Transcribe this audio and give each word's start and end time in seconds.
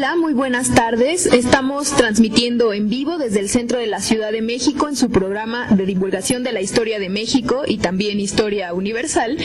Hola, 0.00 0.16
muy 0.16 0.32
buenas 0.32 0.74
tardes. 0.74 1.26
Estamos 1.26 1.90
transmitiendo 1.90 2.72
en 2.72 2.88
vivo 2.88 3.18
desde 3.18 3.40
el 3.40 3.50
centro 3.50 3.78
de 3.78 3.86
la 3.86 4.00
Ciudad 4.00 4.32
de 4.32 4.40
México 4.40 4.88
en 4.88 4.96
su 4.96 5.10
programa 5.10 5.66
de 5.68 5.84
divulgación 5.84 6.42
de 6.42 6.52
la 6.52 6.62
historia 6.62 6.98
de 6.98 7.10
México 7.10 7.64
y 7.66 7.76
también 7.76 8.18
historia 8.18 8.72
universal 8.72 9.36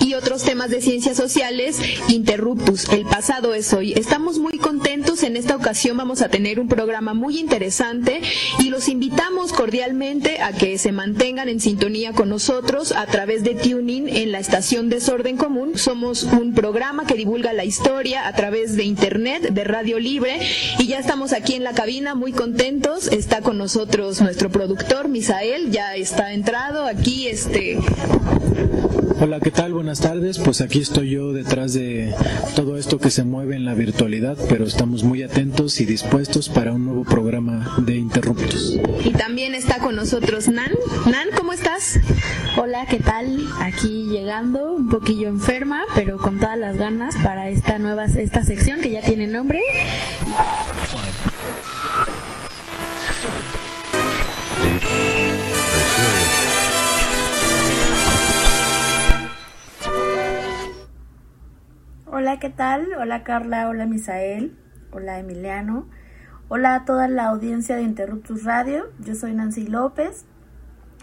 y 0.00 0.14
otros 0.14 0.44
temas 0.44 0.70
de 0.70 0.80
ciencias 0.80 1.18
sociales, 1.18 1.78
Interruptus, 2.08 2.88
el 2.88 3.04
pasado 3.04 3.52
es 3.52 3.70
hoy. 3.74 3.92
Estamos 3.92 4.38
muy 4.38 4.56
contentos, 4.56 5.22
en 5.24 5.36
esta 5.36 5.54
ocasión 5.54 5.98
vamos 5.98 6.22
a 6.22 6.30
tener 6.30 6.58
un 6.58 6.68
programa 6.68 7.12
muy 7.12 7.38
interesante 7.38 8.22
y 8.60 8.70
los 8.70 8.88
invitamos 8.88 9.52
cordialmente 9.52 10.40
a 10.40 10.52
que 10.52 10.78
se 10.78 10.90
mantengan 10.90 11.50
en 11.50 11.60
sintonía 11.60 12.14
con 12.14 12.30
nosotros 12.30 12.92
a 12.92 13.04
través 13.04 13.44
de 13.44 13.56
Tuning 13.56 14.08
en 14.08 14.32
la 14.32 14.38
estación 14.38 14.88
Desorden 14.88 15.36
Común. 15.36 15.76
Somos 15.76 16.22
un 16.22 16.54
programa 16.54 17.04
que 17.04 17.14
divulga 17.14 17.52
la 17.52 17.66
historia 17.66 18.26
a 18.26 18.32
través 18.32 18.74
de 18.74 18.84
Internet, 18.84 19.50
de 19.50 19.64
Radio 19.64 19.97
Libre 19.98 20.40
y 20.78 20.86
ya 20.86 20.98
estamos 20.98 21.32
aquí 21.32 21.54
en 21.54 21.64
la 21.64 21.72
cabina 21.72 22.14
muy 22.14 22.32
contentos. 22.32 23.08
Está 23.08 23.42
con 23.42 23.58
nosotros 23.58 24.20
nuestro 24.20 24.50
productor 24.50 25.08
Misael, 25.08 25.70
ya 25.70 25.94
está 25.94 26.32
entrado 26.32 26.84
aquí 26.84 27.28
este 27.28 27.78
Hola, 29.20 29.40
¿qué 29.40 29.50
tal? 29.50 29.72
Buenas 29.72 30.00
tardes. 30.00 30.38
Pues 30.38 30.60
aquí 30.60 30.80
estoy 30.80 31.10
yo 31.10 31.32
detrás 31.32 31.72
de 31.74 32.14
todo 32.54 32.76
esto 32.78 32.98
que 32.98 33.10
se 33.10 33.24
mueve 33.24 33.56
en 33.56 33.64
la 33.64 33.74
virtualidad, 33.74 34.36
pero 34.48 34.64
estamos 34.64 35.02
muy 35.02 35.24
atentos 35.24 35.80
y 35.80 35.84
dispuestos 35.84 36.48
para 36.48 36.72
un 36.72 36.84
nuevo 36.84 37.02
programa 37.04 37.74
de 37.78 37.96
Interruptos. 37.96 38.78
Y 39.04 39.10
también 39.10 39.56
está 39.56 39.80
con 39.80 39.96
nosotros 39.96 40.48
Nan. 40.48 40.70
Nan, 41.10 41.28
¿cómo 41.36 41.52
estás? 41.52 41.98
Hola, 42.56 42.86
¿qué 42.86 43.00
tal? 43.00 43.44
Aquí 43.60 44.06
llegando, 44.08 44.72
un 44.72 44.88
poquillo 44.88 45.28
enferma, 45.28 45.82
pero 45.96 46.18
con 46.18 46.38
todas 46.38 46.58
las 46.58 46.76
ganas 46.76 47.16
para 47.16 47.48
esta 47.50 47.80
nueva 47.80 48.04
esta 48.04 48.44
sección 48.44 48.80
que 48.80 48.90
ya 48.90 49.02
tiene 49.02 49.26
nombre. 49.26 49.60
Hola, 62.20 62.40
¿qué 62.40 62.50
tal? 62.50 62.88
Hola 62.98 63.22
Carla, 63.22 63.68
hola 63.68 63.86
Misael, 63.86 64.52
hola 64.90 65.20
Emiliano, 65.20 65.86
hola 66.48 66.74
a 66.74 66.84
toda 66.84 67.06
la 67.06 67.26
audiencia 67.26 67.76
de 67.76 67.82
Interruptus 67.82 68.42
Radio. 68.42 68.86
Yo 68.98 69.14
soy 69.14 69.34
Nancy 69.34 69.68
López 69.68 70.26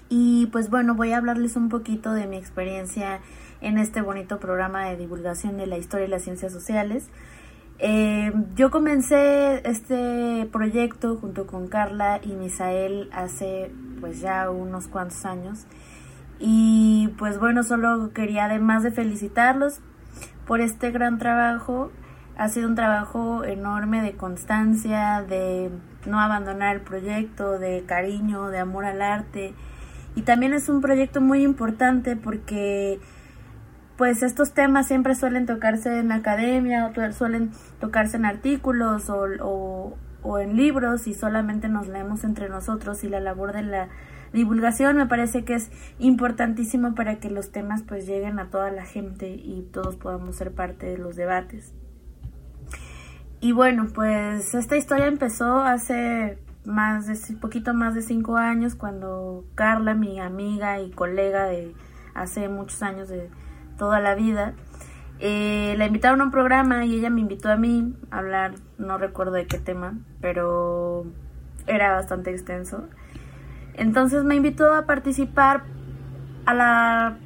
y 0.09 0.47
pues 0.47 0.69
bueno, 0.69 0.93
voy 0.93 1.13
a 1.13 1.17
hablarles 1.17 1.55
un 1.55 1.69
poquito 1.69 2.11
de 2.11 2.27
mi 2.27 2.35
experiencia 2.35 3.21
en 3.61 3.77
este 3.77 4.01
bonito 4.01 4.41
programa 4.41 4.89
de 4.89 4.97
divulgación 4.97 5.55
de 5.55 5.67
la 5.67 5.77
historia 5.77 6.05
y 6.05 6.09
las 6.09 6.23
ciencias 6.23 6.51
sociales. 6.51 7.07
Eh, 7.79 8.33
yo 8.57 8.69
comencé 8.69 9.65
este 9.65 10.49
proyecto 10.51 11.15
junto 11.15 11.47
con 11.47 11.69
Carla 11.69 12.19
y 12.21 12.33
Misael 12.33 13.09
hace 13.13 13.71
pues 14.01 14.19
ya 14.19 14.49
unos 14.49 14.89
cuantos 14.89 15.25
años 15.25 15.65
y 16.39 17.07
pues 17.17 17.39
bueno, 17.39 17.63
solo 17.63 18.11
quería 18.11 18.47
además 18.47 18.83
de 18.83 18.91
felicitarlos 18.91 19.79
por 20.45 20.61
este 20.61 20.91
gran 20.91 21.17
trabajo. 21.17 21.91
Ha 22.37 22.49
sido 22.49 22.67
un 22.67 22.75
trabajo 22.75 23.43
enorme 23.43 24.01
de 24.01 24.13
constancia, 24.13 25.23
de 25.27 25.71
no 26.05 26.19
abandonar 26.19 26.75
el 26.75 26.81
proyecto, 26.81 27.57
de 27.59 27.83
cariño, 27.85 28.49
de 28.49 28.59
amor 28.59 28.85
al 28.85 29.01
arte. 29.01 29.53
Y 30.15 30.21
también 30.23 30.53
es 30.53 30.69
un 30.69 30.81
proyecto 30.81 31.21
muy 31.21 31.43
importante 31.43 32.15
porque 32.15 32.99
pues 33.97 34.23
estos 34.23 34.53
temas 34.53 34.87
siempre 34.87 35.15
suelen 35.15 35.45
tocarse 35.45 35.99
en 35.99 36.11
academia, 36.11 36.87
o 36.87 37.11
suelen 37.13 37.51
tocarse 37.79 38.17
en 38.17 38.25
artículos 38.25 39.09
o, 39.09 39.25
o, 39.41 39.97
o 40.21 40.39
en 40.39 40.57
libros 40.57 41.07
y 41.07 41.13
solamente 41.13 41.69
nos 41.69 41.87
leemos 41.87 42.23
entre 42.25 42.49
nosotros 42.49 43.03
y 43.03 43.09
la 43.09 43.21
labor 43.21 43.53
de 43.53 43.61
la 43.61 43.87
divulgación 44.35 44.97
me 44.97 45.07
parece 45.07 45.43
que 45.43 45.55
es 45.55 45.71
importantísimo 45.97 46.93
para 46.93 47.15
que 47.15 47.31
los 47.31 47.51
temas 47.51 47.81
pues 47.81 48.05
lleguen 48.05 48.37
a 48.37 48.49
toda 48.51 48.69
la 48.69 48.85
gente 48.85 49.29
y 49.29 49.67
todos 49.71 49.95
podamos 49.95 50.35
ser 50.35 50.51
parte 50.51 50.85
de 50.85 50.97
los 50.99 51.15
debates. 51.15 51.73
Y 53.39 53.51
bueno, 53.51 53.87
pues 53.93 54.53
esta 54.53 54.77
historia 54.77 55.07
empezó 55.07 55.61
hace 55.61 56.37
más 56.65 57.07
de 57.07 57.35
poquito 57.37 57.73
más 57.73 57.93
de 57.93 58.01
cinco 58.01 58.37
años 58.37 58.75
cuando 58.75 59.45
Carla, 59.55 59.93
mi 59.93 60.19
amiga 60.19 60.79
y 60.79 60.91
colega 60.91 61.45
de 61.45 61.73
hace 62.13 62.49
muchos 62.49 62.81
años 62.81 63.07
de 63.07 63.29
toda 63.77 63.99
la 63.99 64.15
vida, 64.15 64.53
eh, 65.19 65.75
la 65.77 65.85
invitaron 65.85 66.21
a 66.21 66.25
un 66.25 66.31
programa 66.31 66.85
y 66.85 66.95
ella 66.95 67.09
me 67.09 67.21
invitó 67.21 67.51
a 67.51 67.55
mí 67.55 67.95
a 68.11 68.19
hablar, 68.19 68.55
no 68.77 68.97
recuerdo 68.97 69.33
de 69.33 69.47
qué 69.47 69.59
tema, 69.59 69.97
pero 70.21 71.05
era 71.67 71.93
bastante 71.93 72.31
extenso. 72.31 72.87
Entonces 73.77 74.23
me 74.23 74.35
invitó 74.35 74.73
a 74.73 74.85
participar 74.85 75.63
a 76.45 76.53
la, 76.53 77.17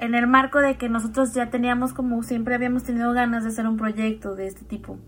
en 0.00 0.14
el 0.14 0.26
marco 0.26 0.58
de 0.58 0.76
que 0.76 0.88
nosotros 0.88 1.32
ya 1.32 1.50
teníamos 1.50 1.92
como 1.92 2.22
siempre 2.22 2.54
habíamos 2.54 2.82
tenido 2.82 3.12
ganas 3.12 3.44
de 3.44 3.50
hacer 3.50 3.66
un 3.66 3.76
proyecto 3.76 4.34
de 4.34 4.46
este 4.48 4.64
tipo 4.64 4.98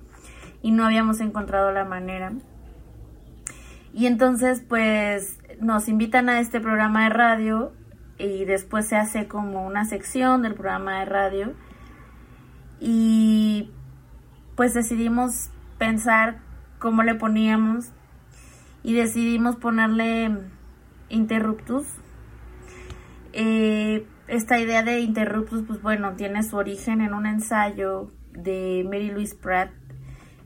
y 0.62 0.71
no 0.71 0.84
habíamos 0.84 1.21
encontrado 1.21 1.72
la 1.72 1.84
manera. 1.84 2.33
Y 3.93 4.06
entonces 4.06 4.62
pues 4.67 5.38
nos 5.61 5.88
invitan 5.88 6.28
a 6.28 6.41
este 6.41 6.61
programa 6.61 7.05
de 7.05 7.11
radio 7.11 7.72
y 8.19 8.44
después 8.44 8.87
se 8.87 8.97
hace 8.97 9.27
como 9.27 9.67
una 9.67 9.84
sección 9.84 10.43
del 10.43 10.55
programa 10.55 11.00
de 11.00 11.05
radio 11.06 11.55
y 12.81 13.71
pues 14.55 14.75
decidimos 14.75 15.50
pensar 15.78 16.38
cómo 16.78 17.03
le 17.03 17.15
poníamos 17.15 17.91
y 18.84 18.94
decidimos 18.94 19.56
ponerle 19.56 20.31
interruptus. 21.09 21.87
Eh, 23.33 24.07
esta 24.27 24.59
idea 24.59 24.83
de 24.83 25.01
interruptus, 25.01 25.65
pues 25.67 25.81
bueno, 25.83 26.15
tiene 26.15 26.43
su 26.43 26.57
origen 26.57 27.01
en 27.01 27.15
un 27.15 27.27
ensayo 27.27 28.11
de 28.33 28.83
Mary 28.85 29.11
Louise 29.11 29.35
Pratt 29.35 29.71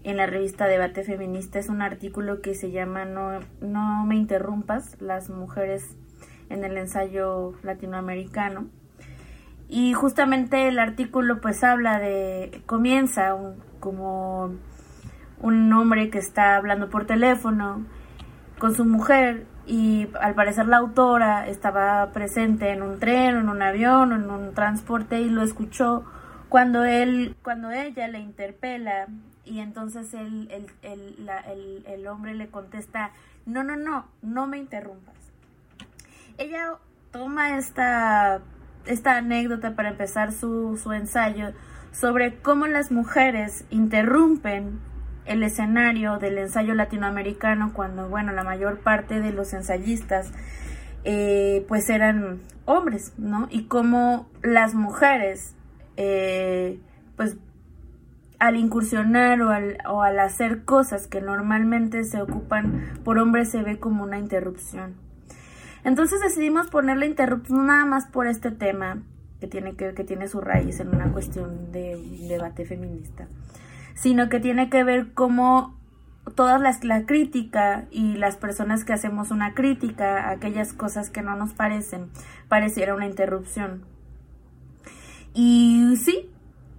en 0.04 0.16
la 0.16 0.26
revista 0.26 0.66
Debate 0.66 1.04
Feminista. 1.04 1.58
Es 1.58 1.68
un 1.68 1.82
artículo 1.82 2.40
que 2.40 2.54
se 2.54 2.70
llama 2.70 3.04
No, 3.04 3.40
no 3.60 4.04
me 4.06 4.16
interrumpas, 4.16 5.00
las 5.00 5.30
mujeres 5.30 5.96
en 6.48 6.64
el 6.64 6.76
ensayo 6.76 7.54
latinoamericano. 7.62 8.68
Y 9.68 9.94
justamente 9.94 10.68
el 10.68 10.78
artículo 10.78 11.40
pues 11.40 11.64
habla 11.64 11.98
de, 11.98 12.62
comienza 12.66 13.34
como 13.80 14.54
un 15.40 15.72
hombre 15.72 16.10
que 16.10 16.18
está 16.18 16.56
hablando 16.56 16.90
por 16.90 17.06
teléfono 17.06 17.84
con 18.58 18.74
su 18.74 18.84
mujer 18.84 19.46
y 19.66 20.08
al 20.20 20.34
parecer 20.34 20.66
la 20.66 20.78
autora 20.78 21.46
estaba 21.46 22.10
presente 22.12 22.70
en 22.70 22.82
un 22.82 22.98
tren, 22.98 23.36
en 23.36 23.48
un 23.48 23.62
avión, 23.62 24.12
en 24.12 24.30
un 24.30 24.54
transporte 24.54 25.20
y 25.20 25.28
lo 25.28 25.42
escuchó 25.42 26.04
cuando 26.48 26.84
él, 26.84 27.36
cuando 27.42 27.70
ella 27.70 28.08
le 28.08 28.18
interpela 28.18 29.06
y 29.44 29.60
entonces 29.60 30.12
el, 30.14 30.50
el, 30.50 30.66
el, 30.82 31.26
la, 31.26 31.38
el, 31.40 32.06
hombre 32.06 32.34
le 32.34 32.48
contesta, 32.48 33.10
no, 33.46 33.64
no, 33.64 33.76
no, 33.76 34.06
no 34.20 34.46
me 34.46 34.58
interrumpas. 34.58 35.14
Ella 36.38 36.74
toma 37.10 37.56
esta, 37.56 38.40
esta 38.86 39.16
anécdota 39.16 39.74
para 39.74 39.90
empezar 39.90 40.32
su, 40.32 40.76
su 40.76 40.92
ensayo 40.92 41.52
sobre 41.92 42.38
cómo 42.40 42.66
las 42.66 42.90
mujeres 42.90 43.64
interrumpen 43.70 44.80
el 45.24 45.42
escenario 45.42 46.18
del 46.18 46.38
ensayo 46.38 46.74
latinoamericano 46.74 47.72
cuando, 47.72 48.08
bueno, 48.08 48.32
la 48.32 48.44
mayor 48.44 48.80
parte 48.80 49.20
de 49.20 49.32
los 49.32 49.52
ensayistas 49.52 50.32
eh, 51.04 51.64
pues 51.68 51.88
eran 51.90 52.40
hombres, 52.64 53.12
¿no? 53.18 53.48
Y 53.50 53.64
cómo 53.64 54.28
las 54.42 54.74
mujeres, 54.74 55.54
eh, 55.96 56.80
pues 57.16 57.36
al 58.38 58.56
incursionar 58.56 59.40
o 59.42 59.50
al, 59.50 59.78
o 59.88 60.02
al 60.02 60.18
hacer 60.18 60.64
cosas 60.64 61.06
que 61.06 61.20
normalmente 61.20 62.04
se 62.04 62.20
ocupan 62.20 62.98
por 63.04 63.18
hombres 63.18 63.50
se 63.50 63.62
ve 63.62 63.78
como 63.78 64.02
una 64.02 64.18
interrupción. 64.18 64.94
Entonces 65.84 66.20
decidimos 66.20 66.68
ponerle 66.68 67.06
interrupción 67.06 67.66
nada 67.66 67.84
más 67.84 68.06
por 68.06 68.26
este 68.26 68.50
tema 68.50 69.02
que 69.40 69.46
tiene, 69.48 69.74
que, 69.74 69.94
que 69.94 70.04
tiene 70.04 70.28
su 70.28 70.40
raíz 70.40 70.78
en 70.80 70.88
una 70.88 71.12
cuestión 71.12 71.72
de 71.72 72.00
debate 72.28 72.64
feminista 72.64 73.26
sino 73.94 74.28
que 74.28 74.40
tiene 74.40 74.70
que 74.70 74.84
ver 74.84 75.12
cómo 75.12 75.78
toda 76.34 76.58
la, 76.58 76.76
la, 76.82 77.04
crítica 77.04 77.86
y 77.90 78.14
las 78.14 78.36
personas 78.36 78.84
que 78.84 78.92
hacemos 78.92 79.30
una 79.30 79.54
crítica 79.54 80.28
a 80.28 80.30
aquellas 80.30 80.72
cosas 80.72 81.10
que 81.10 81.22
no 81.22 81.36
nos 81.36 81.52
parecen, 81.52 82.10
pareciera 82.48 82.94
una 82.94 83.06
interrupción. 83.06 83.84
Y 85.34 85.96
sí, 85.96 86.30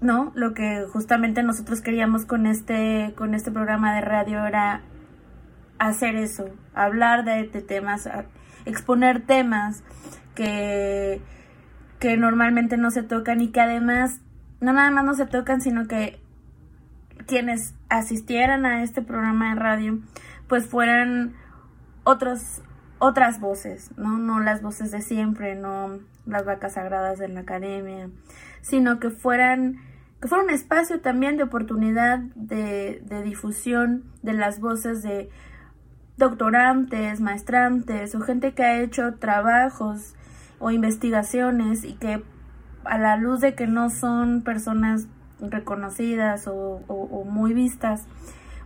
¿no? 0.01 0.31
Lo 0.36 0.54
que 0.54 0.86
justamente 0.92 1.44
nosotros 1.44 1.81
queríamos 1.81 2.25
con 2.25 2.45
este, 2.45 3.13
con 3.16 3.33
este 3.33 3.51
programa 3.51 3.94
de 3.95 4.01
radio 4.01 4.45
era 4.45 4.81
hacer 5.80 6.16
eso, 6.16 6.45
hablar 6.74 7.25
de, 7.25 7.48
de 7.48 7.62
temas, 7.62 8.09
exponer 8.66 9.25
temas 9.25 9.83
que, 10.36 11.21
que 12.00 12.18
normalmente 12.18 12.77
no 12.77 12.92
se 12.92 13.04
tocan 13.04 13.42
y 13.42 13.50
que 13.50 13.62
además 13.62 14.21
no 14.62 14.71
nada 14.71 14.92
más 14.92 15.04
no 15.04 15.13
se 15.13 15.25
tocan, 15.25 15.62
sino 15.62 15.88
que 15.88 16.23
quienes 17.25 17.74
asistieran 17.90 18.66
a 18.66 18.84
este 18.84 19.02
programa 19.02 19.50
de 19.50 19.60
radio, 19.60 20.00
pues 20.48 20.68
fueran 20.68 21.34
otros, 22.04 22.62
otras 23.00 23.40
voces, 23.40 23.92
¿no? 23.98 24.18
No 24.18 24.40
las 24.40 24.62
voces 24.62 24.92
de 24.92 25.02
siempre, 25.02 25.56
no 25.56 26.00
las 26.25 26.46
vacas 26.46 26.74
sagradas 26.74 27.20
de 27.20 27.28
la 27.28 27.42
academia, 27.42 28.10
sino 28.62 29.00
que 29.00 29.10
fueran, 29.10 29.80
que 30.22 30.28
fuera 30.28 30.44
un 30.44 30.50
espacio 30.50 31.02
también 31.02 31.38
de 31.38 31.44
oportunidad 31.44 32.20
de, 32.36 33.02
de 33.06 33.24
difusión 33.24 34.04
de 34.22 34.34
las 34.34 34.60
voces 34.60 35.04
de 35.04 35.30
doctorantes, 36.18 37.19
maestrantes 37.19 38.16
o 38.16 38.22
gente 38.22 38.54
que 38.54 38.64
ha 38.64 38.81
hecho 38.81 39.16
trabajos 39.16 40.16
o 40.60 40.72
investigaciones 40.72 41.84
y 41.84 41.94
que 41.94 42.24
a 42.86 42.98
la 42.98 43.18
luz 43.18 43.42
de 43.42 43.56
que 43.56 43.68
no 43.68 43.90
son 43.90 44.42
personas 44.42 45.08
reconocidas 45.51 46.48
o, 46.48 47.24
muy 47.25 47.54
vistas, 47.54 48.06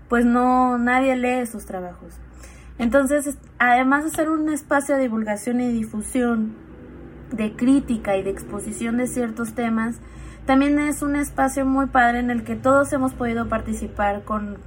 pues 0.09 0.25
no, 0.25 0.77
nadie 0.77 1.15
lee 1.15 1.45
sus 1.45 1.65
trabajos. 1.65 2.19
Entonces, 2.77 3.37
además 3.57 4.03
de 4.03 4.11
ser 4.11 4.29
un 4.29 4.49
espacio 4.49 4.95
de 4.95 5.01
divulgación 5.01 5.61
y 5.61 5.71
difusión, 5.71 6.55
de 7.31 7.53
crítica 7.55 8.15
y 8.15 8.23
de 8.23 8.29
exposición 8.29 8.97
de 8.97 9.07
ciertos 9.07 9.53
temas, 9.53 9.99
también 10.45 10.79
es 10.79 11.01
un 11.01 11.17
espacio 11.17 11.65
muy 11.65 11.87
padre 11.87 12.19
en 12.19 12.29
el 12.29 12.43
que 12.43 12.55
todos 12.55 12.93
hemos 12.93 13.13
podido 13.13 13.49
participar 13.49 14.23
con, 14.23 14.59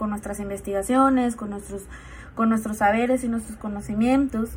nuestras 0.00 0.40
investigaciones, 0.40 1.36
con 1.36 1.50
nuestros, 1.50 1.86
saberes 2.76 3.22
y 3.22 3.28
nuestros 3.28 3.56
conocimientos. 3.58 4.50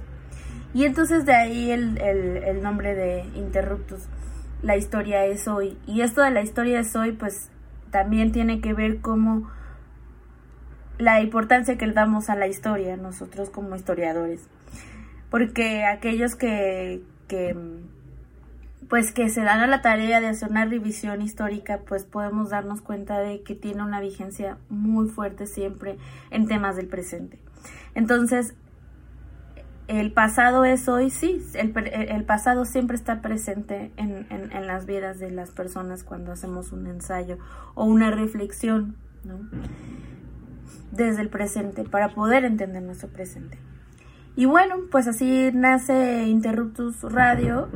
Y 0.74 0.86
entonces 0.86 1.26
de 1.26 1.36
ahí 1.36 1.70
el, 1.70 2.00
el 2.00 2.64
nombre 2.64 2.96
de 2.96 3.26
Interruptus 3.36 4.08
la 4.64 4.78
historia 4.78 5.26
es 5.26 5.48
hoy. 5.48 5.78
Y 5.86 6.02
esto 6.02 6.22
de 6.22 6.32
la 6.32 6.42
historia 6.42 6.80
es 6.80 6.96
hoy, 6.96 7.12
pues 7.12 7.50
también 7.92 8.32
tiene 8.32 8.62
que 8.62 8.74
ver 8.74 9.02
como 9.02 9.52
la 10.98 11.22
importancia 11.22 11.78
que 11.78 11.86
le 11.86 11.94
damos 11.94 12.30
a 12.30 12.36
la 12.36 12.48
historia 12.48 12.98
nosotros 12.98 13.50
como 13.50 13.76
historiadores. 13.76 14.48
Porque 15.30 15.86
aquellos 15.86 16.36
que, 16.36 17.04
que 17.28 17.56
pues 18.90 19.12
que 19.12 19.30
se 19.30 19.42
dan 19.42 19.60
a 19.60 19.68
la 19.68 19.82
tarea 19.82 20.22
de 20.22 20.28
hacer 20.28 20.50
una 20.50 20.66
revisión 20.66 21.22
histórica, 21.22 21.82
pues 21.88 22.04
podemos 22.04 22.50
darnos 22.50 22.82
cuenta 22.82 23.20
de 23.20 23.42
que 23.42 23.56
tiene 23.56 23.84
una 23.84 24.00
vigencia 24.00 24.58
muy 24.70 25.10
fuerte 25.10 25.48
siempre 25.48 25.98
en 26.32 26.48
temas 26.48 26.76
del 26.76 26.88
presente. 26.88 27.40
Entonces, 27.96 28.54
el 30.00 30.12
pasado 30.12 30.66
es 30.66 30.88
hoy, 30.88 31.10
sí, 31.10 31.42
el, 31.56 32.24
pasado 32.26 32.66
siempre 32.66 32.96
está 32.96 33.22
presente 33.22 33.92
en, 33.98 34.28
en, 34.30 34.68
las 34.68 34.86
vidas 34.86 35.20
de 35.20 35.32
las 35.32 35.52
personas 35.52 36.04
cuando 36.04 36.32
hacemos 36.32 36.72
un 36.72 36.88
ensayo 36.88 37.38
o 37.76 37.86
una 37.86 38.12
reflexión, 38.12 38.96
¿no? 39.24 39.40
Desde 40.92 41.22
el 41.22 41.30
presente, 41.30 41.84
para 41.84 42.10
poder 42.10 42.46
entender 42.46 42.82
nuestro 42.82 43.10
presente. 43.10 43.58
Y 44.36 44.46
bueno, 44.46 44.76
pues 44.92 45.08
así 45.08 45.52
nace 45.54 46.28
Interruptus 46.28 47.02
Radio 47.04 47.70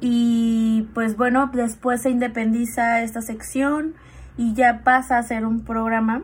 y 0.00 0.88
pues 0.94 1.16
bueno, 1.16 1.50
después 1.52 2.02
se 2.02 2.10
independiza 2.10 3.02
esta 3.02 3.22
sección 3.22 3.94
y 4.36 4.54
ya 4.54 4.82
pasa 4.84 5.18
a 5.18 5.22
ser 5.22 5.44
un 5.44 5.64
programa 5.64 6.22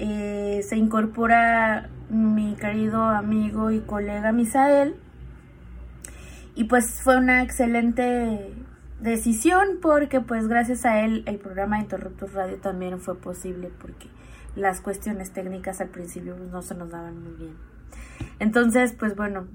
eh, 0.00 0.60
se 0.62 0.76
incorpora 0.76 1.88
mi 2.10 2.54
querido 2.54 3.02
amigo 3.02 3.70
y 3.70 3.80
colega 3.80 4.32
Misael. 4.32 4.96
Y 6.54 6.64
pues 6.64 7.00
fue 7.02 7.16
una 7.16 7.42
excelente 7.42 8.52
decisión 9.00 9.78
porque 9.80 10.20
pues 10.20 10.48
gracias 10.48 10.84
a 10.84 11.00
él 11.04 11.22
el 11.26 11.38
programa 11.38 11.76
de 11.76 11.82
Interruptus 11.84 12.32
Radio 12.32 12.56
también 12.56 12.98
fue 12.98 13.16
posible 13.16 13.70
porque 13.80 14.08
las 14.56 14.80
cuestiones 14.80 15.32
técnicas 15.32 15.80
al 15.80 15.88
principio 15.88 16.34
pues, 16.36 16.50
no 16.50 16.62
se 16.62 16.74
nos 16.74 16.90
daban 16.90 17.22
muy 17.22 17.32
bien. 17.34 17.54
Entonces 18.40 18.92
pues 18.92 19.14
bueno, 19.14 19.46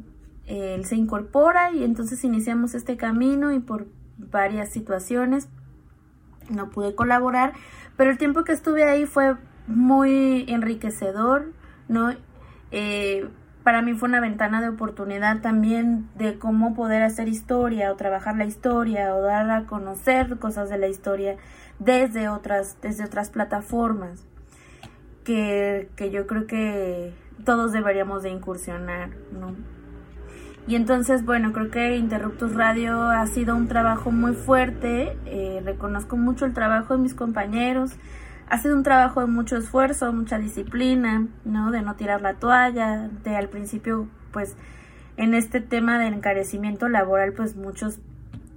él 0.45 0.85
se 0.85 0.95
incorpora 0.95 1.71
y 1.71 1.83
entonces 1.83 2.23
iniciamos 2.23 2.73
este 2.73 2.95
camino 2.95 3.51
y 3.51 3.59
por 3.59 3.87
varias 4.17 4.69
situaciones 4.69 5.49
no 6.49 6.69
pude 6.69 6.95
colaborar, 6.95 7.53
pero 7.97 8.11
el 8.11 8.17
tiempo 8.17 8.43
que 8.43 8.51
estuve 8.53 8.83
ahí 8.83 9.05
fue 9.05 9.35
muy 9.67 10.45
enriquecedor, 10.47 11.51
¿no? 11.87 12.13
Eh, 12.75 13.29
para 13.63 13.83
mí 13.83 13.93
fue 13.93 14.09
una 14.09 14.19
ventana 14.19 14.59
de 14.59 14.67
oportunidad 14.67 15.41
también 15.41 16.09
de 16.15 16.39
cómo 16.39 16.73
poder 16.73 17.03
hacer 17.03 17.27
historia 17.27 17.91
o 17.91 17.95
trabajar 17.95 18.35
la 18.35 18.45
historia 18.45 19.13
o 19.15 19.21
dar 19.21 19.49
a 19.51 19.65
conocer 19.67 20.39
cosas 20.39 20.71
de 20.71 20.79
la 20.79 20.87
historia 20.87 21.37
desde 21.77 22.29
otras, 22.29 22.77
desde 22.81 23.05
otras 23.05 23.29
plataformas 23.29 24.25
que, 25.23 25.87
que 25.95 26.09
yo 26.09 26.25
creo 26.25 26.47
que 26.47 27.13
todos 27.45 27.71
deberíamos 27.73 28.23
de 28.23 28.31
incursionar, 28.31 29.11
¿no? 29.31 29.55
Y 30.65 30.75
entonces, 30.75 31.23
bueno, 31.25 31.53
creo 31.53 31.69
que 31.69 31.97
Interruptus 31.97 32.55
Radio 32.55 33.03
ha 33.03 33.27
sido 33.27 33.55
un 33.55 33.67
trabajo 33.67 34.11
muy 34.11 34.33
fuerte, 34.33 35.15
eh, 35.25 35.61
reconozco 35.63 36.17
mucho 36.17 36.45
el 36.45 36.53
trabajo 36.53 36.95
de 36.95 37.03
mis 37.03 37.13
compañeros, 37.13 37.91
ha 38.49 38.57
sido 38.57 38.75
un 38.75 38.83
trabajo 38.83 39.21
de 39.21 39.27
mucho 39.27 39.57
esfuerzo, 39.57 40.11
mucha 40.13 40.37
disciplina, 40.37 41.27
¿no? 41.45 41.71
De 41.71 41.81
no 41.81 41.95
tirar 41.95 42.21
la 42.21 42.35
toalla, 42.35 43.09
de 43.23 43.35
al 43.35 43.49
principio, 43.49 44.07
pues, 44.31 44.55
en 45.17 45.33
este 45.33 45.61
tema 45.61 45.99
del 45.99 46.13
encarecimiento 46.13 46.89
laboral, 46.89 47.33
pues 47.33 47.55
muchos 47.55 47.99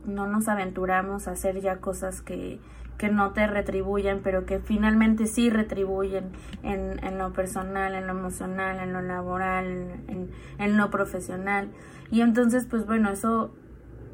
no 0.05 0.27
nos 0.27 0.49
aventuramos 0.49 1.29
a 1.29 1.33
hacer 1.33 1.61
ya 1.61 1.77
cosas 1.79 2.23
que, 2.23 2.61
que 2.97 3.09
no 3.09 3.33
te 3.33 3.47
retribuyen, 3.47 4.21
pero 4.23 4.47
que 4.47 4.59
finalmente 4.59 5.27
sí 5.27 5.51
retribuyen 5.51 6.31
en, 6.63 7.05
en 7.05 7.19
lo 7.19 7.33
personal, 7.33 7.95
en 7.95 8.07
lo 8.07 8.13
emocional, 8.13 8.79
en 8.81 8.93
lo 8.93 9.03
laboral, 9.03 9.67
en, 10.09 10.31
en 10.59 10.77
lo 10.77 10.91
profesional. 10.91 11.69
Y 12.11 12.23
entonces, 12.23 12.67
pues 12.67 12.87
bueno, 12.87 13.11
eso 13.11 13.55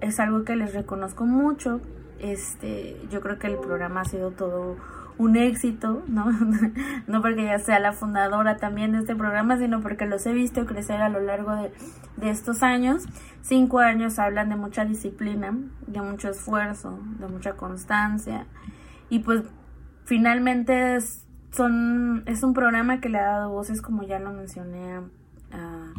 es 0.00 0.18
algo 0.18 0.44
que 0.44 0.56
les 0.56 0.74
reconozco 0.74 1.26
mucho. 1.26 1.80
Este, 2.18 2.96
yo 3.10 3.20
creo 3.20 3.38
que 3.38 3.48
el 3.48 3.56
programa 3.56 4.00
ha 4.02 4.04
sido 4.04 4.30
todo 4.30 4.76
un 5.18 5.36
éxito, 5.36 6.02
¿no? 6.08 6.26
no 7.06 7.22
porque 7.22 7.44
ya 7.44 7.58
sea 7.58 7.78
la 7.78 7.92
fundadora 7.92 8.56
también 8.56 8.92
de 8.92 8.98
este 8.98 9.14
programa, 9.14 9.58
sino 9.58 9.80
porque 9.80 10.06
los 10.06 10.24
he 10.26 10.32
visto 10.32 10.66
crecer 10.66 11.00
a 11.02 11.08
lo 11.08 11.20
largo 11.20 11.54
de, 11.54 11.72
estos 12.22 12.62
años. 12.62 13.04
Cinco 13.42 13.80
años 13.80 14.18
hablan 14.18 14.48
de 14.48 14.56
mucha 14.56 14.84
disciplina, 14.84 15.56
de 15.86 16.00
mucho 16.00 16.30
esfuerzo, 16.30 17.00
de 17.18 17.26
mucha 17.26 17.54
constancia. 17.54 18.46
Y 19.08 19.20
pues 19.20 19.42
finalmente 20.04 20.96
es, 20.96 21.26
son, 21.50 22.22
es 22.26 22.42
un 22.42 22.54
programa 22.54 23.00
que 23.00 23.08
le 23.08 23.18
ha 23.18 23.26
dado 23.26 23.50
voces, 23.50 23.82
como 23.82 24.04
ya 24.04 24.18
lo 24.18 24.32
mencioné, 24.32 25.00
a, 25.52 25.92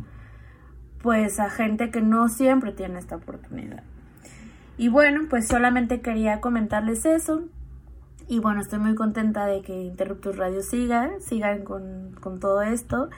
pues 1.01 1.39
a 1.39 1.49
gente 1.49 1.91
que 1.91 2.01
no 2.01 2.29
siempre 2.29 2.71
tiene 2.71 2.99
esta 2.99 3.17
oportunidad. 3.17 3.83
Y 4.77 4.87
bueno, 4.87 5.21
pues 5.29 5.47
solamente 5.47 6.01
quería 6.01 6.41
comentarles 6.41 7.05
eso. 7.05 7.43
Y 8.27 8.39
bueno, 8.39 8.61
estoy 8.61 8.79
muy 8.79 8.95
contenta 8.95 9.45
de 9.45 9.61
que 9.61 9.83
Interruptus 9.83 10.37
Radio 10.37 10.61
siga, 10.61 11.11
sigan 11.19 11.63
con, 11.63 12.15
todo 12.39 12.61
esto. 12.61 13.09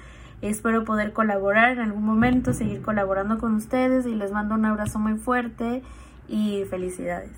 Espero 0.42 0.84
poder 0.84 1.14
colaborar 1.14 1.74
en 1.74 1.80
algún 1.80 2.04
momento, 2.04 2.54
seguir 2.54 2.82
colaborando 2.82 3.38
con 3.38 3.56
ustedes 3.56 4.06
y 4.06 4.16
les 4.16 4.32
mando 4.32 4.56
un 4.56 4.66
abrazo 4.66 5.00
muy 5.00 5.18
fuerte 5.18 5.84
y 6.28 6.64
felicidades. 6.70 7.32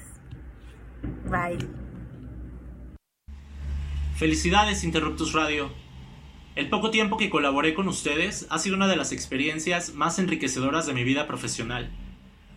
Bye. 1.30 1.68
Felicidades 4.16 4.84
Interruptus 4.84 5.34
Radio. 5.34 5.70
El 6.56 6.70
poco 6.70 6.90
tiempo 6.90 7.18
que 7.18 7.30
colaboré 7.30 7.76
con 7.76 7.88
ustedes 7.88 8.48
ha 8.50 8.58
sido 8.58 8.76
una 8.76 8.88
de 8.88 8.96
las 8.96 9.12
experiencias 9.12 9.94
más 9.94 10.18
enriquecedoras 10.18 10.88
de 10.88 10.94
mi 10.94 11.04
vida 11.04 11.28
profesional. 11.28 11.92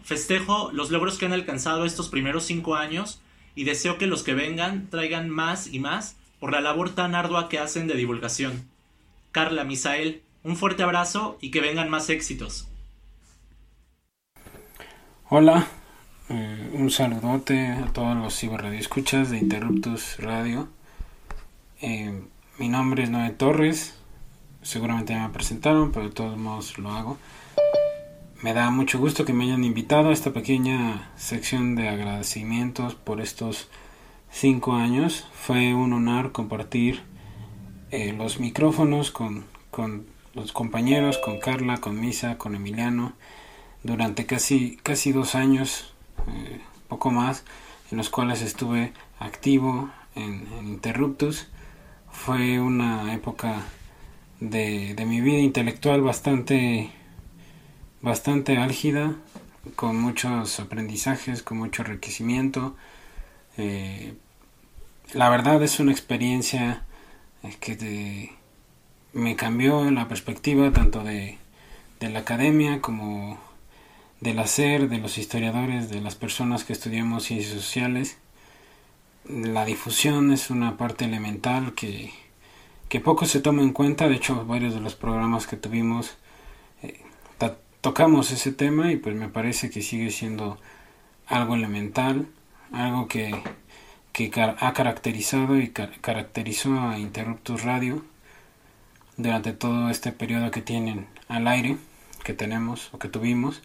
Festejo 0.02 0.70
los 0.72 0.90
logros 0.90 1.18
que 1.18 1.26
han 1.26 1.34
alcanzado 1.34 1.84
estos 1.84 2.08
primeros 2.08 2.44
cinco 2.44 2.76
años 2.76 3.20
y 3.54 3.64
deseo 3.64 3.98
que 3.98 4.06
los 4.06 4.22
que 4.22 4.34
vengan 4.34 4.88
traigan 4.90 5.28
más 5.28 5.66
y 5.66 5.78
más 5.78 6.16
por 6.38 6.52
la 6.52 6.60
labor 6.60 6.94
tan 6.94 7.14
ardua 7.14 7.48
que 7.48 7.58
hacen 7.58 7.86
de 7.86 7.94
divulgación. 7.94 8.68
Carla, 9.32 9.64
Misael, 9.64 10.22
un 10.42 10.56
fuerte 10.56 10.82
abrazo 10.82 11.38
y 11.40 11.50
que 11.50 11.60
vengan 11.60 11.90
más 11.90 12.08
éxitos. 12.10 12.66
Hola, 15.28 15.68
eh, 16.28 16.70
un 16.72 16.90
saludote 16.90 17.66
a 17.68 17.92
todos 17.92 18.16
los 18.16 18.36
ciberradioescuchas 18.36 19.30
de 19.30 19.38
Interruptus 19.38 20.16
Radio. 20.18 20.68
Eh, 21.82 22.22
mi 22.58 22.68
nombre 22.68 23.04
es 23.04 23.10
Noé 23.10 23.30
Torres, 23.30 23.94
seguramente 24.62 25.14
me 25.14 25.28
presentaron, 25.28 25.92
pero 25.92 26.06
de 26.06 26.12
todos 26.12 26.36
modos 26.36 26.78
lo 26.78 26.90
hago. 26.90 27.18
Me 28.42 28.54
da 28.54 28.70
mucho 28.70 28.98
gusto 28.98 29.26
que 29.26 29.34
me 29.34 29.44
hayan 29.44 29.64
invitado 29.64 30.08
a 30.08 30.12
esta 30.14 30.32
pequeña 30.32 31.10
sección 31.14 31.74
de 31.74 31.90
agradecimientos 31.90 32.94
por 32.94 33.20
estos 33.20 33.68
cinco 34.30 34.72
años. 34.72 35.28
Fue 35.34 35.74
un 35.74 35.92
honor 35.92 36.32
compartir 36.32 37.02
eh, 37.90 38.14
los 38.14 38.40
micrófonos 38.40 39.10
con, 39.10 39.44
con, 39.70 40.06
los 40.32 40.52
compañeros, 40.52 41.18
con 41.18 41.38
Carla, 41.38 41.82
con 41.82 42.00
Misa, 42.00 42.38
con 42.38 42.54
Emiliano, 42.54 43.12
durante 43.82 44.24
casi, 44.24 44.78
casi 44.82 45.12
dos 45.12 45.34
años, 45.34 45.92
eh, 46.28 46.62
poco 46.88 47.10
más, 47.10 47.44
en 47.90 47.98
los 47.98 48.08
cuales 48.08 48.40
estuve 48.40 48.94
activo 49.18 49.90
en, 50.14 50.48
en 50.58 50.68
Interruptus. 50.68 51.48
Fue 52.10 52.58
una 52.58 53.12
época 53.12 53.66
de, 54.40 54.94
de 54.94 55.04
mi 55.04 55.20
vida 55.20 55.40
intelectual 55.40 56.00
bastante 56.00 56.90
bastante 58.02 58.56
álgida, 58.58 59.16
con 59.76 59.96
muchos 60.00 60.58
aprendizajes, 60.60 61.42
con 61.42 61.58
mucho 61.58 61.82
enriquecimiento. 61.82 62.76
Eh, 63.56 64.14
la 65.12 65.28
verdad 65.28 65.62
es 65.62 65.80
una 65.80 65.92
experiencia 65.92 66.84
eh, 67.42 67.56
que 67.60 68.32
me 69.12 69.36
cambió 69.36 69.90
la 69.90 70.08
perspectiva 70.08 70.72
tanto 70.72 71.02
de, 71.02 71.38
de 71.98 72.10
la 72.10 72.20
academia 72.20 72.80
como 72.80 73.38
del 74.20 74.38
hacer, 74.38 74.88
de 74.88 74.98
los 74.98 75.18
historiadores, 75.18 75.90
de 75.90 76.00
las 76.00 76.14
personas 76.14 76.64
que 76.64 76.72
estudiamos 76.72 77.24
ciencias 77.24 77.54
sociales. 77.54 78.18
La 79.28 79.64
difusión 79.64 80.32
es 80.32 80.50
una 80.50 80.76
parte 80.76 81.04
elemental 81.04 81.74
que, 81.74 82.12
que 82.88 83.00
poco 83.00 83.26
se 83.26 83.40
toma 83.40 83.62
en 83.62 83.72
cuenta, 83.72 84.08
de 84.08 84.16
hecho 84.16 84.44
varios 84.44 84.74
de 84.74 84.80
los 84.80 84.94
programas 84.94 85.46
que 85.46 85.56
tuvimos 85.56 86.16
tocamos 87.80 88.30
ese 88.30 88.52
tema 88.52 88.92
y 88.92 88.96
pues 88.96 89.14
me 89.14 89.28
parece 89.28 89.70
que 89.70 89.82
sigue 89.82 90.10
siendo 90.10 90.58
algo 91.26 91.54
elemental, 91.54 92.26
algo 92.72 93.08
que, 93.08 93.42
que 94.12 94.30
ha 94.36 94.72
caracterizado 94.72 95.58
y 95.58 95.68
caracterizó 95.68 96.78
a 96.78 96.98
Interruptus 96.98 97.62
Radio 97.64 98.04
durante 99.16 99.52
todo 99.52 99.90
este 99.90 100.12
periodo 100.12 100.50
que 100.50 100.62
tienen 100.62 101.06
al 101.28 101.46
aire, 101.48 101.76
que 102.24 102.34
tenemos 102.34 102.92
o 102.92 102.98
que 102.98 103.08
tuvimos. 103.08 103.62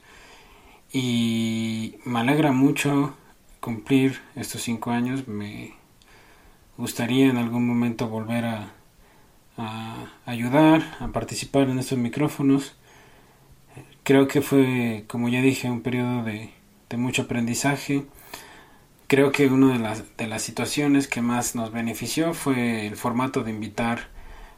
Y 0.93 1.95
me 2.05 2.19
alegra 2.19 2.51
mucho 2.51 3.15
cumplir 3.59 4.21
estos 4.35 4.61
cinco 4.61 4.91
años. 4.91 5.27
Me 5.27 5.73
gustaría 6.77 7.25
en 7.27 7.37
algún 7.37 7.67
momento 7.67 8.07
volver 8.07 8.45
a, 8.45 8.73
a 9.57 10.07
ayudar, 10.25 10.97
a 10.99 11.07
participar 11.09 11.69
en 11.69 11.79
estos 11.79 11.97
micrófonos 11.97 12.75
Creo 14.05 14.27
que 14.27 14.43
fue, 14.43 15.03
como 15.07 15.29
ya 15.29 15.41
dije, 15.41 15.67
un 15.67 15.81
periodo 15.81 16.23
de, 16.23 16.51
mucho 16.95 17.23
aprendizaje. 17.23 18.05
Creo 19.07 19.31
que 19.31 19.47
una 19.47 19.73
de 19.73 19.79
las, 19.79 20.03
de 20.15 20.27
las 20.27 20.43
situaciones 20.43 21.07
que 21.07 21.23
más 21.23 21.55
nos 21.55 21.71
benefició 21.71 22.35
fue 22.35 22.85
el 22.85 22.97
formato 22.97 23.43
de 23.43 23.49
invitar 23.49 24.09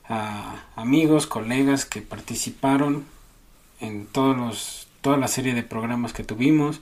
a 0.10 0.66
amigos, 0.76 1.28
colegas 1.28 1.86
que 1.86 2.02
participaron 2.02 3.06
en 3.80 4.06
todos 4.08 4.36
los, 4.36 4.88
toda 5.00 5.16
la 5.16 5.30
serie 5.30 5.54
de 5.54 5.64
programas 5.64 6.12
que 6.12 6.26
tuvimos. 6.26 6.82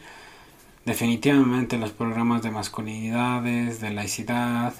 Definitivamente 0.85 1.77
los 1.77 1.91
programas 1.91 2.41
de 2.41 2.49
masculinidades, 2.49 3.79
de 3.79 3.91
laicidad, 3.91 4.73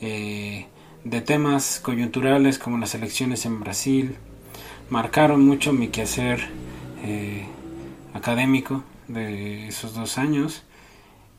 eh, 0.00 0.66
de 1.04 1.20
temas 1.20 1.78
coyunturales 1.78 2.58
como 2.58 2.78
las 2.78 2.94
elecciones 2.94 3.44
en 3.44 3.60
Brasil, 3.60 4.16
marcaron 4.88 5.44
mucho 5.44 5.74
mi 5.74 5.88
quehacer 5.88 6.48
eh, 7.02 7.46
académico 8.14 8.82
de 9.08 9.68
esos 9.68 9.94
dos 9.94 10.18
años 10.18 10.64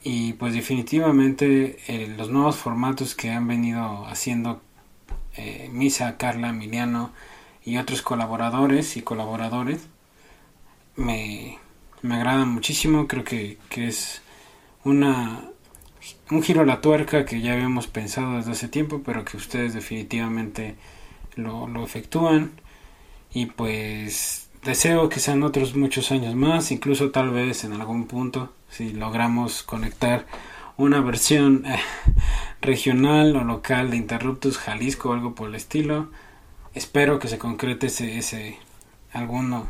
y 0.04 0.34
pues 0.34 0.54
definitivamente 0.54 1.80
eh, 1.88 2.08
los 2.18 2.30
nuevos 2.30 2.56
formatos 2.56 3.16
que 3.16 3.32
han 3.32 3.48
venido 3.48 4.06
haciendo 4.08 4.62
eh, 5.36 5.70
Misa, 5.72 6.18
Carla, 6.18 6.50
Emiliano 6.50 7.12
y 7.64 7.78
otros 7.78 8.02
colaboradores 8.02 8.96
y 8.98 9.02
colaboradores 9.02 9.88
me, 10.96 11.58
me 12.02 12.16
agradan 12.16 12.50
muchísimo, 12.50 13.08
creo 13.08 13.24
que, 13.24 13.58
es 13.76 14.22
una 14.84 15.44
un 16.32 16.44
giro 16.44 16.62
a 16.62 16.66
la 16.66 16.82
tuerca 16.82 17.26
que 17.26 17.42
ya 17.42 17.54
habíamos 17.54 17.88
pensado 17.88 18.38
desde 18.38 18.52
hace 18.52 18.68
tiempo, 18.68 19.02
pero 19.04 19.26
que 19.26 19.38
ustedes 19.38 19.74
definitivamente 19.74 20.76
lo, 21.36 21.68
lo 21.68 21.84
efectúan. 21.84 22.52
Y 23.34 23.48
pues 23.48 24.49
Deseo 24.64 25.08
que 25.08 25.22
sean 25.22 25.44
otros 25.44 25.76
muchos 25.76 26.12
años 26.12 26.36
más, 26.36 26.72
incluso 26.72 27.12
tal 27.12 27.30
vez 27.30 27.64
en 27.64 27.72
algún 27.72 28.08
punto, 28.08 28.52
si 28.70 28.92
logramos 28.92 29.64
conectar 29.64 30.26
una 30.76 31.00
versión 31.00 31.66
eh, 31.66 31.80
regional 32.62 33.38
o 33.38 33.44
local 33.46 33.90
de 33.90 33.98
Interruptus 33.98 34.58
Jalisco 34.58 35.10
o 35.10 35.14
algo 35.14 35.34
por 35.34 35.48
el 35.48 35.56
estilo. 35.56 36.10
Espero 36.74 37.20
que 37.20 37.30
se 37.30 37.38
concrete 37.38 37.88
ese, 37.88 38.18
ese 38.18 38.58
alguno, 39.14 39.68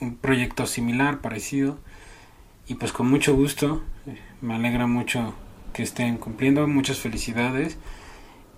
un 0.00 0.16
proyecto 0.16 0.66
similar, 0.66 1.20
parecido. 1.20 1.78
Y 2.68 2.74
pues 2.74 2.92
con 2.92 3.10
mucho 3.10 3.34
gusto, 3.34 3.82
eh, 4.06 4.18
me 4.40 4.54
alegra 4.54 4.86
mucho 4.86 5.34
que 5.74 5.82
estén 5.82 6.16
cumpliendo, 6.16 6.66
muchas 6.66 6.98
felicidades 6.98 7.76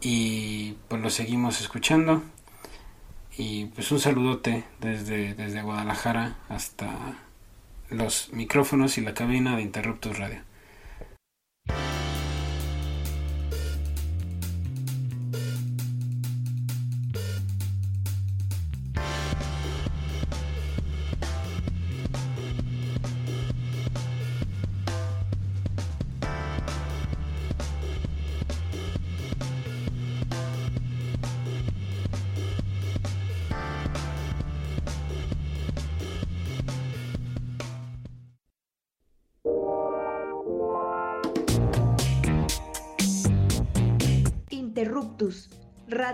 y 0.00 0.76
pues 0.88 1.02
lo 1.02 1.10
seguimos 1.10 1.60
escuchando. 1.60 2.22
Y 3.36 3.66
pues 3.66 3.90
un 3.90 4.00
saludote 4.00 4.64
desde, 4.80 5.34
desde 5.34 5.62
Guadalajara 5.62 6.36
hasta 6.48 7.18
los 7.90 8.32
micrófonos 8.32 8.96
y 8.98 9.00
la 9.00 9.14
cabina 9.14 9.56
de 9.56 9.62
Interruptus 9.62 10.18
Radio. 10.18 10.40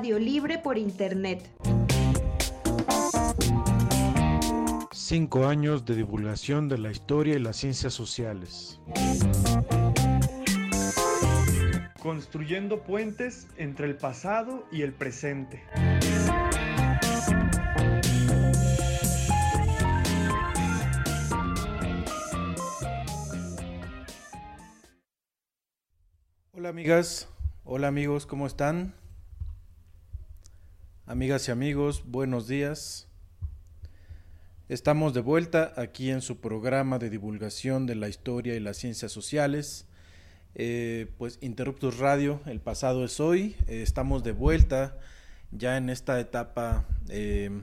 Radio 0.00 0.19
Libre 0.19 0.57
por 0.57 0.78
Internet. 0.78 1.47
Cinco 4.92 5.47
años 5.47 5.85
de 5.85 5.95
divulgación 5.95 6.71
de 6.71 6.78
la 6.78 6.90
historia 6.90 7.37
y 7.37 7.38
las 7.38 7.59
ciencias 7.59 7.92
sociales. 7.92 8.80
Construyendo 11.99 12.83
puentes 12.83 13.47
entre 13.59 13.88
el 13.88 13.97
pasado 13.99 14.66
y 14.73 14.80
el 14.80 14.95
presente. 14.95 15.62
Hola 26.52 26.71
amigas, 26.71 27.28
hola 27.64 27.88
amigos, 27.88 28.25
¿cómo 28.25 28.47
están? 28.47 28.99
Amigas 31.11 31.49
y 31.49 31.50
amigos, 31.50 32.05
buenos 32.07 32.47
días. 32.47 33.09
Estamos 34.69 35.12
de 35.12 35.21
vuelta 35.21 35.73
aquí 35.76 36.09
en 36.09 36.21
su 36.21 36.38
programa 36.38 37.00
de 37.00 37.11
divulgación 37.11 37.85
de 37.85 37.97
la 37.97 38.09
historia 38.09 38.55
y 38.55 38.61
las 38.61 38.76
ciencias 38.76 39.11
sociales. 39.11 39.88
Eh, 40.55 41.11
pues 41.19 41.38
Interruptus 41.40 41.99
Radio, 41.99 42.40
el 42.47 42.61
pasado 42.61 43.05
es 43.05 43.19
hoy. 43.19 43.57
Eh, 43.67 43.83
estamos 43.83 44.23
de 44.23 44.31
vuelta 44.31 44.99
ya 45.50 45.76
en 45.76 45.90
esta 45.90 46.21
etapa 46.21 46.87
eh, 47.09 47.61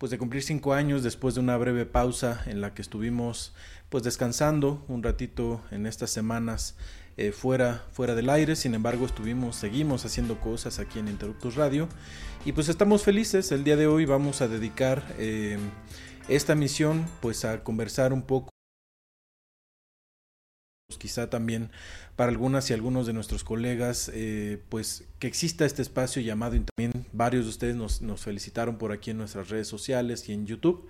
pues 0.00 0.10
de 0.10 0.16
cumplir 0.16 0.42
cinco 0.42 0.72
años 0.72 1.02
después 1.02 1.34
de 1.34 1.42
una 1.42 1.58
breve 1.58 1.84
pausa 1.84 2.42
en 2.46 2.62
la 2.62 2.72
que 2.72 2.80
estuvimos 2.80 3.52
pues 3.90 4.02
descansando 4.02 4.82
un 4.88 5.02
ratito 5.02 5.60
en 5.70 5.84
estas 5.84 6.08
semanas 6.08 6.74
eh, 7.18 7.32
fuera, 7.32 7.84
fuera 7.92 8.14
del 8.14 8.30
aire. 8.30 8.56
Sin 8.56 8.74
embargo, 8.74 9.04
estuvimos, 9.04 9.56
seguimos 9.56 10.06
haciendo 10.06 10.40
cosas 10.40 10.78
aquí 10.78 11.00
en 11.00 11.08
Interruptus 11.08 11.56
Radio. 11.56 11.86
Y 12.46 12.52
pues 12.52 12.70
estamos 12.70 13.02
felices. 13.02 13.52
El 13.52 13.62
día 13.62 13.76
de 13.76 13.88
hoy 13.88 14.06
vamos 14.06 14.40
a 14.40 14.48
dedicar 14.48 15.04
eh, 15.18 15.58
esta 16.30 16.54
misión 16.54 17.04
pues 17.20 17.44
a 17.44 17.62
conversar 17.62 18.14
un 18.14 18.22
poco 18.22 18.48
quizá 20.98 21.30
también 21.30 21.70
para 22.16 22.30
algunas 22.30 22.70
y 22.70 22.74
algunos 22.74 23.06
de 23.06 23.12
nuestros 23.12 23.44
colegas, 23.44 24.10
eh, 24.14 24.60
pues 24.68 25.04
que 25.18 25.26
exista 25.26 25.64
este 25.64 25.82
espacio 25.82 26.20
llamado, 26.22 26.56
y 26.56 26.60
también 26.60 27.06
varios 27.12 27.44
de 27.44 27.50
ustedes 27.50 27.76
nos, 27.76 28.02
nos 28.02 28.22
felicitaron 28.22 28.76
por 28.76 28.92
aquí 28.92 29.10
en 29.10 29.18
nuestras 29.18 29.48
redes 29.48 29.68
sociales 29.68 30.28
y 30.28 30.32
en 30.32 30.46
YouTube. 30.46 30.88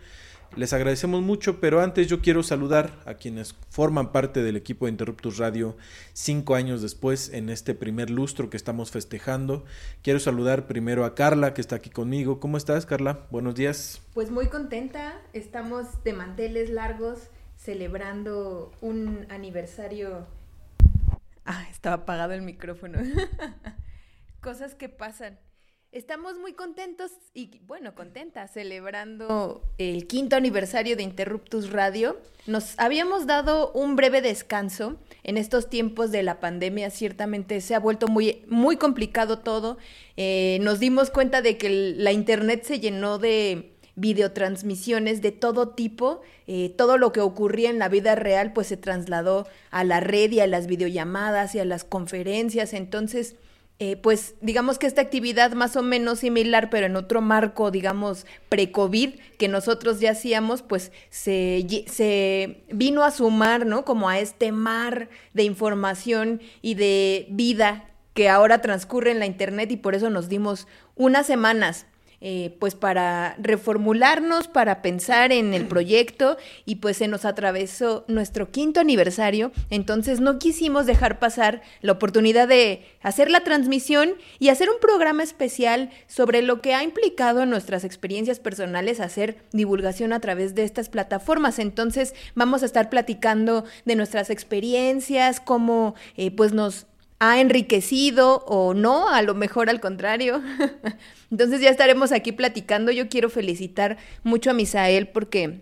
Les 0.57 0.73
agradecemos 0.73 1.23
mucho, 1.23 1.61
pero 1.61 1.81
antes 1.81 2.09
yo 2.09 2.21
quiero 2.23 2.43
saludar 2.43 3.01
a 3.07 3.15
quienes 3.15 3.55
forman 3.69 4.11
parte 4.11 4.43
del 4.43 4.57
equipo 4.57 4.87
de 4.87 4.91
Interruptus 4.91 5.39
Radio 5.39 5.77
cinco 6.13 6.57
años 6.57 6.83
después 6.83 7.29
en 7.33 7.51
este 7.51 7.73
primer 7.75 8.11
lustro 8.11 8.51
que 8.51 8.57
estamos 8.57 8.91
festejando. 8.91 9.65
Quiero 10.03 10.19
saludar 10.19 10.67
primero 10.67 11.05
a 11.05 11.15
Carla 11.15 11.55
que 11.55 11.61
está 11.61 11.77
aquí 11.77 11.91
conmigo. 11.91 12.41
¿Cómo 12.41 12.57
estás, 12.57 12.85
Carla? 12.85 13.27
Buenos 13.31 13.55
días. 13.55 14.03
Pues 14.13 14.33
muy 14.33 14.49
contenta. 14.49 15.21
Estamos 15.33 16.03
de 16.03 16.15
manteles 16.15 16.69
largos 16.69 17.29
celebrando 17.61 18.73
un 18.81 19.27
aniversario. 19.29 20.27
Ah, 21.45 21.67
estaba 21.71 21.97
apagado 21.97 22.33
el 22.33 22.43
micrófono. 22.43 22.99
Cosas 24.41 24.75
que 24.75 24.89
pasan. 24.89 25.39
Estamos 25.93 26.39
muy 26.39 26.53
contentos 26.53 27.11
y, 27.35 27.59
bueno, 27.67 27.97
contentas, 27.97 28.53
celebrando 28.53 29.63
el 29.77 30.07
quinto 30.07 30.37
aniversario 30.37 30.97
de 30.97 31.03
Interruptus 31.03 31.71
Radio. 31.71 32.17
Nos 32.47 32.79
habíamos 32.79 33.27
dado 33.27 33.73
un 33.73 33.97
breve 33.97 34.23
descanso 34.23 34.97
en 35.25 35.37
estos 35.37 35.69
tiempos 35.69 36.13
de 36.13 36.23
la 36.23 36.39
pandemia. 36.39 36.91
Ciertamente 36.91 37.61
se 37.61 37.75
ha 37.75 37.81
vuelto 37.81 38.07
muy, 38.07 38.45
muy 38.47 38.77
complicado 38.77 39.41
todo. 39.41 39.79
Eh, 40.17 40.59
nos 40.63 40.79
dimos 40.79 41.11
cuenta 41.11 41.43
de 41.43 41.59
que 41.59 41.69
la 41.97 42.13
Internet 42.13 42.63
se 42.63 42.79
llenó 42.79 43.19
de 43.19 43.75
videotransmisiones 43.97 45.23
de 45.23 45.33
todo 45.33 45.71
tipo, 45.71 46.23
eh, 46.47 46.75
todo 46.77 46.99
lo 46.99 47.13
que 47.13 47.21
ocurría 47.21 47.71
en 47.71 47.79
la 47.79 47.89
vida 47.89 48.15
real 48.15 48.53
pues 48.53 48.67
se 48.67 48.77
trasladó 48.77 49.47
a 49.71 49.85
la 49.85 50.01
red 50.01 50.31
y 50.33 50.41
a 50.41 50.47
las 50.47 50.67
videollamadas 50.67 51.55
y 51.55 51.59
a 51.59 51.65
las 51.65 51.85
conferencias, 51.85 52.73
entonces 52.73 53.37
eh, 53.83 53.97
pues 53.97 54.35
digamos 54.43 54.79
que 54.79 54.87
esta 54.87 55.01
actividad 55.01 55.53
más 55.53 55.75
o 55.75 55.83
menos 55.83 56.19
similar, 56.19 56.69
pero 56.69 56.85
en 56.85 56.97
otro 56.97 57.23
marco, 57.23 57.71
digamos, 57.71 58.27
pre-COVID 58.51 59.15
que 59.39 59.49
nosotros 59.49 60.01
ya 60.01 60.11
hacíamos, 60.11 60.61
pues 60.61 60.93
se, 61.09 61.67
se 61.87 62.63
vino 62.71 63.05
a 63.05 63.11
sumar, 63.11 63.65
¿no? 63.65 63.87
Como 63.87 64.11
a 64.11 64.19
este 64.19 64.53
mar 64.53 65.09
de 65.33 65.45
información 65.45 66.43
y 66.61 66.75
de 66.75 67.27
vida 67.31 67.91
que 68.13 68.29
ahora 68.29 68.61
transcurre 68.61 69.13
en 69.13 69.19
la 69.19 69.25
Internet 69.25 69.71
y 69.73 69.79
por 69.79 69.95
eso 69.95 70.11
nos 70.11 70.29
dimos 70.29 70.69
unas 70.95 71.27
semanas 71.27 71.87
eh, 72.21 72.57
pues 72.59 72.75
para 72.75 73.35
reformularnos, 73.39 74.49
para 74.49 74.83
pensar 74.83 75.33
en 75.33 75.55
el 75.55 75.67
proyecto 75.69 76.37
y 76.65 76.77
pues 76.77 76.99
se 76.99 77.09
nos 77.09 77.25
atravesó 77.25 78.05
nuestro 78.09 78.51
quinto 78.51 78.81
aniversario, 78.81 79.53
entonces 79.71 80.21
no 80.21 80.39
quisimos 80.39 80.87
dejar 80.87 81.19
pasar 81.19 81.63
la 81.81 81.93
oportunidad 81.93 82.49
de 82.49 82.85
hacer 83.03 83.31
la 83.31 83.41
transmisión 83.41 84.11
y 84.39 84.49
hacer 84.49 84.69
un 84.69 84.81
programa 84.81 85.23
especial 85.23 85.91
sobre 86.07 86.43
lo 86.43 86.61
que 86.61 86.75
ha 86.75 86.83
implicado 86.83 87.43
en 87.43 87.51
nuestras 87.51 87.85
experiencias 87.85 88.41
personales 88.41 89.01
hacer 89.01 89.39
divulgación 89.53 90.13
a 90.13 90.21
través 90.21 90.55
de 90.55 90.65
estas 90.65 90.89
plataformas. 90.89 91.59
Entonces 91.59 92.15
vamos 92.35 92.63
a 92.63 92.67
estar 92.67 92.91
platicando 92.91 93.65
de 93.85 93.97
nuestras 93.97 94.31
experiencias, 94.31 95.41
cómo 95.41 95.95
eh, 96.17 96.31
pues 96.31 96.53
nos 96.53 96.87
ha 97.21 97.39
enriquecido 97.39 98.39
o 98.47 98.73
no, 98.73 99.09
a 99.09 99.21
lo 99.21 99.35
mejor 99.35 99.69
al 99.69 99.79
contrario. 99.79 100.43
Entonces 101.31 101.61
ya 101.61 101.69
estaremos 101.69 102.13
aquí 102.13 102.33
platicando. 102.33 102.91
Yo 102.91 103.09
quiero 103.09 103.29
felicitar 103.29 103.99
mucho 104.23 104.51
a 104.51 104.55
Misael 104.55 105.07
porque 105.07 105.61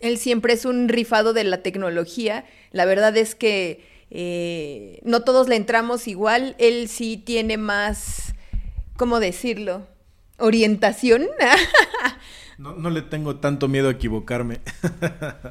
él 0.00 0.18
siempre 0.18 0.52
es 0.52 0.64
un 0.64 0.88
rifado 0.88 1.32
de 1.32 1.44
la 1.44 1.62
tecnología. 1.62 2.44
La 2.72 2.86
verdad 2.86 3.16
es 3.16 3.36
que 3.36 3.86
eh, 4.10 5.00
no 5.04 5.22
todos 5.22 5.48
le 5.48 5.54
entramos 5.54 6.08
igual. 6.08 6.56
Él 6.58 6.88
sí 6.88 7.16
tiene 7.16 7.56
más, 7.56 8.34
¿cómo 8.96 9.20
decirlo? 9.20 9.86
Orientación. 10.38 11.28
no, 12.58 12.74
no 12.74 12.90
le 12.90 13.02
tengo 13.02 13.36
tanto 13.36 13.68
miedo 13.68 13.88
a 13.88 13.92
equivocarme. 13.92 14.60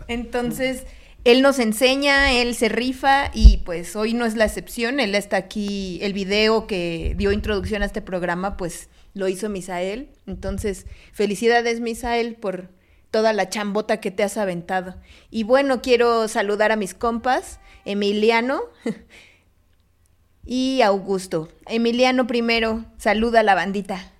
Entonces 0.10 0.86
él 1.32 1.44
nos 1.44 1.60
enseña, 1.60 2.32
él 2.32 2.56
se 2.56 2.70
rifa 2.70 3.30
y 3.36 3.58
pues 3.58 3.96
hoy 3.96 4.16
no 4.16 4.26
es 4.26 4.36
la 4.36 4.46
excepción, 4.46 5.00
él 5.00 5.14
está 5.14 5.38
aquí, 5.38 6.00
el 6.02 6.14
video 6.14 6.66
que 6.66 7.14
dio 7.18 7.32
introducción 7.32 7.84
a 7.84 7.86
este 7.86 8.02
programa 8.02 8.58
pues 8.58 8.90
lo 9.14 9.28
hizo 9.28 9.48
Misael, 9.48 10.10
entonces 10.26 10.88
felicidades 11.14 11.82
Misael 11.82 12.34
por 12.34 12.70
toda 13.12 13.32
la 13.34 13.48
chambota 13.48 14.00
que 14.00 14.10
te 14.10 14.24
has 14.24 14.38
aventado. 14.38 14.96
Y 15.30 15.44
bueno, 15.44 15.82
quiero 15.84 16.28
saludar 16.28 16.72
a 16.72 16.76
mis 16.76 16.96
compas, 16.96 17.60
Emiliano 17.86 18.62
y 20.46 20.82
Augusto. 20.82 21.50
Emiliano 21.68 22.26
primero, 22.26 22.86
saluda 22.98 23.42
a 23.42 23.44
la 23.44 23.54
bandita. 23.54 24.14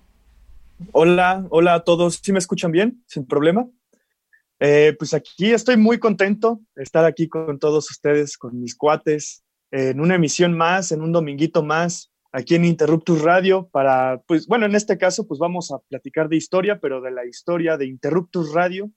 Hola, 0.92 1.44
hola 1.50 1.74
a 1.74 1.80
todos, 1.80 2.20
¿sí 2.22 2.32
me 2.32 2.38
escuchan 2.38 2.70
bien? 2.70 3.02
¿Sin 3.06 3.26
problema? 3.26 3.66
Eh, 4.60 4.94
pues 4.98 5.14
aquí 5.14 5.52
estoy 5.52 5.78
muy 5.78 5.98
contento 5.98 6.60
de 6.76 6.82
estar 6.82 7.06
aquí 7.06 7.28
con 7.28 7.58
todos 7.58 7.90
ustedes, 7.90 8.36
con 8.36 8.60
mis 8.60 8.76
cuates, 8.76 9.42
en 9.70 10.00
una 10.00 10.16
emisión 10.16 10.52
más, 10.56 10.92
en 10.92 11.00
un 11.00 11.12
dominguito 11.12 11.62
más, 11.62 12.12
aquí 12.32 12.56
en 12.56 12.66
Interruptus 12.66 13.22
Radio, 13.22 13.68
para, 13.72 14.20
pues 14.26 14.46
bueno, 14.46 14.66
en 14.66 14.74
este 14.74 14.98
caso, 14.98 15.26
pues 15.26 15.40
vamos 15.40 15.70
a 15.72 15.78
platicar 15.88 16.28
de 16.28 16.36
historia, 16.36 16.78
pero 16.78 17.00
de 17.00 17.10
la 17.10 17.24
historia 17.24 17.76
de 17.76 17.86
Interruptus 17.86 18.52
Radio, 18.52 18.90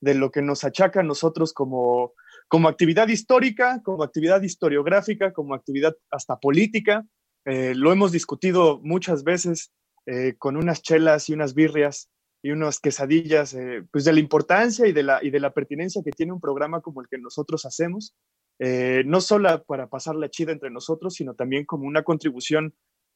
de 0.00 0.14
lo 0.14 0.30
que 0.30 0.40
nos 0.40 0.64
achaca 0.64 1.00
a 1.00 1.04
nosotros 1.04 1.52
como, 1.52 2.14
como 2.48 2.68
actividad 2.68 3.08
histórica, 3.08 3.82
como 3.84 4.02
actividad 4.02 4.40
historiográfica, 4.40 5.32
como 5.32 5.54
actividad 5.54 5.94
hasta 6.10 6.38
política. 6.38 7.04
Eh, 7.44 7.74
lo 7.74 7.92
hemos 7.92 8.12
discutido 8.12 8.80
muchas 8.82 9.24
veces 9.24 9.72
eh, 10.06 10.34
con 10.38 10.56
unas 10.56 10.80
chelas 10.80 11.28
y 11.28 11.34
unas 11.34 11.54
birrias 11.54 12.08
y 12.42 12.50
unas 12.50 12.80
quesadillas, 12.80 13.54
eh, 13.54 13.84
pues 13.90 14.04
de 14.04 14.12
la 14.12 14.20
importancia 14.20 14.86
y 14.86 14.92
de 14.92 15.02
la, 15.02 15.22
y 15.22 15.30
de 15.30 15.40
la 15.40 15.52
pertinencia 15.52 16.02
que 16.02 16.10
tiene 16.10 16.32
un 16.32 16.40
programa 16.40 16.80
como 16.80 17.00
el 17.00 17.08
que 17.08 17.18
nosotros 17.18 17.66
hacemos, 17.66 18.14
eh, 18.58 19.02
no 19.06 19.20
solo 19.20 19.62
para 19.64 19.88
pasar 19.88 20.16
la 20.16 20.30
chida 20.30 20.52
entre 20.52 20.70
nosotros, 20.70 21.14
sino 21.14 21.34
también 21.34 21.64
como 21.64 21.86
una 21.86 22.02
contribución 22.02 22.74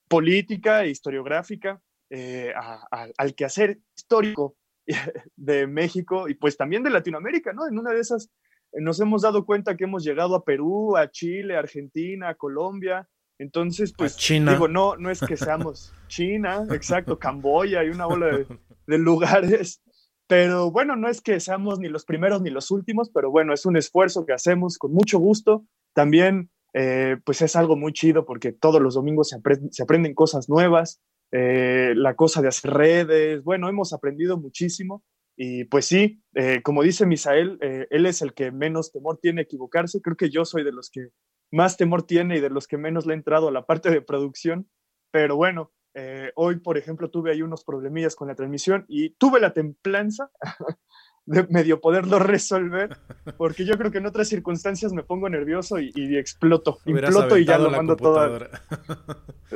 política 0.08 0.84
e 0.84 0.90
historiográfica 0.90 1.80
eh, 2.10 2.52
al 2.90 3.34
quehacer 3.34 3.78
histórico 3.96 4.56
de 5.36 5.66
México 5.66 6.28
y 6.28 6.34
pues 6.34 6.56
también 6.56 6.82
de 6.82 6.90
Latinoamérica, 6.90 7.52
¿no? 7.52 7.66
En 7.66 7.78
una 7.78 7.92
de 7.92 8.00
esas 8.00 8.30
nos 8.72 9.00
hemos 9.00 9.22
dado 9.22 9.46
cuenta 9.46 9.76
que 9.76 9.84
hemos 9.84 10.04
llegado 10.04 10.34
a 10.34 10.44
Perú, 10.44 10.96
a 10.96 11.10
Chile, 11.10 11.56
a 11.56 11.60
Argentina, 11.60 12.28
a 12.28 12.34
Colombia, 12.34 13.08
entonces, 13.38 13.92
pues, 13.96 14.16
China. 14.16 14.52
digo, 14.52 14.68
no, 14.68 14.96
no 14.96 15.10
es 15.10 15.20
que 15.20 15.36
seamos 15.36 15.92
China, 16.06 16.64
exacto, 16.70 17.18
Camboya 17.18 17.82
y 17.82 17.88
una 17.88 18.06
ola 18.06 18.26
de, 18.26 18.46
de 18.86 18.98
lugares. 18.98 19.80
Pero 20.26 20.70
bueno, 20.70 20.96
no 20.96 21.08
es 21.08 21.20
que 21.20 21.38
seamos 21.40 21.78
ni 21.78 21.88
los 21.88 22.04
primeros 22.04 22.40
ni 22.40 22.50
los 22.50 22.70
últimos, 22.70 23.10
pero 23.10 23.30
bueno, 23.30 23.52
es 23.52 23.66
un 23.66 23.76
esfuerzo 23.76 24.24
que 24.24 24.32
hacemos 24.32 24.78
con 24.78 24.92
mucho 24.92 25.18
gusto. 25.18 25.66
También, 25.92 26.50
eh, 26.72 27.18
pues 27.26 27.42
es 27.42 27.56
algo 27.56 27.76
muy 27.76 27.92
chido 27.92 28.24
porque 28.24 28.50
todos 28.52 28.80
los 28.80 28.94
domingos 28.94 29.28
se, 29.28 29.82
aprenden 29.82 30.14
cosas 30.14 30.48
nuevas, 30.48 31.02
eh, 31.30 31.92
la 31.94 32.16
cosa 32.16 32.40
de 32.40 32.48
hacer 32.48 32.70
redes, 32.70 33.44
bueno, 33.44 33.68
hemos 33.68 33.92
aprendido 33.92 34.38
muchísimo. 34.38 35.04
Y 35.36 35.64
pues 35.64 35.84
sí, 35.84 36.22
eh, 36.34 36.62
como 36.62 36.82
dice 36.82 37.06
Misael, 37.06 37.58
él 37.60 38.06
es 38.06 38.22
el 38.22 38.34
que 38.34 38.50
menos 38.50 38.92
temor 38.92 39.18
tiene 39.20 39.42
a 39.42 39.44
equivocarse. 39.44 40.00
Creo 40.00 40.16
que 40.16 40.30
yo 40.30 40.44
soy 40.44 40.64
de 40.64 40.72
los 40.72 40.90
que 40.90 41.08
más 41.50 41.76
temor 41.76 42.04
tiene 42.04 42.38
y 42.38 42.40
de 42.40 42.50
los 42.50 42.66
que 42.66 42.78
menos 42.78 43.04
le 43.04 43.14
he 43.14 43.16
entrado 43.16 43.48
a 43.48 43.52
la 43.52 43.66
parte 43.66 43.90
de 43.90 44.00
producción. 44.00 44.70
Pero 45.10 45.36
bueno, 45.36 45.72
eh, 45.94 46.32
hoy, 46.34 46.56
por 46.56 46.76
ejemplo, 46.76 47.08
tuve 47.08 47.30
ahí 47.30 47.42
unos 47.42 47.64
problemillas 47.64 48.16
con 48.16 48.28
la 48.28 48.34
transmisión 48.34 48.84
y 48.88 49.10
tuve 49.10 49.40
la 49.40 49.52
templanza 49.52 50.30
de 51.26 51.46
medio 51.48 51.80
poderlo 51.80 52.18
resolver, 52.18 52.98
porque 53.38 53.64
yo 53.64 53.78
creo 53.78 53.90
que 53.90 53.98
en 53.98 54.06
otras 54.06 54.28
circunstancias 54.28 54.92
me 54.92 55.04
pongo 55.04 55.28
nervioso 55.28 55.78
y, 55.78 56.16
exploto. 56.18 56.78
Exploto 56.84 57.38
y 57.38 57.44
ya 57.44 57.58
lo 57.58 57.70
mando 57.70 57.96
todo. 57.96 58.48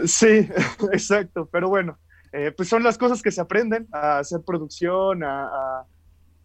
Sí, 0.04 0.48
exacto, 0.92 1.48
pero 1.50 1.68
bueno, 1.68 1.98
eh, 2.32 2.52
pues 2.56 2.68
son 2.68 2.84
las 2.84 2.98
cosas 2.98 3.20
que 3.20 3.32
se 3.32 3.40
aprenden 3.40 3.88
a 3.90 4.18
hacer 4.18 4.40
producción, 4.46 5.24
a, 5.24 5.84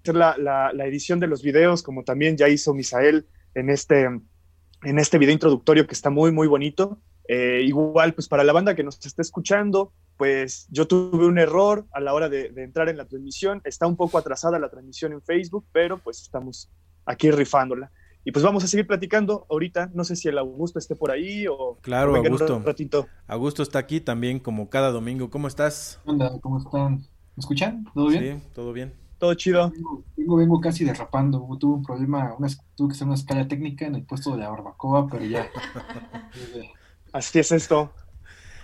hacer 0.02 0.16
la, 0.16 0.36
la, 0.38 0.86
edición 0.88 1.20
de 1.20 1.28
los 1.28 1.44
videos, 1.44 1.84
como 1.84 2.04
también 2.04 2.36
ya 2.36 2.50
hizo 2.50 2.74
Misael 2.74 3.28
en 3.54 3.70
este, 3.70 4.06
en 4.06 5.00
este 5.00 5.20
video 5.20 5.34
introductorio 5.34 5.86
que 5.86 5.94
está 5.94 6.10
muy, 6.10 6.32
muy 6.32 6.48
bonito. 6.48 7.00
Eh, 7.28 7.62
igual, 7.66 8.14
pues 8.14 8.28
para 8.28 8.44
la 8.44 8.54
banda 8.54 8.76
que 8.76 8.84
nos 8.84 9.04
está 9.06 9.22
escuchando, 9.22 9.94
pues 10.18 10.68
yo 10.70 10.88
tuve 10.88 11.26
un 11.26 11.38
error 11.38 11.86
a 11.92 12.00
la 12.00 12.14
hora 12.14 12.30
de, 12.30 12.52
entrar 12.58 12.90
en 12.90 12.98
la 12.98 13.06
transmisión. 13.06 13.62
Está 13.64 13.88
un 13.88 13.96
poco 13.96 14.18
atrasada 14.18 14.60
la 14.60 14.70
transmisión 14.70 15.14
en 15.14 15.22
Facebook, 15.22 15.66
pero 15.72 15.98
pues 15.98 16.22
estamos 16.22 16.70
aquí 17.06 17.32
rifándola. 17.32 17.92
Y 18.26 18.32
pues 18.32 18.44
vamos 18.44 18.64
a 18.64 18.68
seguir 18.68 18.88
platicando 18.88 19.46
ahorita. 19.50 19.92
No 19.94 20.06
sé 20.06 20.16
si 20.16 20.30
el 20.30 20.38
Augusto 20.38 20.80
esté 20.80 20.96
por 20.96 21.12
ahí 21.12 21.46
o. 21.48 21.78
Claro, 21.82 22.16
Augusto. 22.16 22.62
ratito. 22.64 23.08
Augusto 23.28 23.64
está 23.64 23.80
aquí 23.80 24.00
también, 24.00 24.40
como 24.40 24.70
cada 24.70 24.92
domingo. 24.92 25.30
¿Cómo 25.30 25.48
estás? 25.48 26.00
¿Cómo 26.42 26.58
están? 26.58 27.00
¿Me 27.36 27.40
escuchan? 27.40 27.86
¿Todo 27.94 28.08
bien? 28.08 28.42
Sí, 28.42 28.48
todo 28.54 28.74
bien. 28.74 28.94
todo 29.18 29.34
chido. 29.34 29.74
Vengo, 30.16 30.38
vengo, 30.38 30.62
casi 30.62 30.86
derrapando. 30.86 31.46
Tuve 31.60 31.74
un 31.74 31.84
problema, 31.84 32.34
una, 32.38 32.48
tuve 32.76 32.90
que 32.90 32.94
hacer 32.94 33.08
una 33.08 33.16
escala 33.16 33.48
técnica 33.48 33.88
en 33.88 33.96
el 33.96 34.04
puesto 34.04 34.32
de 34.32 34.38
la 34.38 34.50
barbacoa, 34.50 35.08
pero 35.10 35.26
ya. 35.26 35.50
Así 37.14 37.38
es 37.38 37.52
esto. 37.52 37.94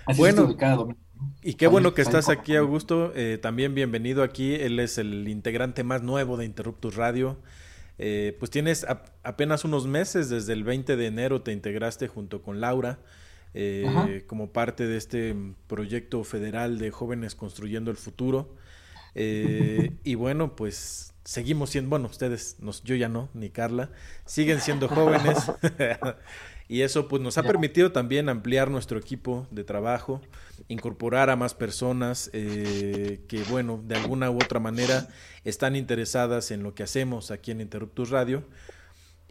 Así 0.08 0.18
bueno, 0.18 0.50
es. 0.50 0.96
Y 1.44 1.54
qué 1.54 1.68
bueno 1.68 1.94
que 1.94 2.02
estás 2.02 2.30
aquí, 2.30 2.56
Augusto. 2.56 3.14
Eh, 3.16 3.38
también 3.40 3.76
bienvenido 3.76 4.24
aquí. 4.24 4.56
Él 4.56 4.80
es 4.80 4.98
el 4.98 5.28
integrante 5.28 5.84
más 5.84 6.02
nuevo 6.02 6.36
de 6.36 6.46
Interruptus 6.46 6.96
Radio. 6.96 7.38
Eh, 8.00 8.36
pues 8.40 8.50
tienes 8.50 8.88
apenas 9.24 9.66
unos 9.66 9.86
meses, 9.86 10.30
desde 10.30 10.54
el 10.54 10.64
20 10.64 10.96
de 10.96 11.06
enero 11.06 11.44
te 11.44 11.52
integraste 11.52 12.08
junto 12.08 12.42
con 12.42 12.60
Laura 12.60 12.98
eh, 13.54 14.24
como 14.26 14.52
parte 14.52 14.88
de 14.88 14.98
este 14.98 15.36
proyecto 15.68 16.24
federal 16.24 16.80
de 16.80 16.90
jóvenes 16.90 17.36
construyendo 17.36 17.92
el 17.92 17.98
futuro. 17.98 18.56
y 19.14 20.16
bueno, 20.16 20.56
pues 20.56 21.14
seguimos 21.24 21.70
siendo, 21.70 21.92
bueno, 21.92 22.08
ustedes, 22.08 22.56
nos, 22.60 22.82
yo 22.84 22.96
ya 22.96 23.10
no, 23.10 23.30
ni 23.36 23.52
Carla, 23.52 23.92
siguen 24.26 24.60
siendo 24.60 24.88
jóvenes. 24.88 25.38
y 26.70 26.84
eso 26.84 27.10
pues 27.10 27.22
nos 27.22 27.38
ha 27.38 27.44
permitido 27.44 27.92
también 27.92 28.30
ampliar 28.30 28.70
nuestro 28.70 28.98
equipo 28.98 29.48
de 29.52 29.66
trabajo 29.66 30.22
incorporar 30.70 31.32
a 31.32 31.36
más 31.36 31.56
personas 31.56 32.30
eh, 32.32 33.22
que, 33.28 33.42
bueno, 33.44 33.84
de 33.86 33.96
alguna 33.96 34.30
u 34.30 34.36
otra 34.36 34.60
manera 34.60 35.08
están 35.44 35.76
interesadas 35.76 36.52
en 36.52 36.62
lo 36.64 36.76
que 36.76 36.84
hacemos 36.84 37.32
aquí 37.32 37.52
en 37.52 37.60
Interruptus 37.60 38.12
Radio. 38.12 38.44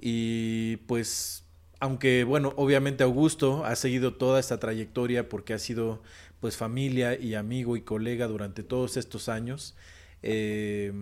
Y 0.01 0.79
pues, 0.89 1.45
aunque, 1.79 2.25
bueno, 2.25 2.53
obviamente 2.57 3.05
Augusto 3.05 3.65
ha 3.65 3.77
seguido 3.77 4.15
toda 4.15 4.41
esta 4.41 4.59
trayectoria 4.59 5.29
porque 5.29 5.55
ha 5.55 5.59
sido, 5.59 6.03
pues, 6.41 6.57
familia 6.57 7.17
y 7.19 7.35
amigo 7.37 7.77
y 7.77 7.83
colega 7.83 8.27
durante 8.27 8.65
todos 8.65 8.97
estos 8.97 9.29
años, 9.29 9.77
eh, 10.23 10.93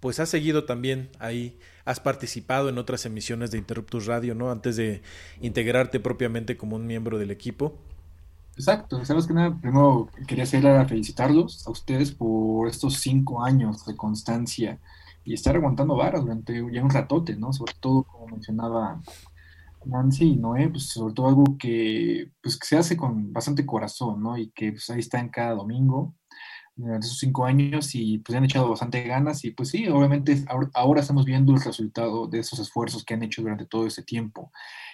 pues 0.00 0.20
ha 0.20 0.26
seguido 0.26 0.64
también 0.64 1.10
ahí, 1.18 1.58
has 1.84 2.00
participado 2.00 2.68
en 2.68 2.78
otras 2.78 3.06
emisiones 3.06 3.50
de 3.50 3.58
Interruptus 3.58 4.06
Radio, 4.06 4.34
¿no? 4.34 4.50
Antes 4.50 4.76
de 4.76 5.02
integrarte 5.40 6.00
propiamente 6.00 6.56
como 6.56 6.76
un 6.76 6.86
miembro 6.86 7.18
del 7.18 7.30
equipo. 7.30 7.78
Exacto, 8.56 9.02
sabes 9.04 9.26
que 9.26 9.32
nada, 9.32 9.56
primero 9.58 10.10
quería 10.26 10.44
hacer 10.44 10.66
a 10.66 10.86
felicitarlos 10.86 11.66
a 11.66 11.70
ustedes 11.70 12.12
por 12.12 12.68
estos 12.68 12.94
cinco 12.94 13.42
años 13.42 13.86
de 13.86 13.96
constancia 13.96 14.78
y 15.24 15.34
estar 15.34 15.56
aguantando 15.56 15.96
varas 15.96 16.22
durante 16.22 16.62
ya 16.72 16.82
un 16.82 16.90
ratote, 16.90 17.36
¿no? 17.36 17.52
Sobre 17.52 17.74
todo, 17.80 18.02
como 18.04 18.26
mencionaba 18.26 19.00
Nancy 19.84 20.32
y 20.32 20.36
Noé, 20.36 20.68
pues 20.68 20.88
sobre 20.88 21.14
todo 21.14 21.28
algo 21.28 21.56
que, 21.58 22.30
pues, 22.42 22.58
que 22.58 22.66
se 22.66 22.76
hace 22.76 22.96
con 22.96 23.32
bastante 23.32 23.64
corazón, 23.64 24.22
¿no? 24.22 24.36
Y 24.36 24.50
que 24.50 24.72
pues 24.72 24.90
ahí 24.90 25.00
está 25.00 25.20
en 25.20 25.28
cada 25.30 25.54
domingo 25.54 26.14
durante 26.76 27.06
esos 27.06 27.18
cinco 27.18 27.44
años 27.44 27.94
y 27.94 28.18
pues 28.18 28.36
han 28.36 28.44
echado 28.44 28.70
bastante 28.70 29.02
ganas 29.02 29.44
y 29.44 29.50
pues 29.50 29.70
sí, 29.70 29.86
obviamente 29.88 30.44
ahora 30.74 31.00
estamos 31.00 31.24
viendo 31.24 31.52
el 31.52 31.60
resultado 31.60 32.26
de 32.26 32.38
esos 32.40 32.58
esfuerzos 32.58 33.04
que 33.04 33.14
han 33.14 33.22
hecho 33.22 33.42
durante 33.42 33.66
todo 33.66 33.86
ese 33.86 34.02
tiempo. 34.02 34.50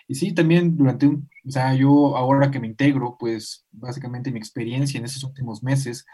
Y 0.09 0.15
sí, 0.15 0.33
también 0.35 0.77
durante 0.77 1.07
un, 1.07 1.29
o 1.47 1.51
sea, 1.51 1.75
yo 1.75 2.17
ahora 2.17 2.51
que 2.51 2.61
me 2.61 2.69
integro, 2.69 3.17
pues 3.19 3.67
básicamente 3.73 4.31
mi 4.31 4.39
experiencia 4.39 4.99
en 4.99 5.05
estos 5.05 5.25
últimos 5.25 5.63
meses 5.63 6.07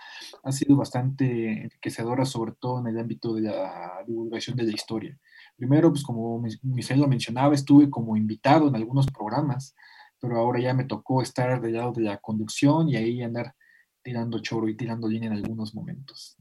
ha 0.42 0.52
sido 0.52 0.76
bastante 0.76 1.64
enriquecedora, 1.64 2.24
sobre 2.24 2.52
todo 2.52 2.80
en 2.80 2.86
el 2.86 2.98
ámbito 2.98 3.34
de 3.34 3.42
la 3.42 4.02
divulgación 4.06 4.56
de 4.56 4.64
la 4.64 4.72
historia. 4.72 5.18
Primero, 5.56 5.90
pues 5.90 6.02
como 6.02 6.42
Michelle 6.62 7.00
lo 7.00 7.08
mencionaba, 7.08 7.54
estuve 7.54 7.90
como 7.90 8.16
invitado 8.16 8.68
en 8.68 8.76
algunos 8.76 9.06
programas, 9.06 9.74
pero 10.18 10.38
ahora 10.38 10.60
ya 10.60 10.74
me 10.74 10.84
tocó 10.84 11.20
estar 11.22 11.60
del 11.60 11.74
lado 11.74 11.92
de 11.92 12.02
la 12.02 12.18
conducción 12.18 12.88
y 12.88 12.96
ahí 12.96 13.22
andar 13.22 13.54
tirando 14.02 14.40
choro 14.40 14.68
y 14.68 14.76
tirando 14.76 15.08
línea 15.08 15.30
en 15.30 15.36
algunos 15.36 15.74
momentos. 15.74 16.36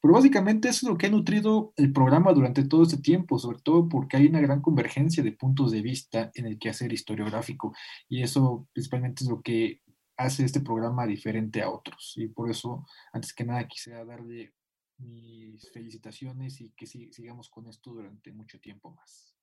Pero 0.00 0.14
básicamente 0.14 0.68
eso 0.68 0.86
es 0.86 0.90
lo 0.90 0.98
que 0.98 1.06
ha 1.06 1.10
nutrido 1.10 1.72
el 1.76 1.92
programa 1.92 2.32
durante 2.32 2.64
todo 2.64 2.82
este 2.82 2.98
tiempo, 2.98 3.38
sobre 3.38 3.58
todo 3.60 3.88
porque 3.88 4.16
hay 4.16 4.26
una 4.26 4.40
gran 4.40 4.60
convergencia 4.60 5.22
de 5.22 5.32
puntos 5.32 5.72
de 5.72 5.82
vista 5.82 6.30
en 6.34 6.46
el 6.46 6.58
quehacer 6.58 6.92
historiográfico 6.92 7.74
y 8.08 8.22
eso 8.22 8.68
principalmente 8.72 9.24
es 9.24 9.30
lo 9.30 9.42
que 9.42 9.80
hace 10.16 10.44
este 10.44 10.60
programa 10.60 11.06
diferente 11.06 11.62
a 11.62 11.70
otros. 11.70 12.14
Y 12.16 12.28
por 12.28 12.50
eso, 12.50 12.86
antes 13.12 13.32
que 13.32 13.44
nada, 13.44 13.66
quisiera 13.66 14.04
darle 14.04 14.52
mis 14.98 15.70
felicitaciones 15.72 16.60
y 16.60 16.70
que 16.70 16.86
sigamos 16.86 17.48
con 17.48 17.66
esto 17.66 17.92
durante 17.92 18.32
mucho 18.32 18.60
tiempo 18.60 18.90
más. 18.92 19.33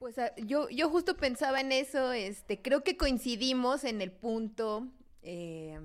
Pues 0.00 0.16
yo, 0.46 0.70
yo 0.70 0.88
justo 0.88 1.14
pensaba 1.14 1.60
en 1.60 1.72
eso, 1.72 2.12
este, 2.12 2.62
creo 2.62 2.82
que 2.82 2.96
coincidimos 2.96 3.84
en 3.84 4.00
el 4.00 4.10
punto, 4.10 4.88
eh, 5.20 5.78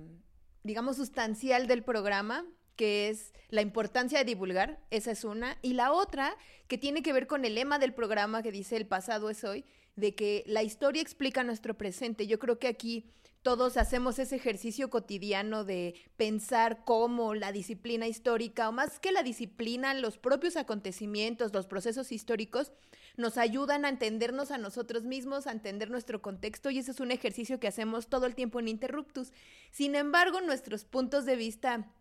digamos, 0.64 0.96
sustancial 0.96 1.68
del 1.68 1.84
programa, 1.84 2.46
que 2.78 3.10
es 3.10 3.34
la 3.50 3.60
importancia 3.60 4.18
de 4.18 4.24
divulgar, 4.24 4.80
esa 4.90 5.12
es 5.12 5.26
una, 5.26 5.58
y 5.62 5.74
la 5.74 5.92
otra, 5.92 6.38
que 6.70 6.78
tiene 6.78 7.04
que 7.04 7.12
ver 7.12 7.28
con 7.28 7.44
el 7.44 7.56
lema 7.56 7.78
del 7.78 7.94
programa 7.94 8.42
que 8.42 8.54
dice 8.54 8.78
el 8.78 8.88
pasado 8.88 9.30
es 9.30 9.44
hoy, 9.44 9.66
de 9.98 10.16
que 10.16 10.46
la 10.48 10.64
historia 10.64 11.02
explica 11.02 11.44
nuestro 11.44 11.78
presente. 11.78 12.26
Yo 12.26 12.40
creo 12.40 12.58
que 12.58 12.70
aquí 12.70 13.12
todos 13.46 13.78
hacemos 13.78 14.18
ese 14.18 14.38
ejercicio 14.38 14.90
cotidiano 14.90 15.66
de 15.66 15.94
pensar 16.18 16.84
cómo 16.84 17.36
la 17.36 17.52
disciplina 17.52 18.08
histórica, 18.08 18.68
o 18.68 18.72
más 18.72 19.00
que 19.00 19.12
la 19.12 19.22
disciplina, 19.22 19.94
los 19.94 20.18
propios 20.18 20.58
acontecimientos, 20.58 21.54
los 21.54 21.68
procesos 21.68 22.12
históricos, 22.12 22.72
nos 23.18 23.38
ayudan 23.38 23.86
a 23.86 23.90
entendernos 23.90 24.50
a 24.50 24.58
nosotros 24.58 25.04
mismos, 25.04 25.46
a 25.46 25.52
entender 25.52 25.92
nuestro 25.92 26.24
contexto, 26.24 26.72
y 26.72 26.80
ese 26.80 26.90
es 26.90 27.00
un 27.00 27.12
ejercicio 27.12 27.60
que 27.60 27.68
hacemos 27.68 28.08
todo 28.08 28.26
el 28.26 28.34
tiempo 28.34 28.60
en 28.60 28.68
Interruptus. 28.68 29.32
Sin 29.70 29.94
embargo, 29.94 30.42
nuestros 30.42 30.84
puntos 30.84 31.26
de 31.26 31.36
vista 31.36 31.94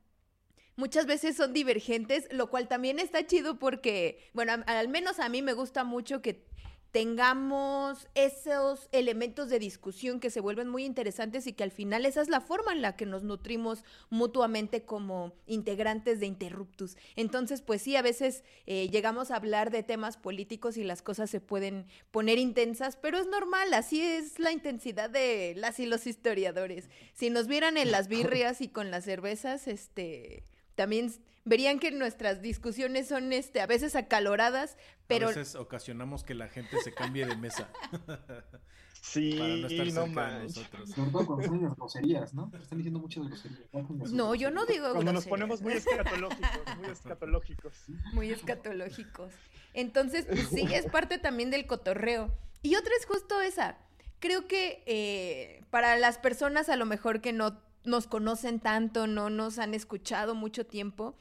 muchas 0.76 1.04
veces 1.04 1.37
son 1.37 1.52
divergentes, 1.52 2.26
lo 2.33 2.48
cual 2.48 2.68
también 2.68 2.98
está 2.98 3.26
chido 3.26 3.59
porque, 3.59 4.30
bueno, 4.33 4.54
al 4.66 4.88
menos 4.88 5.18
a 5.18 5.28
mí 5.28 5.42
me 5.42 5.52
gusta 5.52 5.85
mucho 5.85 6.22
que 6.22 6.46
tengamos 6.94 8.07
esos 8.14 8.88
elementos 8.92 9.48
de 9.48 9.59
discusión 9.59 10.20
que 10.20 10.30
se 10.30 10.38
vuelven 10.38 10.68
muy 10.68 10.85
interesantes 10.85 11.48
y 11.48 11.52
que 11.52 11.64
al 11.64 11.72
final 11.72 12.07
esa 12.07 12.22
es 12.22 12.28
la 12.28 12.40
forma 12.40 12.70
en 12.70 12.83
la 12.83 12.94
que 12.94 13.04
nos 13.04 13.24
nutrimos 13.24 13.83
mutuamente 14.11 14.85
como 14.85 15.33
integrantes 15.48 16.20
de 16.20 16.26
Interruptus. 16.26 16.96
Entonces, 17.16 17.62
pues 17.62 17.83
sí, 17.83 17.96
a 17.96 18.02
veces 18.02 18.44
eh, 18.66 18.88
llegamos 18.90 19.33
a 19.33 19.37
hablar 19.37 19.72
de 19.72 19.83
temas 19.83 20.16
políticos 20.16 20.76
y 20.76 20.85
las 20.85 21.02
cosas 21.02 21.30
se 21.30 21.40
pueden 21.40 21.88
poner 22.12 22.38
intensas, 22.38 22.94
pero 22.94 23.18
es 23.18 23.26
normal, 23.26 23.74
así 23.74 24.00
es 24.00 24.38
la 24.38 24.52
intensidad 24.52 25.11
de 25.11 25.54
las 25.57 25.80
y 25.80 25.87
los 25.87 26.07
historiadores. 26.07 26.90
Si 27.12 27.28
nos 27.28 27.48
vieran 27.48 27.76
en 27.76 27.90
las 27.90 28.07
birrias 28.14 28.61
y 28.61 28.68
con 28.68 28.92
las 28.92 29.04
cervezas, 29.04 29.66
este, 29.66 30.44
también 30.75 31.13
verían 31.45 31.79
que 31.79 31.91
nuestras 31.91 32.43
discusiones 32.43 33.09
son 33.09 33.33
este 33.33 33.61
a 33.61 33.67
veces 33.67 33.97
acaloradas, 33.97 34.77
pero 35.07 35.27
a 35.27 35.29
veces 35.31 35.55
ocasionamos 35.55 36.25
que 36.25 36.35
la 36.35 36.49
gente 36.49 36.81
se 36.83 36.93
cambie 36.93 37.27
de 37.27 37.37
mesa. 37.37 37.71
Sí, 39.05 39.37
para 39.39 39.57
no 39.59 39.67
estar 39.67 40.33
no 40.33 40.43
nosotros. 40.45 40.91
Sobre 40.91 41.11
todo 41.11 41.27
cuando 41.27 41.57
las 41.57 41.77
groserías, 41.77 42.35
¿no? 42.35 42.51
Están 42.61 42.79
diciendo 42.79 43.01
muchas 43.01 43.27
groserías. 43.27 43.69
No, 44.13 44.35
yo 44.35 44.51
no 44.51 44.65
digo 44.65 44.93
Cuando 44.93 45.13
nos 45.13 45.27
ponemos 45.27 45.61
muy 45.61 45.75
escatológicos, 45.75 46.77
muy 46.79 46.89
escatológicos. 46.89 47.75
Muy 48.15 48.31
escatológicos. 48.31 49.33
Entonces, 49.75 50.25
pues 50.25 50.49
sí, 50.49 50.67
es 50.73 50.87
parte 50.87 51.19
también 51.19 51.51
del 51.51 51.67
cotorreo. 51.67 52.33
Y 52.63 52.77
otra 52.77 52.93
es 52.99 53.05
justo 53.05 53.41
esa. 53.43 53.77
Creo 54.21 54.49
que 54.49 54.83
eh, 54.87 55.65
para 55.69 55.99
las 55.99 56.17
personas 56.17 56.71
a 56.71 56.77
lo 56.77 56.87
mejor 56.87 57.21
que 57.21 57.35
no 57.35 57.59
nos 57.85 58.07
conocen 58.07 58.61
tanto, 58.61 59.07
no 59.07 59.31
nos 59.31 59.59
han 59.59 59.75
escuchado 59.75 60.35
mucho 60.35 60.66
tiempo, 60.66 61.14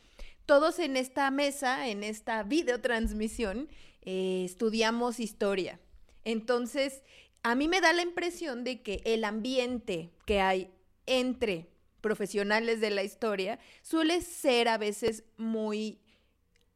todos 0.45 0.79
en 0.79 0.97
esta 0.97 1.29
mesa, 1.31 1.87
en 1.87 2.03
esta 2.03 2.43
videotransmisión, 2.43 3.69
eh, 4.01 4.43
estudiamos 4.45 5.19
historia. 5.19 5.79
Entonces, 6.25 7.03
a 7.43 7.55
mí 7.55 7.67
me 7.67 7.81
da 7.81 7.93
la 7.93 8.01
impresión 8.01 8.63
de 8.63 8.81
que 8.81 9.01
el 9.05 9.23
ambiente 9.23 10.11
que 10.25 10.41
hay 10.41 10.71
entre 11.05 11.69
profesionales 12.01 12.81
de 12.81 12.89
la 12.89 13.03
historia 13.03 13.59
suele 13.81 14.21
ser 14.21 14.67
a 14.67 14.77
veces 14.77 15.23
muy 15.37 16.01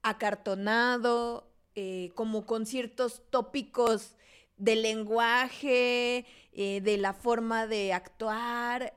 acartonado, 0.02 1.52
eh, 1.76 2.12
como 2.16 2.46
con 2.46 2.66
ciertos 2.66 3.22
tópicos 3.30 4.16
de 4.56 4.78
lenguaje, 4.78 6.26
eh, 6.54 6.82
de 6.82 6.98
la 6.98 7.14
forma 7.14 7.68
de 7.68 7.94
actuar 7.94 8.94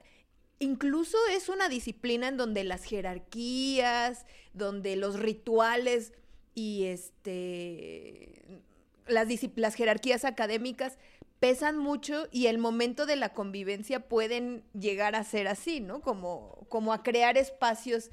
incluso 0.61 1.19
es 1.33 1.49
una 1.49 1.69
disciplina 1.69 2.29
en 2.29 2.37
donde 2.37 2.63
las 2.63 2.85
jerarquías, 2.85 4.25
donde 4.53 4.95
los 4.95 5.19
rituales 5.19 6.13
y 6.55 6.85
este 6.85 8.63
las, 9.09 9.29
las 9.57 9.75
jerarquías 9.75 10.25
académicas 10.25 10.99
pesan 11.41 11.79
mucho 11.79 12.29
y 12.31 12.47
el 12.47 12.59
momento 12.59 13.07
de 13.07 13.17
la 13.17 13.31
convivencia 13.31 14.09
pueden 14.09 14.63
llegar 14.79 15.17
a 15.17 15.25
ser 15.25 15.49
así, 15.49 15.81
¿no? 15.81 16.03
Como, 16.03 16.67
como 16.69 16.93
a 16.93 17.03
crear 17.03 17.39
espacios 17.39 18.11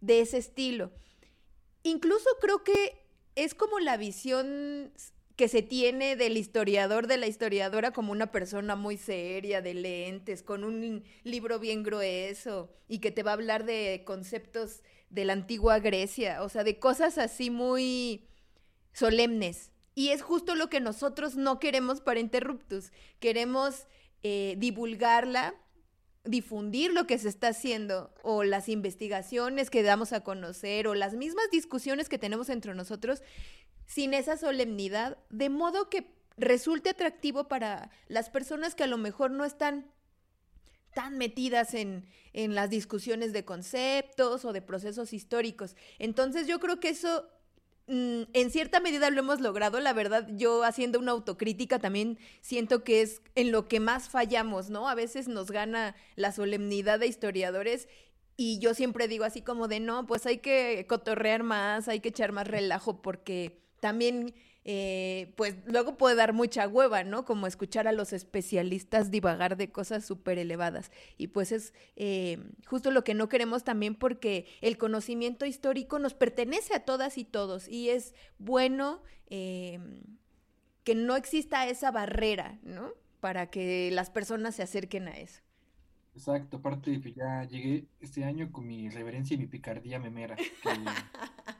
de 0.00 0.20
ese 0.20 0.38
estilo. 0.38 0.92
Incluso 1.82 2.28
creo 2.40 2.62
que 2.62 3.04
es 3.34 3.54
como 3.54 3.80
la 3.80 3.96
visión 3.96 4.92
que 5.38 5.46
se 5.46 5.62
tiene 5.62 6.16
del 6.16 6.36
historiador, 6.36 7.06
de 7.06 7.16
la 7.16 7.28
historiadora 7.28 7.92
como 7.92 8.10
una 8.10 8.32
persona 8.32 8.74
muy 8.74 8.96
seria, 8.96 9.62
de 9.62 9.72
lentes, 9.72 10.42
con 10.42 10.64
un 10.64 11.04
libro 11.22 11.60
bien 11.60 11.84
grueso 11.84 12.68
y 12.88 12.98
que 12.98 13.12
te 13.12 13.22
va 13.22 13.30
a 13.30 13.34
hablar 13.34 13.64
de 13.64 14.02
conceptos 14.04 14.82
de 15.10 15.24
la 15.24 15.34
antigua 15.34 15.78
Grecia, 15.78 16.42
o 16.42 16.48
sea, 16.48 16.64
de 16.64 16.80
cosas 16.80 17.18
así 17.18 17.50
muy 17.50 18.26
solemnes. 18.92 19.70
Y 19.94 20.08
es 20.08 20.22
justo 20.22 20.56
lo 20.56 20.68
que 20.68 20.80
nosotros 20.80 21.36
no 21.36 21.60
queremos 21.60 22.00
para 22.00 22.18
Interruptus. 22.18 22.90
Queremos 23.20 23.86
eh, 24.24 24.56
divulgarla, 24.58 25.54
difundir 26.24 26.92
lo 26.92 27.06
que 27.06 27.16
se 27.16 27.28
está 27.28 27.48
haciendo 27.48 28.12
o 28.24 28.42
las 28.42 28.68
investigaciones 28.68 29.70
que 29.70 29.84
damos 29.84 30.12
a 30.12 30.24
conocer 30.24 30.88
o 30.88 30.96
las 30.96 31.14
mismas 31.14 31.48
discusiones 31.52 32.08
que 32.08 32.18
tenemos 32.18 32.48
entre 32.48 32.74
nosotros 32.74 33.22
sin 33.88 34.14
esa 34.14 34.36
solemnidad, 34.36 35.18
de 35.30 35.48
modo 35.48 35.88
que 35.90 36.06
resulte 36.36 36.90
atractivo 36.90 37.48
para 37.48 37.90
las 38.06 38.30
personas 38.30 38.76
que 38.76 38.84
a 38.84 38.86
lo 38.86 38.98
mejor 38.98 39.32
no 39.32 39.44
están 39.44 39.90
tan 40.94 41.18
metidas 41.18 41.74
en, 41.74 42.06
en, 42.32 42.54
las 42.54 42.70
discusiones 42.70 43.32
de 43.32 43.44
conceptos 43.44 44.44
o 44.44 44.52
de 44.52 44.62
procesos 44.62 45.12
históricos. 45.12 45.74
Entonces 45.98 46.46
yo 46.46 46.60
creo 46.60 46.80
que 46.80 46.90
eso 46.90 47.28
mm, 47.86 48.22
en 48.32 48.50
cierta 48.50 48.78
medida 48.80 49.10
lo 49.10 49.20
hemos 49.20 49.40
logrado. 49.40 49.80
La 49.80 49.92
verdad, 49.94 50.28
yo 50.36 50.64
haciendo 50.64 50.98
una 50.98 51.12
autocrítica 51.12 51.78
también 51.78 52.18
siento 52.40 52.84
que 52.84 53.00
es 53.00 53.22
en 53.34 53.52
lo 53.52 53.68
que 53.68 53.80
más 53.80 54.08
fallamos, 54.08 54.70
¿no? 54.70 54.88
A 54.88 54.94
veces 54.94 55.28
nos 55.28 55.50
gana 55.50 55.96
la 56.14 56.32
solemnidad 56.32 56.98
de 56.98 57.06
historiadores 57.06 57.88
y 58.36 58.58
yo 58.60 58.74
siempre 58.74 59.08
digo 59.08 59.24
así 59.24 59.42
como 59.42 59.66
de, 59.66 59.80
no, 59.80 60.06
pues 60.06 60.26
hay 60.26 60.38
que 60.38 60.86
cotorrear 60.88 61.42
más, 61.42 61.88
hay 61.88 62.00
que 62.00 62.10
echar 62.10 62.32
más 62.32 62.46
relajo 62.46 63.02
porque 63.02 63.67
también, 63.80 64.34
eh, 64.64 65.32
pues 65.36 65.56
luego 65.66 65.96
puede 65.96 66.16
dar 66.16 66.32
mucha 66.32 66.66
hueva, 66.68 67.04
¿no? 67.04 67.24
Como 67.24 67.46
escuchar 67.46 67.88
a 67.88 67.92
los 67.92 68.12
especialistas 68.12 69.10
divagar 69.10 69.56
de 69.56 69.70
cosas 69.70 70.04
súper 70.04 70.38
elevadas. 70.38 70.90
Y 71.16 71.28
pues 71.28 71.52
es 71.52 71.74
eh, 71.96 72.38
justo 72.66 72.90
lo 72.90 73.04
que 73.04 73.14
no 73.14 73.28
queremos 73.28 73.64
también 73.64 73.94
porque 73.94 74.46
el 74.60 74.78
conocimiento 74.78 75.46
histórico 75.46 75.98
nos 75.98 76.14
pertenece 76.14 76.74
a 76.74 76.84
todas 76.84 77.18
y 77.18 77.24
todos 77.24 77.68
y 77.68 77.90
es 77.90 78.14
bueno 78.38 79.02
eh, 79.30 79.78
que 80.84 80.94
no 80.94 81.16
exista 81.16 81.66
esa 81.66 81.90
barrera, 81.90 82.58
¿no? 82.62 82.92
Para 83.20 83.50
que 83.50 83.90
las 83.92 84.10
personas 84.10 84.54
se 84.54 84.62
acerquen 84.62 85.08
a 85.08 85.18
eso. 85.18 85.40
Exacto, 86.14 86.56
aparte 86.56 87.00
que 87.00 87.12
ya 87.12 87.44
llegué 87.44 87.86
este 88.00 88.24
año 88.24 88.50
con 88.50 88.66
mi 88.66 88.88
reverencia 88.88 89.34
y 89.34 89.38
mi 89.38 89.46
picardía 89.46 90.00
memera. 90.00 90.36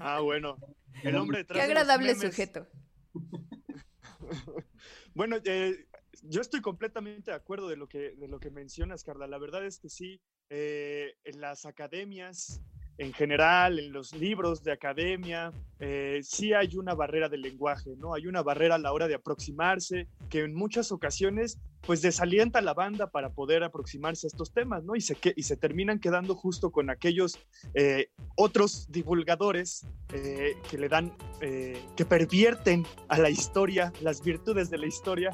Ah, 0.00 0.20
bueno. 0.20 0.56
El 1.02 1.16
hombre 1.16 1.38
detrás 1.38 1.58
Qué 1.58 1.62
agradable 1.64 2.14
sujeto. 2.14 2.66
bueno, 5.14 5.36
eh, 5.44 5.86
yo 6.22 6.40
estoy 6.40 6.60
completamente 6.60 7.30
de 7.30 7.36
acuerdo 7.36 7.68
de 7.68 7.76
lo 7.76 7.88
que, 7.88 8.14
de 8.16 8.28
lo 8.28 8.38
que 8.40 8.50
mencionas, 8.50 9.04
Carla. 9.04 9.26
La 9.26 9.38
verdad 9.38 9.64
es 9.64 9.78
que 9.78 9.88
sí, 9.88 10.20
eh, 10.50 11.16
en 11.24 11.40
las 11.40 11.66
academias 11.66 12.62
en 12.98 13.12
general, 13.12 13.78
en 13.78 13.92
los 13.92 14.14
libros 14.14 14.62
de 14.62 14.72
academia, 14.72 15.52
eh, 15.80 16.20
sí 16.22 16.52
hay 16.52 16.76
una 16.76 16.94
barrera 16.94 17.28
del 17.28 17.42
lenguaje, 17.42 17.90
¿no? 17.96 18.14
Hay 18.14 18.26
una 18.26 18.42
barrera 18.42 18.76
a 18.76 18.78
la 18.78 18.92
hora 18.92 19.08
de 19.08 19.14
aproximarse, 19.14 20.06
que 20.30 20.40
en 20.40 20.54
muchas 20.54 20.92
ocasiones 20.92 21.58
pues 21.86 22.00
desalienta 22.00 22.60
a 22.60 22.62
la 22.62 22.72
banda 22.72 23.10
para 23.10 23.30
poder 23.30 23.62
aproximarse 23.62 24.26
a 24.26 24.28
estos 24.28 24.52
temas, 24.52 24.84
¿no? 24.84 24.96
Y 24.96 25.00
se, 25.00 25.16
y 25.36 25.42
se 25.42 25.56
terminan 25.56 25.98
quedando 25.98 26.34
justo 26.34 26.70
con 26.70 26.88
aquellos 26.88 27.38
eh, 27.74 28.08
otros 28.36 28.90
divulgadores 28.90 29.86
eh, 30.12 30.56
que 30.70 30.78
le 30.78 30.88
dan, 30.88 31.12
que 31.40 32.04
pervierten 32.06 32.86
a 33.08 33.18
la 33.18 33.28
historia, 33.28 33.92
las 34.00 34.22
virtudes 34.22 34.70
de 34.70 34.78
la 34.78 34.86
historia. 34.86 35.30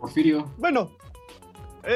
Porfirio. 0.00 0.52
bueno, 0.58 0.90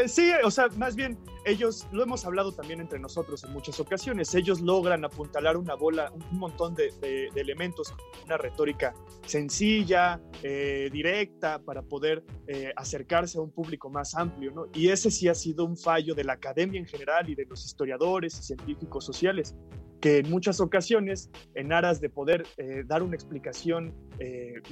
sí, 0.07 0.31
o 0.45 0.51
sea, 0.51 0.69
más 0.77 0.97
bien 0.97 1.19
ellos, 1.45 1.87
lo 1.93 2.03
hemos 2.03 2.25
hablado 2.25 2.53
también 2.53 2.81
entre 2.81 2.99
nosotros 2.99 3.43
en 3.45 3.53
muchas 3.53 3.81
ocasiones, 3.81 4.35
ellos 4.35 4.61
logran 4.61 5.05
apuntalar 5.05 5.57
una 5.57 5.75
bola, 5.75 6.13
un 6.31 6.39
montón 6.39 6.75
de, 6.75 6.93
elementos, 7.35 7.95
una 8.25 8.37
retórica 8.37 8.95
sencilla, 9.27 10.21
eh, 10.43 10.89
directa, 10.93 11.59
para 11.59 11.83
poder 11.83 12.25
eh, 12.47 12.73
acercarse 12.77 13.39
a 13.39 13.41
un 13.41 13.51
público 13.51 13.91
más 13.91 14.15
amplio, 14.15 14.53
¿no? 14.53 14.67
Y 14.73 14.89
ese 14.89 15.11
sí 15.11 15.29
ha 15.29 15.35
sido 15.35 15.65
un 15.65 15.77
fallo 15.77 16.15
de 16.15 16.25
la 16.25 16.35
academia 16.35 16.79
en 16.79 16.87
general 16.87 17.29
y 17.29 17.35
de 17.35 17.45
los 17.47 17.65
historiadores 17.65 18.39
y 18.39 18.43
científicos 18.43 19.05
sociales, 19.05 19.55
que 20.01 20.19
en 20.19 20.31
muchas 20.31 20.61
ocasiones, 20.61 21.31
en 21.55 21.73
aras 21.73 22.01
de 22.01 22.09
poder 22.09 22.45
eh, 22.57 22.83
dar 22.87 23.03
una 23.03 23.15
explicación, 23.15 23.95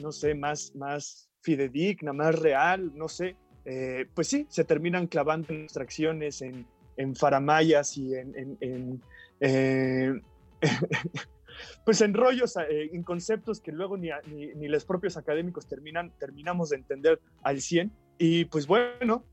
no 0.01 0.13
sé, 0.13 0.35
más, 0.35 0.73
más 0.77 1.29
fidedigna, 1.41 2.13
más 2.13 2.39
real, 2.39 2.93
no 2.95 3.09
sé, 3.09 3.37
eh, 3.65 4.07
pues 4.15 4.29
sí, 4.29 4.47
se 4.49 4.65
terminan 4.65 5.07
clavando 5.07 5.53
en 5.53 5.63
abstracciones, 5.63 6.43
en, 6.43 6.67
en 6.97 7.15
faramayas 7.15 7.97
y 7.97 8.15
en, 8.15 9.03
eh, 9.41 10.21
pues 11.85 12.01
en 12.01 12.15
rollos, 12.15 12.57
eh, 12.57 12.91
en 12.93 13.03
conceptos 13.03 13.61
que 13.61 13.73
luego 13.73 13.97
ni, 13.97 14.11
ni, 14.29 14.69
los 14.69 14.85
propios 14.85 15.17
académicos 15.17 15.67
terminan, 15.67 16.13
terminamos 16.19 16.71
de 16.71 16.77
entender 16.77 17.21
al 17.43 17.61
100. 17.61 17.93
Y 18.19 18.47
pues 18.47 18.67
bueno, 18.67 19.25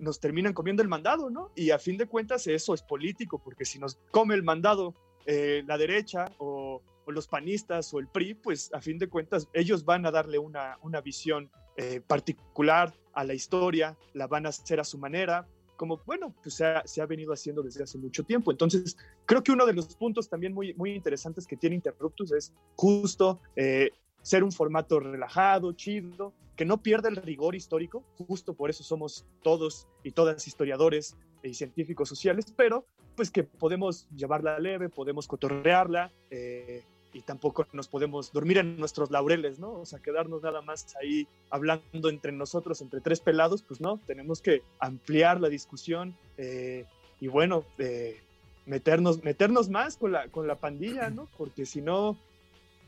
nos 0.00 0.20
terminan 0.20 0.52
comiendo 0.52 0.82
el 0.82 0.88
mandado, 0.88 1.30
¿no? 1.30 1.52
Y 1.54 1.70
a 1.70 1.78
fin 1.78 1.98
de 1.98 2.06
cuentas 2.06 2.46
eso 2.46 2.74
es 2.74 2.82
político, 2.82 3.40
porque 3.42 3.64
si 3.64 3.78
nos 3.78 3.98
come 4.10 4.34
el 4.34 4.42
mandado 4.42 4.94
la 5.26 5.76
derecha 5.76 6.24
o, 6.38 6.82
o, 7.04 7.12
los 7.12 7.28
panistas 7.28 7.92
o 7.92 7.98
el 7.98 8.08
PRI, 8.08 8.34
pues 8.34 8.72
a 8.72 8.80
fin 8.80 8.98
de 8.98 9.08
cuentas 9.08 9.48
ellos 9.52 9.84
van 9.84 10.06
a 10.06 10.10
darle 10.10 10.38
una, 10.38 10.78
una 10.82 11.02
visión 11.02 11.50
particular 12.06 12.94
a 13.12 13.24
la 13.24 13.34
historia, 13.34 13.96
la 14.14 14.26
van 14.26 14.46
a 14.46 14.50
hacer 14.50 14.80
a 14.80 14.84
su 14.84 14.98
manera, 14.98 15.46
como, 15.76 16.00
bueno, 16.06 16.34
pues 16.42 16.54
se 16.56 16.64
ha, 16.64 16.86
se 16.86 17.00
ha, 17.00 17.06
venido 17.06 17.32
haciendo 17.32 17.62
desde 17.62 17.84
hace 17.84 17.98
mucho 17.98 18.24
tiempo. 18.24 18.50
Entonces, 18.50 18.96
creo 19.26 19.42
que 19.42 19.52
uno 19.52 19.66
de 19.66 19.74
los 19.74 19.94
puntos 19.94 20.28
también 20.28 20.54
muy, 20.54 20.74
muy 20.74 20.92
interesantes 20.92 21.46
que 21.46 21.56
tiene 21.56 21.76
Interruptus 21.76 22.32
es 22.32 22.52
justo 22.74 23.40
eh, 23.54 23.90
ser 24.22 24.42
un 24.42 24.52
formato 24.52 25.00
relajado, 25.00 25.72
chido, 25.72 26.32
que 26.56 26.64
no 26.64 26.82
pierda 26.82 27.08
el 27.08 27.16
rigor 27.16 27.54
histórico, 27.54 28.02
justo 28.26 28.54
por 28.54 28.70
eso 28.70 28.82
somos 28.82 29.26
todos 29.42 29.86
y 30.02 30.12
todas 30.12 30.46
historiadores 30.46 31.16
y 31.42 31.54
científicos 31.54 32.08
sociales, 32.08 32.46
pero 32.56 32.86
pues 33.14 33.30
que 33.30 33.44
podemos 33.44 34.08
llevarla 34.10 34.58
leve, 34.58 34.88
podemos 34.88 35.28
cotorrearla, 35.28 36.12
eh, 36.30 36.82
y 37.16 37.22
tampoco 37.22 37.66
nos 37.72 37.88
podemos 37.88 38.30
dormir 38.30 38.58
en 38.58 38.78
nuestros 38.78 39.10
laureles, 39.10 39.58
¿no? 39.58 39.72
O 39.72 39.86
sea, 39.86 40.00
quedarnos 40.00 40.42
nada 40.42 40.60
más 40.60 40.94
ahí 41.00 41.26
hablando 41.48 42.10
entre 42.10 42.30
nosotros, 42.30 42.82
entre 42.82 43.00
tres 43.00 43.20
pelados, 43.20 43.62
pues 43.62 43.80
no, 43.80 43.98
tenemos 44.06 44.42
que 44.42 44.62
ampliar 44.80 45.40
la 45.40 45.48
discusión 45.48 46.14
eh, 46.36 46.84
y 47.18 47.28
bueno, 47.28 47.64
eh, 47.78 48.20
meternos, 48.66 49.24
meternos 49.24 49.70
más 49.70 49.96
con 49.96 50.12
la, 50.12 50.28
con 50.28 50.46
la 50.46 50.56
pandilla, 50.56 51.08
¿no? 51.08 51.26
Porque 51.38 51.64
si 51.64 51.80
no, 51.80 52.18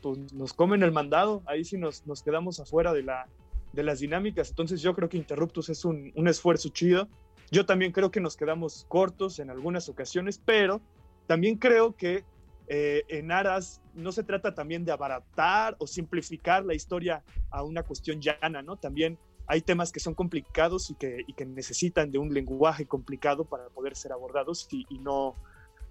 pues 0.03 0.31
nos 0.31 0.53
comen 0.53 0.83
el 0.83 0.91
mandado, 0.91 1.41
ahí 1.47 1.65
sí 1.65 1.79
nos, 1.79 2.05
nos 2.05 2.21
quedamos 2.21 2.59
afuera 2.59 2.93
de, 2.93 3.01
la, 3.01 3.25
de 3.73 3.81
las 3.81 3.97
dinámicas. 3.97 4.51
Entonces 4.51 4.83
yo 4.83 4.93
creo 4.93 5.09
que 5.09 5.17
Interruptus 5.17 5.69
es 5.69 5.85
un, 5.85 6.11
un 6.15 6.27
esfuerzo 6.27 6.69
chido. 6.69 7.07
Yo 7.49 7.65
también 7.65 7.91
creo 7.91 8.11
que 8.11 8.21
nos 8.21 8.37
quedamos 8.37 8.85
cortos 8.89 9.39
en 9.39 9.49
algunas 9.49 9.89
ocasiones, 9.89 10.39
pero 10.45 10.81
también 11.25 11.55
creo 11.55 11.95
que 11.95 12.23
eh, 12.71 13.03
en 13.07 13.31
aras, 13.31 13.81
no 13.95 14.11
se 14.11 14.23
trata 14.23 14.53
también 14.53 14.85
de 14.85 14.91
abaratar 14.91 15.75
o 15.79 15.87
simplificar 15.87 16.63
la 16.63 16.75
historia 16.75 17.23
a 17.49 17.63
una 17.63 17.81
cuestión 17.81 18.21
llana, 18.21 18.61
¿no? 18.61 18.77
También 18.77 19.17
hay 19.47 19.61
temas 19.61 19.91
que 19.91 19.99
son 19.99 20.13
complicados 20.13 20.91
y 20.91 20.93
que, 20.93 21.45
necesitan 21.47 22.11
de 22.11 22.19
un 22.19 22.31
lenguaje 22.31 22.85
complicado 22.85 23.45
para 23.45 23.69
poder 23.69 23.95
ser 23.95 24.11
abordados 24.11 24.67
y, 24.69 24.85
no, 24.99 25.33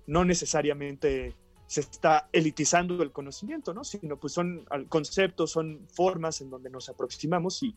no 0.07 0.25
necesariamente 0.25 1.35
se 1.67 1.81
está 1.81 2.29
elitizando 2.33 3.03
el 3.03 3.11
conocimiento, 3.11 3.75
¿no? 3.75 3.83
Sino 3.83 4.17
pues 4.17 4.33
son 4.33 4.65
conceptos, 4.89 5.51
son 5.51 5.85
formas 5.93 6.41
en 6.41 6.49
donde 6.49 6.71
nos 6.71 6.89
aproximamos 6.89 7.61
y, 7.65 7.75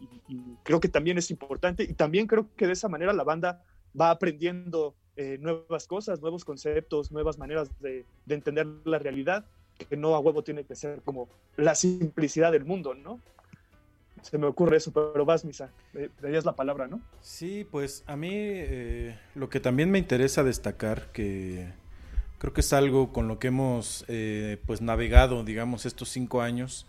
creo 0.62 0.80
que 0.80 0.90
también 0.90 1.18
es 1.18 1.32
importante 1.32 1.84
y 1.84 1.96
también 1.96 2.28
creo 2.28 2.54
que 2.56 2.68
de 2.68 2.74
esa 2.74 2.88
manera 2.88 3.14
la 3.14 3.24
banda 3.24 3.64
va 4.00 4.12
aprendiendo 4.12 4.96
eh, 5.18 5.38
nuevas 5.40 5.88
cosas, 5.88 6.22
nuevos 6.22 6.46
conceptos, 6.46 7.12
nuevas 7.12 7.38
maneras 7.38 7.70
de, 7.82 8.06
entender 8.30 8.66
la 8.86 8.98
realidad, 8.98 9.46
que 9.90 9.98
no 9.98 10.16
a 10.16 10.20
huevo 10.20 10.44
tiene 10.44 10.64
que 10.64 10.76
ser 10.76 11.02
como 11.02 11.28
la 11.58 11.76
simplicidad 11.76 12.52
del 12.52 12.66
mundo, 12.66 12.94
¿no? 12.94 13.20
Se 14.22 14.38
me 14.38 14.46
ocurre 14.46 14.78
eso, 14.78 14.92
pero 14.92 15.26
vas, 15.26 15.44
Misa, 15.44 15.72
darías 16.22 16.46
la 16.46 16.56
palabra, 16.56 16.88
¿no? 16.88 17.02
Sí, 17.22 17.68
pues 17.70 18.04
a 18.06 18.16
mí 18.16 18.30
eh, 18.34 19.20
lo 19.36 19.50
que 19.50 19.60
también 19.60 19.90
me 19.90 19.98
interesa 19.98 20.44
destacar, 20.44 21.12
que 21.12 21.68
creo 22.38 22.54
que 22.54 22.62
es 22.62 22.72
algo 22.72 23.12
con 23.12 23.28
lo 23.28 23.40
que 23.40 23.48
hemos 23.48 24.06
eh, 24.08 24.60
pues 24.66 24.82
navegado, 24.82 25.44
digamos, 25.44 25.86
estos 25.86 26.10
cinco 26.10 26.42
años, 26.42 26.86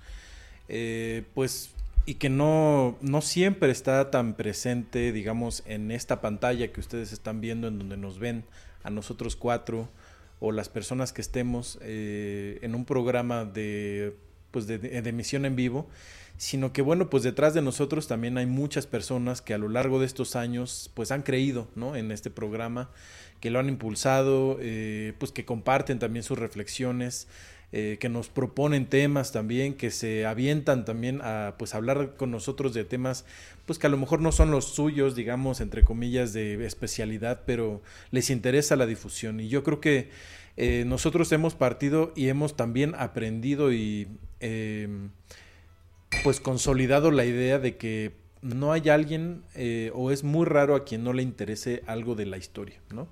pues 1.34 1.74
y 2.04 2.14
que 2.14 2.28
no, 2.28 2.98
no 3.00 3.20
siempre 3.20 3.70
está 3.70 4.10
tan 4.10 4.34
presente, 4.34 5.12
digamos, 5.12 5.62
en 5.66 5.90
esta 5.90 6.20
pantalla 6.20 6.72
que 6.72 6.80
ustedes 6.80 7.12
están 7.12 7.40
viendo, 7.40 7.68
en 7.68 7.78
donde 7.78 7.96
nos 7.96 8.18
ven 8.18 8.44
a 8.82 8.90
nosotros 8.90 9.36
cuatro 9.36 9.88
o 10.40 10.50
las 10.50 10.68
personas 10.68 11.12
que 11.12 11.20
estemos 11.20 11.78
eh, 11.82 12.58
en 12.62 12.74
un 12.74 12.84
programa 12.84 13.44
de 13.44 14.16
pues 14.50 14.66
de, 14.66 14.98
emisión 14.98 15.44
en 15.44 15.56
vivo, 15.56 15.88
sino 16.36 16.72
que 16.72 16.82
bueno, 16.82 17.10
pues 17.10 17.22
detrás 17.22 17.54
de 17.54 17.62
nosotros 17.62 18.06
también 18.06 18.38
hay 18.38 18.46
muchas 18.46 18.86
personas 18.86 19.40
que 19.40 19.54
a 19.54 19.58
lo 19.58 19.68
largo 19.68 19.98
de 19.98 20.06
estos 20.06 20.36
años 20.36 20.90
pues 20.94 21.10
han 21.10 21.22
creído 21.22 21.68
¿no? 21.74 21.96
en 21.96 22.12
este 22.12 22.30
programa, 22.30 22.90
que 23.40 23.50
lo 23.50 23.58
han 23.58 23.68
impulsado, 23.68 24.58
eh, 24.60 25.14
pues 25.18 25.32
que 25.32 25.44
comparten 25.44 25.98
también 25.98 26.22
sus 26.22 26.38
reflexiones, 26.38 27.28
eh, 27.72 27.96
que 28.00 28.08
nos 28.08 28.28
proponen 28.28 28.86
temas 28.86 29.32
también, 29.32 29.74
que 29.74 29.90
se 29.90 30.26
avientan 30.26 30.84
también 30.84 31.20
a 31.22 31.54
pues 31.58 31.74
hablar 31.74 32.14
con 32.16 32.30
nosotros 32.30 32.74
de 32.74 32.84
temas 32.84 33.24
pues 33.66 33.78
que 33.78 33.86
a 33.86 33.90
lo 33.90 33.96
mejor 33.96 34.20
no 34.20 34.32
son 34.32 34.50
los 34.50 34.66
suyos, 34.74 35.14
digamos, 35.14 35.60
entre 35.60 35.84
comillas, 35.84 36.32
de 36.32 36.64
especialidad, 36.66 37.42
pero 37.46 37.80
les 38.10 38.28
interesa 38.30 38.76
la 38.76 38.86
difusión. 38.86 39.40
Y 39.40 39.48
yo 39.48 39.62
creo 39.62 39.80
que 39.80 40.10
eh, 40.56 40.84
nosotros 40.86 41.32
hemos 41.32 41.54
partido 41.54 42.12
y 42.14 42.28
hemos 42.28 42.56
también 42.56 42.94
aprendido 42.96 43.72
y 43.72 44.08
em, 44.40 45.10
pues 46.24 46.40
consolidado 46.40 47.10
la 47.10 47.24
idea 47.24 47.58
de 47.58 47.76
que 47.76 48.12
no 48.42 48.72
hay 48.72 48.88
alguien 48.88 49.42
eh, 49.54 49.90
o 49.94 50.10
es 50.10 50.24
muy 50.24 50.44
raro 50.44 50.74
a 50.74 50.84
quien 50.84 51.04
no 51.04 51.12
le 51.12 51.22
interese 51.22 51.82
algo 51.86 52.14
de 52.14 52.26
la 52.26 52.36
historia, 52.36 52.80
¿no? 52.90 53.08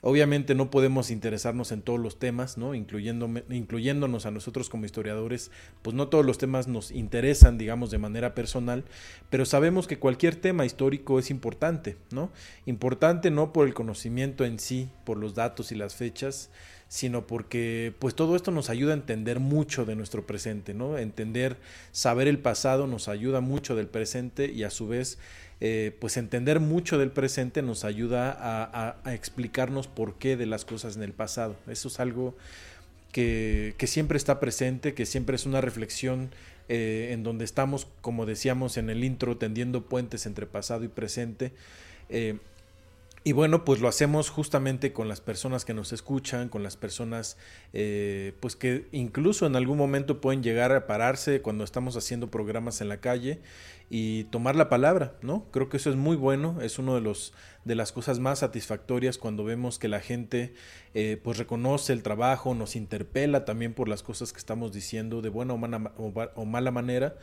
Obviamente 0.00 0.54
no 0.54 0.70
podemos 0.70 1.10
interesarnos 1.10 1.72
en 1.72 1.82
todos 1.82 1.98
los 1.98 2.20
temas, 2.20 2.56
¿no? 2.56 2.72
Incluyéndonos 2.74 4.26
a 4.26 4.30
nosotros 4.30 4.68
como 4.68 4.84
historiadores, 4.84 5.50
pues 5.82 5.96
no 5.96 6.06
todos 6.06 6.24
los 6.24 6.38
temas 6.38 6.68
nos 6.68 6.92
interesan, 6.92 7.58
digamos, 7.58 7.90
de 7.90 7.98
manera 7.98 8.32
personal, 8.32 8.84
pero 9.28 9.44
sabemos 9.44 9.88
que 9.88 9.98
cualquier 9.98 10.36
tema 10.36 10.64
histórico 10.64 11.18
es 11.18 11.30
importante, 11.30 11.96
¿no? 12.12 12.30
Importante 12.64 13.32
no 13.32 13.52
por 13.52 13.66
el 13.66 13.74
conocimiento 13.74 14.44
en 14.44 14.60
sí, 14.60 14.88
por 15.04 15.18
los 15.18 15.34
datos 15.34 15.72
y 15.72 15.74
las 15.74 15.96
fechas, 15.96 16.50
sino 16.88 17.26
porque 17.26 17.92
pues 17.98 18.14
todo 18.14 18.34
esto 18.34 18.50
nos 18.50 18.70
ayuda 18.70 18.92
a 18.92 18.96
entender 18.96 19.40
mucho 19.40 19.84
de 19.84 19.94
nuestro 19.94 20.26
presente, 20.26 20.72
¿no? 20.72 20.96
Entender, 20.96 21.56
saber 21.92 22.28
el 22.28 22.38
pasado 22.38 22.86
nos 22.86 23.08
ayuda 23.08 23.40
mucho 23.40 23.76
del 23.76 23.86
presente 23.86 24.50
y 24.50 24.64
a 24.64 24.70
su 24.70 24.88
vez 24.88 25.18
eh, 25.60 25.96
pues 26.00 26.16
entender 26.16 26.60
mucho 26.60 26.98
del 26.98 27.10
presente 27.10 27.62
nos 27.62 27.84
ayuda 27.84 28.36
a, 28.40 29.12
explicarnos 29.12 29.88
por 29.88 30.14
qué 30.14 30.36
de 30.36 30.46
las 30.46 30.64
cosas 30.64 30.96
en 30.96 31.02
el 31.02 31.12
pasado. 31.12 31.56
Eso 31.68 31.88
es 31.88 32.00
algo 32.00 32.36
que, 33.12 33.74
siempre 33.86 34.16
está 34.16 34.40
presente, 34.40 34.94
que 34.94 35.04
siempre 35.04 35.36
es 35.36 35.46
una 35.46 35.60
reflexión 35.60 36.30
eh, 36.68 37.10
en 37.12 37.22
donde 37.22 37.44
estamos, 37.44 37.88
como 38.00 38.24
decíamos 38.24 38.76
en 38.76 38.88
el 38.88 39.02
intro, 39.02 39.36
tendiendo 39.36 39.82
puentes 39.82 40.26
entre 40.26 40.46
pasado 40.46 40.84
y 40.84 40.88
presente. 40.88 41.52
Eh, 42.08 42.38
y 43.28 43.32
bueno, 43.32 43.62
pues 43.62 43.82
lo 43.82 43.88
hacemos 43.88 44.30
justamente 44.30 44.94
con 44.94 45.06
las 45.06 45.20
personas 45.20 45.66
que 45.66 45.74
nos 45.74 45.92
escuchan, 45.92 46.48
con 46.48 46.62
las 46.62 46.78
personas 46.78 47.36
eh, 47.74 48.32
pues 48.40 48.56
que 48.56 48.88
incluso 48.90 49.44
en 49.44 49.54
algún 49.54 49.76
momento 49.76 50.22
pueden 50.22 50.42
llegar 50.42 50.72
a 50.72 50.86
pararse 50.86 51.42
cuando 51.42 51.62
estamos 51.62 51.94
haciendo 51.98 52.30
programas 52.30 52.80
en 52.80 52.88
la 52.88 53.02
calle 53.02 53.42
y 53.90 54.24
tomar 54.24 54.56
la 54.56 54.70
palabra, 54.70 55.18
¿no? 55.20 55.44
Creo 55.50 55.68
que 55.68 55.76
eso 55.76 55.90
es 55.90 55.96
muy 55.96 56.16
bueno, 56.16 56.62
es 56.62 56.78
uno 56.78 56.94
de 56.94 57.02
los 57.02 57.34
de 57.66 57.74
las 57.74 57.92
cosas 57.92 58.18
más 58.18 58.38
satisfactorias 58.38 59.18
cuando 59.18 59.44
vemos 59.44 59.78
que 59.78 59.88
la 59.88 60.00
gente 60.00 60.54
eh, 60.94 61.20
pues 61.22 61.36
reconoce 61.36 61.92
el 61.92 62.02
trabajo, 62.02 62.54
nos 62.54 62.76
interpela 62.76 63.44
también 63.44 63.74
por 63.74 63.90
las 63.90 64.02
cosas 64.02 64.32
que 64.32 64.38
estamos 64.38 64.72
diciendo 64.72 65.20
de 65.20 65.28
buena 65.28 65.52
o 65.52 66.46
mala 66.46 66.70
manera 66.70 67.14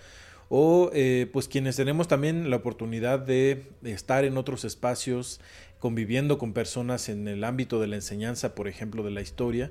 o 0.50 0.91
eh, 0.94 1.28
pues 1.34 1.48
quienes 1.48 1.76
tenemos 1.76 2.08
también 2.08 2.50
la 2.50 2.58
oportunidad 2.58 3.20
de 3.20 3.72
estar 3.84 4.26
en 4.26 4.38
otros 4.38 4.63
espacios 4.63 5.39
conviviendo 5.86 6.39
con 6.39 6.52
personas 6.54 7.10
en 7.10 7.28
el 7.28 7.43
ámbito 7.43 7.80
de 7.80 7.86
la 7.86 7.95
enseñanza, 7.95 8.56
por 8.56 8.67
ejemplo, 8.67 9.04
de 9.04 9.12
la 9.12 9.21
historia, 9.21 9.69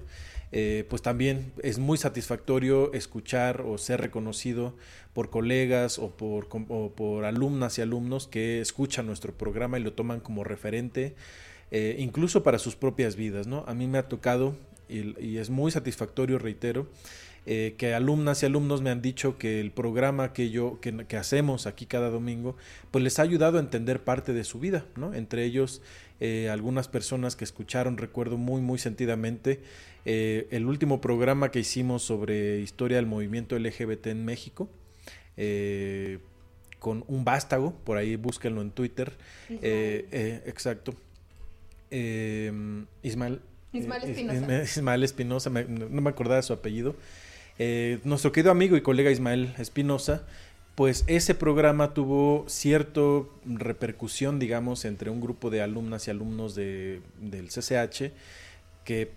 eh, 0.52 0.86
pues 0.88 1.02
también 1.02 1.52
es 1.60 1.80
muy 1.80 1.98
satisfactorio 1.98 2.92
escuchar 2.92 3.62
o 3.62 3.78
ser 3.78 4.00
reconocido 4.00 4.76
por 5.12 5.28
colegas 5.28 5.98
o 5.98 6.10
por, 6.16 6.46
por 6.46 7.24
alumnas 7.24 7.78
y 7.78 7.82
alumnos 7.82 8.28
que 8.28 8.60
escuchan 8.60 9.08
nuestro 9.08 9.32
programa 9.36 9.76
y 9.76 9.82
lo 9.82 9.94
toman 9.94 10.20
como 10.20 10.44
referente, 10.44 11.16
eh, 11.72 11.96
incluso 11.98 12.44
para 12.44 12.60
sus 12.60 12.76
propias 12.76 13.16
vidas. 13.16 13.48
¿no? 13.48 13.64
A 13.66 13.74
mí 13.74 13.88
me 13.88 13.98
ha 13.98 14.06
tocado, 14.08 14.54
y 14.88 15.38
es 15.38 15.50
muy 15.50 15.72
satisfactorio, 15.72 16.38
reitero, 16.38 16.86
eh, 17.46 17.74
que 17.76 17.92
alumnas 17.92 18.42
y 18.42 18.46
alumnos 18.46 18.80
me 18.80 18.88
han 18.88 19.02
dicho 19.02 19.36
que 19.36 19.60
el 19.60 19.70
programa 19.70 20.32
que 20.32 20.48
yo 20.48 20.80
que, 20.80 21.16
hacemos 21.18 21.66
aquí 21.66 21.84
cada 21.84 22.08
domingo 22.08 22.56
pues 22.90 23.04
les 23.04 23.18
ha 23.18 23.22
ayudado 23.22 23.58
a 23.58 23.60
entender 23.60 24.02
parte 24.02 24.32
de 24.32 24.44
su 24.44 24.58
vida 24.58 24.86
no 24.96 25.12
entre 25.12 25.44
ellos 25.44 25.82
eh, 26.20 26.48
algunas 26.48 26.88
personas 26.88 27.36
que 27.36 27.44
escucharon 27.44 27.98
recuerdo 27.98 28.38
muy 28.38 28.62
muy 28.62 28.78
sentidamente 28.78 29.60
eh, 30.06 30.48
el 30.52 30.64
último 30.64 31.02
programa 31.02 31.50
que 31.50 31.60
hicimos 31.60 32.02
sobre 32.02 32.60
historia 32.60 32.96
del 32.96 33.04
movimiento 33.04 33.58
LGBT 33.58 34.06
en 34.06 34.24
México 34.24 34.70
con 36.78 37.04
un 37.08 37.24
vástago 37.26 37.74
por 37.84 37.98
ahí 37.98 38.16
búsquenlo 38.16 38.62
en 38.62 38.70
Twitter 38.70 39.12
exacto 39.50 40.94
Ismael 43.02 43.42
Ismael 43.74 45.02
Espinosa. 45.02 45.50
no 45.50 46.00
me 46.00 46.10
acordaba 46.10 46.36
de 46.36 46.42
su 46.42 46.52
apellido. 46.52 46.96
Eh, 47.58 48.00
nuestro 48.04 48.32
querido 48.32 48.50
amigo 48.50 48.76
y 48.76 48.80
colega 48.82 49.10
Ismael 49.10 49.54
Espinosa, 49.58 50.22
pues 50.74 51.04
ese 51.06 51.34
programa 51.34 51.94
tuvo 51.94 52.44
cierta 52.48 53.00
repercusión, 53.44 54.40
digamos, 54.40 54.84
entre 54.84 55.10
un 55.10 55.20
grupo 55.20 55.50
de 55.50 55.62
alumnas 55.62 56.08
y 56.08 56.10
alumnos 56.10 56.56
de, 56.56 57.00
del 57.20 57.48
CCH, 57.48 58.12
que 58.84 59.12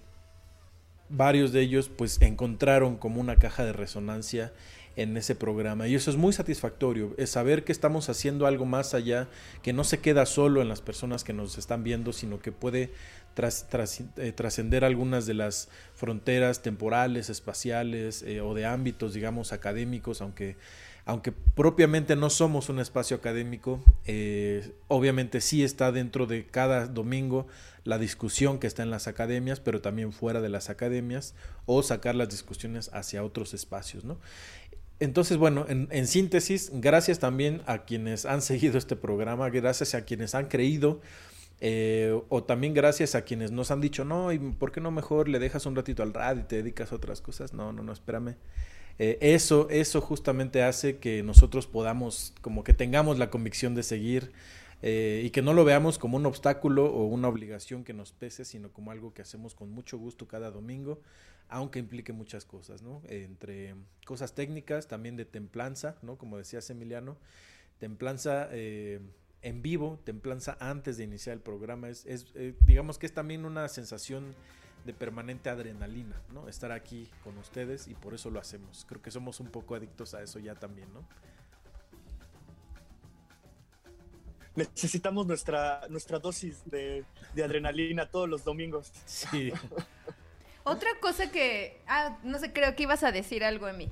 varios 1.10 1.52
de 1.52 1.62
ellos 1.62 1.90
pues 1.90 2.22
encontraron 2.22 2.98
como 2.98 3.22
una 3.22 3.38
caja 3.38 3.66
de 3.66 3.74
resonancia 3.74 4.54
en 4.98 5.16
ese 5.18 5.36
programa. 5.36 5.88
Y 5.88 5.96
eso 5.96 6.12
es 6.12 6.18
muy 6.18 6.34
satisfactorio, 6.34 7.14
es 7.18 7.32
saber 7.32 7.64
que 7.64 7.72
estamos 7.72 8.10
haciendo 8.10 8.46
algo 8.46 8.66
más 8.66 8.94
allá, 8.94 9.28
que 9.64 9.74
no 9.74 9.84
se 9.84 10.00
queda 10.00 10.26
solo 10.26 10.62
en 10.62 10.70
las 10.70 10.82
personas 10.82 11.24
que 11.24 11.34
nos 11.34 11.58
están 11.58 11.84
viendo, 11.84 12.14
sino 12.14 12.40
que 12.40 12.52
puede 12.52 12.92
eh, 13.38 14.32
trascender 14.32 14.84
algunas 14.84 15.26
de 15.28 15.36
las 15.36 15.70
fronteras 15.94 16.62
temporales, 16.62 17.30
espaciales 17.30 18.24
eh, 18.24 18.42
o 18.42 18.54
de 18.54 18.66
ámbitos, 18.66 19.14
digamos, 19.14 19.54
académicos, 19.54 20.22
aunque, 20.22 20.56
aunque 21.06 21.32
propiamente 21.32 22.16
no 22.16 22.30
somos 22.32 22.70
un 22.70 22.80
espacio 22.80 23.18
académico, 23.18 23.84
eh, 24.06 24.72
obviamente 24.88 25.40
sí 25.42 25.64
está 25.64 25.92
dentro 25.92 26.26
de 26.26 26.48
cada 26.48 26.88
domingo 26.88 27.48
la 27.84 28.00
discusión 28.00 28.60
que 28.60 28.68
está 28.68 28.82
en 28.82 28.90
las 28.90 29.08
academias, 29.08 29.60
pero 29.60 29.82
también 29.82 30.12
fuera 30.12 30.42
de 30.42 30.50
las 30.50 30.70
academias, 30.70 31.36
o 31.66 31.84
sacar 31.84 32.16
las 32.16 32.30
discusiones 32.30 32.90
hacia 32.94 33.24
otros 33.24 33.54
espacios, 33.54 34.04
¿no? 34.04 34.20
Entonces, 35.00 35.38
bueno, 35.38 35.68
en, 35.70 35.88
en, 35.92 36.08
síntesis, 36.08 36.72
gracias 36.74 37.20
también 37.20 37.62
a 37.68 37.86
quienes 37.86 38.26
han 38.26 38.42
seguido 38.42 38.80
este 38.80 38.96
programa, 38.96 39.48
gracias 39.52 39.94
a 39.94 40.06
quienes 40.06 40.34
han 40.34 40.48
creído 40.48 41.02
eh, 41.60 42.20
o 42.30 42.44
también 42.44 42.74
gracias 42.74 43.16
a 43.16 43.24
quienes 43.24 43.52
nos 43.52 43.72
han 43.72 43.82
dicho, 43.82 44.06
no, 44.06 44.32
¿y 44.32 44.38
por 44.38 44.72
qué 44.72 44.80
no 44.82 44.92
mejor 44.92 45.28
le 45.28 45.40
dejas 45.40 45.66
un 45.66 45.76
ratito 45.76 46.04
al 46.04 46.14
radio 46.14 46.42
y 46.42 46.46
te 46.46 46.58
dedicas 46.58 46.92
a 46.92 46.96
otras 46.96 47.22
cosas? 47.22 47.54
No, 47.54 47.74
no, 47.74 47.84
no, 47.84 47.92
espérame. 47.92 48.36
Eh, 49.00 49.18
eso, 49.22 49.68
eso 49.70 50.02
justamente 50.02 50.64
hace 50.64 50.98
que 50.98 51.24
nosotros 51.24 51.68
podamos, 51.68 52.34
como 52.42 52.64
que 52.64 52.74
tengamos 52.74 53.18
la 53.18 53.30
convicción 53.30 53.76
de 53.76 53.84
seguir 53.84 54.32
eh, 54.82 55.22
y 55.24 55.30
que 55.32 55.42
no 55.42 55.54
lo 55.54 55.66
veamos 55.66 55.98
como 55.98 56.18
un 56.18 56.26
obstáculo 56.26 56.86
o 56.86 57.06
una 57.06 57.28
obligación 57.28 57.84
que 57.84 57.94
nos 57.94 58.12
pese, 58.12 58.46
sino 58.46 58.72
como 58.72 58.92
algo 58.92 59.14
que 59.14 59.22
hacemos 59.24 59.56
con 59.56 59.72
mucho 59.72 59.98
gusto 59.98 60.28
cada 60.28 60.52
domingo, 60.52 61.02
aunque 61.50 61.80
implique 61.80 62.14
muchas 62.14 62.46
cosas, 62.46 62.82
¿no? 62.82 63.02
entre 63.08 63.76
cosas 64.06 64.36
técnicas, 64.36 64.88
también 64.88 65.16
de 65.16 65.26
templanza, 65.26 65.96
¿no? 66.02 66.18
Como 66.18 66.38
decías 66.38 66.70
Emiliano, 66.70 67.18
templanza 67.80 68.50
en 69.42 69.62
vivo, 69.62 70.00
templanza 70.04 70.58
antes 70.60 70.98
de 70.98 71.04
iniciar 71.04 71.36
el 71.36 71.42
programa. 71.42 71.90
Es, 71.90 72.06
eh, 72.08 72.56
digamos 72.62 72.98
que 72.98 73.06
es 73.06 73.14
también 73.14 73.46
una 73.46 73.68
sensación 73.68 74.36
de 74.86 74.94
permanente 74.94 75.50
adrenalina, 75.50 76.22
¿no? 76.34 76.48
Estar 76.48 76.72
aquí 76.72 77.10
con 77.24 77.38
ustedes 77.38 77.88
y 77.88 77.94
por 77.94 78.14
eso 78.14 78.30
lo 78.30 78.40
hacemos. 78.40 78.86
Creo 78.88 79.02
que 79.02 79.12
somos 79.12 79.40
un 79.40 79.48
poco 79.48 79.76
adictos 79.76 80.14
a 80.14 80.22
eso 80.22 80.40
ya 80.40 80.56
también, 80.56 80.92
¿no? 80.94 81.08
Necesitamos 84.56 85.28
nuestra, 85.28 85.82
nuestra 85.90 86.18
dosis 86.18 86.64
de, 86.66 87.06
de 87.36 87.44
adrenalina 87.44 88.10
todos 88.10 88.28
los 88.28 88.44
domingos. 88.44 88.92
Sí. 89.06 89.52
Otra 90.64 90.90
cosa 91.00 91.32
que, 91.32 91.82
ah, 91.88 92.18
no 92.24 92.40
sé, 92.40 92.52
creo 92.52 92.76
que 92.76 92.84
ibas 92.84 93.04
a 93.04 93.12
decir 93.12 93.44
algo, 93.44 93.68
Emi. 93.68 93.88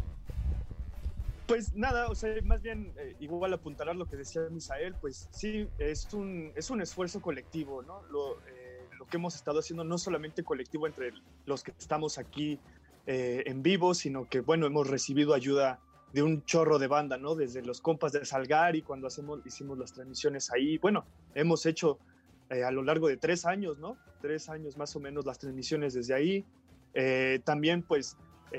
Pues 1.48 1.76
nada, 1.76 2.10
o 2.10 2.16
sea, 2.16 2.34
más 2.44 2.62
bien, 2.64 2.92
eh, 2.98 3.16
igual 3.20 3.54
apuntalar 3.54 3.96
lo 3.96 4.08
que 4.08 4.18
decía 4.18 4.42
Misael, 4.50 4.96
pues 4.96 5.30
sí, 5.32 5.68
es 5.78 6.12
un, 6.12 6.52
es 6.56 6.72
un 6.72 6.82
esfuerzo 6.82 7.22
colectivo, 7.22 7.84
¿no? 7.84 8.02
Lo, 8.10 8.40
eh, 8.48 8.88
lo 8.98 9.06
que 9.06 9.18
hemos 9.18 9.36
estado 9.36 9.60
haciendo 9.60 9.84
no 9.84 10.00
solamente 10.00 10.44
colectivo 10.44 10.88
entre 10.88 11.14
los 11.46 11.64
que 11.64 11.72
estamos 11.78 12.18
aquí 12.18 12.60
eh, 13.06 13.44
en 13.46 13.62
vivo, 13.62 13.94
sino 13.94 14.28
que, 14.28 14.40
bueno, 14.40 14.66
hemos 14.66 14.90
recibido 14.90 15.36
ayuda 15.36 15.80
de 16.14 16.24
un 16.24 16.44
chorro 16.46 16.80
de 16.80 16.88
banda, 16.88 17.18
¿no? 17.18 17.36
Desde 17.36 17.62
los 17.62 17.80
compas 17.80 18.12
de 18.12 18.26
Salgari, 18.26 18.82
cuando 18.82 19.06
hacemos, 19.06 19.46
hicimos 19.46 19.78
las 19.78 19.94
transmisiones 19.94 20.52
ahí, 20.52 20.80
bueno, 20.80 21.06
hemos 21.36 21.66
hecho 21.68 22.00
a 22.50 22.72
lo 22.72 22.84
largo 22.84 23.08
de 23.08 23.18
tres 23.18 23.46
años, 23.46 23.78
¿no? 23.80 23.98
Tres 24.22 24.50
años 24.50 24.78
más 24.78 24.96
o 24.96 25.00
menos 25.00 25.26
las 25.26 25.38
transmisiones 25.40 25.94
desde 25.94 26.14
ahí. 26.14 26.46
también, 27.44 27.82
pues, 27.82 28.18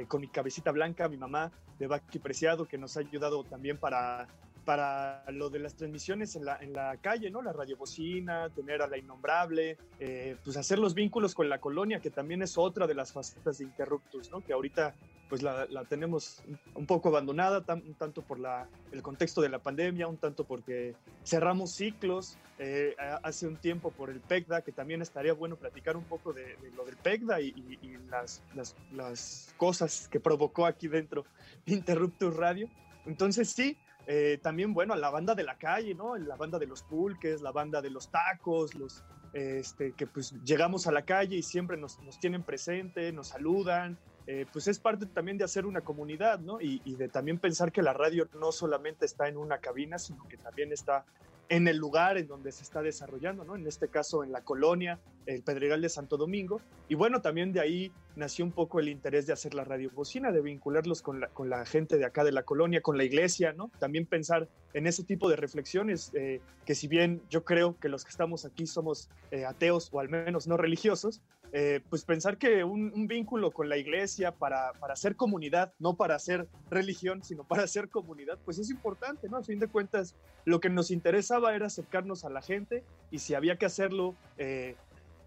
con 0.09 0.21
mi 0.21 0.29
cabecita 0.29 0.71
blanca, 0.73 1.09
mi 1.09 1.17
mamá 1.17 1.51
de 1.79 1.87
Baki 1.87 2.19
Preciado, 2.19 2.67
que 2.67 2.79
nos 2.79 2.97
ha 2.97 3.01
ayudado 3.01 3.45
también 3.45 3.79
para 3.79 4.27
para 4.67 5.25
lo 5.31 5.49
de 5.49 5.61
las 5.61 5.77
transmisiones 5.77 6.35
en 6.35 6.45
la, 6.45 6.59
en 6.61 6.73
la 6.73 6.97
calle, 6.99 7.31
¿no? 7.31 7.41
La 7.41 7.53
radiobocina, 7.53 8.51
tener 8.51 8.83
a 8.83 8.89
la 8.89 8.99
innombrable, 8.99 9.79
eh, 10.01 10.37
pues 10.45 10.57
hacer 10.57 10.81
los 10.81 10.93
vínculos 10.93 11.35
con 11.35 11.49
la 11.49 11.61
colonia, 11.61 12.01
que 12.01 12.11
también 12.11 12.43
es 12.43 12.59
otra 12.59 12.87
de 12.87 12.95
las 12.95 13.13
facetas 13.13 13.59
de 13.59 13.65
Interruptus, 13.65 14.31
¿no? 14.31 14.45
Que 14.45 14.53
ahorita 14.53 14.95
pues 15.29 15.43
la, 15.43 15.67
la 15.67 15.85
tenemos 15.85 16.43
un 16.75 16.87
poco 16.87 17.09
abandonada, 17.09 17.65
un 17.75 17.95
tanto 17.95 18.23
por 18.23 18.39
la, 18.39 18.69
el 18.93 19.03
contexto 19.03 19.41
de 19.41 19.49
la 19.49 19.61
pandemia, 19.61 20.09
un 20.09 20.19
tanto 20.19 20.45
porque 20.45 20.95
cerramos 21.25 21.73
ciclos 21.73 22.37
eh, 22.59 22.95
hace 23.23 23.47
un 23.47 23.57
tiempo 23.57 23.91
por 23.93 24.11
el 24.11 24.21
PECDA, 24.21 24.63
que 24.63 24.73
también 24.73 25.01
estaría 25.01 25.33
bueno 25.33 25.57
platicar 25.57 25.97
un 25.97 26.05
poco 26.05 26.33
de, 26.33 26.57
lo 26.77 26.85
del 26.85 26.97
PECDA 26.97 27.41
y, 27.41 27.79
y, 27.83 27.97
las, 28.11 28.43
las, 28.55 28.75
las, 28.93 29.55
cosas 29.57 30.09
que 30.09 30.21
provocó 30.21 30.67
aquí 30.67 30.89
dentro 30.89 31.25
Interruptus 31.67 32.35
Radio. 32.35 32.69
Entonces 33.05 33.51
sí, 33.51 33.77
eh, 34.07 34.39
también, 34.43 34.73
bueno, 34.73 34.95
a 34.95 34.97
la 34.97 35.11
banda 35.11 35.35
de 35.35 35.43
la 35.43 35.59
calle, 35.59 35.95
¿no? 35.95 36.17
La 36.17 36.37
banda 36.37 36.59
de 36.59 36.67
los 36.67 36.83
pulques, 36.83 37.43
la 37.43 37.51
banda 37.51 37.83
de 37.83 37.91
los 37.91 38.11
tacos, 38.11 38.75
los, 38.75 39.03
este, 39.33 39.93
que 39.93 40.07
pues 40.07 40.33
llegamos 40.45 40.87
a 40.87 40.93
la 40.93 41.03
calle 41.03 41.37
y 41.37 41.43
siempre 41.43 41.77
nos, 41.77 41.99
nos 42.01 42.19
tienen 42.19 42.43
presente, 42.43 43.13
nos 43.13 43.29
saludan, 43.29 43.99
eh, 44.27 44.47
pues 44.53 44.69
es 44.69 44.79
parte 44.79 45.07
también 45.07 45.39
de 45.39 45.45
hacer 45.45 45.67
una 45.67 45.81
comunidad, 45.83 46.39
¿no? 46.39 46.61
Y, 46.61 46.81
y, 46.85 46.97
de 46.97 47.09
también 47.09 47.39
pensar 47.39 47.71
que 47.71 47.83
la 47.83 47.93
radio 47.93 48.29
no 48.41 48.51
solamente 48.51 49.07
está 49.07 49.29
en 49.29 49.37
una 49.37 49.59
cabina, 49.59 49.99
sino 49.99 50.27
que 50.29 50.37
también 50.37 50.73
está 50.73 51.05
en 51.49 51.69
el 51.69 51.77
lugar 51.77 52.19
en 52.19 52.27
donde 52.27 52.53
se 52.53 52.63
está 52.63 52.83
desarrollando, 52.83 53.45
¿no? 53.45 53.57
En 53.57 53.67
este 53.67 53.89
caso 53.89 54.25
en 54.25 54.33
la 54.33 54.43
colonia, 54.43 54.99
el 55.27 55.43
Pedregal 55.43 55.81
de 55.83 55.89
Santo 55.89 56.17
Domingo. 56.17 56.61
Y 56.89 56.95
bueno, 56.95 57.21
también 57.21 57.53
de 57.53 57.61
ahí 57.61 57.93
nació 58.15 58.45
un 58.45 58.53
poco 58.53 58.81
el 58.81 58.89
interés 58.89 59.27
de 59.27 59.33
hacer 59.33 59.55
la 59.55 59.65
radiobocina, 59.65 60.33
de 60.33 60.41
vincularlos 60.41 61.03
con 61.03 61.21
la, 61.21 61.29
con 61.29 61.51
la 61.51 61.65
gente 61.67 61.99
de 61.99 62.05
acá 62.05 62.25
de 62.25 62.33
la 62.33 62.45
colonia, 62.45 62.81
con 62.81 62.97
la 62.97 63.05
iglesia, 63.05 63.53
¿no? 63.53 63.71
También 63.79 64.07
pensar 64.07 64.49
en 64.73 64.87
ese 64.87 65.05
tipo 65.05 65.29
de 65.29 65.37
reflexiones, 65.37 66.11
eh, 66.15 66.41
que 66.65 66.75
si 66.75 66.89
bien 66.89 67.23
yo 67.31 67.45
creo 67.45 67.77
que 67.79 67.89
los 67.89 68.05
que 68.05 68.11
estamos 68.11 68.45
aquí 68.45 68.67
somos 68.67 69.09
eh, 69.31 69.45
ateos 69.45 69.89
o 69.93 70.01
al 70.01 70.09
menos 70.09 70.47
no 70.47 70.57
religiosos, 70.57 71.21
eh, 71.53 71.81
pues 71.89 72.05
pensar 72.05 72.39
que 72.39 72.65
un, 72.65 73.07
vínculo 73.07 73.51
con 73.51 73.69
la 73.69 73.77
iglesia 73.77 74.33
para, 74.33 74.73
para 74.75 74.95
hacer 74.95 75.17
comunidad, 75.17 75.73
no 75.79 75.97
para 75.97 76.17
hacer 76.17 76.49
religión, 76.71 77.23
sino 77.23 77.45
para 77.45 77.63
hacer 77.63 77.89
comunidad, 77.89 78.39
pues 78.45 78.59
es 78.59 78.71
importante, 78.71 79.29
¿no? 79.29 79.39
A 79.39 79.43
fin 79.43 79.59
de 79.59 79.69
cuentas, 79.69 80.15
lo 80.45 80.61
que 80.61 80.69
nos 80.69 80.91
interesaba 80.91 81.55
era 81.55 81.67
acercarnos 81.67 82.25
a 82.25 82.31
la 82.31 82.43
gente 82.43 82.83
y 83.11 83.21
si 83.21 83.35
había 83.35 83.57
que 83.57 83.67
hacerlo 83.67 84.15
eh, 84.39 84.75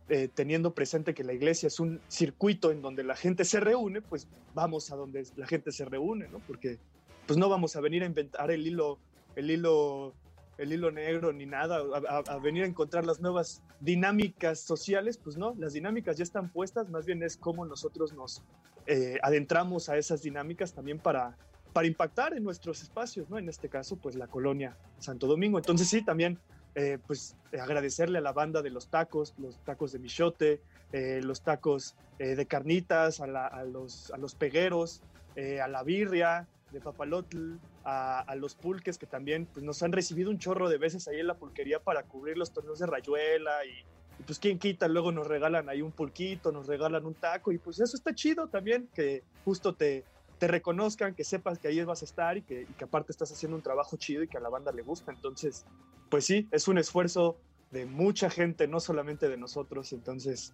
eh, 0.09 0.27
teniendo 0.33 0.73
presente 0.73 1.13
que 1.13 1.23
la 1.23 1.33
iglesia 1.33 1.67
es 1.67 1.79
un 1.79 2.01
circuito 2.07 2.71
en 2.71 2.81
donde 2.81 3.03
la 3.03 3.15
gente 3.15 3.45
se 3.45 3.59
reúne, 3.59 4.01
pues 4.01 4.27
vamos 4.55 4.91
a 4.91 4.95
donde 4.95 5.23
la 5.35 5.45
gente 5.45 5.71
se 5.71 5.85
reúne, 5.85 6.27
¿no? 6.29 6.39
Porque 6.39 6.79
pues 7.27 7.37
no 7.37 7.47
vamos 7.47 7.75
a 7.75 7.79
venir 7.79 8.01
a 8.01 8.07
inventar 8.07 8.49
el 8.49 8.65
hilo, 8.65 8.97
el 9.35 9.51
hilo 9.51 10.15
el 10.59 10.73
hilo 10.73 10.91
negro 10.91 11.31
ni 11.31 11.45
nada, 11.45 11.81
a, 12.27 12.37
venir 12.37 12.63
a 12.63 12.67
encontrar 12.67 13.05
las 13.05 13.21
nuevas 13.21 13.63
dinámicas 13.79 14.59
sociales, 14.59 15.17
pues 15.17 15.37
no, 15.37 15.55
las 15.57 15.71
dinámicas 15.73 16.17
ya 16.17 16.23
están 16.23 16.49
puestas, 16.49 16.89
más 16.89 17.05
bien 17.05 17.23
es 17.23 17.37
cómo 17.37 17.65
nosotros 17.65 18.13
nos 18.13 18.43
eh, 18.85 19.17
adentramos 19.23 19.87
a 19.87 19.97
esas 19.97 20.21
dinámicas 20.21 20.73
también 20.73 20.99
para, 20.99 21.37
para 21.71 21.87
impactar 21.87 22.33
en 22.33 22.43
nuestros 22.43 22.83
espacios, 22.83 23.29
¿no? 23.29 23.37
En 23.37 23.47
este 23.47 23.69
caso, 23.69 23.95
pues 23.95 24.15
la 24.15 24.27
colonia 24.27 24.75
Santo 24.99 25.27
Domingo. 25.27 25.57
Entonces 25.57 25.87
sí, 25.87 26.03
también, 26.03 26.37
eh, 26.75 26.97
pues 27.07 27.37
agradecerle 27.53 28.17
a 28.17 28.21
la 28.21 28.33
banda 28.33 28.61
de 28.61 28.69
los 28.69 28.89
tacos, 28.89 29.33
los 29.37 29.57
tacos 29.63 29.93
de 29.93 29.99
michote, 29.99 30.61
eh, 30.91 31.21
los 31.23 31.41
tacos 31.41 31.95
de 32.17 32.45
carnitas, 32.47 33.21
a, 33.21 33.63
los, 33.63 34.11
a 34.11 34.17
los 34.17 34.35
pegueros, 34.35 35.01
a 35.37 35.69
la 35.69 35.83
birria, 35.83 36.49
de 36.71 36.79
papalotl, 36.81 37.55
a, 37.89 38.35
los 38.35 38.55
pulques 38.55 38.97
que 38.97 39.05
también 39.05 39.47
pues, 39.47 39.63
nos 39.63 39.81
han 39.83 39.91
recibido 39.91 40.29
un 40.29 40.37
chorro 40.37 40.69
de 40.69 40.77
veces 40.77 41.07
ahí 41.07 41.19
en 41.19 41.27
la 41.27 41.35
pulquería 41.35 41.79
para 41.79 42.03
cubrir 42.03 42.37
los 42.37 42.51
torneos 42.51 42.79
de 42.79 42.85
rayuela 42.85 43.65
y, 43.65 43.83
pues 44.25 44.37
quién 44.37 44.59
quita, 44.59 44.87
luego 44.87 45.11
nos 45.11 45.27
regalan 45.27 45.69
ahí 45.69 45.81
un 45.81 45.91
pulquito, 45.91 46.51
nos 46.51 46.67
regalan 46.67 47.05
un 47.05 47.15
taco 47.15 47.51
y 47.51 47.57
pues 47.57 47.79
eso 47.79 47.95
está 47.95 48.13
chido 48.13 48.47
también, 48.47 48.89
que 48.93 49.23
justo 49.45 49.73
te, 49.73 50.03
reconozcan, 50.41 51.15
que 51.15 51.23
sepas 51.23 51.59
que 51.59 51.67
ahí 51.67 51.83
vas 51.83 52.01
a 52.01 52.05
estar 52.05 52.37
y 52.37 52.41
que, 52.43 52.65
que 52.77 52.83
aparte 52.85 53.11
estás 53.11 53.31
haciendo 53.31 53.57
un 53.57 53.63
trabajo 53.63 53.97
chido 53.97 54.23
y 54.23 54.27
que 54.27 54.37
a 54.37 54.41
la 54.41 54.47
banda 54.47 54.71
le 54.71 54.83
gusta. 54.83 55.11
Entonces, 55.11 55.65
pues 56.09 56.25
sí, 56.25 56.47
es 56.51 56.69
un 56.69 56.77
esfuerzo 56.77 57.37
de 57.71 57.85
mucha 57.85 58.29
gente, 58.29 58.65
no 58.67 58.79
solamente 58.79 59.27
de 59.27 59.35
nosotros, 59.35 59.91
entonces, 59.91 60.53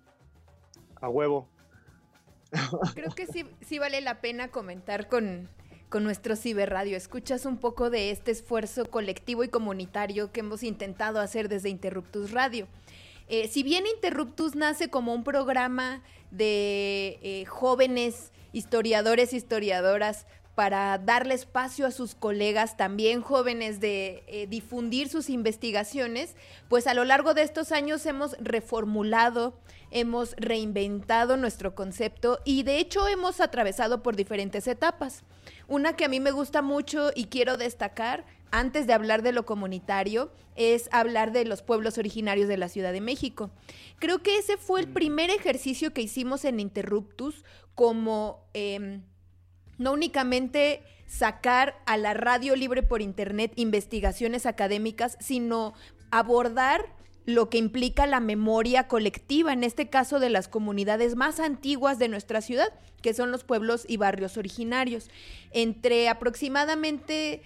a 1.01 1.09
huevo. 1.09 1.47
Creo 2.95 3.11
que 3.11 3.27
sí, 3.27 3.45
sí 3.61 3.77
vale 3.77 4.01
la 4.01 4.21
pena 4.21 4.49
comentar 4.49 5.07
con, 5.07 5.49
con 5.89 6.03
nuestro 6.03 6.35
ciberradio. 6.35 6.97
Escuchas 6.97 7.45
un 7.45 7.57
poco 7.57 7.89
de 7.89 8.11
este 8.11 8.31
esfuerzo 8.31 8.85
colectivo 8.85 9.43
y 9.43 9.49
comunitario 9.49 10.31
que 10.31 10.41
hemos 10.41 10.63
intentado 10.63 11.19
hacer 11.19 11.49
desde 11.49 11.69
Interruptus 11.69 12.31
Radio. 12.31 12.67
Eh, 13.27 13.47
si 13.47 13.63
bien 13.63 13.85
Interruptus 13.87 14.55
nace 14.55 14.89
como 14.89 15.13
un 15.13 15.23
programa 15.23 16.01
de 16.31 17.19
eh, 17.21 17.45
jóvenes 17.45 18.31
historiadores, 18.51 19.33
historiadoras, 19.33 20.27
para 20.55 20.97
darle 20.97 21.33
espacio 21.33 21.85
a 21.85 21.91
sus 21.91 22.15
colegas 22.15 22.77
también 22.77 23.21
jóvenes 23.21 23.79
de 23.81 24.23
eh, 24.27 24.47
difundir 24.47 25.09
sus 25.09 25.29
investigaciones, 25.29 26.35
pues 26.69 26.87
a 26.87 26.93
lo 26.93 27.03
largo 27.03 27.33
de 27.33 27.43
estos 27.43 27.73
años 27.73 28.05
hemos 28.05 28.37
reformulado, 28.39 29.59
hemos 29.91 30.33
reinventado 30.37 31.35
nuestro 31.35 31.75
concepto 31.75 32.39
y 32.45 32.63
de 32.63 32.79
hecho 32.79 33.07
hemos 33.07 33.41
atravesado 33.41 34.01
por 34.01 34.15
diferentes 34.15 34.67
etapas. 34.67 35.23
Una 35.67 35.95
que 35.95 36.05
a 36.05 36.09
mí 36.09 36.19
me 36.19 36.31
gusta 36.31 36.61
mucho 36.61 37.11
y 37.13 37.25
quiero 37.25 37.57
destacar 37.57 38.25
antes 38.51 38.87
de 38.87 38.93
hablar 38.93 39.21
de 39.21 39.33
lo 39.33 39.45
comunitario, 39.45 40.31
es 40.55 40.87
hablar 40.93 41.33
de 41.33 41.43
los 41.43 41.61
pueblos 41.61 41.97
originarios 41.97 42.47
de 42.47 42.55
la 42.55 42.69
Ciudad 42.69 42.93
de 42.93 43.01
México. 43.01 43.51
Creo 43.99 44.19
que 44.19 44.37
ese 44.37 44.55
fue 44.55 44.79
el 44.79 44.87
mm. 44.87 44.93
primer 44.93 45.29
ejercicio 45.29 45.93
que 45.93 46.01
hicimos 46.01 46.45
en 46.45 46.61
Interruptus 46.61 47.43
como 47.73 48.47
em, 48.53 49.01
no 49.77 49.93
únicamente 49.93 50.83
sacar 51.07 51.75
a 51.85 51.97
la 51.97 52.13
radio 52.13 52.55
libre 52.55 52.83
por 52.83 53.01
Internet 53.01 53.51
investigaciones 53.55 54.45
académicas, 54.45 55.17
sino 55.19 55.73
abordar 56.11 56.85
lo 57.25 57.49
que 57.49 57.57
implica 57.57 58.05
la 58.05 58.19
memoria 58.19 58.87
colectiva, 58.87 59.51
en 59.51 59.63
este 59.63 59.89
caso 59.89 60.19
de 60.19 60.29
las 60.29 60.47
comunidades 60.47 61.15
más 61.15 61.39
antiguas 61.39 61.97
de 61.97 62.07
nuestra 62.07 62.41
ciudad, 62.41 62.67
que 63.01 63.13
son 63.13 63.31
los 63.31 63.43
pueblos 63.43 63.85
y 63.87 63.97
barrios 63.97 64.37
originarios. 64.37 65.09
Entre 65.51 66.07
aproximadamente 66.07 67.41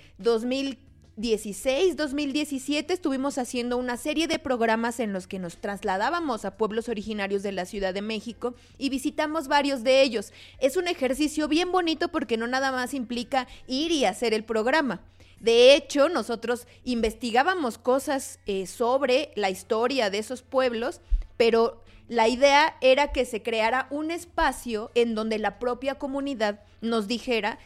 2016, 1.20 1.98
2017 1.98 2.94
estuvimos 2.94 3.38
haciendo 3.38 3.76
una 3.76 3.98
serie 3.98 4.28
de 4.28 4.40
programas 4.40 5.02
en 5.02 5.12
los 5.12 5.28
que 5.28 5.38
nos 5.38 5.58
trasladábamos 5.58 6.46
a 6.46 6.56
pueblos 6.56 6.88
originarios 6.88 7.44
de 7.44 7.52
la 7.52 7.66
Ciudad 7.66 7.94
de 7.94 8.02
México 8.02 8.56
y 8.78 8.88
visitamos 8.88 9.50
varios 9.50 9.84
de 9.84 10.02
ellos. 10.02 10.32
Es 10.60 10.78
un 10.78 10.88
ejercicio 10.88 11.50
bien 11.50 11.74
bonito 11.74 12.08
porque 12.08 12.38
no 12.38 12.48
nada 12.48 12.72
más 12.72 12.94
implica 12.94 13.50
ir 13.68 13.92
y 13.92 14.06
hacer 14.06 14.34
el 14.34 14.46
programa 14.46 15.02
de 15.40 15.74
hecho, 15.74 16.10
nosotros 16.10 16.68
investigábamos 16.84 17.78
cosas 17.78 18.40
eh, 18.46 18.68
sobre 18.68 19.32
la 19.36 19.50
historia 19.50 20.10
de 20.10 20.20
esos 20.20 20.42
pueblos, 20.42 21.00
pero 21.38 21.82
la 22.10 22.28
idea 22.28 22.76
era 22.82 23.12
que 23.14 23.24
se 23.24 23.42
creara 23.42 23.88
un 23.90 24.12
espacio 24.12 24.92
en 24.96 25.16
donde 25.16 25.40
la 25.40 25.60
propia 25.60 25.96
comunidad 25.96 26.62
nos 26.82 27.08
dijera 27.08 27.60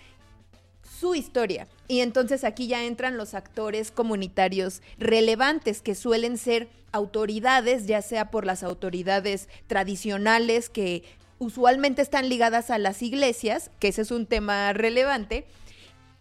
su 1.03 1.15
historia. 1.15 1.67
Y 1.89 1.99
entonces 1.99 2.45
aquí 2.45 2.67
ya 2.67 2.85
entran 2.85 3.17
los 3.17 3.33
actores 3.33 3.91
comunitarios 3.91 4.81
relevantes 4.97 5.81
que 5.81 5.95
suelen 5.95 6.37
ser 6.37 6.69
autoridades, 6.93 7.87
ya 7.87 8.01
sea 8.01 8.31
por 8.31 8.45
las 8.45 8.63
autoridades 8.63 9.49
tradicionales 9.67 10.69
que 10.69 11.03
usualmente 11.39 12.01
están 12.01 12.29
ligadas 12.29 12.69
a 12.69 12.77
las 12.77 13.01
iglesias, 13.01 13.69
que 13.79 13.89
ese 13.89 14.03
es 14.03 14.11
un 14.11 14.27
tema 14.27 14.71
relevante, 14.71 15.45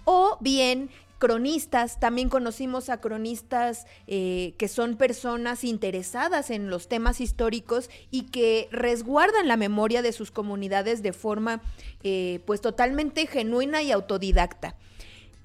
o 0.05 0.37
bien 0.41 0.91
cronistas, 1.23 2.01
también 2.01 2.29
conocimos 2.29 2.89
a 2.89 3.01
cronistas 3.01 3.87
eh, 4.09 4.55
que 4.59 4.67
son 4.67 4.97
personas 4.97 5.63
interesadas 5.63 6.51
en 6.51 6.69
los 6.69 6.89
temas 6.89 7.21
históricos 7.21 7.91
y 8.11 8.23
que 8.23 8.69
resguardan 8.73 9.47
la 9.47 9.57
memoria 9.57 10.03
de 10.03 10.11
sus 10.11 10.33
comunidades 10.33 11.01
de 11.01 11.13
forma 11.13 11.63
eh, 12.03 12.41
pues 12.45 12.61
totalmente 12.61 13.29
genuina 13.29 13.85
y 13.85 13.93
autodidacta. 13.93 14.75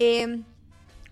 Em, 0.00 0.42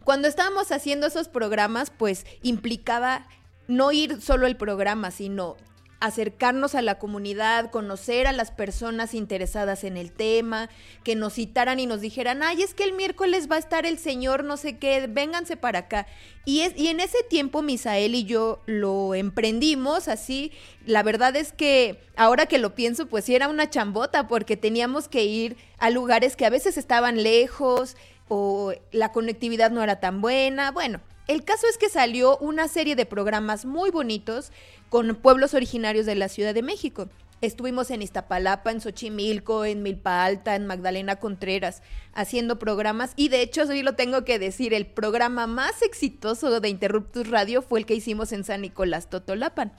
cuando 0.02 0.26
estábamos 0.26 0.72
haciendo 0.72 1.06
esos 1.06 1.28
programas, 1.28 1.90
pues 1.96 2.26
implicaba 2.42 3.28
no 3.68 3.92
ir 3.92 4.20
solo 4.20 4.48
el 4.48 4.56
programa, 4.56 5.12
sino 5.12 5.56
acercarnos 6.01 6.74
a 6.74 6.82
la 6.82 6.99
comunidad, 6.99 7.70
conocer 7.70 8.26
a 8.26 8.32
las 8.32 8.51
personas 8.51 9.14
interesadas 9.14 9.84
en 9.84 9.97
el 9.97 10.12
tema, 10.12 10.68
que 11.05 11.16
nos 11.16 11.34
citaran 11.34 11.80
y 11.80 11.86
nos 11.86 12.01
dijeran, 12.01 12.42
ay, 12.42 12.62
es 12.62 12.74
que 12.74 12.84
el 12.84 12.92
miércoles 12.92 13.49
va 13.51 13.57
a 13.57 13.61
estar 13.61 13.86
el 13.86 13.99
señor 13.99 14.44
no 14.44 14.57
sé 14.57 14.78
qué, 14.78 15.07
vénganse 15.07 15.57
para 15.57 15.80
acá. 15.80 16.07
Y, 16.44 16.61
es, 16.61 16.76
y 16.76 16.88
en 16.88 17.01
ese 17.01 17.22
tiempo 17.28 17.62
Misael 17.62 18.14
y 18.14 18.24
yo 18.24 18.61
lo 18.66 19.14
emprendimos 19.14 20.09
así. 20.09 20.53
La 20.84 21.03
verdad 21.03 21.34
es 21.34 21.53
que 21.53 22.01
ahora 22.16 22.47
que 22.47 22.59
lo 22.59 22.74
pienso, 22.74 23.07
pues 23.07 23.24
sí 23.24 23.34
era 23.34 23.49
una 23.49 23.68
chambota 23.70 24.28
porque 24.28 24.57
teníamos 24.57 25.09
que 25.09 25.24
ir 25.24 25.57
a 25.78 25.90
lugares 25.90 26.36
que 26.36 26.47
a 26.47 26.51
veces 26.51 26.76
estaban 26.76 27.22
lejos 27.22 27.97
o 28.28 28.74
la 28.92 29.12
conectividad 29.12 29.70
no 29.70 29.82
era 29.82 29.99
tan 29.99 30.20
buena. 30.20 30.70
Bueno, 30.70 31.01
el 31.28 31.44
caso 31.44 31.66
es 31.68 31.78
que 31.78 31.88
salió 31.88 32.38
una 32.38 32.68
serie 32.68 32.94
de 32.94 33.06
programas 33.06 33.64
muy 33.64 33.90
bonitos 33.90 34.52
con 34.88 35.14
pueblos 35.16 35.54
originarios 35.54 36.06
de 36.06 36.14
la 36.14 36.28
Ciudad 36.28 36.54
de 36.54 36.62
México. 36.62 37.08
Estuvimos 37.42 37.90
en 37.90 38.00
Iztapalapa, 38.00 38.70
en 38.70 38.80
Xochimilco, 38.80 39.64
en 39.64 39.82
Milpa 39.82 40.24
Alta, 40.24 40.54
en 40.54 40.66
Magdalena 40.66 41.16
Contreras, 41.16 41.82
haciendo 42.14 42.58
programas. 42.58 43.12
Y 43.16 43.28
de 43.28 43.42
hecho, 43.42 43.66
sí 43.66 43.82
lo 43.82 43.94
tengo 43.94 44.24
que 44.24 44.38
decir, 44.38 44.72
el 44.72 44.86
programa 44.86 45.46
más 45.46 45.82
exitoso 45.82 46.60
de 46.60 46.68
Interruptus 46.68 47.28
Radio 47.28 47.60
fue 47.60 47.80
el 47.80 47.86
que 47.86 47.94
hicimos 47.94 48.32
en 48.32 48.44
San 48.44 48.62
Nicolás 48.62 49.10
Totolapan. 49.10 49.72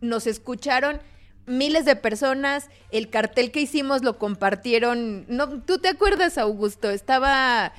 Nos 0.00 0.26
escucharon 0.26 1.00
miles 1.46 1.84
de 1.84 1.94
personas, 1.94 2.70
el 2.90 3.08
cartel 3.08 3.52
que 3.52 3.60
hicimos 3.60 4.02
lo 4.02 4.18
compartieron. 4.18 5.26
No, 5.28 5.62
¿tú 5.62 5.78
te 5.78 5.88
acuerdas, 5.88 6.38
Augusto? 6.38 6.90
Estaba 6.90 7.72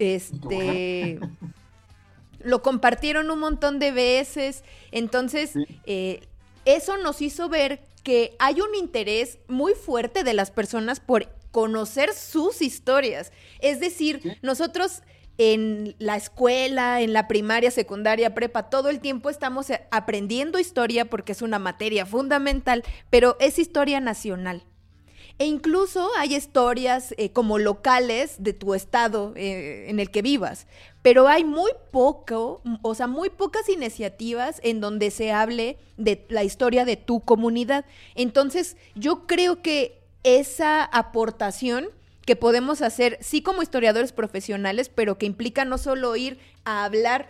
este 0.00 1.20
lo 2.44 2.62
compartieron 2.62 3.30
un 3.30 3.38
montón 3.38 3.78
de 3.78 3.92
veces. 3.92 4.64
Entonces, 4.90 5.52
eh, 5.86 6.26
eso 6.64 6.96
nos 6.96 7.22
hizo 7.22 7.48
ver 7.48 7.80
que 8.02 8.34
hay 8.38 8.60
un 8.60 8.74
interés 8.74 9.38
muy 9.48 9.74
fuerte 9.74 10.24
de 10.24 10.34
las 10.34 10.50
personas 10.50 11.00
por 11.00 11.28
conocer 11.50 12.12
sus 12.14 12.62
historias. 12.62 13.32
Es 13.60 13.80
decir, 13.80 14.38
nosotros 14.42 15.02
en 15.38 15.94
la 15.98 16.16
escuela, 16.16 17.00
en 17.00 17.12
la 17.12 17.28
primaria, 17.28 17.70
secundaria, 17.70 18.34
prepa, 18.34 18.70
todo 18.70 18.90
el 18.90 19.00
tiempo 19.00 19.30
estamos 19.30 19.68
aprendiendo 19.90 20.58
historia 20.58 21.06
porque 21.06 21.32
es 21.32 21.42
una 21.42 21.58
materia 21.58 22.06
fundamental, 22.06 22.84
pero 23.10 23.36
es 23.40 23.58
historia 23.58 24.00
nacional. 24.00 24.64
E 25.38 25.46
incluso 25.46 26.08
hay 26.18 26.34
historias 26.34 27.14
eh, 27.16 27.32
como 27.32 27.58
locales 27.58 28.36
de 28.38 28.52
tu 28.52 28.74
estado 28.74 29.32
eh, 29.34 29.86
en 29.88 29.98
el 29.98 30.10
que 30.10 30.22
vivas, 30.22 30.66
pero 31.02 31.26
hay 31.26 31.44
muy 31.44 31.72
poco, 31.90 32.62
o 32.82 32.94
sea, 32.94 33.08
muy 33.08 33.28
pocas 33.28 33.68
iniciativas 33.68 34.60
en 34.62 34.80
donde 34.80 35.10
se 35.10 35.32
hable 35.32 35.76
de 35.96 36.24
la 36.28 36.44
historia 36.44 36.84
de 36.84 36.96
tu 36.96 37.20
comunidad. 37.20 37.84
Entonces, 38.14 38.76
yo 38.94 39.26
creo 39.26 39.62
que 39.62 40.00
esa 40.22 40.84
aportación 40.84 41.88
que 42.24 42.36
podemos 42.36 42.82
hacer, 42.82 43.18
sí 43.20 43.42
como 43.42 43.62
historiadores 43.62 44.12
profesionales, 44.12 44.88
pero 44.88 45.18
que 45.18 45.26
implica 45.26 45.64
no 45.64 45.76
solo 45.76 46.14
ir 46.14 46.38
a 46.64 46.84
hablar 46.84 47.28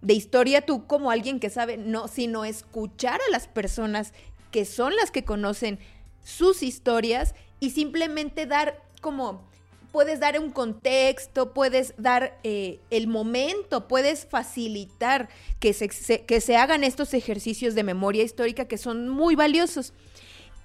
de 0.00 0.14
historia 0.14 0.64
tú 0.64 0.86
como 0.86 1.10
alguien 1.10 1.40
que 1.40 1.50
sabe, 1.50 1.76
no, 1.76 2.06
sino 2.06 2.44
escuchar 2.44 3.20
a 3.20 3.30
las 3.32 3.48
personas 3.48 4.12
que 4.52 4.64
son 4.64 4.94
las 4.94 5.10
que 5.10 5.24
conocen 5.24 5.80
sus 6.24 6.62
historias 6.62 7.34
y 7.58 7.70
simplemente 7.70 8.46
dar 8.46 8.80
como 9.00 9.47
puedes 9.92 10.20
dar 10.20 10.38
un 10.38 10.50
contexto, 10.50 11.52
puedes 11.52 11.94
dar 11.96 12.38
eh, 12.42 12.80
el 12.90 13.06
momento, 13.06 13.88
puedes 13.88 14.26
facilitar 14.26 15.28
que 15.60 15.72
se, 15.72 15.88
que 15.88 16.40
se 16.40 16.56
hagan 16.56 16.84
estos 16.84 17.14
ejercicios 17.14 17.74
de 17.74 17.82
memoria 17.82 18.22
histórica 18.22 18.66
que 18.66 18.78
son 18.78 19.08
muy 19.08 19.34
valiosos. 19.34 19.92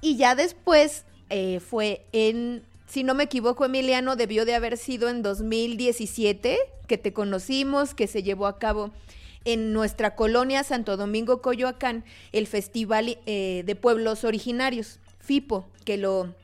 Y 0.01 0.17
ya 0.17 0.35
después 0.35 1.05
eh, 1.29 1.59
fue 1.59 2.05
en, 2.11 2.63
si 2.87 3.03
no 3.03 3.13
me 3.13 3.23
equivoco, 3.23 3.65
Emiliano, 3.65 4.15
debió 4.15 4.45
de 4.45 4.55
haber 4.55 4.77
sido 4.77 5.09
en 5.09 5.21
2017 5.21 6.59
que 6.87 6.97
te 6.97 7.13
conocimos, 7.13 7.95
que 7.95 8.07
se 8.07 8.21
llevó 8.23 8.47
a 8.47 8.59
cabo 8.59 8.91
en 9.45 9.73
nuestra 9.73 10.15
colonia 10.15 10.63
Santo 10.63 10.95
Domingo 10.97 11.41
Coyoacán 11.41 12.05
el 12.31 12.47
Festival 12.47 13.17
eh, 13.25 13.63
de 13.65 13.75
Pueblos 13.75 14.23
Originarios. 14.23 14.99
FIPO, 15.19 15.65
que 15.85 15.97
lo 15.97 16.35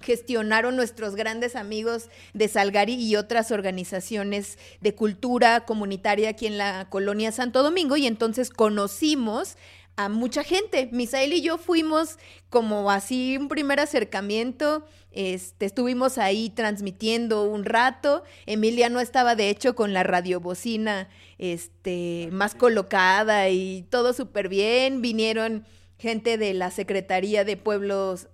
gestionaron 0.00 0.76
nuestros 0.76 1.16
grandes 1.16 1.56
amigos 1.56 2.08
de 2.34 2.48
Salgari 2.48 2.94
y 2.94 3.16
otras 3.16 3.50
organizaciones 3.50 4.58
de 4.80 4.94
cultura 4.94 5.64
comunitaria 5.64 6.30
aquí 6.30 6.46
en 6.46 6.58
la 6.58 6.88
colonia 6.90 7.32
Santo 7.32 7.62
Domingo 7.62 7.96
y 7.96 8.06
entonces 8.06 8.50
conocimos 8.50 9.56
a 9.96 10.08
mucha 10.08 10.44
gente. 10.44 10.88
Misael 10.92 11.32
y 11.32 11.40
yo 11.40 11.58
fuimos 11.58 12.18
como 12.50 12.90
así 12.90 13.36
un 13.38 13.48
primer 13.48 13.80
acercamiento, 13.80 14.84
este, 15.10 15.64
estuvimos 15.64 16.18
ahí 16.18 16.50
transmitiendo 16.50 17.44
un 17.44 17.64
rato. 17.64 18.22
Emilia 18.44 18.90
no 18.90 19.00
estaba 19.00 19.34
de 19.34 19.48
hecho 19.48 19.74
con 19.74 19.94
la 19.94 20.02
radiobocina 20.02 21.08
este, 21.38 22.28
más 22.30 22.54
colocada 22.54 23.48
y 23.48 23.86
todo 23.88 24.12
súper 24.12 24.50
bien. 24.50 25.00
Vinieron 25.00 25.64
gente 25.98 26.36
de 26.36 26.52
la 26.52 26.70
Secretaría 26.70 27.44
de 27.44 27.56
Pueblos, 27.56 28.28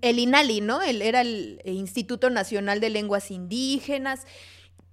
el 0.00 0.18
INALI, 0.18 0.60
¿no? 0.60 0.82
El, 0.82 1.02
era 1.02 1.20
el 1.20 1.60
Instituto 1.64 2.30
Nacional 2.30 2.80
de 2.80 2.90
Lenguas 2.90 3.30
Indígenas, 3.30 4.26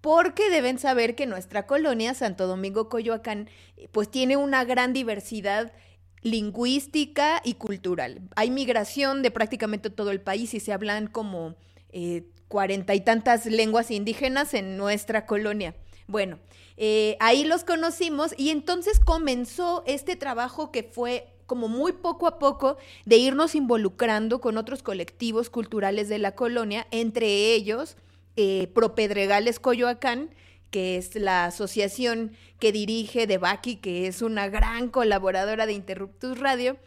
porque 0.02 0.50
deben 0.50 0.78
saber 0.78 1.16
que 1.16 1.26
nuestra 1.26 1.66
colonia, 1.66 2.14
Santo 2.14 2.46
Domingo 2.46 2.90
Coyoacán, 2.90 3.50
pues 3.92 4.12
tiene 4.12 4.38
una 4.38 4.64
gran 4.64 4.94
diversidad 4.94 5.74
lingüística 6.22 7.42
y 7.44 7.54
cultural. 7.56 8.22
Hay 8.36 8.50
migración 8.50 9.22
de 9.22 9.32
prácticamente 9.32 9.90
todo 9.90 10.12
el 10.12 10.22
país 10.22 10.54
y 10.56 10.60
se 10.60 10.74
hablan 10.74 11.08
como 11.08 11.56
eh, 11.90 12.28
cuarenta 12.48 12.96
y 12.96 13.02
tantas 13.02 13.46
lenguas 13.46 13.92
indígenas 13.92 14.54
en 14.54 14.76
nuestra 14.76 15.26
colonia. 15.26 15.76
Bueno, 16.08 16.40
eh, 16.78 17.16
ahí 17.20 17.44
los 17.44 17.64
conocimos 17.64 18.34
y 18.38 18.50
entonces 18.50 19.00
comenzó 19.00 19.84
este 19.86 20.16
trabajo 20.16 20.72
que 20.72 20.84
fue 20.84 21.35
como 21.46 21.68
muy 21.68 21.94
poco 21.94 22.28
a 22.28 22.40
poco 22.40 22.78
de 23.06 23.18
irnos 23.18 23.56
involucrando 23.56 24.42
con 24.42 24.58
otros 24.58 24.84
colectivos 24.84 25.50
culturales 25.50 26.10
de 26.10 26.20
la 26.20 26.34
colonia, 26.34 26.88
entre 26.92 27.54
ellos 27.54 27.98
eh, 28.36 28.68
Propedregales 28.74 29.60
Coyoacán, 29.60 30.30
que 30.70 30.98
es 30.98 31.16
la 31.16 31.46
asociación 31.46 32.34
que 32.60 32.72
dirige 32.72 33.28
Debaki, 33.28 33.78
que 33.78 34.08
es 34.08 34.22
una 34.22 34.50
gran 34.50 34.90
colaboradora 34.90 35.66
de 35.66 35.74
Interruptus 35.74 36.40
Radio. 36.40 36.78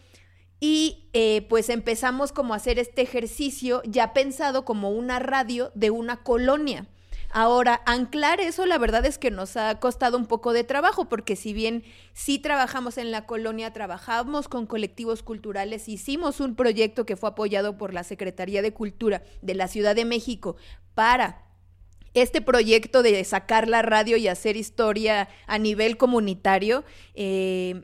Y 0.61 1.09
eh, 1.13 1.47
pues 1.49 1.69
empezamos 1.69 2.33
como 2.33 2.53
a 2.53 2.57
hacer 2.57 2.79
este 2.79 3.01
ejercicio 3.03 3.81
ya 3.85 4.13
pensado 4.13 4.65
como 4.65 4.91
una 4.91 5.21
radio 5.21 5.71
de 5.75 5.91
una 5.91 6.23
colonia. 6.23 6.87
Ahora, 7.31 7.83
anclar 7.85 8.41
eso, 8.41 8.64
la 8.64 8.79
verdad 8.79 9.05
es 9.05 9.18
que 9.18 9.31
nos 9.31 9.57
ha 9.57 9.79
costado 9.81 10.16
un 10.16 10.26
poco 10.26 10.53
de 10.55 10.64
trabajo, 10.64 11.09
porque 11.09 11.37
si 11.37 11.53
bien 11.53 11.85
sí 12.14 12.39
trabajamos 12.39 12.97
en 12.97 13.11
la 13.11 13.26
colonia, 13.26 13.72
trabajamos 13.72 14.49
con 14.49 14.66
colectivos 14.66 15.22
culturales, 15.22 15.89
hicimos 15.89 16.41
un 16.41 16.55
proyecto 16.57 17.05
que 17.05 17.16
fue 17.16 17.29
apoyado 17.29 17.76
por 17.76 17.93
la 17.93 18.03
Secretaría 18.03 18.62
de 18.62 18.72
Cultura 18.72 19.22
de 19.43 19.55
la 19.55 19.68
Ciudad 19.68 19.95
de 19.95 20.07
México 20.07 20.57
para 20.95 21.45
este 22.14 22.41
proyecto 22.41 23.03
de 23.03 23.22
sacar 23.24 23.68
la 23.68 23.83
radio 23.83 24.16
y 24.16 24.29
hacer 24.29 24.57
historia 24.57 25.29
a 25.47 25.59
nivel 25.59 25.99
comunitario. 25.99 26.85
Eh, 27.14 27.83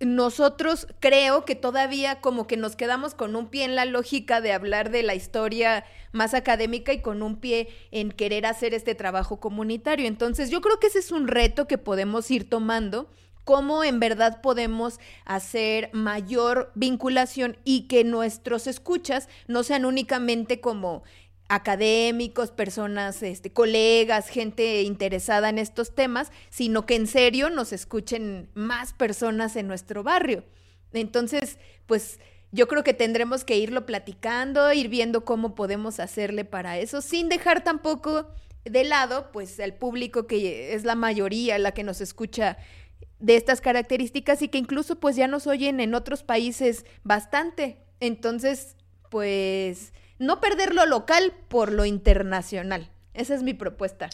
nosotros 0.00 0.86
creo 1.00 1.44
que 1.44 1.54
todavía 1.54 2.20
como 2.20 2.46
que 2.46 2.56
nos 2.56 2.76
quedamos 2.76 3.14
con 3.14 3.34
un 3.34 3.48
pie 3.48 3.64
en 3.64 3.74
la 3.74 3.86
lógica 3.86 4.40
de 4.40 4.52
hablar 4.52 4.90
de 4.90 5.02
la 5.02 5.14
historia 5.14 5.84
más 6.12 6.34
académica 6.34 6.92
y 6.92 7.00
con 7.00 7.22
un 7.22 7.36
pie 7.36 7.68
en 7.92 8.12
querer 8.12 8.44
hacer 8.46 8.74
este 8.74 8.94
trabajo 8.94 9.40
comunitario. 9.40 10.06
Entonces 10.06 10.50
yo 10.50 10.60
creo 10.60 10.78
que 10.78 10.88
ese 10.88 10.98
es 10.98 11.12
un 11.12 11.28
reto 11.28 11.66
que 11.66 11.78
podemos 11.78 12.30
ir 12.30 12.48
tomando 12.48 13.08
cómo 13.44 13.84
en 13.84 14.00
verdad 14.00 14.42
podemos 14.42 14.98
hacer 15.24 15.88
mayor 15.92 16.72
vinculación 16.74 17.56
y 17.64 17.82
que 17.82 18.02
nuestros 18.02 18.66
escuchas 18.66 19.28
no 19.46 19.62
sean 19.62 19.84
únicamente 19.84 20.60
como 20.60 21.04
académicos, 21.48 22.50
personas, 22.50 23.22
este, 23.22 23.52
colegas, 23.52 24.28
gente 24.28 24.82
interesada 24.82 25.48
en 25.48 25.58
estos 25.58 25.94
temas, 25.94 26.32
sino 26.50 26.86
que 26.86 26.96
en 26.96 27.06
serio 27.06 27.50
nos 27.50 27.72
escuchen 27.72 28.48
más 28.54 28.92
personas 28.92 29.56
en 29.56 29.68
nuestro 29.68 30.02
barrio. 30.02 30.44
Entonces, 30.92 31.58
pues 31.86 32.18
yo 32.52 32.68
creo 32.68 32.82
que 32.82 32.94
tendremos 32.94 33.44
que 33.44 33.58
irlo 33.58 33.86
platicando, 33.86 34.72
ir 34.72 34.88
viendo 34.88 35.24
cómo 35.24 35.54
podemos 35.54 36.00
hacerle 36.00 36.44
para 36.44 36.78
eso, 36.78 37.00
sin 37.00 37.28
dejar 37.28 37.62
tampoco 37.62 38.28
de 38.64 38.84
lado, 38.84 39.30
pues, 39.32 39.60
al 39.60 39.74
público 39.74 40.26
que 40.26 40.74
es 40.74 40.84
la 40.84 40.96
mayoría, 40.96 41.58
la 41.58 41.72
que 41.72 41.84
nos 41.84 42.00
escucha 42.00 42.58
de 43.18 43.36
estas 43.36 43.60
características 43.60 44.42
y 44.42 44.48
que 44.48 44.58
incluso 44.58 44.96
pues 45.00 45.16
ya 45.16 45.26
nos 45.28 45.46
oyen 45.46 45.80
en 45.80 45.94
otros 45.94 46.22
países 46.22 46.84
bastante. 47.02 47.78
Entonces, 48.00 48.76
pues 49.10 49.92
no 50.18 50.40
perder 50.40 50.74
lo 50.74 50.86
local 50.86 51.32
por 51.48 51.72
lo 51.72 51.84
internacional. 51.84 52.90
Esa 53.14 53.34
es 53.34 53.42
mi 53.42 53.54
propuesta. 53.54 54.10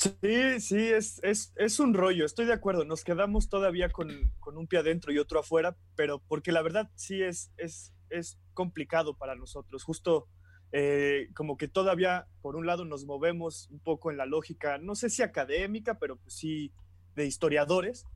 Sí, 0.00 0.60
sí, 0.60 0.78
es, 0.78 1.20
es, 1.22 1.52
es, 1.56 1.78
un 1.78 1.92
rollo, 1.92 2.24
estoy 2.24 2.46
de 2.46 2.54
acuerdo. 2.54 2.86
Nos 2.86 3.04
quedamos 3.04 3.50
todavía 3.50 3.90
con, 3.90 4.32
con, 4.38 4.56
un 4.56 4.66
pie 4.66 4.78
adentro 4.78 5.12
y 5.12 5.18
otro 5.18 5.40
afuera, 5.40 5.76
pero 5.94 6.22
porque 6.26 6.52
la 6.52 6.62
verdad 6.62 6.88
sí 6.94 7.22
es, 7.22 7.52
es, 7.58 7.92
es 8.08 8.38
complicado 8.54 9.14
para 9.18 9.34
nosotros. 9.34 9.84
Justo 9.84 10.26
eh, 10.72 11.28
como 11.34 11.56
que 11.56 11.68
todavía, 11.68 12.28
por 12.40 12.56
un 12.56 12.66
lado, 12.66 12.86
nos 12.86 13.04
movemos 13.04 13.68
un 13.70 13.80
poco 13.80 14.10
en 14.10 14.16
la 14.16 14.24
lógica, 14.24 14.78
no 14.78 14.94
sé 14.94 15.10
si 15.10 15.22
académica, 15.22 15.98
pero 15.98 16.16
pues 16.16 16.34
sí 16.34 16.72
de 17.14 17.26
historiadores. 17.26 18.06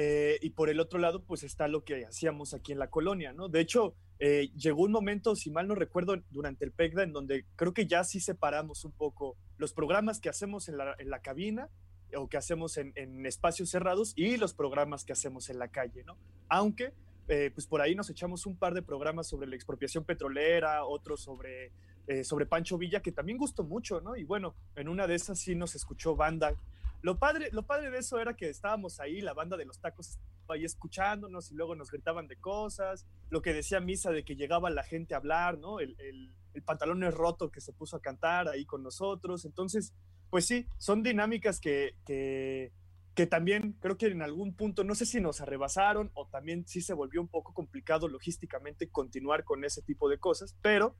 Eh, 0.00 0.38
y 0.42 0.50
por 0.50 0.70
el 0.70 0.78
otro 0.78 1.00
lado, 1.00 1.24
pues 1.24 1.42
está 1.42 1.66
lo 1.66 1.82
que 1.82 2.06
hacíamos 2.06 2.54
aquí 2.54 2.70
en 2.70 2.78
la 2.78 2.88
colonia, 2.88 3.32
¿no? 3.32 3.48
De 3.48 3.58
hecho, 3.58 3.96
eh, 4.20 4.48
llegó 4.56 4.84
un 4.84 4.92
momento, 4.92 5.34
si 5.34 5.50
mal 5.50 5.66
no 5.66 5.74
recuerdo, 5.74 6.14
durante 6.30 6.64
el 6.64 6.70
PECDA, 6.70 7.02
en 7.02 7.12
donde 7.12 7.46
creo 7.56 7.74
que 7.74 7.88
ya 7.88 8.04
sí 8.04 8.20
separamos 8.20 8.84
un 8.84 8.92
poco 8.92 9.36
los 9.56 9.72
programas 9.72 10.20
que 10.20 10.28
hacemos 10.28 10.68
en 10.68 10.76
la, 10.76 10.94
en 11.00 11.10
la 11.10 11.18
cabina 11.18 11.68
o 12.14 12.28
que 12.28 12.36
hacemos 12.36 12.76
en, 12.76 12.92
en, 12.94 13.26
espacios 13.26 13.70
cerrados 13.70 14.12
y 14.14 14.36
los 14.36 14.54
programas 14.54 15.04
que 15.04 15.12
hacemos 15.12 15.50
en 15.50 15.58
la 15.58 15.66
calle, 15.66 16.04
¿no? 16.04 16.16
Aunque, 16.48 16.92
eh, 17.26 17.50
pues 17.52 17.66
por 17.66 17.80
ahí 17.80 17.96
nos 17.96 18.08
echamos 18.08 18.46
un 18.46 18.56
par 18.56 18.74
de 18.74 18.82
programas 18.82 19.26
sobre 19.26 19.48
la 19.48 19.56
expropiación 19.56 20.04
petrolera, 20.04 20.84
otros 20.84 21.22
sobre, 21.22 21.72
eh, 22.06 22.22
sobre 22.22 22.46
Pancho 22.46 22.78
Villa, 22.78 23.00
que 23.00 23.10
también 23.10 23.36
gustó 23.36 23.64
mucho, 23.64 24.00
¿no? 24.00 24.16
Y 24.16 24.22
bueno, 24.22 24.54
en 24.76 24.88
una 24.88 25.08
de 25.08 25.16
esas 25.16 25.40
sí 25.40 25.56
nos 25.56 25.74
escuchó 25.74 26.14
banda. 26.14 26.54
Lo 27.02 27.18
padre, 27.18 27.48
lo 27.52 27.64
padre 27.64 27.90
de 27.90 27.98
eso 27.98 28.18
era 28.18 28.34
que 28.34 28.48
estábamos 28.48 29.00
ahí, 29.00 29.20
la 29.20 29.34
banda 29.34 29.56
de 29.56 29.64
los 29.64 29.80
tacos 29.80 30.18
ahí 30.48 30.64
escuchándonos 30.64 31.50
y 31.50 31.54
luego 31.54 31.74
nos 31.74 31.90
gritaban 31.90 32.26
de 32.26 32.36
cosas, 32.36 33.06
lo 33.30 33.42
que 33.42 33.52
decía 33.52 33.80
Misa 33.80 34.10
de 34.10 34.24
que 34.24 34.36
llegaba 34.36 34.70
la 34.70 34.82
gente 34.82 35.14
a 35.14 35.18
hablar, 35.18 35.58
¿no? 35.58 35.78
El, 35.78 35.94
el, 36.00 36.34
el 36.54 36.62
pantalón 36.62 37.04
es 37.04 37.14
roto 37.14 37.50
que 37.50 37.60
se 37.60 37.72
puso 37.72 37.96
a 37.96 38.02
cantar 38.02 38.48
ahí 38.48 38.64
con 38.64 38.82
nosotros. 38.82 39.44
Entonces, 39.44 39.94
pues 40.30 40.46
sí, 40.46 40.66
son 40.76 41.02
dinámicas 41.02 41.60
que, 41.60 41.96
que, 42.04 42.72
que, 43.14 43.26
también 43.26 43.76
creo 43.80 43.96
que 43.96 44.06
en 44.06 44.22
algún 44.22 44.54
punto, 44.54 44.84
no 44.84 44.94
sé 44.94 45.06
si 45.06 45.20
nos 45.20 45.40
arrebasaron 45.40 46.10
o 46.14 46.26
también 46.28 46.66
sí 46.66 46.80
se 46.80 46.94
volvió 46.94 47.20
un 47.20 47.28
poco 47.28 47.54
complicado 47.54 48.08
logísticamente 48.08 48.90
continuar 48.90 49.44
con 49.44 49.64
ese 49.64 49.82
tipo 49.82 50.08
de 50.08 50.18
cosas, 50.18 50.56
pero 50.62 50.96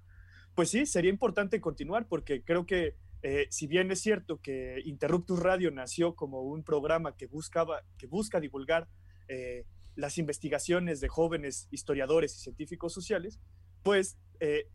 pues 0.55 0.71
sí, 0.71 0.87
sería 0.87 1.11
importante 1.11 1.61
continuar 1.61 2.09
porque 2.09 2.43
creo 2.43 2.67
que 2.67 2.97
eh, 3.23 3.47
si 3.51 3.67
bien 3.67 3.91
es 3.91 4.01
cierto 4.01 4.41
que 4.41 4.81
Interruptus 4.85 5.41
Radio 5.41 5.71
nació 5.71 6.15
como 6.15 6.43
un 6.43 6.63
programa 6.63 7.17
que 7.17 7.27
buscaba, 7.27 7.83
que 7.99 8.07
busca 8.07 8.41
divulgar 8.41 8.89
eh, 9.29 9.65
las 9.97 10.19
investigaciones 10.19 11.01
de 11.01 11.09
jóvenes 11.09 11.67
historiadores 11.71 12.37
y 12.37 12.39
científicos 12.39 12.93
sociales, 12.93 13.41
pues 13.83 14.17
eh, 14.41 14.69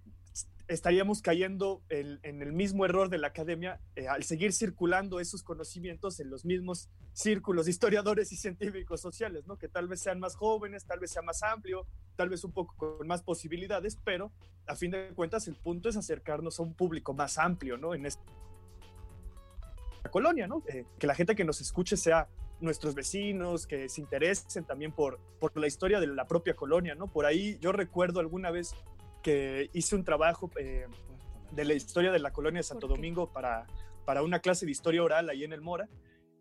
estaríamos 0.68 1.22
cayendo 1.22 1.82
en, 1.90 2.20
el 2.24 2.54
mismo 2.54 2.86
error 2.86 3.10
de 3.10 3.18
la 3.18 3.28
academia 3.28 3.80
eh, 3.96 4.08
al 4.08 4.24
seguir 4.24 4.54
circulando 4.54 5.20
esos 5.20 5.44
conocimientos 5.44 6.20
en 6.20 6.30
los 6.30 6.46
mismos 6.46 6.90
círculos 7.12 7.66
de 7.66 7.72
historiadores 7.72 8.32
y 8.32 8.38
científicos 8.38 9.02
sociales, 9.02 9.46
¿no? 9.46 9.58
que 9.58 9.68
tal 9.68 9.88
vez 9.88 10.02
sean 10.02 10.20
más 10.20 10.36
jóvenes, 10.36 10.86
tal 10.86 11.00
vez 11.00 11.12
sea 11.12 11.22
más 11.22 11.44
amplio, 11.44 11.86
tal 12.16 12.30
vez 12.30 12.44
un 12.44 12.52
poco 12.52 12.76
con 12.78 13.08
más 13.08 13.22
posibilidades, 13.24 13.98
pero 14.04 14.32
a 14.68 14.76
fin 14.76 14.92
de 14.92 15.10
cuentas 15.14 15.48
el 15.48 15.56
punto 15.56 15.90
es 15.90 15.98
acercarnos 15.98 16.60
a 16.60 16.64
un 16.64 16.74
público 16.74 17.14
más 17.14 17.38
amplio 17.38 17.78
¿no? 17.78 17.94
en 17.94 18.06
esta 18.06 18.24
colonia, 20.10 20.48
¿no? 20.48 20.64
Eh, 20.68 20.86
que 21.00 21.08
la 21.08 21.16
gente 21.16 21.36
que 21.36 21.46
nos 21.46 21.62
escuche 21.62 21.98
sea 21.98 22.28
nuestros 22.60 22.96
vecinos, 22.96 23.68
que 23.68 23.90
se 23.90 24.02
interesen 24.02 24.64
también 24.64 24.92
por, 24.92 25.20
por 25.40 25.56
la 25.58 25.68
historia 25.68 26.00
de 26.00 26.08
la 26.08 26.28
propia 26.28 26.56
colonia, 26.56 26.96
¿no? 26.96 27.08
Por 27.08 27.26
ahí 27.26 27.58
yo 27.60 27.72
recuerdo 27.72 28.20
alguna 28.20 28.52
vez 28.52 28.74
que 29.24 29.70
hice 29.74 29.96
un 29.96 30.04
trabajo 30.04 30.52
eh, 30.60 30.86
de 31.52 31.66
la 31.66 31.74
historia 31.74 32.12
de 32.12 32.20
la 32.20 32.32
colonia 32.32 32.60
de 32.60 32.64
Santo 32.64 32.88
Domingo 32.88 33.32
para, 33.32 33.66
para 34.06 34.22
una 34.22 34.40
clase 34.40 34.66
de 34.66 34.72
historia 34.72 35.04
oral 35.04 35.30
ahí 35.30 35.44
en 35.44 35.54
el 35.54 35.62
Mora 35.62 35.90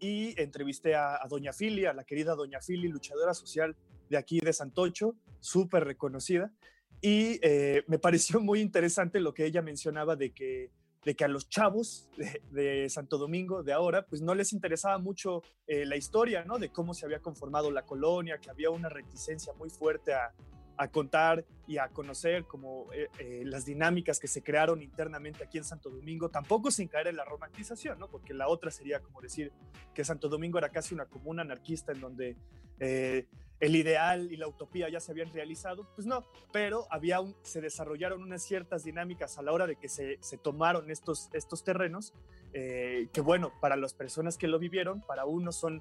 y 0.01 0.39
entrevisté 0.41 0.95
a, 0.95 1.14
a 1.14 1.28
Doña 1.28 1.53
Fili, 1.53 1.87
a 1.87 1.95
la 1.95 2.05
querida 2.05 2.35
Doña 2.35 2.61
Fili, 2.61 2.89
luchadora 2.89 3.33
social 3.33 3.76
de 4.11 4.18
aquí 4.18 4.41
de 4.41 4.53
Santocho, 4.53 5.14
súper 5.41 5.85
reconocida. 5.85 6.53
Y 7.01 7.39
eh, 7.43 7.85
me 7.87 7.99
pareció 8.01 8.41
muy 8.41 8.61
interesante 8.61 9.20
lo 9.20 9.33
que 9.33 9.47
ella 9.47 9.62
mencionaba 9.62 10.16
de 10.16 10.33
que, 10.33 10.70
de 11.05 11.14
que 11.14 11.24
a 11.24 11.28
los 11.28 11.49
chavos 11.49 12.11
de, 12.16 12.43
de 12.51 12.89
Santo 12.89 13.16
Domingo 13.16 13.62
de 13.62 13.72
ahora, 13.72 14.07
pues 14.07 14.22
no 14.22 14.35
les 14.35 14.53
interesaba 14.53 14.99
mucho 14.99 15.43
eh, 15.66 15.87
la 15.87 15.97
historia, 15.97 16.45
¿no? 16.45 16.59
De 16.59 16.70
cómo 16.70 16.95
se 16.95 17.07
había 17.07 17.20
conformado 17.20 17.70
la 17.70 17.83
colonia, 17.83 18.39
que 18.39 18.51
había 18.51 18.70
una 18.70 18.89
reticencia 18.89 19.53
muy 19.55 19.70
fuerte 19.70 20.14
a, 20.14 20.33
a 20.77 20.89
contar 20.89 21.45
y 21.66 21.79
a 21.79 21.89
conocer 21.89 22.45
como 22.45 22.93
eh, 22.93 23.09
eh, 23.18 23.43
las 23.45 23.64
dinámicas 23.64 24.18
que 24.18 24.27
se 24.27 24.43
crearon 24.43 24.83
internamente 24.83 25.45
aquí 25.45 25.59
en 25.59 25.64
Santo 25.64 25.91
Domingo, 25.91 26.29
tampoco 26.29 26.70
sin 26.70 26.89
caer 26.89 27.09
en 27.09 27.16
la 27.16 27.25
romantización, 27.25 27.99
¿no? 27.99 28.09
Porque 28.09 28.35
la 28.35 28.49
otra 28.49 28.70
sería 28.70 29.01
como 29.01 29.20
decir 29.20 29.53
que 29.95 30.05
Santo 30.05 30.29
Domingo 30.29 30.59
era 30.59 30.70
casi 30.70 30.95
una 30.95 31.07
comuna 31.07 31.43
anarquista 31.43 31.93
en 31.93 32.01
donde 32.01 32.37
eh, 32.81 33.27
el 33.61 33.77
ideal 33.77 34.33
y 34.33 34.37
la 34.37 34.49
utopía 34.49 34.89
ya 34.89 34.99
se 34.99 35.12
habían 35.12 35.33
realizado, 35.33 35.89
pues 35.95 36.07
no, 36.07 36.27
pero 36.53 36.87
había 36.91 37.20
se 37.43 37.61
desarrollaron 37.61 38.23
unas 38.23 38.43
ciertas 38.43 38.83
dinámicas 38.83 39.39
a 39.39 39.43
la 39.43 39.53
hora 39.53 39.68
de 39.68 39.77
que 39.77 39.89
se, 39.89 40.18
se 40.20 40.37
tomaron 40.37 40.91
estos, 40.91 41.31
estos 41.33 41.62
terrenos, 41.62 42.12
que 42.53 43.20
bueno, 43.23 43.53
para 43.62 43.77
las 43.77 43.95
personas 43.95 44.37
que 44.37 44.47
lo 44.47 44.59
vivieron, 44.59 45.01
para 45.01 45.25
unos 45.25 45.57
son 45.57 45.81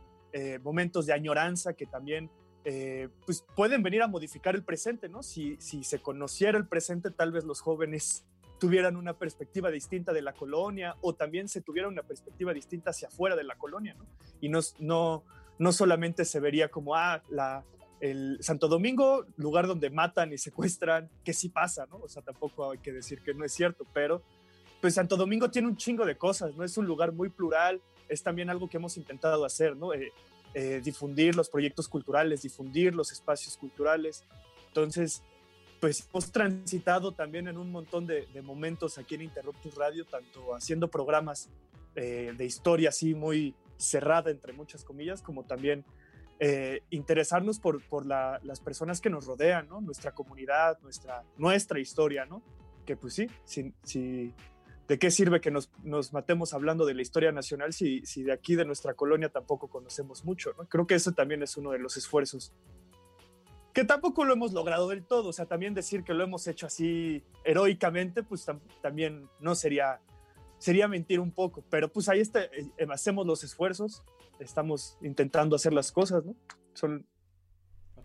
momentos 0.63 1.05
de 1.05 1.11
añoranza 1.11 1.73
que 1.73 1.85
también 1.85 2.29
eh, 2.63 3.09
pues 3.25 3.43
pueden 3.55 3.81
venir 3.81 4.01
a 4.03 4.07
modificar 4.07 4.55
el 4.55 4.63
presente, 4.63 5.09
¿no? 5.09 5.23
Si, 5.23 5.57
si 5.59 5.83
se 5.83 5.99
conociera 5.99 6.57
el 6.57 6.67
presente, 6.67 7.09
tal 7.11 7.31
vez 7.31 7.43
los 7.43 7.61
jóvenes 7.61 8.23
tuvieran 8.59 8.95
una 8.95 9.17
perspectiva 9.17 9.71
distinta 9.71 10.13
de 10.13 10.21
la 10.21 10.33
colonia 10.33 10.95
o 11.01 11.15
también 11.15 11.47
se 11.47 11.61
tuviera 11.61 11.87
una 11.87 12.03
perspectiva 12.03 12.53
distinta 12.53 12.91
hacia 12.91 13.07
afuera 13.07 13.35
de 13.35 13.43
la 13.43 13.55
colonia, 13.55 13.95
¿no? 13.95 14.05
Y 14.39 14.49
no, 14.49 14.59
no, 14.77 15.23
no 15.57 15.71
solamente 15.71 16.25
se 16.25 16.39
vería 16.39 16.69
como, 16.69 16.95
ah, 16.95 17.23
la, 17.29 17.63
el 18.01 18.37
Santo 18.41 18.67
Domingo, 18.67 19.25
lugar 19.37 19.65
donde 19.65 19.89
matan 19.89 20.31
y 20.33 20.37
secuestran, 20.37 21.09
que 21.23 21.33
sí 21.33 21.49
pasa, 21.49 21.87
¿no? 21.87 21.97
O 21.97 22.07
sea, 22.07 22.21
tampoco 22.21 22.71
hay 22.71 22.77
que 22.77 22.91
decir 22.91 23.21
que 23.21 23.33
no 23.33 23.45
es 23.45 23.53
cierto, 23.53 23.85
pero 23.93 24.21
pues 24.81 24.95
Santo 24.95 25.15
Domingo 25.15 25.49
tiene 25.49 25.67
un 25.67 25.77
chingo 25.77 26.05
de 26.05 26.17
cosas, 26.17 26.55
¿no? 26.55 26.63
Es 26.63 26.77
un 26.77 26.85
lugar 26.85 27.13
muy 27.13 27.29
plural, 27.29 27.81
es 28.09 28.23
también 28.23 28.49
algo 28.49 28.69
que 28.69 28.77
hemos 28.77 28.97
intentado 28.97 29.45
hacer, 29.45 29.75
¿no? 29.75 29.93
Eh, 29.93 30.11
eh, 30.53 30.81
difundir 30.83 31.35
los 31.35 31.49
proyectos 31.49 31.87
culturales, 31.87 32.41
difundir 32.41 32.93
los 32.93 33.11
espacios 33.11 33.57
culturales. 33.57 34.23
Entonces, 34.67 35.23
pues 35.79 36.07
hemos 36.09 36.31
transitado 36.31 37.13
también 37.13 37.47
en 37.47 37.57
un 37.57 37.71
montón 37.71 38.05
de, 38.05 38.27
de 38.27 38.41
momentos 38.41 38.97
aquí 38.97 39.15
en 39.15 39.23
Interruptus 39.23 39.75
Radio, 39.75 40.05
tanto 40.05 40.53
haciendo 40.55 40.89
programas 40.89 41.49
eh, 41.95 42.33
de 42.37 42.45
historia 42.45 42.89
así 42.89 43.13
muy 43.13 43.53
cerrada, 43.77 44.31
entre 44.31 44.53
muchas 44.53 44.83
comillas, 44.83 45.21
como 45.21 45.43
también 45.43 45.83
eh, 46.39 46.83
interesarnos 46.89 47.59
por, 47.59 47.83
por 47.83 48.05
la, 48.05 48.39
las 48.43 48.59
personas 48.59 49.01
que 49.01 49.09
nos 49.09 49.25
rodean, 49.25 49.67
¿no? 49.67 49.81
Nuestra 49.81 50.11
comunidad, 50.11 50.79
nuestra, 50.81 51.23
nuestra 51.37 51.79
historia, 51.79 52.25
¿no? 52.25 52.41
Que 52.85 52.95
pues 52.95 53.13
sí, 53.13 53.27
si, 53.43 53.73
si, 53.83 54.33
¿de 54.87 54.99
qué 54.99 55.11
sirve 55.11 55.41
que 55.41 55.51
nos, 55.51 55.71
nos, 55.83 56.13
matemos 56.13 56.53
hablando 56.53 56.85
de 56.85 56.93
la 56.93 57.01
historia 57.01 57.31
nacional 57.31 57.73
si, 57.73 58.05
si 58.05 58.23
de 58.23 58.33
aquí, 58.33 58.55
de 58.55 58.65
nuestra 58.65 58.93
colonia, 58.93 59.29
tampoco 59.29 59.67
conocemos 59.67 60.25
mucho? 60.25 60.53
¿no? 60.57 60.67
Creo 60.67 60.87
que 60.87 60.95
eso 60.95 61.11
también 61.11 61.43
es 61.43 61.57
uno 61.57 61.71
de 61.71 61.79
los 61.79 61.97
esfuerzos 61.97 62.53
que 63.73 63.85
tampoco 63.85 64.25
lo 64.25 64.33
hemos 64.33 64.53
logrado 64.53 64.89
del 64.89 65.03
todo. 65.05 65.29
O 65.29 65.33
sea, 65.33 65.45
también 65.45 65.73
decir 65.73 66.03
que 66.03 66.13
lo 66.13 66.23
hemos 66.23 66.47
hecho 66.47 66.65
así 66.65 67.23
heroicamente, 67.43 68.23
pues 68.23 68.45
tam 68.45 68.59
también 68.81 69.29
no 69.39 69.55
sería, 69.55 70.01
sería 70.57 70.87
mentir 70.87 71.19
un 71.19 71.31
poco. 71.31 71.63
Pero 71.69 71.91
pues 71.91 72.09
ahí 72.09 72.19
está, 72.19 72.43
eh, 72.43 72.69
hacemos 72.91 73.25
los 73.25 73.43
esfuerzos, 73.43 74.03
estamos 74.39 74.97
intentando 75.01 75.55
hacer 75.55 75.73
las 75.73 75.91
cosas, 75.91 76.25
¿no? 76.25 76.35
Son 76.73 77.05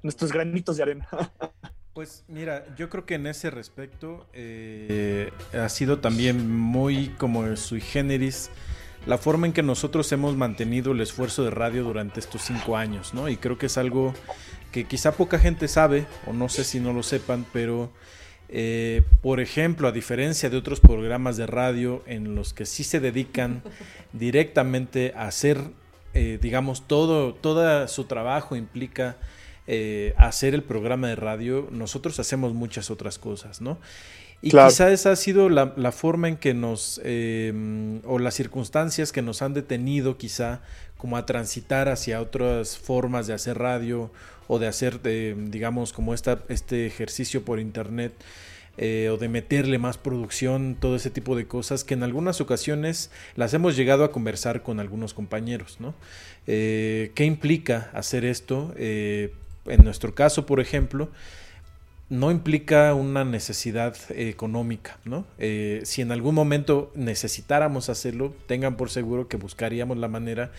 nuestros 0.03 0.33
granitos 0.33 0.77
de 0.77 0.83
arena. 0.83 1.09
Pues 1.97 2.25
mira, 2.29 2.67
yo 2.77 2.91
creo 2.91 3.07
que 3.07 3.15
en 3.15 3.27
ese 3.27 3.49
respecto 3.49 4.27
eh, 4.35 5.33
ha 5.55 5.71
sido 5.71 5.99
también 6.01 6.55
muy 6.55 7.09
como 7.17 7.57
sui 7.57 7.81
generis 7.81 8.51
la 9.07 9.17
forma 9.17 9.47
en 9.47 9.55
que 9.55 9.63
nosotros 9.63 10.13
hemos 10.13 10.37
mantenido 10.37 10.93
el 10.93 11.01
esfuerzo 11.01 11.43
de 11.43 11.53
radio 11.53 11.85
durante 11.85 12.21
estos 12.21 12.43
cinco 12.43 12.77
años, 12.77 13.15
¿no? 13.15 13.31
Y 13.31 13.39
creo 13.39 13.57
que 13.57 13.65
es 13.65 13.79
algo 13.79 14.13
que 14.73 14.85
quizá 14.85 15.13
poca 15.13 15.39
gente 15.39 15.69
sabe, 15.69 16.05
o 16.27 16.35
no 16.35 16.51
sé 16.51 16.65
si 16.65 16.81
no 16.81 16.93
lo 16.93 17.03
sepan, 17.03 17.47
pero 17.51 17.91
eh, 18.51 19.01
por 19.23 19.41
ejemplo, 19.41 19.89
a 19.89 19.93
diferencia 19.93 20.51
de 20.51 20.59
otros 20.59 20.81
programas 20.81 21.39
de 21.39 21.47
radio 21.47 22.03
en 22.07 22.35
los 22.35 22.53
que 22.53 22.67
sí 22.67 22.85
se 22.85 23.01
dedican 23.01 23.63
directamente 24.13 25.15
a 25.17 25.29
hacer, 25.29 25.63
eh, 26.13 26.39
digamos, 26.43 26.87
todo, 26.87 27.33
todo 27.33 27.89
su 27.89 28.05
trabajo 28.05 28.55
implica 28.55 29.17
eh, 29.67 30.15
hacer 30.17 30.55
el 30.55 30.63
programa 30.63 31.09
de 31.09 31.17
radio, 31.17 31.69
nosotros 31.71 32.19
hacemos 32.21 32.55
muchas 32.55 32.91
otras 32.91 33.19
cosas, 33.19 33.61
¿no? 33.61 33.79
Y 34.43 34.51
claro. 34.51 34.69
quizá 34.69 34.93
esa 34.93 35.13
ha 35.13 35.17
sido 35.17 35.49
la, 35.49 35.73
la 35.77 35.93
forma 35.93 36.29
en 36.29 36.37
que 36.37 36.53
nos, 36.55 37.01
eh, 37.05 38.01
o 38.05 38.19
las 38.19 38.35
circunstancias 38.35 39.11
que 39.13 39.23
nos 39.23 39.41
han 39.43 39.55
detenido 39.55 40.19
quizá 40.19 40.61
como 40.99 41.17
a 41.17 41.25
transitar 41.27 41.89
hacia 41.89 42.21
otras 42.21 42.77
formas 42.77 43.27
de 43.27 43.35
hacer 43.35 43.59
radio 43.59 44.11
o 44.47 44.59
de 44.59 44.67
hacer, 44.69 45.01
eh, 45.05 45.35
digamos, 45.49 45.93
como 45.93 46.13
esta, 46.15 46.45
este 46.49 46.87
ejercicio 46.87 47.45
por 47.45 47.59
internet. 47.61 48.13
eh, 48.79 49.09
o 49.11 49.17
de 49.17 49.29
meterle 49.29 49.79
más 49.79 49.97
producción, 49.99 50.77
todo 50.79 50.97
ese 50.97 51.11
tipo 51.11 51.35
de 51.37 51.47
cosas 51.47 51.83
que 51.85 51.95
en 51.95 52.03
algunas 52.03 52.41
ocasiones 52.43 53.11
las 53.35 53.55
hemos 53.55 53.75
llegado 53.77 54.05
a 54.05 54.13
conversar 54.13 54.63
con 54.63 54.81
algunos 54.81 55.15
compañeros, 55.15 55.79
¿no? 55.81 55.95
Eh, 56.47 57.13
¿Qué 57.15 57.25
implica 57.25 57.91
hacer 57.95 58.25
esto? 58.27 58.75
Eh, 58.77 59.33
en 59.69 59.85
nuestro 59.85 60.15
caso, 60.15 60.47
por 60.47 60.61
ejemplo, 60.61 61.11
no 62.09 62.31
implica 62.31 62.95
una 62.95 63.25
necesidad 63.25 63.97
económica, 64.11 64.99
¿no? 65.05 65.25
Eh, 65.39 65.81
si 65.85 66.03
en 66.03 66.13
algún 66.13 66.37
momento 66.37 66.93
necesitáramos 66.95 67.89
hacerlo, 67.89 68.33
tengan 68.47 68.77
por 68.77 68.91
seguro 68.91 69.27
que 69.27 69.37
buscaríamos 69.37 69.97
la 69.99 70.07
manera 70.07 70.53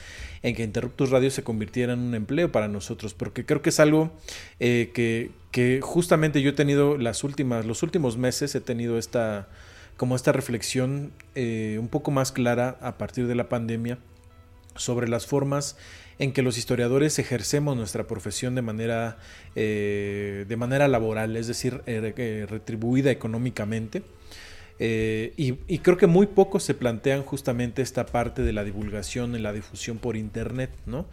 en 0.44 0.56
que 0.56 0.64
Interruptus 0.64 1.10
Radio 1.10 1.32
se 1.32 1.44
convirtiera 1.44 1.94
en 1.94 2.00
un 2.00 2.16
empleo 2.16 2.52
para 2.52 2.68
nosotros, 2.68 3.14
porque 3.14 3.46
creo 3.46 3.62
que 3.62 3.70
es 3.70 3.80
algo 3.80 4.12
eh, 4.60 4.92
que, 4.94 5.80
justamente 5.82 6.42
yo 6.42 6.50
he 6.50 6.54
tenido 6.54 6.98
las 6.98 7.24
últimas, 7.24 7.66
los 7.66 7.82
últimos 7.82 8.18
meses 8.18 8.54
he 8.54 8.62
tenido 8.62 8.98
esta, 8.98 9.48
como 9.96 10.16
esta 10.16 10.34
reflexión 10.34 11.14
eh, 11.34 11.78
un 11.80 11.88
poco 11.88 12.12
más 12.12 12.32
clara 12.34 12.78
a 12.82 12.98
partir 12.98 13.26
de 13.26 13.36
la 13.36 13.48
pandemia 13.48 13.98
sobre 14.76 15.08
las 15.08 15.26
formas 15.26 15.78
en 16.20 16.32
que 16.32 16.42
los 16.42 16.58
historiadores 16.58 17.20
ejercemos 17.20 17.78
nuestra 17.78 18.08
profesión 18.08 18.56
de 18.56 18.62
manera, 18.62 19.18
eh, 19.56 20.46
de 20.48 20.58
manera 20.58 20.88
laboral, 20.88 21.36
es 21.38 21.48
decir, 21.48 21.82
eh, 21.86 22.14
eh, 22.18 22.46
retribuida 22.50 23.12
económicamente. 23.12 24.02
Y, 24.80 25.80
creo 25.80 25.98
que 25.98 26.06
muy 26.08 26.28
pocos 26.28 26.64
se 26.64 26.76
plantean 26.76 27.24
justamente 27.24 27.82
esta 27.82 28.06
parte 28.06 28.44
de 28.44 28.54
la 28.54 28.64
divulgación 28.64 29.36
y 29.36 29.40
la 29.40 29.52
difusión 29.52 29.98
por 29.98 30.16
internet, 30.16 30.70
¿no? 30.86 31.06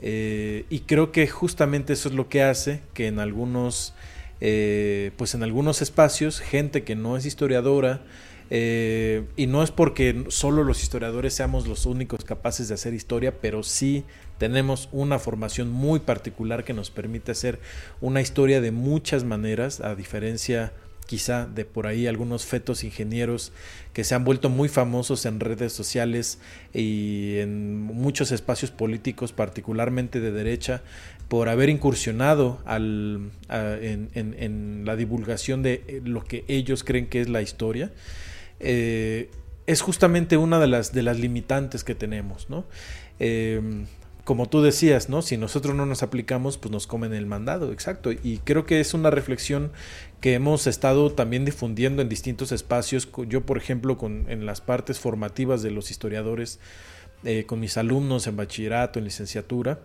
y 0.00 0.80
creo 0.86 1.10
que 1.10 1.26
justamente 1.26 1.92
eso 1.92 2.08
es 2.08 2.14
lo 2.14 2.28
que 2.28 2.42
hace 2.42 2.82
que 2.94 3.08
en 3.08 3.18
algunos, 3.18 3.94
pues 4.38 5.34
en 5.34 5.42
algunos 5.42 5.82
espacios, 5.82 6.40
gente 6.40 6.82
que 6.82 6.96
no 6.96 7.16
es 7.16 7.24
historiadora, 7.26 8.02
y 8.50 9.46
no 9.46 9.62
es 9.62 9.70
porque 9.70 10.24
solo 10.28 10.64
los 10.64 10.82
historiadores 10.82 11.34
seamos 11.34 11.66
los 11.66 11.86
únicos 11.86 12.24
capaces 12.24 12.68
de 12.68 12.74
hacer 12.74 12.94
historia, 12.94 13.40
pero 13.40 13.62
sí 13.62 14.04
tenemos 14.38 14.88
una 14.92 15.18
formación 15.18 15.70
muy 15.70 16.00
particular 16.00 16.64
que 16.64 16.72
nos 16.72 16.90
permite 16.90 17.32
hacer 17.32 17.58
una 18.00 18.20
historia 18.20 18.60
de 18.60 18.70
muchas 18.70 19.24
maneras, 19.24 19.80
a 19.80 19.94
diferencia 19.94 20.72
quizá 21.08 21.46
de 21.46 21.64
por 21.64 21.86
ahí 21.86 22.06
algunos 22.06 22.44
fetos 22.44 22.84
ingenieros 22.84 23.50
que 23.94 24.04
se 24.04 24.14
han 24.14 24.24
vuelto 24.24 24.50
muy 24.50 24.68
famosos 24.68 25.24
en 25.24 25.40
redes 25.40 25.72
sociales 25.72 26.38
y 26.74 27.38
en 27.38 27.80
muchos 27.80 28.30
espacios 28.30 28.70
políticos, 28.70 29.32
particularmente 29.32 30.20
de 30.20 30.30
derecha, 30.32 30.82
por 31.28 31.48
haber 31.48 31.70
incursionado 31.70 32.60
al, 32.66 33.30
en, 33.48 34.82
la 34.84 34.96
divulgación 34.96 35.62
de 35.62 36.02
lo 36.04 36.24
que 36.24 36.44
ellos 36.46 36.84
creen 36.84 37.06
que 37.06 37.22
es 37.22 37.28
la 37.28 37.40
historia. 37.40 37.90
Eh, 38.60 39.30
es 39.66 39.82
justamente 39.82 40.36
una 40.36 40.58
de 40.58 40.66
las, 40.66 40.92
de 40.92 41.02
las 41.02 41.18
limitantes 41.18 41.84
que 41.84 41.94
tenemos, 41.94 42.48
¿no? 42.48 42.64
Eh, 43.18 43.84
como 44.28 44.46
tú 44.46 44.60
decías, 44.60 45.08
¿no? 45.08 45.22
Si 45.22 45.38
nosotros 45.38 45.74
no 45.74 45.86
nos 45.86 46.02
aplicamos, 46.02 46.58
pues 46.58 46.70
nos 46.70 46.86
comen 46.86 47.14
el 47.14 47.24
mandado, 47.24 47.72
exacto. 47.72 48.12
Y 48.12 48.42
creo 48.44 48.66
que 48.66 48.78
es 48.78 48.92
una 48.92 49.10
reflexión 49.10 49.72
que 50.20 50.34
hemos 50.34 50.66
estado 50.66 51.10
también 51.10 51.46
difundiendo 51.46 52.02
en 52.02 52.10
distintos 52.10 52.52
espacios. 52.52 53.08
Yo, 53.26 53.46
por 53.46 53.56
ejemplo, 53.56 53.96
con, 53.96 54.26
en 54.28 54.44
las 54.44 54.60
partes 54.60 54.98
formativas 55.00 55.62
de 55.62 55.70
los 55.70 55.90
historiadores, 55.90 56.60
eh, 57.24 57.44
con 57.46 57.58
mis 57.58 57.78
alumnos 57.78 58.26
en 58.26 58.36
bachillerato, 58.36 58.98
en 58.98 59.06
licenciatura, 59.06 59.80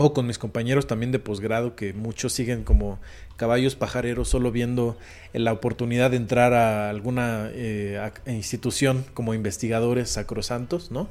o 0.00 0.14
con 0.14 0.28
mis 0.28 0.38
compañeros 0.38 0.86
también 0.86 1.10
de 1.10 1.18
posgrado, 1.18 1.74
que 1.74 1.92
muchos 1.92 2.32
siguen 2.32 2.62
como 2.62 3.00
caballos 3.36 3.74
pajareros, 3.74 4.28
solo 4.28 4.52
viendo 4.52 4.96
la 5.32 5.52
oportunidad 5.52 6.12
de 6.12 6.16
entrar 6.18 6.54
a 6.54 6.88
alguna 6.88 7.50
eh, 7.52 8.00
institución 8.26 9.04
como 9.12 9.34
investigadores 9.34 10.08
sacrosantos, 10.08 10.92
¿no? 10.92 11.08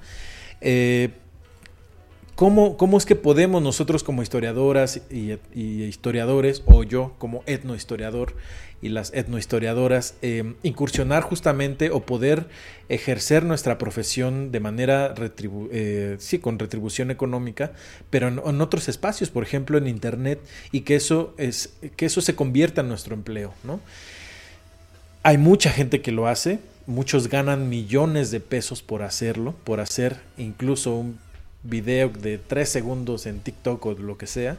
Eh, 0.62 1.10
¿Cómo, 2.36 2.78
¿Cómo, 2.78 2.98
es 2.98 3.06
que 3.06 3.16
podemos 3.16 3.62
nosotros 3.62 4.04
como 4.04 4.22
historiadoras 4.22 5.02
y, 5.10 5.38
historiadores, 5.54 6.62
o 6.66 6.84
yo 6.84 7.14
como 7.18 7.44
etnohistoriador 7.46 8.36
y 8.82 8.90
las 8.90 9.12
etnohistoriadoras, 9.14 10.16
eh, 10.22 10.54
incursionar 10.64 11.24
justamente 11.24 11.90
o 11.90 12.02
poder 12.02 12.48
ejercer 12.90 13.44
nuestra 13.44 13.78
profesión 13.78 14.52
de 14.52 14.60
manera, 14.60 15.14
eh, 15.72 16.16
sí, 16.20 16.40
con 16.40 16.60
retribución 16.60 17.10
económica, 17.10 17.72
pero 18.10 18.28
en, 18.28 18.62
otros 18.62 18.88
espacios, 18.88 19.30
por 19.30 19.44
ejemplo 19.44 19.78
en 19.78 19.88
Internet, 19.88 20.40
y 20.72 20.82
que 20.82 20.96
eso, 20.96 21.34
es, 21.38 21.74
que 21.96 22.06
eso 22.06 22.22
se 22.22 22.36
convierta 22.36 22.82
en 22.82 22.90
nuestro 22.90 23.16
empleo? 23.16 23.54
¿no? 23.64 23.80
Hay 25.24 25.38
mucha 25.38 25.72
gente 25.72 26.02
que 26.02 26.12
lo 26.12 26.28
hace, 26.28 26.60
muchos 26.86 27.30
ganan 27.30 27.70
millones 27.70 28.32
de 28.32 28.40
pesos 28.40 28.82
por 28.82 29.02
hacerlo, 29.02 29.56
por 29.64 29.80
hacer 29.80 30.18
incluso 30.38 30.96
un 30.96 31.20
video 31.64 32.10
de 32.10 32.38
tres 32.38 32.70
segundos 32.70 33.26
en 33.26 33.40
TikTok 33.40 33.86
o 33.86 33.94
lo 33.94 34.18
que 34.18 34.28
sea. 34.28 34.58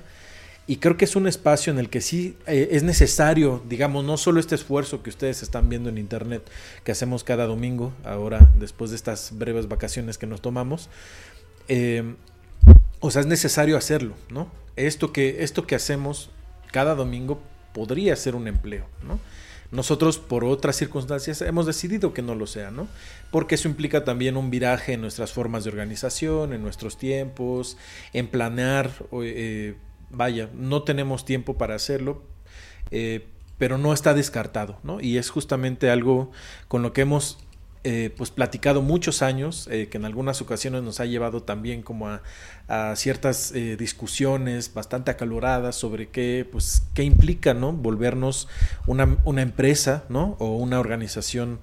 Y 0.69 0.77
creo 0.77 0.99
que 0.99 1.07
es 1.07 1.17
un 1.17 1.27
espacio 1.27 1.73
en 1.73 1.79
el 1.79 1.89
que 1.89 2.03
sí 2.03 2.37
eh, 2.47 2.69
es 2.73 2.83
necesario, 2.83 3.63
digamos, 3.67 4.05
no 4.05 4.19
solo 4.19 4.39
este 4.39 4.55
esfuerzo 4.55 5.03
que 5.03 5.09
ustedes 5.09 5.43
están 5.43 5.71
viendo 5.71 5.89
en 5.89 5.97
internet, 5.97 6.43
que 6.85 6.93
hacemos 6.93 7.25
cada 7.25 7.47
domingo, 7.47 7.95
ahora 8.05 8.53
después 8.55 8.91
de 8.91 8.97
estas 8.97 9.31
breves 9.39 9.67
vacaciones 9.67 10.19
que 10.19 10.27
nos 10.27 10.43
tomamos, 10.43 10.91
eh, 11.69 12.15
o 13.01 13.11
sea, 13.11 13.21
es 13.21 13.27
necesario 13.27 13.79
hacerlo, 13.79 14.15
¿no? 14.29 14.53
Esto 14.77 15.11
que, 15.11 15.43
esto 15.43 15.67
que 15.67 15.75
hacemos 15.75 16.29
cada 16.71 16.95
domingo 16.95 17.41
podría 17.73 18.15
ser 18.15 18.35
un 18.35 18.47
empleo, 18.47 18.85
¿no? 19.03 19.19
Nosotros, 19.71 20.19
por 20.19 20.45
otras 20.45 20.77
circunstancias, 20.77 21.41
hemos 21.41 21.65
decidido 21.65 22.13
que 22.13 22.21
no 22.21 22.35
lo 22.35 22.47
sea, 22.47 22.71
¿no? 22.71 22.89
Porque 23.31 23.55
eso 23.55 23.69
implica 23.69 24.05
también 24.05 24.37
un 24.37 24.51
viraje 24.51 24.93
en 24.95 25.01
nuestras 25.01 25.33
formas 25.33 25.65
de 25.65 25.71
organización, 25.71 26.53
en 26.53 26.63
nuestros 26.63 26.99
tiempos, 26.99 27.79
en 28.13 28.29
planear. 28.29 28.91
Eh, 29.23 29.77
vaya, 30.11 30.49
no 30.55 30.83
tenemos 30.83 31.25
tiempo 31.25 31.57
para 31.59 31.75
hacerlo, 31.75 32.23
eh, 32.91 33.27
pero 33.59 33.79
no 33.79 33.93
está 33.93 34.15
descartado, 34.15 34.79
¿no? 34.83 35.01
Y 35.01 35.19
es 35.19 35.31
justamente 35.31 35.91
algo 35.91 36.31
con 36.69 36.83
lo 36.83 36.93
que 36.93 37.03
hemos 37.03 37.39
eh, 37.85 38.13
pues 38.17 38.31
platicado 38.31 38.83
muchos 38.83 39.23
años, 39.23 39.69
eh, 39.71 39.89
que 39.89 39.99
en 39.99 40.05
algunas 40.05 40.43
ocasiones 40.43 40.83
nos 40.83 40.99
ha 40.99 41.07
llevado 41.07 41.45
también 41.45 41.83
como 41.83 42.09
a, 42.09 42.21
ciertas 42.97 43.53
eh, 43.53 43.77
discusiones 43.79 44.75
bastante 44.75 45.11
acaloradas 45.11 45.77
sobre 45.77 46.09
qué, 46.09 46.47
pues, 46.51 46.83
qué 46.93 47.05
implica 47.05 47.55
¿no? 47.55 47.73
volvernos 47.73 48.49
una, 48.87 49.17
una 49.25 49.43
empresa 49.43 50.05
¿no? 50.09 50.37
o 50.39 50.57
una 50.57 50.81
organización 50.81 51.61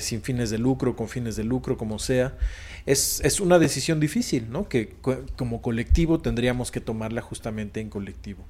sin 0.00 0.22
fines 0.22 0.50
de 0.50 0.58
lucro, 0.58 0.94
con 0.94 1.08
fines 1.08 1.36
de 1.36 1.44
lucro, 1.44 1.76
como 1.76 1.98
sea. 1.98 2.34
Es, 2.90 3.20
es 3.24 3.40
una 3.40 3.58
decisión 3.58 4.00
difícil, 4.00 4.50
¿no? 4.50 4.68
que 4.68 4.94
como 5.36 5.62
colectivo 5.62 6.18
tendríamos 6.20 6.70
que 6.70 6.80
tomarla 6.80 7.22
justamente 7.22 7.80
en 7.80 7.88
colectivo. 7.88 8.44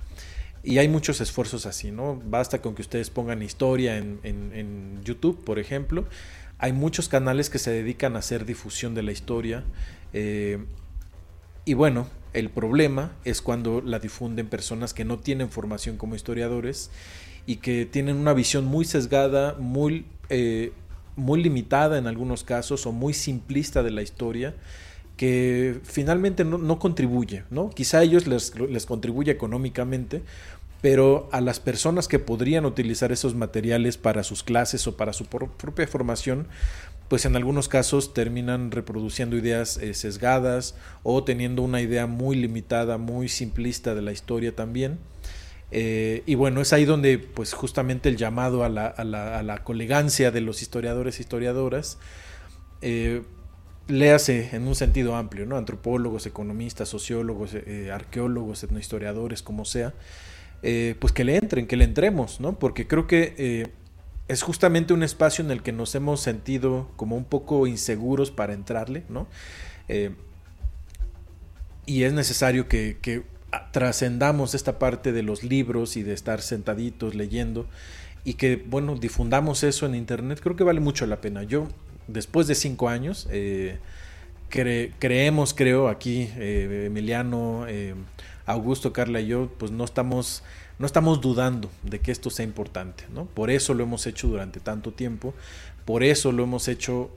Y 0.63 0.79
hay 0.79 0.89
muchos 0.89 1.21
esfuerzos 1.21 1.65
así, 1.67 1.91
¿no? 1.91 2.21
Basta 2.25 2.61
con 2.61 2.75
que 2.75 2.83
ustedes 2.83 3.09
pongan 3.09 3.43
historia 3.43 3.97
en, 3.97 4.21
en, 4.23 5.01
YouTube, 5.05 5.43
por 5.43 5.59
ejemplo, 5.59 6.07
hay 6.59 6.73
muchos 6.73 7.09
canales 7.09 7.49
que 7.49 7.59
se 7.59 7.71
dedican 7.71 8.17
a 8.17 8.19
hacer 8.19 8.45
difusión 8.45 8.95
de 8.95 9.03
la 9.03 9.13
historia. 9.13 9.65
Eh, 10.13 10.59
y 11.65 11.75
bueno, 11.75 12.09
el 12.35 12.51
problema 12.51 13.13
es 13.25 13.41
cuando 13.41 13.81
la 13.81 13.99
difunden 13.99 14.49
personas 14.49 14.93
que 14.93 15.05
no 15.05 15.19
tienen 15.19 15.51
formación 15.51 15.97
como 15.97 16.15
historiadores 16.15 16.91
y 17.47 17.57
que 17.57 17.87
tienen 17.87 18.17
una 18.17 18.35
visión 18.35 18.67
muy 18.67 18.85
sesgada, 18.85 19.55
muy, 19.59 20.05
eh, 20.29 20.73
muy 21.17 21.43
limitada 21.43 21.99
en 21.99 22.07
algunos 22.07 22.45
casos 22.45 22.87
o 22.87 22.93
muy 22.93 23.15
simplista 23.15 23.83
de 23.83 23.91
la 23.91 24.03
historia 24.03 24.55
que 25.17 25.81
finalmente 25.85 26.45
no, 26.45 26.79
contribuye, 26.79 27.45
¿no? 27.51 27.69
Quizá 27.69 27.99
a 27.99 28.03
ellos 28.03 28.27
les, 28.27 28.59
les 28.59 28.87
contribuye 28.87 29.31
económicamente, 29.31 30.23
pero 30.81 31.29
a 31.31 31.43
las 31.43 31.61
personas 31.61 32.09
que 32.09 32.19
podrían 32.19 32.65
utilizar 32.65 33.13
esos 33.13 33.35
materiales 33.35 33.99
para 33.99 34.23
sus 34.23 34.43
clases 34.43 34.87
o 34.87 34.97
para 34.97 35.13
su 35.13 35.27
propia 35.27 35.87
formación, 35.87 36.47
pues 37.09 37.25
en 37.25 37.35
algunos 37.37 37.69
casos 37.69 38.15
terminan 38.15 38.71
reproduciendo 38.71 39.37
ideas 39.37 39.79
eh, 39.79 39.95
sesgadas 39.95 40.77
o 41.03 41.25
teniendo 41.25 41.63
una 41.63 41.81
idea 41.81 42.07
muy 42.07 42.37
limitada, 42.37 42.99
muy 42.99 43.29
simplista 43.29 43.95
de 43.95 44.03
la 44.03 44.13
historia 44.13 44.55
también. 44.55 44.99
Eh, 45.73 46.23
y 46.27 46.35
bueno, 46.35 46.61
es 46.61 46.73
ahí 46.73 46.85
donde 46.85 47.19
pues 47.19 47.53
justamente 47.53 48.09
el 48.09 48.17
llamado 48.17 48.65
a 48.65 48.69
la, 48.69 48.87
a 48.87 49.05
la, 49.05 49.65
colegancia 49.65 50.31
de 50.31 50.41
los 50.41 50.63
historiadores 50.63 51.19
e 51.19 51.23
historiadoras, 51.23 51.99
eh, 52.83 53.23
léase 53.91 54.51
en 54.53 54.67
un 54.67 54.75
sentido 54.75 55.17
amplio, 55.17 55.47
¿no? 55.47 55.57
Antropólogos, 55.57 56.27
economistas, 56.27 56.89
sociólogos, 56.89 57.55
eh, 57.55 57.91
arqueólogos, 57.93 58.63
etnohistoriadores, 58.63 59.43
como 59.43 59.65
sea, 59.65 59.95
eh, 60.63 60.95
pues 60.99 61.13
que 61.13 61.25
le 61.25 61.37
entren, 61.37 61.67
que 61.67 61.77
le 61.77 61.85
entremos, 61.85 62.41
¿no? 62.41 62.59
Porque 62.59 62.87
creo 62.87 63.07
que 63.07 63.35
eh, 63.39 63.67
es 64.29 64.43
justamente 64.43 64.93
un 64.93 65.03
espacio 65.03 65.45
en 65.45 65.51
el 65.51 65.63
que 65.63 65.73
nos 65.73 65.95
hemos 65.95 66.21
sentido 66.21 66.91
como 66.97 67.17
un 67.17 67.25
poco 67.25 67.67
inseguros 67.67 68.31
para 68.31 68.53
entrarle, 68.53 69.05
¿no? 69.09 69.27
Eh, 69.89 70.11
y 71.87 72.05
es 72.05 72.13
necesario 72.13 72.69
que 72.69 73.25
trascendamos 73.73 74.55
esta 74.55 74.79
parte 74.79 75.13
de 75.13 75.23
los 75.23 75.43
libros 75.43 75.97
y 75.97 76.03
de 76.03 76.13
estar 76.13 76.41
sentaditos 76.41 77.15
leyendo 77.15 77.67
y 78.25 78.35
que, 78.35 78.57
bueno, 78.57 78.97
difundamos 78.97 79.63
eso 79.63 79.87
en 79.87 79.95
Internet, 79.95 80.41
creo 80.43 80.57
que 80.57 80.65
vale 80.65 80.81
mucho 80.81 81.07
la 81.07 81.21
pena. 81.21 81.43
Yo, 81.43 81.69
después 82.07 82.47
de 82.47 82.55
cinco 82.55 82.89
años, 82.89 83.27
eh, 83.31 83.79
creemos, 84.49 85.55
creo, 85.55 85.89
aquí, 85.89 86.29
eh, 86.37 86.85
Emiliano, 86.87 87.67
eh, 87.69 87.95
Augusto, 88.47 88.93
Carla 88.93 89.21
y 89.21 89.29
yo, 89.29 89.51
pues 89.59 89.71
no 89.71 89.85
estamos, 89.85 90.43
no 90.79 90.87
estamos 90.87 91.21
dudando 91.21 91.71
de 91.83 92.01
que 92.01 92.13
esto 92.13 92.31
sea 92.31 92.45
importante, 92.45 93.05
¿no? 93.15 93.27
Por 93.27 93.51
eso 93.51 93.75
lo 93.75 93.85
hemos 93.85 94.07
hecho 94.07 94.29
durante 94.29 94.61
tanto 94.61 94.93
tiempo, 94.93 95.35
por 95.85 96.03
eso 96.03 96.33
lo 96.33 96.43
hemos 96.43 96.69
hecho 96.69 97.11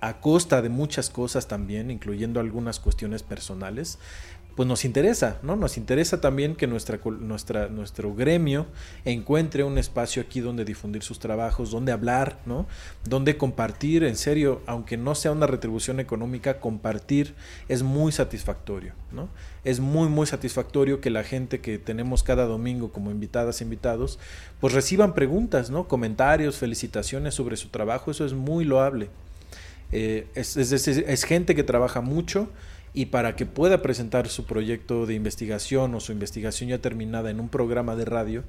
a 0.00 0.20
costa 0.20 0.62
de 0.62 0.68
muchas 0.68 1.10
cosas 1.10 1.46
también, 1.46 1.90
incluyendo 1.90 2.40
algunas 2.40 2.80
cuestiones 2.80 3.22
personales, 3.22 3.98
pues 4.60 4.68
nos 4.68 4.84
interesa, 4.84 5.38
¿no? 5.42 5.56
Nos 5.56 5.78
interesa 5.78 6.20
también 6.20 6.54
que 6.54 6.66
nuestra, 6.66 7.00
nuestra, 7.02 7.68
nuestro 7.68 8.14
gremio 8.14 8.66
encuentre 9.06 9.64
un 9.64 9.78
espacio 9.78 10.20
aquí 10.20 10.40
donde 10.40 10.66
difundir 10.66 11.02
sus 11.02 11.18
trabajos, 11.18 11.70
donde 11.70 11.92
hablar, 11.92 12.40
¿no? 12.44 12.66
Donde 13.04 13.38
compartir, 13.38 14.04
en 14.04 14.16
serio, 14.16 14.60
aunque 14.66 14.98
no 14.98 15.14
sea 15.14 15.32
una 15.32 15.46
retribución 15.46 15.98
económica, 15.98 16.60
compartir 16.60 17.34
es 17.70 17.82
muy 17.82 18.12
satisfactorio, 18.12 18.92
¿no? 19.12 19.30
Es 19.64 19.80
muy, 19.80 20.10
muy 20.10 20.26
satisfactorio 20.26 21.00
que 21.00 21.08
la 21.08 21.24
gente 21.24 21.62
que 21.62 21.78
tenemos 21.78 22.22
cada 22.22 22.44
domingo 22.44 22.92
como 22.92 23.10
invitadas 23.10 23.62
e 23.62 23.64
invitados, 23.64 24.18
pues 24.60 24.74
reciban 24.74 25.14
preguntas, 25.14 25.70
¿no? 25.70 25.88
Comentarios, 25.88 26.58
felicitaciones 26.58 27.32
sobre 27.32 27.56
su 27.56 27.68
trabajo, 27.68 28.10
eso 28.10 28.26
es 28.26 28.34
muy 28.34 28.66
loable. 28.66 29.08
Eh, 29.90 30.26
es, 30.34 30.54
es 30.58 31.24
gente 31.24 31.54
que 31.54 31.62
trabaja 31.62 32.02
mucho, 32.02 32.50
y 32.92 33.06
para 33.06 33.36
que 33.36 33.46
pueda 33.46 33.82
presentar 33.82 34.28
su 34.28 34.44
proyecto 34.44 35.06
de 35.06 35.14
investigación 35.14 35.94
o 35.94 36.00
su 36.00 36.12
investigación 36.12 36.70
ya 36.70 36.78
terminada 36.78 37.30
en 37.30 37.40
un 37.40 37.48
programa 37.48 37.96
de 37.96 38.04
radio, 38.04 38.44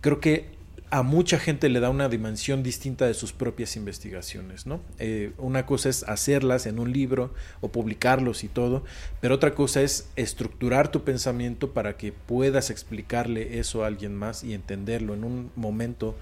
creo 0.00 0.20
que 0.20 0.56
a 0.90 1.02
mucha 1.02 1.38
gente 1.38 1.68
le 1.68 1.80
da 1.80 1.90
una 1.90 2.08
dimensión 2.08 2.62
distinta 2.62 3.06
de 3.06 3.14
sus 3.14 3.32
propias 3.32 3.76
investigaciones, 3.76 4.66
¿no? 4.66 4.80
Eh, 4.98 5.32
una 5.38 5.66
cosa 5.66 5.88
es 5.88 6.04
hacerlas 6.04 6.66
en 6.66 6.78
un 6.78 6.92
libro 6.92 7.32
o 7.60 7.68
publicarlos 7.68 8.44
y 8.44 8.48
todo, 8.48 8.84
pero 9.20 9.34
otra 9.34 9.54
cosa 9.54 9.82
es 9.82 10.08
estructurar 10.14 10.90
tu 10.90 11.02
pensamiento 11.02 11.72
para 11.72 11.96
que 11.96 12.12
puedas 12.12 12.70
explicarle 12.70 13.58
eso 13.58 13.82
a 13.82 13.88
alguien 13.88 14.14
más 14.14 14.44
y 14.44 14.54
entenderlo 14.54 15.14
en 15.14 15.24
un 15.24 15.50
momento, 15.56 16.16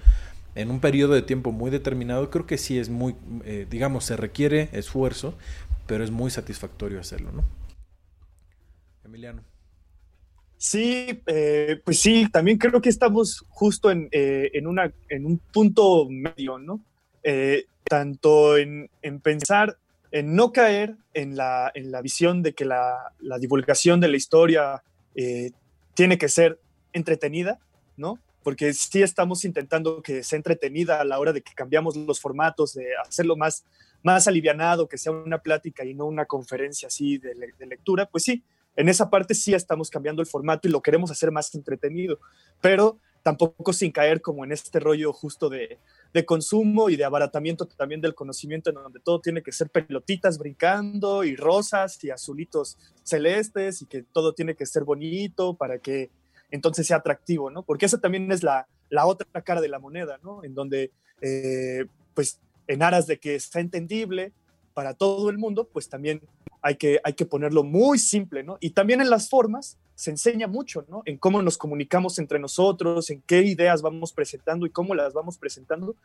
en 0.55 0.71
un 0.71 0.79
periodo 0.79 1.13
de 1.13 1.21
tiempo 1.21 1.51
muy 1.51 1.69
determinado. 1.69 2.31
Creo 2.31 2.47
que 2.47 2.57
sí 2.57 2.79
es 2.79 2.89
muy, 2.89 3.15
eh, 3.43 3.67
digamos, 3.69 4.05
se 4.05 4.17
requiere 4.17 4.69
esfuerzo, 4.71 5.35
pero 5.87 6.03
es 6.03 6.11
muy 6.11 6.31
satisfactorio 6.31 6.99
hacerlo, 6.99 7.31
¿no? 7.31 7.43
Emiliano. 9.03 9.43
Sí, 10.57 11.21
eh, 11.27 11.79
pues 11.83 11.99
sí, 11.99 12.27
también 12.31 12.57
creo 12.57 12.81
que 12.81 12.89
estamos 12.89 13.45
justo 13.49 13.91
en, 13.91 14.07
eh, 14.11 14.51
una, 14.65 14.91
en 15.09 15.25
un 15.25 15.37
punto 15.37 16.07
medio, 16.09 16.57
¿no? 16.57 16.81
Eh, 17.23 17.65
tanto 17.83 18.57
en, 18.57 18.89
pensar, 19.21 19.77
en 20.11 20.35
no 20.35 20.51
caer 20.51 20.95
en 21.13 21.35
la, 21.35 21.71
en 21.75 21.91
la 21.91 22.01
visión 22.01 22.41
de 22.41 22.53
que 22.53 22.65
la, 22.65 23.13
la 23.19 23.37
divulgación 23.37 23.99
de 23.99 24.07
la 24.07 24.17
historia 24.17 24.83
tiene 25.93 26.17
que 26.17 26.27
ser 26.27 26.59
entretenida, 26.93 27.59
¿no? 27.95 28.19
Porque 28.43 28.73
sí 28.73 29.01
estamos 29.01 29.45
intentando 29.45 30.01
que 30.01 30.23
sea 30.23 30.37
entretenida 30.37 30.99
a 30.99 31.05
la 31.05 31.19
hora 31.19 31.31
de 31.31 31.41
que 31.41 31.53
cambiamos 31.53 31.95
los 31.95 32.19
formatos, 32.19 32.73
de 32.73 32.87
hacerlo 33.07 33.37
más 33.37 33.65
más 34.05 34.27
alivianado, 34.27 34.87
que 34.87 34.99
sea 34.99 35.11
una 35.11 35.39
plática 35.39 35.83
y 35.83 35.95
no 35.95 36.05
una 36.05 36.25
conferencia 36.25 36.89
así 36.89 37.17
de, 37.17 37.33
lectura, 37.65 38.05
pues 38.05 38.23
sí, 38.23 38.43
en 38.75 38.87
esa 38.87 39.09
parte 39.09 39.33
sí 39.33 39.55
estamos 39.55 39.89
cambiando 39.89 40.21
el 40.21 40.27
formato 40.27 40.67
y 40.67 40.71
lo 40.71 40.83
queremos 40.83 41.09
hacer 41.09 41.31
más 41.31 41.53
entretenido, 41.55 42.19
pero 42.61 42.99
tampoco 43.23 43.73
sin 43.73 43.91
caer 43.91 44.21
como 44.21 44.45
en 44.45 44.51
este 44.51 44.79
rollo 44.79 45.11
justo 45.11 45.49
de, 45.49 45.79
consumo 46.23 46.91
y 46.91 46.97
de 46.97 47.03
abaratamiento 47.03 47.65
también 47.65 47.99
del 47.99 48.13
conocimiento, 48.13 48.69
en 48.69 48.75
donde 48.75 48.99
todo 48.99 49.21
tiene 49.21 49.41
que 49.41 49.51
ser 49.51 49.71
pelotitas 49.71 50.37
brincando 50.37 51.23
y 51.23 51.35
rosas 51.35 52.01
y 52.03 52.11
azulitos 52.11 52.77
celestes 53.01 53.81
y 53.81 53.87
que 53.87 54.03
todo 54.03 54.33
tiene 54.33 54.53
que 54.53 54.67
ser 54.67 54.83
bonito 54.83 55.55
para 55.55 55.79
que 55.79 56.11
entonces 56.51 56.85
sea 56.85 56.97
atractivo, 56.97 57.49
¿no? 57.49 57.63
Porque 57.63 57.87
esa 57.87 57.99
también 57.99 58.31
es 58.31 58.43
la, 58.43 58.67
otra 59.03 59.41
cara 59.41 59.61
de 59.61 59.67
la 59.67 59.79
moneda, 59.79 60.19
¿no? 60.21 60.43
En 60.43 60.53
donde, 60.53 60.91
eh, 61.21 61.87
pues, 62.13 62.39
en 62.67 62.83
aras 62.83 63.07
de 63.07 63.19
que 63.19 63.39
sea 63.39 63.61
entendible 63.61 64.31
para 64.73 64.93
todo 64.93 65.29
el 65.29 65.37
mundo, 65.37 65.69
pues 65.71 65.89
también 65.89 66.21
hay 66.61 66.75
que, 66.75 66.99
hay 67.03 67.13
que 67.13 67.25
ponerlo 67.25 67.63
muy 67.63 67.99
simple, 67.99 68.43
¿no? 68.43 68.57
Y 68.59 68.71
también 68.71 68.99
en 68.99 69.09
las 69.09 69.29
formas 69.29 69.77
se 69.93 70.11
enseña 70.11 70.47
mucho, 70.47 70.83
¿no? 70.89 71.03
En 71.05 71.17
cómo 71.17 71.41
nos 71.41 71.57
comunicamos 71.57 72.19
entre 72.19 72.39
nosotros, 72.39 73.09
en 73.09 73.21
qué 73.21 73.43
ideas 73.43 73.81
vamos 73.81 74.11
presentando 74.11 74.65
y 74.65 74.71
cómo 74.71 74.95
las 74.95 75.13
vamos 75.13 75.37
presentando. 75.37 75.95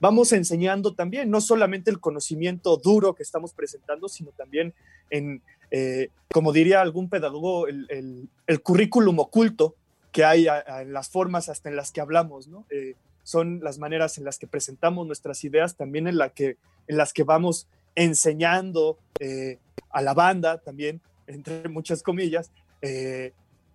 Vamos 0.00 0.32
enseñando 0.32 0.94
también, 0.94 1.30
no 1.30 1.40
solamente 1.40 1.90
el 1.90 2.00
conocimiento 2.00 2.76
duro 2.76 3.14
que 3.14 3.22
estamos 3.22 3.54
presentando, 3.54 4.08
sino 4.08 4.30
también 4.32 4.74
en, 5.08 5.40
eh, 5.70 6.10
como 6.32 6.52
diría 6.52 6.80
algún 6.80 7.08
pedagogo, 7.08 7.68
el, 7.68 8.28
el, 8.46 8.62
currículum 8.62 9.18
oculto 9.20 9.76
que 10.12 10.24
hay 10.24 10.48
en 10.48 10.92
las 10.92 11.08
formas 11.10 11.48
hasta 11.48 11.68
en 11.68 11.76
las 11.76 11.92
que 11.92 12.00
hablamos, 12.00 12.48
¿no? 12.48 12.66
Eh, 12.70 12.94
son 13.28 13.60
las 13.62 13.78
maneras 13.78 14.16
en 14.16 14.24
las 14.24 14.38
que 14.38 14.46
presentamos 14.46 15.06
nuestras 15.06 15.44
ideas, 15.44 15.76
también 15.76 16.08
en, 16.08 16.16
la 16.16 16.30
que, 16.30 16.56
en 16.86 16.96
las 16.96 17.12
que 17.12 17.24
vamos 17.24 17.68
enseñando 17.94 18.98
eh, 19.20 19.58
a 19.90 20.00
la 20.00 20.14
banda, 20.14 20.56
también, 20.62 21.02
entre 21.26 21.68
muchas 21.68 22.02
comillas, 22.02 22.50
eh, 22.80 23.34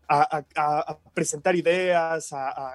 a, 0.09 0.97
presentar 1.13 1.55
ideas, 1.55 2.33
a, 2.33 2.73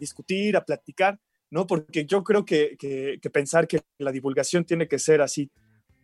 discutir, 0.00 0.56
a 0.56 0.64
platicar, 0.64 1.20
¿no? 1.50 1.66
Porque 1.66 2.06
yo 2.06 2.24
creo 2.24 2.46
que, 2.46 2.78
que, 2.78 3.30
pensar 3.30 3.68
que 3.68 3.82
la 3.98 4.10
divulgación 4.10 4.64
tiene 4.64 4.88
que 4.88 4.98
ser 4.98 5.20
así, 5.20 5.50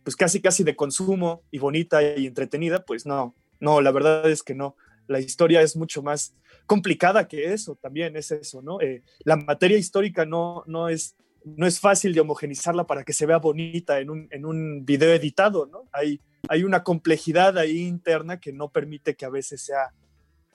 pues 0.03 0.15
casi 0.15 0.39
casi 0.39 0.63
de 0.63 0.75
consumo 0.75 1.41
y 1.49 1.57
bonita 1.57 2.03
y 2.03 2.27
entretenida, 2.27 2.85
pues 2.85 3.07
no, 3.07 3.33
no, 3.59 3.81
la 3.81 3.91
verdad 3.91 4.29
es 4.29 4.43
que 4.43 4.53
no. 4.53 4.75
La 5.07 5.19
historia 5.19 5.63
es 5.63 5.75
mucho 5.75 6.03
más 6.03 6.35
complicada 6.65 7.27
que 7.27 7.53
eso, 7.53 7.75
también 7.75 8.15
es 8.15 8.31
eso, 8.31 8.61
¿no? 8.61 8.79
Eh, 8.81 9.03
la 9.23 9.35
materia 9.35 9.77
histórica 9.77 10.25
no, 10.25 10.63
no, 10.65 10.89
es, 10.89 11.15
no 11.43 11.67
es 11.67 11.79
fácil 11.79 12.13
de 12.13 12.21
homogenizarla 12.21 12.85
para 12.85 13.03
que 13.03 13.13
se 13.13 13.25
vea 13.25 13.37
bonita 13.37 13.99
en 13.99 14.09
un, 14.09 14.27
en 14.31 14.45
un 14.45 14.85
video 14.85 15.13
editado, 15.13 15.65
¿no? 15.65 15.87
Hay, 15.91 16.19
hay 16.47 16.63
una 16.63 16.83
complejidad 16.83 17.57
ahí 17.57 17.85
interna 17.87 18.39
que 18.39 18.53
no 18.53 18.69
permite 18.69 19.15
que 19.15 19.25
a 19.25 19.29
veces 19.29 19.61
sea 19.61 19.93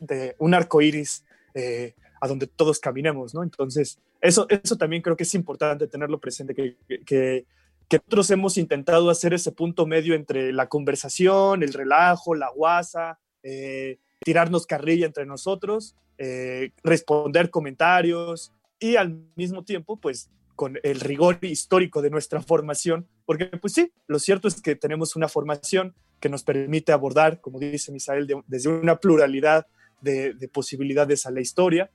de 0.00 0.34
un 0.38 0.54
arco 0.54 0.80
iris 0.80 1.24
eh, 1.54 1.94
a 2.20 2.28
donde 2.28 2.46
todos 2.46 2.78
caminemos, 2.78 3.34
¿no? 3.34 3.42
Entonces, 3.42 3.98
eso, 4.20 4.46
eso 4.48 4.76
también 4.76 5.02
creo 5.02 5.16
que 5.16 5.22
es 5.22 5.34
importante 5.34 5.86
tenerlo 5.86 6.18
presente, 6.18 6.54
que, 6.54 6.76
que, 7.06 7.46
que 7.88 7.96
nosotros 7.96 8.30
hemos 8.30 8.58
intentado 8.58 9.10
hacer 9.10 9.32
ese 9.34 9.52
punto 9.52 9.86
medio 9.86 10.14
entre 10.14 10.52
la 10.52 10.68
conversación, 10.68 11.62
el 11.62 11.72
relajo, 11.72 12.34
la 12.34 12.50
guasa, 12.50 13.18
eh, 13.42 13.98
tirarnos 14.28 14.66
carrilla 14.66 15.06
entre 15.06 15.24
nosotros, 15.24 15.96
eh, 16.18 16.72
responder 16.84 17.48
comentarios 17.48 18.52
y 18.78 18.96
al 18.96 19.22
mismo 19.36 19.64
tiempo, 19.64 19.96
pues 19.96 20.28
con 20.54 20.78
el 20.82 21.00
rigor 21.00 21.38
histórico 21.40 22.02
de 22.02 22.10
nuestra 22.10 22.42
formación, 22.42 23.08
porque 23.24 23.46
pues 23.46 23.72
sí, 23.72 23.90
lo 24.06 24.18
cierto 24.18 24.46
es 24.46 24.60
que 24.60 24.76
tenemos 24.76 25.16
una 25.16 25.28
formación 25.28 25.94
que 26.20 26.28
nos 26.28 26.42
permite 26.42 26.92
abordar, 26.92 27.40
como 27.40 27.58
dice 27.58 27.90
Misael, 27.90 28.26
desde 28.46 28.68
una 28.68 28.96
pluralidad 28.96 29.66
de, 30.02 30.34
posibilidades 30.52 31.24
a 31.24 31.30
la 31.30 31.40
historia, 31.40 31.90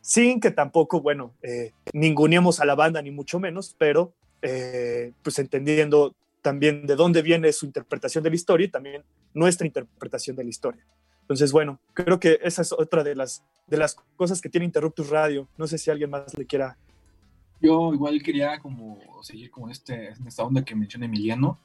sin 0.00 0.40
que 0.40 0.50
tampoco, 0.50 1.00
bueno, 1.00 1.34
eh, 1.40 1.70
a 1.92 2.64
la 2.64 2.74
banda, 2.74 3.00
ni 3.00 3.12
mucho 3.12 3.38
menos, 3.38 3.76
pero 3.78 4.12
eh, 4.42 5.12
pues 5.22 5.38
entendiendo 5.38 6.16
también 6.42 6.84
de 6.84 6.96
dónde 6.96 7.22
viene 7.22 7.52
su 7.52 7.64
interpretación 7.64 8.24
de 8.24 8.30
la 8.30 8.36
historia 8.36 8.64
y 8.64 8.70
también 8.70 9.04
nuestra 9.34 9.68
interpretación 9.68 10.34
de 10.34 10.42
la 10.42 10.50
historia. 10.50 10.84
Entonces, 11.26 11.50
bueno, 11.50 11.80
creo 11.92 12.20
que 12.20 12.38
esa 12.44 12.62
es 12.62 12.72
otra 12.72 13.02
de 13.02 13.16
las, 13.16 13.42
de 13.66 13.76
las 13.76 13.96
cosas 14.14 14.40
que 14.40 14.48
tiene 14.48 14.64
Interruptus 14.64 15.10
Radio. 15.10 15.48
No 15.58 15.66
sé 15.66 15.76
si 15.76 15.90
alguien 15.90 16.08
más 16.08 16.38
le 16.38 16.46
quiera. 16.46 16.78
Yo 17.60 17.92
igual 17.92 18.22
quería 18.22 18.60
como 18.60 19.00
seguir 19.22 19.50
con 19.50 19.68
este, 19.68 20.10
esta 20.24 20.44
onda 20.44 20.64
que 20.64 20.76
menciona 20.76 21.06
Emiliano, 21.06 21.58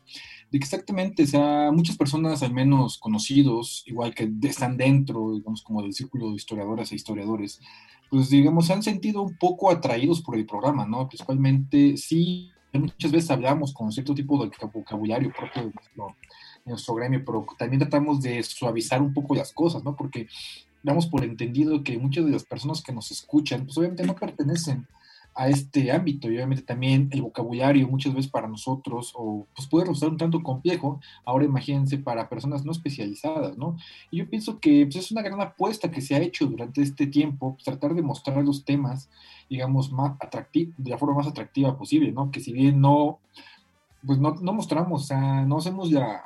de 0.49 0.57
que 0.57 0.63
exactamente, 0.63 1.23
o 1.23 1.27
sea, 1.27 1.71
muchas 1.71 1.95
personas, 1.95 2.41
al 2.41 2.53
menos 2.53 2.97
conocidos, 2.97 3.83
igual 3.85 4.15
que 4.15 4.31
están 4.41 4.77
dentro, 4.77 5.35
digamos, 5.35 5.61
como 5.61 5.83
del 5.83 5.93
círculo 5.93 6.29
de 6.29 6.37
historiadoras 6.37 6.91
e 6.91 6.95
historiadores, 6.95 7.61
pues, 8.09 8.31
digamos, 8.31 8.65
se 8.65 8.73
han 8.73 8.81
sentido 8.81 9.21
un 9.21 9.37
poco 9.37 9.69
atraídos 9.69 10.21
por 10.21 10.37
el 10.37 10.47
programa, 10.47 10.87
¿no? 10.87 11.07
Principalmente, 11.07 11.97
sí, 11.97 12.51
muchas 12.73 13.11
veces 13.11 13.29
hablamos 13.29 13.71
con 13.71 13.91
cierto 13.91 14.15
tipo 14.15 14.43
de 14.43 14.49
vocabulario 14.73 15.31
propio 15.31 15.67
de 15.67 15.71
nuestro 15.71 16.15
nuestro 16.65 16.95
gremio, 16.95 17.23
pero 17.25 17.45
también 17.57 17.79
tratamos 17.79 18.21
de 18.21 18.41
suavizar 18.43 19.01
un 19.01 19.13
poco 19.13 19.35
las 19.35 19.51
cosas, 19.53 19.83
¿no? 19.83 19.95
Porque 19.95 20.27
damos 20.83 21.07
por 21.07 21.23
entendido 21.23 21.83
que 21.83 21.97
muchas 21.97 22.25
de 22.25 22.31
las 22.31 22.43
personas 22.43 22.81
que 22.81 22.93
nos 22.93 23.11
escuchan, 23.11 23.65
pues 23.65 23.77
obviamente 23.77 24.03
no 24.03 24.15
pertenecen 24.15 24.87
a 25.33 25.47
este 25.47 25.91
ámbito 25.91 26.29
y 26.29 26.35
obviamente 26.35 26.63
también 26.63 27.07
el 27.11 27.21
vocabulario 27.21 27.87
muchas 27.87 28.13
veces 28.13 28.29
para 28.29 28.49
nosotros 28.49 29.13
o 29.15 29.47
pues 29.55 29.67
puede 29.67 29.85
resultar 29.85 30.09
un 30.09 30.17
tanto 30.17 30.43
complejo, 30.43 30.99
ahora 31.23 31.45
imagínense 31.45 31.97
para 31.97 32.27
personas 32.27 32.65
no 32.65 32.71
especializadas, 32.71 33.57
¿no? 33.57 33.77
Y 34.09 34.17
yo 34.17 34.29
pienso 34.29 34.59
que 34.59 34.85
pues, 34.85 34.97
es 34.97 35.11
una 35.11 35.21
gran 35.21 35.39
apuesta 35.39 35.89
que 35.89 36.01
se 36.01 36.15
ha 36.15 36.19
hecho 36.19 36.47
durante 36.47 36.81
este 36.81 37.07
tiempo, 37.07 37.53
pues, 37.53 37.63
tratar 37.63 37.93
de 37.95 38.01
mostrar 38.01 38.43
los 38.43 38.65
temas, 38.65 39.09
digamos, 39.49 39.91
más 39.91 40.17
atractivos, 40.19 40.73
de 40.77 40.89
la 40.89 40.97
forma 40.97 41.15
más 41.15 41.27
atractiva 41.27 41.77
posible, 41.77 42.11
¿no? 42.11 42.29
Que 42.29 42.41
si 42.41 42.51
bien 42.51 42.81
no, 42.81 43.19
pues 44.05 44.19
no, 44.19 44.35
no 44.35 44.53
mostramos, 44.53 45.03
o 45.03 45.05
sea, 45.05 45.45
no 45.45 45.59
hacemos 45.59 45.89
ya, 45.89 46.23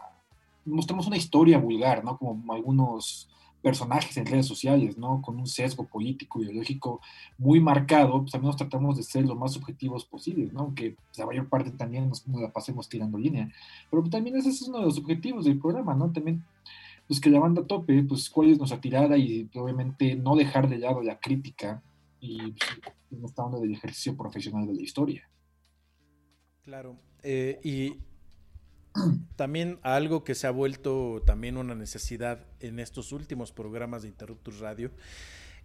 mostramos 0.66 1.08
una 1.08 1.18
historia 1.18 1.58
vulgar, 1.58 2.04
¿no? 2.04 2.18
Como 2.18 2.54
algunos 2.54 3.30
personajes 3.66 4.16
en 4.18 4.28
redes 4.28 4.46
sociales, 4.46 4.96
¿no? 4.96 5.24
Con 5.24 5.40
un 5.40 5.48
sesgo 5.48 5.88
político, 5.88 6.40
ideológico 6.40 7.02
muy 7.40 7.60
marcado, 7.60 8.20
pues 8.22 8.32
también 8.32 8.50
nos 8.50 8.58
tratamos 8.58 8.96
de 8.96 9.02
ser 9.02 9.26
lo 9.26 9.36
más 9.36 9.58
objetivos 9.58 10.06
posibles, 10.06 10.54
¿no? 10.54 10.60
Aunque 10.62 10.92
pues, 10.92 11.18
la 11.18 11.26
mayor 11.26 11.50
parte 11.50 11.72
también 11.72 12.10
nos, 12.10 12.28
la 12.28 12.52
pasemos 12.52 12.88
tirando 12.88 13.18
línea. 13.18 13.52
Pero 13.90 14.04
también 14.04 14.36
ese 14.36 14.50
es 14.50 14.62
uno 14.68 14.80
de 14.80 14.86
los 14.86 15.00
objetivos 15.00 15.46
del 15.46 15.60
programa, 15.60 15.96
¿no? 15.96 16.12
También, 16.12 16.44
pues 17.08 17.20
que 17.20 17.32
la 17.32 17.40
banda 17.40 17.66
tope, 17.66 18.04
pues 18.04 18.30
cuál 18.30 18.52
es 18.52 18.60
nuestra 18.60 18.80
tirada 18.80 19.18
y 19.18 19.50
obviamente 19.56 20.16
no 20.16 20.36
dejar 20.36 20.70
de 20.70 20.78
lado 20.78 21.02
la 21.02 21.20
crítica 21.20 21.82
y 22.20 22.52
pues, 22.52 23.20
no 23.20 23.26
está 23.26 23.50
del 23.50 23.74
ejercicio 23.74 24.16
profesional 24.16 24.68
de 24.68 24.76
la 24.76 24.82
historia. 24.84 25.28
Claro, 26.64 26.98
eh, 27.24 27.60
y 27.64 27.98
también 29.36 29.80
algo 29.84 30.24
que 30.24 30.36
se 30.36 30.48
ha 30.48 30.52
vuelto 30.52 31.22
también 31.26 31.58
una 31.58 31.76
necesidad 31.76 32.46
en 32.60 32.80
estos 32.80 33.12
últimos 33.12 33.52
programas 33.52 34.04
de 34.04 34.10
Interruptus 34.10 34.60
Radio 34.60 34.92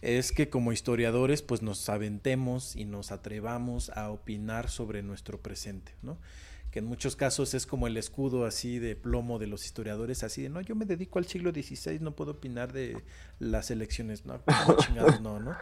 es 0.03 0.33
que 0.33 0.49
como 0.49 0.72
historiadores 0.72 1.43
pues 1.43 1.62
nos 1.62 1.89
aventemos 1.89 2.74
y 2.74 2.85
nos 2.85 3.12
atrevamos 3.12 3.91
a 3.91 4.11
opinar 4.11 4.70
sobre 4.70 5.03
nuestro 5.03 5.41
presente, 5.41 5.95
¿no? 6.03 6.18
que 6.70 6.78
en 6.78 6.85
muchos 6.85 7.16
casos 7.16 7.55
es 7.55 7.66
como 7.66 7.87
el 7.87 7.97
escudo 7.97 8.47
así 8.47 8.78
de 8.78 8.95
plomo 8.95 9.39
de 9.39 9.49
los 9.49 9.64
historiadores, 9.64 10.22
así 10.22 10.43
de, 10.43 10.51
no, 10.51 10.61
yo 10.61 10.76
me 10.76 10.85
dedico 10.85 11.18
al 11.18 11.26
siglo 11.26 11.51
XVI, 11.51 11.99
no 12.01 12.14
puedo 12.14 12.33
opinar 12.33 12.72
de 12.72 12.97
las 13.41 13.70
elecciones, 13.70 14.24
no, 14.24 14.41
chingados, 14.78 15.20
no, 15.20 15.41
¿no? 15.41 15.57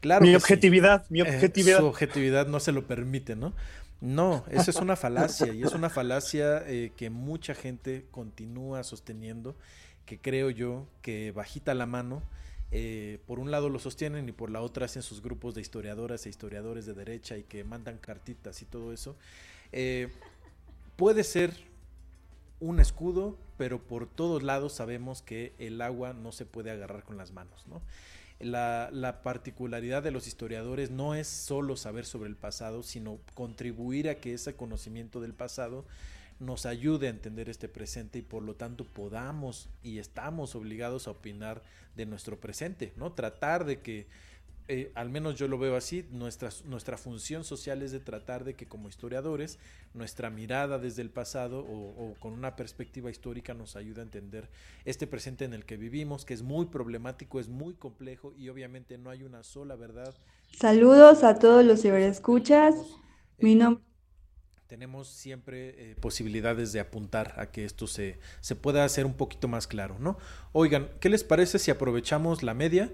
Claro. 0.00 0.24
Mi 0.24 0.34
objetividad, 0.34 1.06
mi 1.08 1.20
eh, 1.22 1.50
su 1.78 1.86
objetividad 1.86 2.46
no 2.48 2.60
se 2.60 2.72
lo 2.72 2.86
permite, 2.86 3.34
¿no? 3.34 3.54
No, 4.02 4.44
eso 4.50 4.72
es 4.72 4.78
una 4.78 4.96
falacia 4.96 5.54
y 5.54 5.62
es 5.62 5.74
una 5.74 5.88
falacia 5.88 6.64
eh, 6.66 6.90
que 6.96 7.08
mucha 7.08 7.54
gente 7.54 8.04
continúa 8.10 8.82
sosteniendo, 8.82 9.54
que 10.06 10.18
creo 10.18 10.50
yo 10.50 10.88
que 11.02 11.30
bajita 11.30 11.72
la 11.72 11.86
mano, 11.86 12.20
eh, 12.72 13.20
por 13.28 13.38
un 13.38 13.52
lado 13.52 13.68
lo 13.68 13.78
sostienen 13.78 14.28
y 14.28 14.32
por 14.32 14.50
la 14.50 14.60
otra 14.60 14.86
hacen 14.86 15.02
sus 15.02 15.22
grupos 15.22 15.54
de 15.54 15.60
historiadoras 15.60 16.26
e 16.26 16.30
historiadores 16.30 16.84
de 16.84 16.94
derecha 16.94 17.38
y 17.38 17.44
que 17.44 17.62
mandan 17.62 17.96
cartitas 17.98 18.60
y 18.60 18.64
todo 18.64 18.92
eso. 18.92 19.14
Eh, 19.70 20.08
puede 20.96 21.22
ser 21.22 21.54
un 22.58 22.80
escudo, 22.80 23.36
pero 23.56 23.78
por 23.78 24.08
todos 24.08 24.42
lados 24.42 24.72
sabemos 24.72 25.22
que 25.22 25.52
el 25.60 25.80
agua 25.80 26.12
no 26.12 26.32
se 26.32 26.44
puede 26.44 26.72
agarrar 26.72 27.04
con 27.04 27.16
las 27.16 27.30
manos, 27.30 27.68
¿no? 27.68 27.80
La, 28.42 29.20
particularidad 29.22 30.02
de 30.02 30.10
los 30.10 30.26
historiadores 30.26 30.90
no 30.90 31.14
es 31.14 31.28
solo 31.28 31.76
saber 31.76 32.04
sobre 32.04 32.28
el 32.28 32.36
pasado, 32.36 32.82
sino 32.82 33.18
contribuir 33.34 34.08
a 34.08 34.16
que 34.16 34.34
ese 34.34 34.54
conocimiento 34.54 35.20
del 35.20 35.34
pasado 35.34 35.84
nos 36.40 36.66
ayude 36.66 37.06
a 37.06 37.10
entender 37.10 37.48
este 37.48 37.68
presente 37.68 38.18
y 38.18 38.22
por 38.22 38.42
lo 38.42 38.54
tanto 38.54 38.84
podamos 38.84 39.68
y 39.82 39.98
estamos 39.98 40.54
obligados 40.54 41.06
a 41.06 41.12
opinar 41.12 41.62
de 41.94 42.06
nuestro 42.06 42.40
presente, 42.40 42.92
¿no? 42.96 43.12
Tratar 43.12 43.64
de 43.64 43.80
que 43.80 44.06
eh, 44.72 44.90
al 44.94 45.10
menos 45.10 45.34
yo 45.34 45.48
lo 45.48 45.58
veo 45.58 45.76
así, 45.76 46.06
nuestra, 46.12 46.48
nuestra 46.64 46.96
función 46.96 47.44
social 47.44 47.82
es 47.82 47.92
de 47.92 48.00
tratar 48.00 48.42
de 48.42 48.54
que 48.54 48.66
como 48.66 48.88
historiadores 48.88 49.58
nuestra 49.92 50.30
mirada 50.30 50.78
desde 50.78 51.02
el 51.02 51.10
pasado 51.10 51.58
o, 51.58 52.14
con 52.20 52.32
una 52.32 52.56
perspectiva 52.56 53.10
histórica 53.10 53.52
nos 53.52 53.76
ayude 53.76 54.00
a 54.00 54.04
entender 54.04 54.48
este 54.86 55.06
presente 55.06 55.44
en 55.44 55.52
el 55.52 55.66
que 55.66 55.76
vivimos, 55.76 56.24
que 56.24 56.32
es 56.32 56.40
muy 56.40 56.64
problemático, 56.64 57.38
es 57.38 57.50
muy 57.50 57.74
complejo 57.74 58.32
y 58.34 58.48
obviamente 58.48 58.96
no 58.96 59.10
hay 59.10 59.24
una 59.24 59.42
sola 59.42 59.76
verdad. 59.76 60.14
Saludos 60.58 61.22
a 61.22 61.38
todos 61.38 61.62
los 61.66 61.82
ciberescuchas. 61.82 62.74
Mi 63.36 63.54
nombre 63.54 63.84
tenemos 64.68 65.08
siempre 65.08 65.90
eh, 65.90 65.96
posibilidades 66.00 66.72
de 66.72 66.80
apuntar 66.80 67.34
a 67.36 67.50
que 67.50 67.66
esto 67.66 67.86
se, 67.86 68.18
se 68.40 68.56
pueda 68.56 68.86
hacer 68.86 69.04
un 69.04 69.12
poquito 69.12 69.46
más 69.46 69.66
claro, 69.66 69.98
¿no? 69.98 70.16
Oigan, 70.52 70.88
¿qué 70.98 71.10
les 71.10 71.24
parece 71.24 71.58
si 71.58 71.70
aprovechamos 71.70 72.42
la 72.42 72.54
media? 72.54 72.90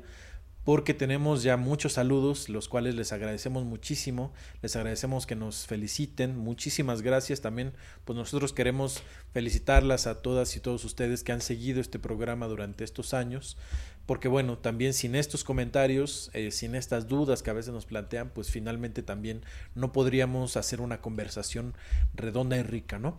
Porque 0.69 0.93
tenemos 0.93 1.43
ya 1.43 1.57
muchos 1.57 1.95
saludos, 1.95 2.51
los 2.51 2.69
cuales 2.69 2.95
les 2.95 3.15
agradecemos 3.15 3.65
muchísimo, 3.65 4.35
les 4.61 4.77
agradecemos 4.77 5.27
que 5.27 5.35
nos 5.35 5.67
feliciten, 5.67 6.37
muchísimas 6.37 7.01
gracias 7.01 7.41
también, 7.41 7.73
pues 8.05 8.19
nosotros 8.19 8.53
queremos 8.53 9.03
felicitarlas 9.33 10.07
a 10.07 10.21
todas 10.21 10.55
y 10.57 10.61
todos 10.61 10.85
ustedes 10.85 11.25
que 11.25 11.33
han 11.33 11.41
seguido 11.41 11.81
este 11.81 11.99
programa 11.99 12.49
durante 12.49 12.85
estos 12.85 13.15
años, 13.15 13.57
porque 14.05 14.29
bueno, 14.29 14.59
también 14.59 14.93
sin 14.93 15.15
estos 15.15 15.43
comentarios, 15.43 16.31
eh, 16.35 16.51
sin 16.51 16.75
estas 16.75 17.09
dudas 17.09 17.43
que 17.43 17.49
a 17.49 17.55
veces 17.55 17.73
nos 17.73 17.87
plantean, 17.87 18.29
pues 18.29 18.51
finalmente 18.51 19.03
también 19.03 19.47
no 19.75 19.91
podríamos 19.93 20.59
hacer 20.59 20.83
una 20.83 21.01
conversación 21.01 21.73
redonda 22.13 22.59
y 22.59 22.63
rica, 22.63 22.99
¿no? 22.99 23.19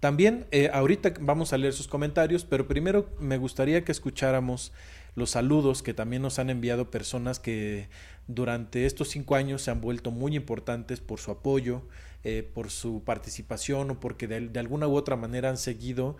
También 0.00 0.46
eh, 0.50 0.70
ahorita 0.72 1.14
vamos 1.20 1.52
a 1.52 1.58
leer 1.58 1.72
sus 1.74 1.88
comentarios, 1.88 2.44
pero 2.44 2.68
primero 2.68 3.08
me 3.20 3.38
gustaría 3.38 3.84
que 3.84 3.92
escucháramos 3.92 4.72
los 5.14 5.30
saludos 5.30 5.82
que 5.82 5.94
también 5.94 6.22
nos 6.22 6.38
han 6.38 6.50
enviado 6.50 6.90
personas 6.90 7.40
que 7.40 7.88
durante 8.26 8.86
estos 8.86 9.08
cinco 9.08 9.34
años 9.34 9.62
se 9.62 9.70
han 9.70 9.80
vuelto 9.80 10.10
muy 10.10 10.36
importantes 10.36 11.00
por 11.00 11.18
su 11.18 11.30
apoyo, 11.30 11.82
eh, 12.22 12.48
por 12.54 12.70
su 12.70 13.02
participación 13.04 13.90
o 13.90 14.00
porque 14.00 14.26
de, 14.26 14.58
alguna 14.58 14.86
u 14.86 14.94
otra 14.94 15.16
manera 15.16 15.50
han 15.50 15.58
seguido 15.58 16.16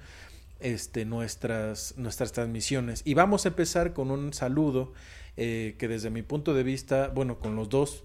este, 0.58 1.04
nuestras, 1.04 1.94
nuestras 1.96 2.32
transmisiones. 2.32 3.02
Y 3.04 3.14
vamos 3.14 3.44
a 3.44 3.48
empezar 3.48 3.92
con 3.92 4.10
un 4.10 4.32
saludo 4.32 4.92
eh, 5.36 5.76
que 5.78 5.88
desde 5.88 6.10
mi 6.10 6.22
punto 6.22 6.54
de 6.54 6.62
vista, 6.62 7.08
bueno, 7.08 7.38
con 7.38 7.54
los 7.54 7.68
dos 7.68 8.04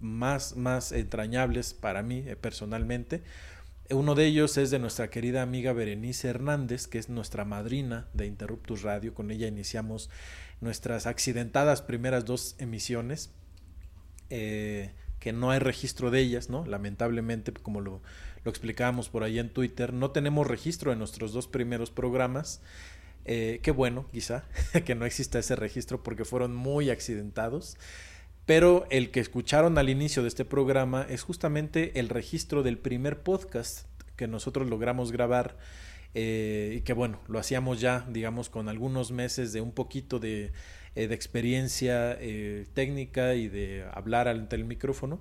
más, 0.00 0.56
más 0.56 0.92
entrañables 0.92 1.74
para 1.74 2.02
mí 2.02 2.24
eh, 2.26 2.36
personalmente. 2.36 3.22
Uno 3.90 4.16
de 4.16 4.26
ellos 4.26 4.56
es 4.56 4.72
de 4.72 4.80
nuestra 4.80 5.10
querida 5.10 5.42
amiga 5.42 5.72
Berenice 5.72 6.28
Hernández, 6.28 6.88
que 6.88 6.98
es 6.98 7.08
nuestra 7.08 7.44
madrina 7.44 8.08
de 8.14 8.26
Interruptus 8.26 8.82
Radio. 8.82 9.14
Con 9.14 9.30
ella 9.30 9.46
iniciamos 9.46 10.10
nuestras 10.60 11.06
accidentadas 11.06 11.82
primeras 11.82 12.24
dos 12.24 12.56
emisiones, 12.58 13.30
eh, 14.28 14.90
que 15.20 15.32
no 15.32 15.52
hay 15.52 15.60
registro 15.60 16.10
de 16.10 16.18
ellas, 16.18 16.50
¿no? 16.50 16.66
Lamentablemente, 16.66 17.52
como 17.52 17.80
lo, 17.80 18.02
lo 18.44 18.50
explicábamos 18.50 19.08
por 19.08 19.22
ahí 19.22 19.38
en 19.38 19.50
Twitter, 19.50 19.92
no 19.92 20.10
tenemos 20.10 20.48
registro 20.48 20.90
de 20.90 20.96
nuestros 20.96 21.32
dos 21.32 21.46
primeros 21.46 21.92
programas. 21.92 22.62
Eh, 23.24 23.60
qué 23.62 23.70
bueno, 23.70 24.06
quizá, 24.10 24.44
que 24.84 24.96
no 24.96 25.06
exista 25.06 25.38
ese 25.38 25.54
registro 25.54 26.02
porque 26.02 26.24
fueron 26.24 26.56
muy 26.56 26.90
accidentados. 26.90 27.76
Pero 28.46 28.86
el 28.90 29.10
que 29.10 29.18
escucharon 29.18 29.76
al 29.76 29.90
inicio 29.90 30.22
de 30.22 30.28
este 30.28 30.44
programa 30.44 31.04
es 31.10 31.22
justamente 31.22 31.98
el 31.98 32.08
registro 32.08 32.62
del 32.62 32.78
primer 32.78 33.20
podcast 33.22 33.88
que 34.14 34.28
nosotros 34.28 34.68
logramos 34.70 35.10
grabar 35.10 35.56
eh, 36.14 36.76
y 36.78 36.80
que 36.82 36.92
bueno, 36.92 37.20
lo 37.26 37.40
hacíamos 37.40 37.80
ya, 37.80 38.06
digamos, 38.08 38.48
con 38.48 38.68
algunos 38.68 39.10
meses 39.10 39.52
de 39.52 39.60
un 39.60 39.72
poquito 39.72 40.20
de, 40.20 40.52
eh, 40.94 41.08
experiencia 41.10 42.16
eh, 42.20 42.66
técnica 42.72 43.34
y 43.34 43.48
de 43.48 43.84
hablar 43.92 44.28
ante 44.28 44.54
el 44.54 44.64
micrófono. 44.64 45.20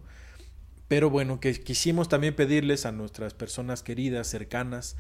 Pero 0.88 1.10
bueno, 1.10 1.40
que 1.40 1.52
quisimos 1.60 2.08
también 2.08 2.36
pedirles 2.36 2.86
a 2.86 2.92
nuestras 2.92 3.34
personas 3.34 3.82
queridas, 3.82 4.28
cercanas, 4.28 4.98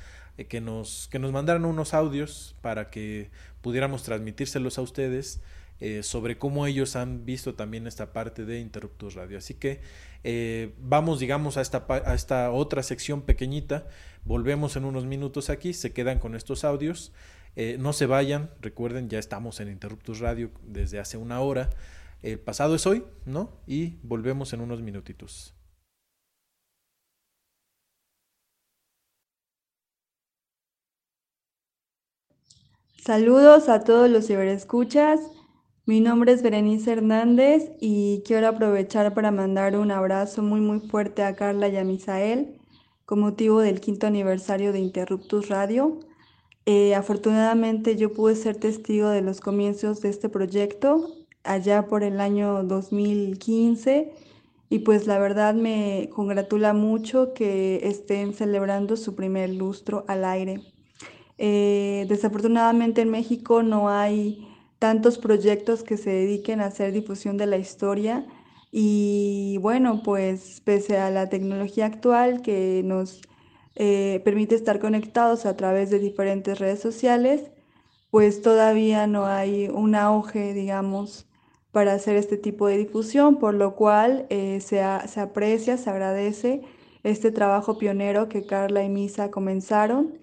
que, 0.49 0.59
nos, 0.59 1.07
que 1.09 1.19
nos 1.19 1.31
mandaran 1.31 1.63
unos 1.63 1.93
audios 1.93 2.55
para 2.61 2.89
que 2.89 3.29
pudiéramos 3.61 4.03
transmitírselos 4.03 4.79
a 4.79 4.81
ustedes 4.81 5.39
eh, 5.79 6.03
sobre 6.03 6.37
cómo 6.37 6.67
ellos 6.67 6.95
han 6.95 7.25
visto 7.25 7.55
también 7.55 7.85
esta 7.85 8.13
parte 8.13 8.45
de 8.45 8.59
Interruptus 8.59 9.13
Radio. 9.15 9.37
Así 9.37 9.55
que 9.55 9.81
eh, 10.23 10.73
vamos, 10.79 11.19
digamos, 11.19 11.57
a 11.57 11.61
esta, 11.61 11.85
esta 12.13 12.51
otra 12.51 12.81
sección 12.81 13.21
pequeñita. 13.21 13.87
Volvemos 14.23 14.75
en 14.77 14.85
unos 14.85 15.05
minutos 15.05 15.49
aquí, 15.49 15.73
se 15.73 15.91
quedan 15.91 16.19
con 16.19 16.35
estos 16.35 16.63
audios. 16.63 17.11
Eh, 17.57 17.77
no 17.79 17.93
se 17.93 18.05
vayan, 18.05 18.51
recuerden, 18.61 19.09
ya 19.09 19.19
estamos 19.19 19.59
en 19.59 19.69
Interruptus 19.69 20.19
Radio 20.19 20.51
desde 20.63 20.99
hace 20.99 21.17
una 21.17 21.41
hora. 21.41 21.69
El 22.21 22.39
pasado 22.39 22.75
es 22.75 22.87
hoy, 22.87 23.03
¿no? 23.25 23.59
Y 23.67 23.97
volvemos 24.01 24.53
en 24.53 24.61
unos 24.61 24.81
minutitos. 24.81 25.53
Saludos 33.05 33.69
a 33.69 33.81
todos 33.81 34.09
los 34.09 34.25
ciberescuchas. 34.25 35.19
Mi 35.87 36.01
nombre 36.01 36.31
es 36.31 36.41
Berenice 36.41 36.93
Hernández 36.93 37.69
y 37.79 38.23
quiero 38.25 38.47
aprovechar 38.47 39.13
para 39.13 39.29
mandar 39.29 39.77
un 39.77 39.91
abrazo 39.91 40.41
muy 40.41 40.59
muy 40.59 40.79
fuerte 40.79 41.21
a 41.21 41.35
Carla 41.35 41.67
y 41.67 41.77
a 41.77 41.83
Misael 41.83 42.59
con 43.05 43.19
motivo 43.19 43.59
del 43.59 43.81
quinto 43.81 44.07
aniversario 44.07 44.73
de 44.73 44.79
Interruptus 44.79 45.47
Radio. 45.49 45.99
Eh, 46.65 46.95
afortunadamente 46.95 47.97
yo 47.97 48.13
pude 48.13 48.35
ser 48.35 48.55
testigo 48.55 49.09
de 49.09 49.21
los 49.21 49.41
comienzos 49.41 50.01
de 50.01 50.09
este 50.09 50.27
proyecto 50.27 51.07
allá 51.43 51.85
por 51.85 52.01
el 52.01 52.19
año 52.19 52.63
2015 52.63 54.11
y 54.69 54.79
pues 54.79 55.05
la 55.05 55.19
verdad 55.19 55.53
me 55.53 56.09
congratula 56.15 56.73
mucho 56.73 57.35
que 57.35 57.81
estén 57.83 58.33
celebrando 58.33 58.97
su 58.97 59.13
primer 59.13 59.51
lustro 59.51 60.03
al 60.07 60.25
aire. 60.25 60.61
Eh, 61.37 62.07
desafortunadamente 62.09 63.01
en 63.01 63.11
México 63.11 63.61
no 63.61 63.87
hay 63.89 64.44
tantos 64.79 65.17
proyectos 65.17 65.83
que 65.83 65.97
se 65.97 66.09
dediquen 66.09 66.61
a 66.61 66.67
hacer 66.67 66.91
difusión 66.91 67.37
de 67.37 67.45
la 67.47 67.57
historia. 67.57 68.25
Y 68.71 69.57
bueno, 69.61 70.01
pues 70.03 70.61
pese 70.61 70.97
a 70.97 71.09
la 71.09 71.29
tecnología 71.29 71.85
actual 71.85 72.41
que 72.41 72.81
nos 72.83 73.21
eh, 73.75 74.21
permite 74.25 74.55
estar 74.55 74.79
conectados 74.79 75.45
a 75.45 75.55
través 75.57 75.89
de 75.89 75.99
diferentes 75.99 76.59
redes 76.59 76.79
sociales, 76.79 77.51
pues 78.09 78.41
todavía 78.41 79.07
no 79.07 79.25
hay 79.25 79.67
un 79.69 79.95
auge, 79.95 80.53
digamos, 80.53 81.27
para 81.71 81.93
hacer 81.93 82.15
este 82.15 82.37
tipo 82.37 82.67
de 82.67 82.77
difusión, 82.77 83.37
por 83.37 83.53
lo 83.53 83.75
cual 83.75 84.27
eh, 84.29 84.59
se, 84.61 84.81
se, 85.07 85.19
aprecia, 85.19 85.77
se 85.77 85.89
agradece 85.89 86.61
este 87.03 87.31
trabajo 87.31 87.77
pionero 87.77 88.29
que 88.29 88.45
Carla 88.45 88.83
y 88.83 88.89
Misa 88.89 89.29
comenzaron 89.31 90.17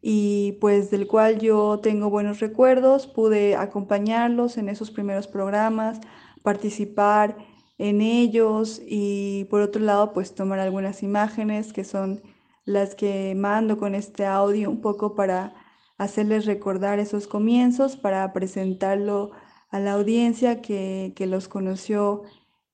y 0.00 0.52
pues 0.60 0.90
del 0.90 1.06
cual 1.06 1.38
yo 1.38 1.80
tengo 1.80 2.10
buenos 2.10 2.40
recuerdos, 2.40 3.06
pude 3.06 3.56
acompañarlos 3.56 4.58
en 4.58 4.68
esos 4.68 4.90
primeros 4.90 5.26
programas, 5.26 6.00
participar 6.42 7.36
en 7.78 8.00
ellos 8.00 8.80
y 8.86 9.44
por 9.50 9.60
otro 9.60 9.82
lado 9.82 10.12
pues 10.12 10.34
tomar 10.34 10.58
algunas 10.60 11.02
imágenes 11.02 11.72
que 11.72 11.84
son 11.84 12.22
las 12.64 12.94
que 12.94 13.34
mando 13.36 13.78
con 13.78 13.94
este 13.94 14.26
audio 14.26 14.70
un 14.70 14.80
poco 14.80 15.14
para 15.14 15.54
hacerles 15.96 16.46
recordar 16.46 16.98
esos 16.98 17.26
comienzos, 17.26 17.96
para 17.96 18.32
presentarlo 18.32 19.32
a 19.70 19.80
la 19.80 19.92
audiencia 19.92 20.62
que, 20.62 21.14
los 21.28 21.48
conoció 21.48 22.22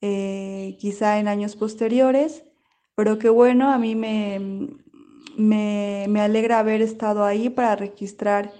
eh, 0.00 0.76
quizá 0.78 1.18
en 1.18 1.28
años 1.28 1.56
posteriores, 1.56 2.44
pero 2.94 3.18
que 3.18 3.28
bueno, 3.30 3.72
a 3.72 3.78
mí 3.78 3.94
me, 3.94 4.83
me, 5.36 6.06
alegra 6.20 6.58
haber 6.58 6.82
estado 6.82 7.24
ahí 7.24 7.48
para 7.50 7.76
registrar 7.76 8.52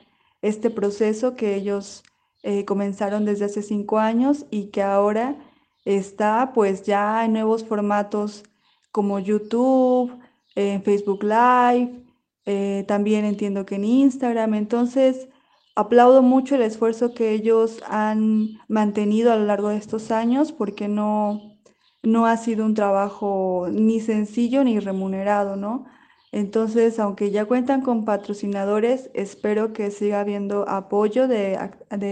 este 0.43 0.71
proceso 0.71 1.35
que 1.37 1.55
ellos 1.55 2.03
eh, 2.43 2.65
comenzaron 2.65 3.25
desde 3.25 3.47
hace 3.47 3.63
cinco 3.63 3.99
años 3.99 4.47
y 4.51 4.67
que 4.67 4.83
ahora 4.83 5.37
está 5.85 6.53
pues 6.55 6.83
ya 6.85 7.25
en 7.25 7.35
nuevos 7.35 7.65
formatos 7.65 8.45
como 8.93 9.19
YouTube, 9.19 10.19
en 10.55 10.83
Facebook 10.83 11.25
Live, 11.25 12.05
eh, 12.47 12.85
también 12.87 13.25
entiendo 13.25 13.67
que 13.67 13.77
en 13.77 13.85
Instagram. 13.85 14.55
Entonces, 14.55 15.29
aplaudo 15.75 16.23
mucho 16.23 16.55
el 16.55 16.63
esfuerzo 16.63 17.15
que 17.15 17.33
ellos 17.33 17.83
han 17.89 18.61
mantenido 18.69 19.33
a 19.33 19.37
lo 19.37 19.47
largo 19.47 19.71
de 19.71 19.79
estos 19.79 20.11
años 20.11 20.53
porque 20.53 20.89
no, 20.89 21.59
no 22.03 22.27
ha 22.27 22.37
sido 22.37 22.65
un 22.65 22.75
trabajo 22.75 23.67
ni 23.71 24.01
sencillo 24.01 24.65
ni 24.65 24.79
remunerado, 24.79 25.57
¿no? 25.57 25.87
Entonces, 26.35 26.99
aunque 26.99 27.31
ya 27.31 27.45
cuentan 27.45 27.81
con 27.81 28.05
patrocinadores, 28.05 29.09
espero 29.15 29.73
que 29.73 29.93
siga 29.93 30.19
habiendo 30.19 30.69
apoyo 30.69 31.29
de, 31.29 31.57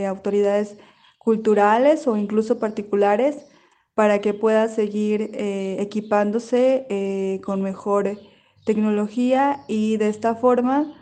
autoridades 0.06 0.76
culturales 1.18 2.06
o 2.06 2.16
incluso 2.16 2.60
particulares 2.60 3.46
para 3.94 4.20
que 4.20 4.32
pueda 4.32 4.68
seguir 4.68 5.32
eh, 5.34 5.78
equipándose 5.80 6.86
eh, 6.88 7.40
con 7.42 7.62
mejor 7.62 8.16
tecnología 8.64 9.64
y 9.66 9.96
de 9.96 10.10
esta 10.10 10.36
forma 10.36 10.94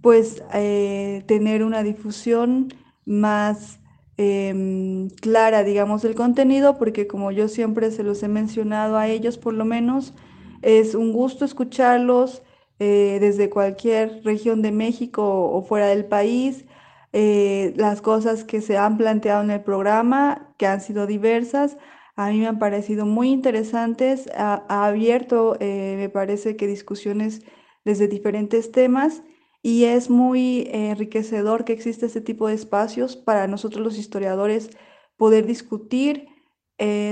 pues 0.00 0.44
eh, 0.54 1.24
tener 1.26 1.64
una 1.64 1.82
difusión 1.82 2.72
más 3.04 3.80
em, 4.16 5.08
clara, 5.20 5.64
digamos, 5.64 6.02
del 6.02 6.14
contenido, 6.14 6.78
porque 6.78 7.08
como 7.08 7.32
yo 7.32 7.48
siempre 7.48 7.90
se 7.90 8.04
los 8.04 8.22
he 8.22 8.28
mencionado 8.28 8.96
a 8.96 9.08
ellos 9.08 9.36
por 9.36 9.54
lo 9.54 9.64
menos, 9.64 10.14
es 10.62 10.94
un 10.94 11.12
gusto 11.12 11.44
escucharlos, 11.44 12.42
eh, 12.80 13.18
desde 13.20 13.50
cualquier 13.50 14.22
región 14.24 14.62
de 14.62 14.70
México 14.70 15.50
o 15.50 15.62
fuera 15.62 15.88
del 15.88 16.04
país, 16.04 16.64
eh, 17.12 17.72
las 17.76 18.00
cosas 18.00 18.44
que 18.44 18.60
se 18.60 18.76
han 18.76 18.96
planteado 18.98 19.42
en 19.42 19.50
el 19.50 19.62
programa, 19.62 20.54
que 20.58 20.66
han 20.66 20.80
sido 20.80 21.06
diversas, 21.06 21.76
a 22.14 22.30
mí 22.30 22.38
me 22.38 22.46
han 22.46 22.58
parecido 22.60 23.04
muy 23.06 23.30
interesantes, 23.30 24.28
ha, 24.36 24.86
abierto, 24.86 25.56
eh, 25.60 25.96
me 25.98 26.08
parece 26.08 26.56
que 26.56 26.66
discusiones 26.68 27.42
desde 27.84 28.06
diferentes 28.06 28.70
temas 28.70 29.22
y 29.62 29.84
es 29.84 30.08
muy 30.10 30.68
enriquecedor 30.72 31.64
que 31.64 31.72
exista 31.72 32.06
este 32.06 32.20
tipo 32.20 32.48
de 32.48 32.54
espacios 32.54 33.16
para 33.16 33.48
nosotros 33.48 33.82
los 33.84 33.98
historiadores 33.98 34.70
poder 35.16 35.46
discutir 35.46 36.28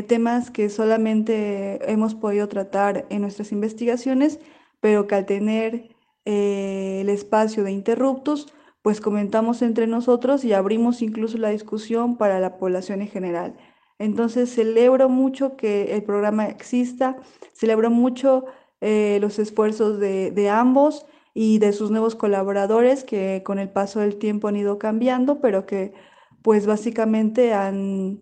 temas 0.07 0.53
que 0.53 0.69
solamente 0.71 1.81
hemos 1.91 2.14
podido 2.14 2.49
tratar 2.49 3.05
en 3.11 3.23
nuestras 3.23 3.51
investigaciones 3.51 4.39
pero 4.87 5.09
que 5.09 5.16
al 5.16 5.26
tener 5.26 5.97
eh, 6.24 6.99
el 7.01 7.09
espacio 7.09 7.64
de 7.64 7.72
interruptos, 7.72 8.55
pues 8.82 9.01
comentamos 9.01 9.61
entre 9.62 9.89
nosotros 9.89 10.45
y 10.45 10.53
abrimos 10.53 11.03
incluso 11.03 11.39
la 11.39 11.49
discusión 11.49 12.16
para 12.16 12.39
la 12.39 12.57
población 12.57 13.03
en 13.03 13.09
general. 13.09 13.57
Entonces 13.99 14.49
celebro 14.55 15.09
mucho 15.09 15.57
que 15.57 15.97
el 15.97 16.05
programa 16.05 16.47
exista, 16.47 17.16
celebro 17.53 17.91
mucho 17.91 18.45
eh, 18.80 19.18
los 19.20 19.41
esfuerzos 19.41 19.99
de, 19.99 20.51
ambos 20.51 21.05
y 21.34 21.59
de 21.59 21.72
sus 21.72 21.91
nuevos 21.91 22.14
colaboradores 22.14 23.03
que 23.03 23.43
con 23.45 23.59
el 23.59 23.70
paso 23.70 23.99
del 23.99 24.18
tiempo 24.18 24.47
han 24.47 24.55
ido 24.55 24.78
cambiando, 24.78 25.41
pero 25.41 25.66
que 25.66 25.95
pues 26.43 26.64
básicamente 26.64 27.55
han 27.55 28.20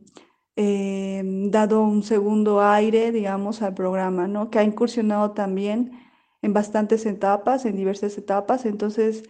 eh, 0.57 1.21
dado 1.51 1.83
un 1.83 2.03
segundo 2.03 2.63
aire, 2.63 3.13
digamos, 3.13 3.61
al 3.61 3.75
programa, 3.75 4.29
¿no? 4.29 4.49
Que 4.49 4.61
ha 4.61 4.65
incursionado 4.65 5.33
también 5.33 6.01
en 6.45 6.53
bastantes 6.53 7.07
etapas, 7.07 7.65
en 7.65 7.75
diversas 7.75 8.19
etapas. 8.19 8.67
Entonces, 8.67 9.23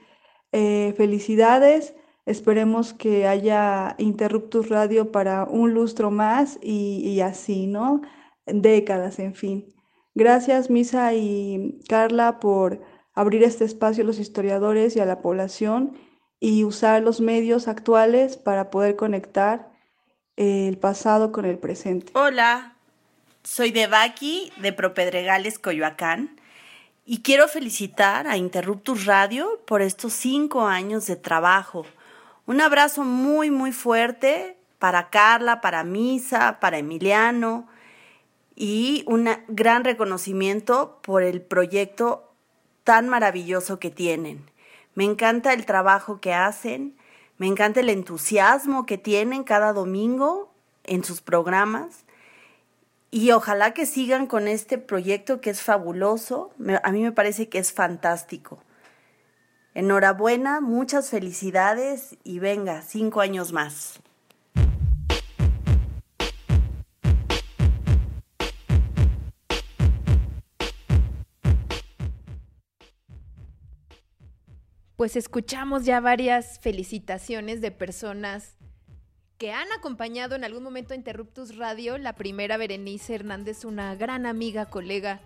eh, 0.50 0.94
felicidades. 0.96 1.94
Esperemos 2.26 2.92
que 2.92 3.28
haya 3.28 3.94
Interruptus 3.98 4.68
Radio 4.68 5.12
para 5.12 5.44
un 5.44 5.74
lustro 5.74 6.10
más 6.10 6.58
y, 6.60 7.20
así, 7.20 7.68
¿no? 7.68 8.02
Décadas, 8.46 9.20
en 9.20 9.34
fin. 9.34 9.72
Gracias, 10.16 10.70
Misa 10.70 11.14
y 11.14 11.78
Carla, 11.88 12.40
por 12.40 12.82
abrir 13.14 13.44
este 13.44 13.64
espacio 13.64 14.02
a 14.02 14.06
los 14.06 14.18
historiadores 14.18 14.96
y 14.96 15.00
a 15.00 15.06
la 15.06 15.20
población 15.20 15.96
y 16.40 16.64
usar 16.64 17.02
los 17.02 17.20
medios 17.20 17.68
actuales 17.68 18.36
para 18.36 18.70
poder 18.70 18.96
conectar 18.96 19.70
el 20.34 20.78
pasado 20.78 21.30
con 21.30 21.44
el 21.44 21.58
presente. 21.58 22.10
Hola, 22.16 22.76
soy 23.44 23.70
Devaki 23.70 24.50
de 24.60 24.72
Propedregales, 24.72 25.60
Coyoacán. 25.60 26.40
Y 27.06 27.20
quiero 27.20 27.48
felicitar 27.48 28.26
a 28.26 28.38
Interruptus 28.38 29.04
Radio 29.04 29.60
por 29.66 29.82
estos 29.82 30.14
cinco 30.14 30.66
años 30.66 31.06
de 31.06 31.16
trabajo. 31.16 31.84
Un 32.46 32.62
abrazo 32.62 33.04
muy, 33.04 33.50
muy 33.50 33.72
fuerte 33.72 34.56
para 34.78 35.10
Carla, 35.10 35.60
para 35.60 35.84
Misa, 35.84 36.60
para 36.60 36.78
Emiliano 36.78 37.68
y 38.56 39.04
un 39.06 39.28
gran 39.48 39.84
reconocimiento 39.84 40.98
por 41.02 41.22
el 41.22 41.42
proyecto 41.42 42.32
tan 42.84 43.10
maravilloso 43.10 43.78
que 43.78 43.90
tienen. 43.90 44.50
Me 44.94 45.04
encanta 45.04 45.52
el 45.52 45.66
trabajo 45.66 46.22
que 46.22 46.32
hacen, 46.32 46.96
me 47.36 47.46
encanta 47.46 47.80
el 47.80 47.90
entusiasmo 47.90 48.86
que 48.86 48.96
tienen 48.96 49.44
cada 49.44 49.74
domingo 49.74 50.54
en 50.84 51.04
sus 51.04 51.20
programas 51.20 52.03
y 53.14 53.30
ojalá 53.30 53.74
que 53.74 53.86
sigan 53.86 54.26
con 54.26 54.48
este 54.48 54.76
proyecto 54.76 55.40
que 55.40 55.50
es 55.50 55.62
fabuloso. 55.62 56.50
a 56.82 56.90
mí 56.90 57.00
me 57.00 57.12
parece 57.12 57.48
que 57.48 57.60
es 57.60 57.72
fantástico. 57.72 58.58
Enhorabuena, 59.72 60.60
muchas 60.60 61.10
felicidades 61.10 62.16
y 62.24 62.40
venga, 62.40 62.82
cinco 62.82 63.20
años 63.20 63.52
más. 63.52 64.00
Pues 74.96 75.14
escuchamos 75.14 75.84
ya 75.84 76.00
varias 76.00 76.58
felicitaciones 76.58 77.60
de 77.60 77.70
personas 77.70 78.56
que 79.44 79.52
han 79.52 79.70
acompañado 79.72 80.36
en 80.36 80.42
algún 80.42 80.62
momento 80.62 80.94
a 80.94 80.96
Interruptus 80.96 81.58
Radio. 81.58 81.98
La 81.98 82.14
primera, 82.14 82.56
Berenice 82.56 83.14
Hernández, 83.14 83.66
una 83.66 83.94
gran 83.94 84.24
amiga, 84.24 84.70
colega, 84.70 85.20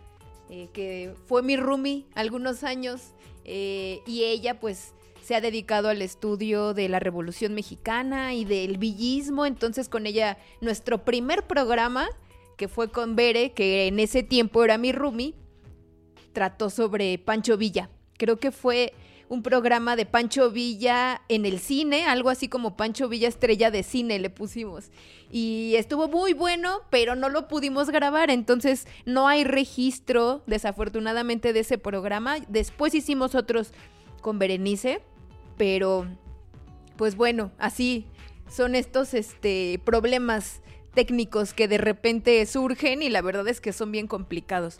eh, 0.50 0.68
que 0.72 1.14
fue 1.26 1.44
mi 1.44 1.56
roomie 1.56 2.04
algunos 2.16 2.64
años, 2.64 3.12
eh, 3.44 4.00
y 4.08 4.24
ella 4.24 4.58
pues 4.58 4.92
se 5.22 5.36
ha 5.36 5.40
dedicado 5.40 5.88
al 5.88 6.02
estudio 6.02 6.74
de 6.74 6.88
la 6.88 6.98
Revolución 6.98 7.54
Mexicana 7.54 8.34
y 8.34 8.44
del 8.44 8.76
villismo. 8.76 9.46
Entonces 9.46 9.88
con 9.88 10.04
ella, 10.04 10.36
nuestro 10.60 11.04
primer 11.04 11.46
programa, 11.46 12.08
que 12.56 12.66
fue 12.66 12.90
con 12.90 13.14
Bere, 13.14 13.52
que 13.52 13.86
en 13.86 14.00
ese 14.00 14.24
tiempo 14.24 14.64
era 14.64 14.78
mi 14.78 14.90
roomie, 14.90 15.36
trató 16.32 16.70
sobre 16.70 17.18
Pancho 17.18 17.56
Villa. 17.56 17.88
Creo 18.16 18.40
que 18.40 18.50
fue 18.50 18.94
un 19.28 19.42
programa 19.42 19.94
de 19.96 20.06
Pancho 20.06 20.50
Villa 20.50 21.22
en 21.28 21.44
el 21.44 21.60
cine, 21.60 22.06
algo 22.06 22.30
así 22.30 22.48
como 22.48 22.76
Pancho 22.76 23.08
Villa 23.08 23.28
estrella 23.28 23.70
de 23.70 23.82
cine 23.82 24.18
le 24.18 24.30
pusimos. 24.30 24.90
Y 25.30 25.74
estuvo 25.76 26.08
muy 26.08 26.32
bueno, 26.32 26.80
pero 26.90 27.14
no 27.14 27.28
lo 27.28 27.48
pudimos 27.48 27.90
grabar, 27.90 28.30
entonces 28.30 28.86
no 29.04 29.28
hay 29.28 29.44
registro, 29.44 30.42
desafortunadamente, 30.46 31.52
de 31.52 31.60
ese 31.60 31.76
programa. 31.76 32.38
Después 32.48 32.94
hicimos 32.94 33.34
otros 33.34 33.72
con 34.22 34.38
Berenice, 34.38 35.02
pero 35.56 36.06
pues 36.96 37.14
bueno, 37.14 37.52
así 37.58 38.06
son 38.50 38.74
estos 38.74 39.12
este, 39.14 39.80
problemas 39.84 40.62
técnicos 40.94 41.52
que 41.52 41.68
de 41.68 41.78
repente 41.78 42.44
surgen 42.46 43.02
y 43.02 43.10
la 43.10 43.22
verdad 43.22 43.46
es 43.46 43.60
que 43.60 43.72
son 43.72 43.92
bien 43.92 44.06
complicados. 44.06 44.78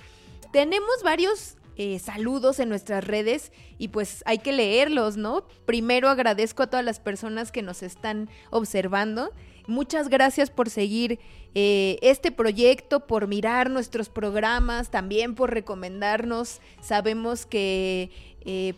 Tenemos 0.53 1.03
varios 1.05 1.57
eh, 1.81 2.01
saludos 2.01 2.59
en 2.59 2.69
nuestras 2.69 3.05
redes 3.05 3.53
y 3.79 3.89
pues 3.89 4.25
hay 4.27 4.39
que 4.39 4.53
leerlos, 4.53 5.17
¿no? 5.17 5.47
Primero 5.65 6.09
agradezco 6.09 6.65
a 6.65 6.67
todas 6.67 6.85
las 6.85 6.99
personas 6.99 7.53
que 7.53 7.63
nos 7.63 7.85
están 7.85 8.29
observando. 8.51 9.31
Muchas 9.69 10.09
gracias 10.09 10.51
por 10.51 10.71
seguir 10.71 11.21
eh, 11.55 12.01
este 12.03 12.33
proyecto, 12.33 13.07
por 13.07 13.29
mirar 13.29 13.71
nuestros 13.71 14.09
programas, 14.09 14.91
también 14.91 15.37
por 15.37 15.55
recomendarnos. 15.55 16.61
Sabemos 16.81 17.47
que 17.47 18.11
eh, 18.41 18.75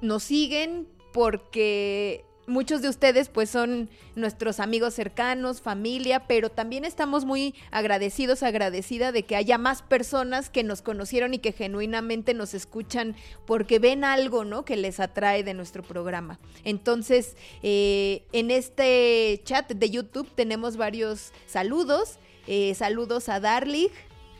nos 0.00 0.22
siguen 0.22 0.88
porque 1.12 2.24
muchos 2.50 2.82
de 2.82 2.88
ustedes 2.88 3.28
pues 3.28 3.48
son 3.48 3.88
nuestros 4.14 4.60
amigos 4.60 4.94
cercanos, 4.94 5.62
familia, 5.62 6.26
pero 6.26 6.50
también 6.50 6.84
estamos 6.84 7.24
muy 7.24 7.54
agradecidos, 7.70 8.42
agradecida 8.42 9.12
de 9.12 9.22
que 9.22 9.36
haya 9.36 9.56
más 9.56 9.82
personas 9.82 10.50
que 10.50 10.62
nos 10.62 10.82
conocieron 10.82 11.32
y 11.32 11.38
que 11.38 11.52
genuinamente 11.52 12.34
nos 12.34 12.52
escuchan 12.52 13.16
porque 13.46 13.78
ven 13.78 14.04
algo, 14.04 14.44
¿no? 14.44 14.64
Que 14.64 14.76
les 14.76 15.00
atrae 15.00 15.42
de 15.42 15.54
nuestro 15.54 15.82
programa. 15.82 16.38
Entonces, 16.64 17.36
eh, 17.62 18.24
en 18.32 18.50
este 18.50 19.40
chat 19.44 19.70
de 19.72 19.90
YouTube 19.90 20.28
tenemos 20.34 20.76
varios 20.76 21.32
saludos. 21.46 22.18
Eh, 22.46 22.74
saludos 22.74 23.28
a 23.28 23.40
Darlig, 23.40 23.92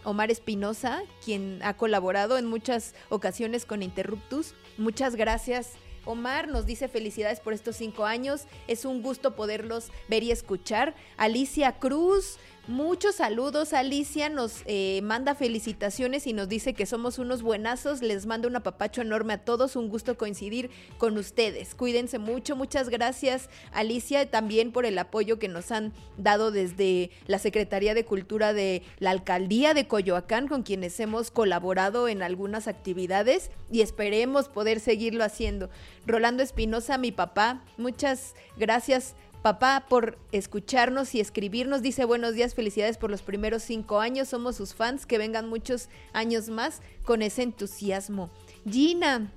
Omar 0.05 0.31
Espinosa, 0.31 1.03
quien 1.25 1.61
ha 1.63 1.77
colaborado 1.77 2.39
en 2.39 2.47
muchas 2.47 2.95
ocasiones 3.09 3.65
con 3.65 3.83
Interruptus. 3.83 4.55
Muchas 4.79 5.15
gracias 5.15 5.75
Omar 6.05 6.49
nos 6.49 6.67
dice 6.67 6.89
felicidades 6.89 7.41
por 7.41 7.53
estos 7.53 7.77
cinco 7.77 8.05
años. 8.05 8.45
Es 8.69 8.85
un 8.85 9.03
gusto 9.03 9.37
poderlos 9.37 9.91
ver 10.09 10.23
y 10.23 10.31
escuchar. 10.31 10.95
Alicia 11.17 11.73
Cruz 11.79 12.39
Muchos 12.71 13.17
saludos, 13.17 13.73
Alicia 13.73 14.29
nos 14.29 14.63
eh, 14.65 15.01
manda 15.03 15.35
felicitaciones 15.35 16.29
y 16.29 16.33
nos 16.33 16.49
dice 16.49 16.73
que 16.73 16.87
somos 16.87 17.19
unos 17.19 17.43
buenazos. 17.43 18.01
Les 18.01 18.27
mando 18.27 18.47
un 18.47 18.55
apapacho 18.55 19.03
enorme 19.03 19.33
a 19.33 19.39
todos, 19.39 19.75
un 19.75 19.89
gusto 19.89 20.17
coincidir 20.17 20.71
con 20.97 21.19
ustedes. 21.19 21.75
Cuídense 21.75 22.21
mucho, 22.21 22.55
muchas 22.55 22.89
gracias 22.89 23.51
Alicia 23.73 24.31
también 24.31 24.71
por 24.71 24.87
el 24.87 24.97
apoyo 25.01 25.41
que 25.41 25.49
nos 25.49 25.73
han 25.73 25.93
dado 26.17 26.53
desde 26.53 27.11
la 27.27 27.41
Secretaría 27.41 27.93
de 27.93 28.05
Cultura 28.05 28.53
de 28.53 28.85
la 29.01 29.11
Alcaldía 29.11 29.75
de 29.75 29.89
Coyoacán, 29.89 30.47
con 30.47 30.63
quienes 30.63 31.01
hemos 31.01 31.33
colaborado 31.33 32.07
en 32.07 32.23
algunas 32.23 32.69
actividades 32.69 33.51
y 33.73 33.81
esperemos 33.81 34.49
poder 34.49 34.79
seguirlo 34.79 35.25
haciendo. 35.25 35.71
Rolando 36.07 36.45
Espinosa, 36.45 36.99
mi 36.99 37.11
papá, 37.11 37.65
muchas 37.79 38.37
gracias 38.57 39.17
Papá, 39.43 39.87
por 39.89 40.19
escucharnos 40.33 41.15
y 41.15 41.21
escribirnos, 41.21 41.81
dice 41.81 42.05
buenos 42.05 42.35
días, 42.35 42.55
felicidades 42.55 42.99
por 42.99 43.11
los 43.11 43.23
primeros 43.23 43.63
cinco 43.63 44.01
años, 44.01 44.29
somos 44.29 44.57
sus 44.57 44.75
fans, 44.75 45.07
que 45.07 45.17
vengan 45.17 45.49
muchos 45.49 45.89
años 46.13 46.51
más 46.51 46.83
con 47.05 47.23
ese 47.23 47.45
entusiasmo. 47.45 48.29
Gina, 48.71 49.33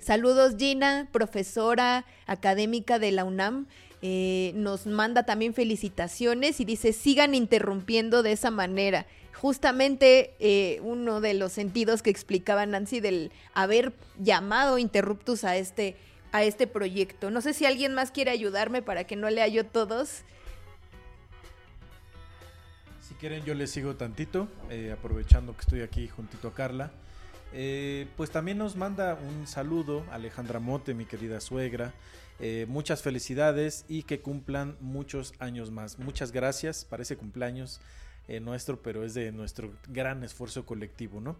saludos 0.00 0.56
Gina, 0.58 1.08
profesora 1.12 2.04
académica 2.26 2.98
de 2.98 3.12
la 3.12 3.22
UNAM, 3.22 3.68
eh, 4.02 4.50
nos 4.56 4.86
manda 4.86 5.22
también 5.22 5.54
felicitaciones 5.54 6.58
y 6.58 6.64
dice 6.64 6.92
sigan 6.92 7.36
interrumpiendo 7.36 8.24
de 8.24 8.32
esa 8.32 8.50
manera. 8.50 9.06
Justamente 9.34 10.34
eh, 10.40 10.80
uno 10.82 11.20
de 11.20 11.34
los 11.34 11.52
sentidos 11.52 12.02
que 12.02 12.10
explicaba 12.10 12.66
Nancy 12.66 12.98
del 12.98 13.30
haber 13.54 13.92
llamado 14.18 14.78
interruptus 14.78 15.44
a 15.44 15.56
este 15.56 15.96
a 16.32 16.42
este 16.44 16.66
proyecto. 16.66 17.30
No 17.30 17.40
sé 17.40 17.54
si 17.54 17.66
alguien 17.66 17.94
más 17.94 18.10
quiere 18.10 18.30
ayudarme 18.30 18.82
para 18.82 19.04
que 19.04 19.16
no 19.16 19.30
lea 19.30 19.48
yo 19.48 19.66
todos. 19.66 20.22
Si 23.06 23.14
quieren 23.14 23.44
yo 23.44 23.54
les 23.54 23.70
sigo 23.70 23.96
tantito, 23.96 24.48
eh, 24.70 24.92
aprovechando 24.92 25.54
que 25.54 25.62
estoy 25.62 25.80
aquí 25.80 26.08
juntito 26.08 26.48
a 26.48 26.54
Carla. 26.54 26.92
Eh, 27.52 28.06
pues 28.16 28.30
también 28.30 28.58
nos 28.58 28.76
manda 28.76 29.14
un 29.14 29.46
saludo 29.46 30.04
Alejandra 30.10 30.60
Mote, 30.60 30.92
mi 30.92 31.06
querida 31.06 31.40
suegra. 31.40 31.94
Eh, 32.40 32.66
muchas 32.68 33.02
felicidades 33.02 33.84
y 33.88 34.02
que 34.02 34.20
cumplan 34.20 34.76
muchos 34.80 35.32
años 35.38 35.70
más. 35.70 35.98
Muchas 35.98 36.30
gracias, 36.30 36.84
parece 36.84 37.16
cumpleaños 37.16 37.80
nuestro, 38.40 38.80
pero 38.82 39.04
es 39.04 39.14
de 39.14 39.32
nuestro 39.32 39.70
gran 39.88 40.22
esfuerzo 40.22 40.66
colectivo, 40.66 41.20
¿no? 41.20 41.36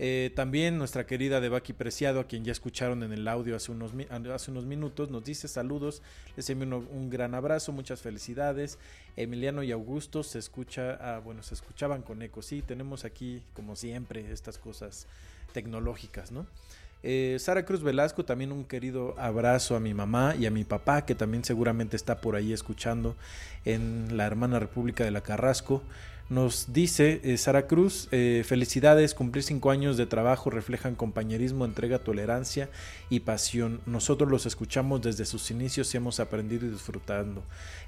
Eh, 0.00 0.32
también 0.34 0.76
nuestra 0.76 1.06
querida 1.06 1.40
Debaki 1.40 1.72
Preciado, 1.72 2.18
a 2.18 2.26
quien 2.26 2.44
ya 2.44 2.50
escucharon 2.50 3.04
en 3.04 3.12
el 3.12 3.28
audio 3.28 3.54
hace 3.54 3.70
unos, 3.70 3.92
hace 4.32 4.50
unos 4.50 4.64
minutos, 4.64 5.08
nos 5.10 5.24
dice 5.24 5.46
saludos, 5.46 6.02
les 6.36 6.50
envío 6.50 6.78
un, 6.78 7.10
gran 7.10 7.34
abrazo, 7.34 7.70
muchas 7.70 8.00
felicidades. 8.00 8.78
Emiliano 9.16 9.62
y 9.62 9.70
Augusto 9.70 10.24
se 10.24 10.40
escucha, 10.40 10.98
ah, 11.00 11.20
bueno, 11.20 11.44
se 11.44 11.54
escuchaban 11.54 12.02
con 12.02 12.22
eco, 12.22 12.42
sí, 12.42 12.60
tenemos 12.62 13.04
aquí 13.04 13.42
como 13.54 13.76
siempre 13.76 14.32
estas 14.32 14.58
cosas 14.58 15.06
tecnológicas, 15.52 16.32
¿no? 16.32 16.46
Eh, 17.06 17.36
Sara 17.38 17.66
Cruz 17.66 17.82
Velasco, 17.82 18.24
también 18.24 18.50
un 18.50 18.64
querido 18.64 19.14
abrazo 19.20 19.76
a 19.76 19.80
mi 19.80 19.92
mamá 19.92 20.34
y 20.36 20.46
a 20.46 20.50
mi 20.50 20.64
papá, 20.64 21.04
que 21.04 21.14
también 21.14 21.44
seguramente 21.44 21.96
está 21.96 22.16
por 22.16 22.34
ahí 22.34 22.52
escuchando 22.52 23.14
en 23.66 24.16
la 24.16 24.24
hermana 24.24 24.58
República 24.58 25.04
de 25.04 25.10
la 25.10 25.20
Carrasco. 25.20 25.82
Nos 26.30 26.72
dice 26.72 27.20
eh, 27.22 27.36
Sara 27.36 27.66
Cruz, 27.66 28.08
eh, 28.10 28.44
felicidades, 28.46 29.12
cumplir 29.12 29.44
cinco 29.44 29.70
años 29.70 29.98
de 29.98 30.06
trabajo 30.06 30.48
reflejan 30.48 30.94
compañerismo, 30.94 31.66
entrega, 31.66 31.98
tolerancia 31.98 32.70
y 33.10 33.20
pasión. 33.20 33.82
Nosotros 33.84 34.30
los 34.30 34.46
escuchamos 34.46 35.02
desde 35.02 35.26
sus 35.26 35.50
inicios 35.50 35.92
y 35.92 35.98
hemos 35.98 36.20
aprendido 36.20 36.66
y 36.66 36.70
disfrutando. 36.70 37.42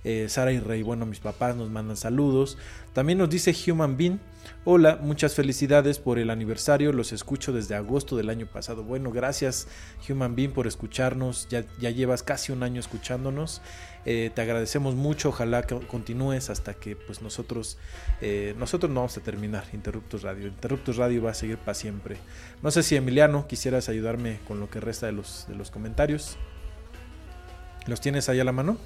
Eh, 0.04 0.26
Sara 0.28 0.52
y 0.52 0.60
Rey, 0.60 0.82
bueno, 0.82 1.06
mis 1.06 1.20
papás 1.20 1.56
nos 1.56 1.70
mandan 1.70 1.96
saludos. 1.96 2.58
También 2.92 3.18
nos 3.18 3.30
dice 3.30 3.56
Human 3.70 3.96
Bean, 3.96 4.20
hola, 4.68 4.98
muchas 5.00 5.36
felicidades 5.36 6.00
por 6.00 6.18
el 6.18 6.28
aniversario, 6.28 6.92
los 6.92 7.12
escucho 7.12 7.52
desde 7.52 7.76
agosto 7.76 8.16
del 8.16 8.28
año 8.28 8.46
pasado. 8.46 8.82
Bueno, 8.82 9.12
gracias 9.12 9.68
Human 10.08 10.34
Bean 10.34 10.50
por 10.50 10.66
escucharnos, 10.66 11.46
ya, 11.48 11.64
ya 11.78 11.90
llevas 11.90 12.24
casi 12.24 12.50
un 12.50 12.64
año 12.64 12.80
escuchándonos. 12.80 13.62
Eh, 14.04 14.32
te 14.34 14.42
agradecemos 14.42 14.96
mucho, 14.96 15.28
ojalá 15.28 15.62
que 15.62 15.78
continúes 15.86 16.50
hasta 16.50 16.74
que 16.74 16.96
pues 16.96 17.22
nosotros, 17.22 17.78
eh, 18.20 18.56
nosotros 18.58 18.90
no 18.90 19.00
vamos 19.00 19.16
a 19.16 19.20
terminar 19.20 19.64
Interruptus 19.72 20.22
Radio. 20.22 20.48
Interruptus 20.48 20.96
Radio 20.96 21.22
va 21.22 21.30
a 21.30 21.34
seguir 21.34 21.58
para 21.58 21.74
siempre. 21.74 22.16
No 22.60 22.72
sé 22.72 22.82
si 22.82 22.96
Emiliano 22.96 23.46
quisieras 23.46 23.88
ayudarme 23.88 24.40
con 24.48 24.58
lo 24.58 24.68
que 24.68 24.80
resta 24.80 25.06
de 25.06 25.12
los, 25.12 25.46
de 25.48 25.54
los 25.54 25.70
comentarios. 25.70 26.36
¿Los 27.86 28.00
tienes 28.00 28.28
ahí 28.28 28.40
a 28.40 28.44
la 28.44 28.52
mano? 28.52 28.78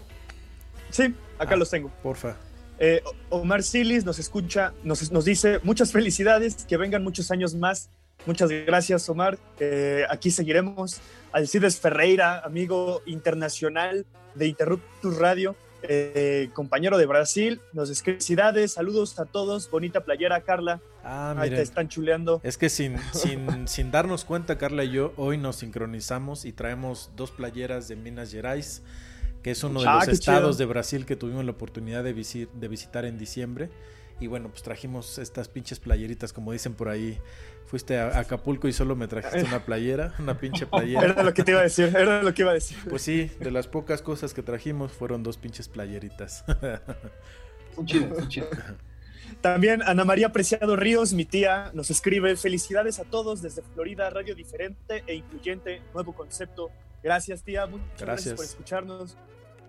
Sí, 0.91 1.15
acá 1.39 1.55
ah, 1.55 1.57
los 1.57 1.71
tengo. 1.71 1.91
Porfa. 2.03 2.37
Eh, 2.81 3.03
Omar 3.29 3.63
Silis 3.63 4.05
nos 4.05 4.19
escucha, 4.19 4.73
nos, 4.83 5.13
nos, 5.13 5.25
dice 5.25 5.61
muchas 5.63 5.93
felicidades, 5.93 6.65
que 6.65 6.77
vengan 6.77 7.05
muchos 7.05 7.31
años 7.31 7.55
más. 7.55 7.91
Muchas 8.27 8.51
gracias, 8.51 9.09
Omar. 9.09 9.39
aquí 10.11 10.31
seguiremos. 10.31 11.01
Alcides 11.33 11.79
Ferreira, 11.79 12.41
amigo 12.41 13.03
internacional 13.07 14.05
de 14.35 14.49
Interruptus 14.49 15.17
Radio, 15.17 15.57
eh, 15.83 16.51
compañero 16.53 16.99
de 16.99 17.07
Brasil. 17.07 17.61
Nos 17.73 17.91
escribe 17.91 18.69
saludos 18.69 19.19
a 19.19 19.25
todos. 19.25 19.71
Bonita 19.71 20.05
playera, 20.05 20.41
Carla. 20.43 20.81
Ah, 21.05 21.35
Ahí 21.39 21.51
te 21.51 21.63
están 21.63 21.89
chuleando. 21.89 22.41
Es 22.43 22.59
que 22.59 22.69
sin, 22.69 22.97
sin, 23.13 23.69
sin 23.69 23.91
darnos 23.91 24.25
cuenta, 24.25 24.59
Carla 24.59 24.85
y 24.85 24.93
yo, 24.93 25.13
hoy 25.17 25.39
nos 25.39 25.57
sincronizamos 25.57 26.45
y 26.45 26.53
traemos 26.53 27.11
dos 27.17 27.31
playeras 27.31 27.89
de 27.89 27.97
Minas 27.97 28.31
Gerais, 28.33 28.83
que 29.43 29.51
es 29.51 29.63
uno 29.65 29.81
de 29.81 29.89
ah, 29.89 29.97
los 29.97 30.09
estados 30.09 30.59
de 30.59 30.65
Brasil 30.67 31.07
que 31.07 31.17
tuvimos 31.17 31.45
la 31.45 31.53
oportunidad 31.53 32.05
de, 32.05 32.13
de 32.13 32.69
visitar 32.69 33.05
en 33.05 33.19
diciembre. 33.19 33.71
Y 34.21 34.27
bueno, 34.27 34.51
pues 34.51 34.63
trajimos 34.63 35.19
estas 35.19 35.49
pinches 35.49 35.81
playeritas, 35.81 36.33
como 36.33 36.53
dicen 36.53 36.75
por 36.75 36.89
ahí. 36.89 37.19
Fuiste 37.65 37.99
a 37.99 38.19
Acapulco 38.19 38.67
y 38.67 38.73
solo 38.73 38.97
me 38.97 39.07
trajiste 39.07 39.45
una 39.45 39.65
playera, 39.65 40.13
una 40.19 40.39
pinche 40.39 40.67
playera. 40.71 41.05
Era 41.05 41.23
lo 41.23 41.33
que 41.33 41.45
te 41.45 41.53
iba 41.53 41.61
a 41.61 41.63
decir, 41.63 41.95
era 41.97 42.23
lo 42.23 42.35
que 42.35 42.43
iba 42.43 42.51
a 42.51 42.55
decir. 42.55 42.77
Pues 42.89 43.01
sí, 43.01 43.31
de 43.39 43.51
las 43.51 43.69
pocas 43.69 44.03
cosas 44.03 44.35
que 44.35 44.43
trajimos 44.43 44.93
fueron 44.93 45.23
dos 45.23 45.39
pinches 45.39 45.69
playeritas. 45.69 46.45
Son 47.77 47.87
chidas, 47.87 48.19
son 48.19 48.29
chidas. 48.29 48.51
También 49.41 49.81
Ana 49.83 50.05
María 50.05 50.33
Preciado 50.33 50.75
Ríos, 50.77 51.13
mi 51.13 51.25
tía, 51.25 51.71
nos 51.73 51.91
escribe 51.91 52.37
felicidades 52.37 52.99
a 52.99 53.05
todos 53.05 53.41
desde 53.41 53.63
Florida, 53.63 54.11
radio 54.11 54.35
diferente 54.35 55.05
e 55.07 55.15
incluyente, 55.15 55.81
nuevo 55.95 56.13
concepto. 56.13 56.71
Gracias 57.03 57.43
tía, 57.43 57.67
muchas 57.67 58.01
gracias, 58.01 58.35
por 58.35 58.45
escucharnos. 58.45 59.17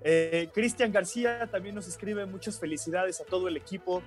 Eh, 0.04 0.50
Cristian 0.54 0.92
García 0.92 1.48
también 1.52 1.76
nos 1.76 1.88
escribe 1.88 2.26
muchas 2.26 2.60
felicidades 2.60 3.22
a 3.22 3.26
todo 3.26 3.48
el 3.48 3.58
equipo. 3.58 4.02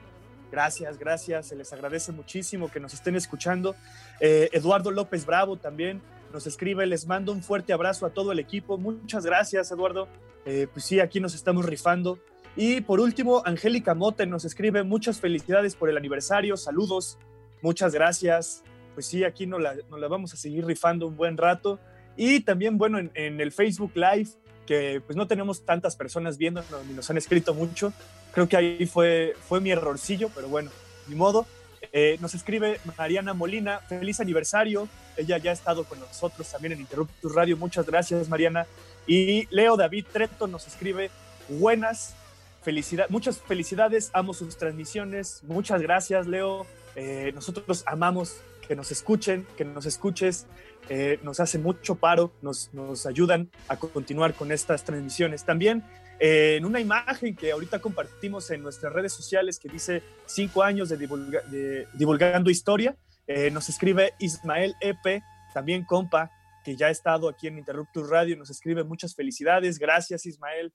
Gracias, 0.50 0.98
gracias, 0.98 1.48
se 1.48 1.56
les 1.56 1.72
agradece 1.72 2.12
muchísimo 2.12 2.70
que 2.70 2.80
nos 2.80 2.94
estén 2.94 3.16
escuchando. 3.16 3.74
Eh, 4.20 4.50
Eduardo 4.52 4.90
López 4.90 5.26
Bravo 5.26 5.56
también, 5.56 6.02
nos 6.32 6.46
escribe, 6.46 6.86
les 6.86 7.06
mando 7.06 7.32
un 7.32 7.42
fuerte 7.42 7.72
abrazo 7.72 8.06
a 8.06 8.10
todo 8.10 8.32
el 8.32 8.38
equipo. 8.38 8.76
Muchas 8.76 9.24
gracias, 9.24 9.70
Eduardo. 9.70 10.08
Eh, 10.44 10.66
pues 10.72 10.84
sí, 10.84 11.00
aquí 11.00 11.18
nos 11.18 11.34
estamos 11.34 11.64
rifando. 11.64 12.18
Y 12.56 12.82
por 12.82 13.00
último, 13.00 13.42
Angélica 13.44 13.94
Mote 13.94 14.26
nos 14.26 14.44
escribe, 14.44 14.84
muchas 14.84 15.20
felicidades 15.20 15.74
por 15.74 15.88
el 15.88 15.96
aniversario, 15.96 16.56
saludos, 16.56 17.18
muchas 17.62 17.92
gracias. 17.94 18.62
Pues 18.94 19.06
sí, 19.06 19.24
aquí 19.24 19.46
nos 19.46 19.60
la, 19.60 19.74
nos 19.90 19.98
la 19.98 20.06
vamos 20.06 20.34
a 20.34 20.36
seguir 20.36 20.64
rifando 20.64 21.08
un 21.08 21.16
buen 21.16 21.36
rato. 21.36 21.80
Y 22.16 22.40
también, 22.40 22.78
bueno, 22.78 22.98
en, 22.98 23.40
el 23.40 23.52
Facebook 23.52 23.92
Live, 23.94 24.30
que 24.66 25.02
pues 25.04 25.16
no 25.16 25.26
tenemos 25.26 25.64
tantas 25.64 25.96
personas 25.96 26.38
viendo, 26.38 26.64
ni 26.86 26.94
nos 26.94 27.10
han 27.10 27.16
escrito 27.16 27.54
mucho. 27.54 27.92
Creo 28.32 28.48
que 28.48 28.56
ahí 28.56 28.86
fue, 28.86 29.34
fue 29.48 29.60
mi 29.60 29.70
errorcillo, 29.70 30.30
pero 30.34 30.48
bueno, 30.48 30.70
ni 31.08 31.14
modo. 31.14 31.46
Eh, 31.92 32.16
nos 32.20 32.34
escribe 32.34 32.80
Mariana 32.96 33.34
Molina, 33.34 33.80
feliz 33.80 34.20
aniversario. 34.20 34.88
Ella 35.16 35.38
ya 35.38 35.50
ha 35.50 35.54
estado 35.54 35.84
con 35.84 36.00
nosotros 36.00 36.50
también 36.50 36.72
en 36.72 36.80
Interruptus 36.80 37.34
Radio. 37.34 37.56
Muchas 37.56 37.86
gracias, 37.86 38.28
Mariana. 38.28 38.66
Y 39.06 39.46
Leo 39.54 39.76
David 39.76 40.06
Treto 40.12 40.46
nos 40.46 40.66
escribe, 40.66 41.10
buenas, 41.48 42.14
felicidades, 42.62 43.10
muchas 43.10 43.38
felicidades, 43.38 44.10
amo 44.12 44.34
sus 44.34 44.56
transmisiones. 44.56 45.42
Muchas 45.44 45.82
gracias, 45.82 46.26
Leo. 46.26 46.66
Eh, 46.96 47.32
nosotros 47.34 47.84
amamos 47.86 48.40
que 48.66 48.74
nos 48.74 48.90
escuchen, 48.90 49.46
que 49.56 49.64
nos 49.64 49.86
escuches. 49.86 50.46
Eh, 50.88 51.18
nos 51.22 51.40
hacen 51.40 51.62
mucho 51.62 51.94
paro, 51.94 52.32
nos, 52.42 52.72
nos 52.74 53.06
ayudan 53.06 53.50
a 53.68 53.76
continuar 53.76 54.34
con 54.34 54.52
estas 54.52 54.84
transmisiones. 54.84 55.44
También 55.44 55.82
eh, 56.20 56.56
en 56.56 56.64
una 56.64 56.80
imagen 56.80 57.34
que 57.34 57.52
ahorita 57.52 57.80
compartimos 57.80 58.50
en 58.50 58.62
nuestras 58.62 58.92
redes 58.92 59.12
sociales 59.12 59.58
que 59.58 59.68
dice 59.68 60.02
cinco 60.26 60.62
años 60.62 60.90
de, 60.90 60.96
de 60.96 61.88
divulgando 61.94 62.50
historia, 62.50 62.96
eh, 63.26 63.50
nos 63.50 63.68
escribe 63.68 64.12
Ismael 64.18 64.74
Epe, 64.80 65.22
también 65.54 65.84
compa, 65.84 66.30
que 66.62 66.76
ya 66.76 66.88
ha 66.88 66.90
estado 66.90 67.28
aquí 67.28 67.46
en 67.46 67.58
Interruptus 67.58 68.08
Radio, 68.08 68.36
nos 68.36 68.50
escribe 68.50 68.84
muchas 68.84 69.14
felicidades, 69.14 69.78
gracias 69.78 70.26
Ismael, 70.26 70.72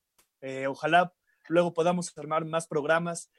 ojalá 0.67 1.13
luego 1.49 1.73
podamos 1.73 2.15
armar 2.17 2.45
más 2.45 2.67
programas. 2.67 3.29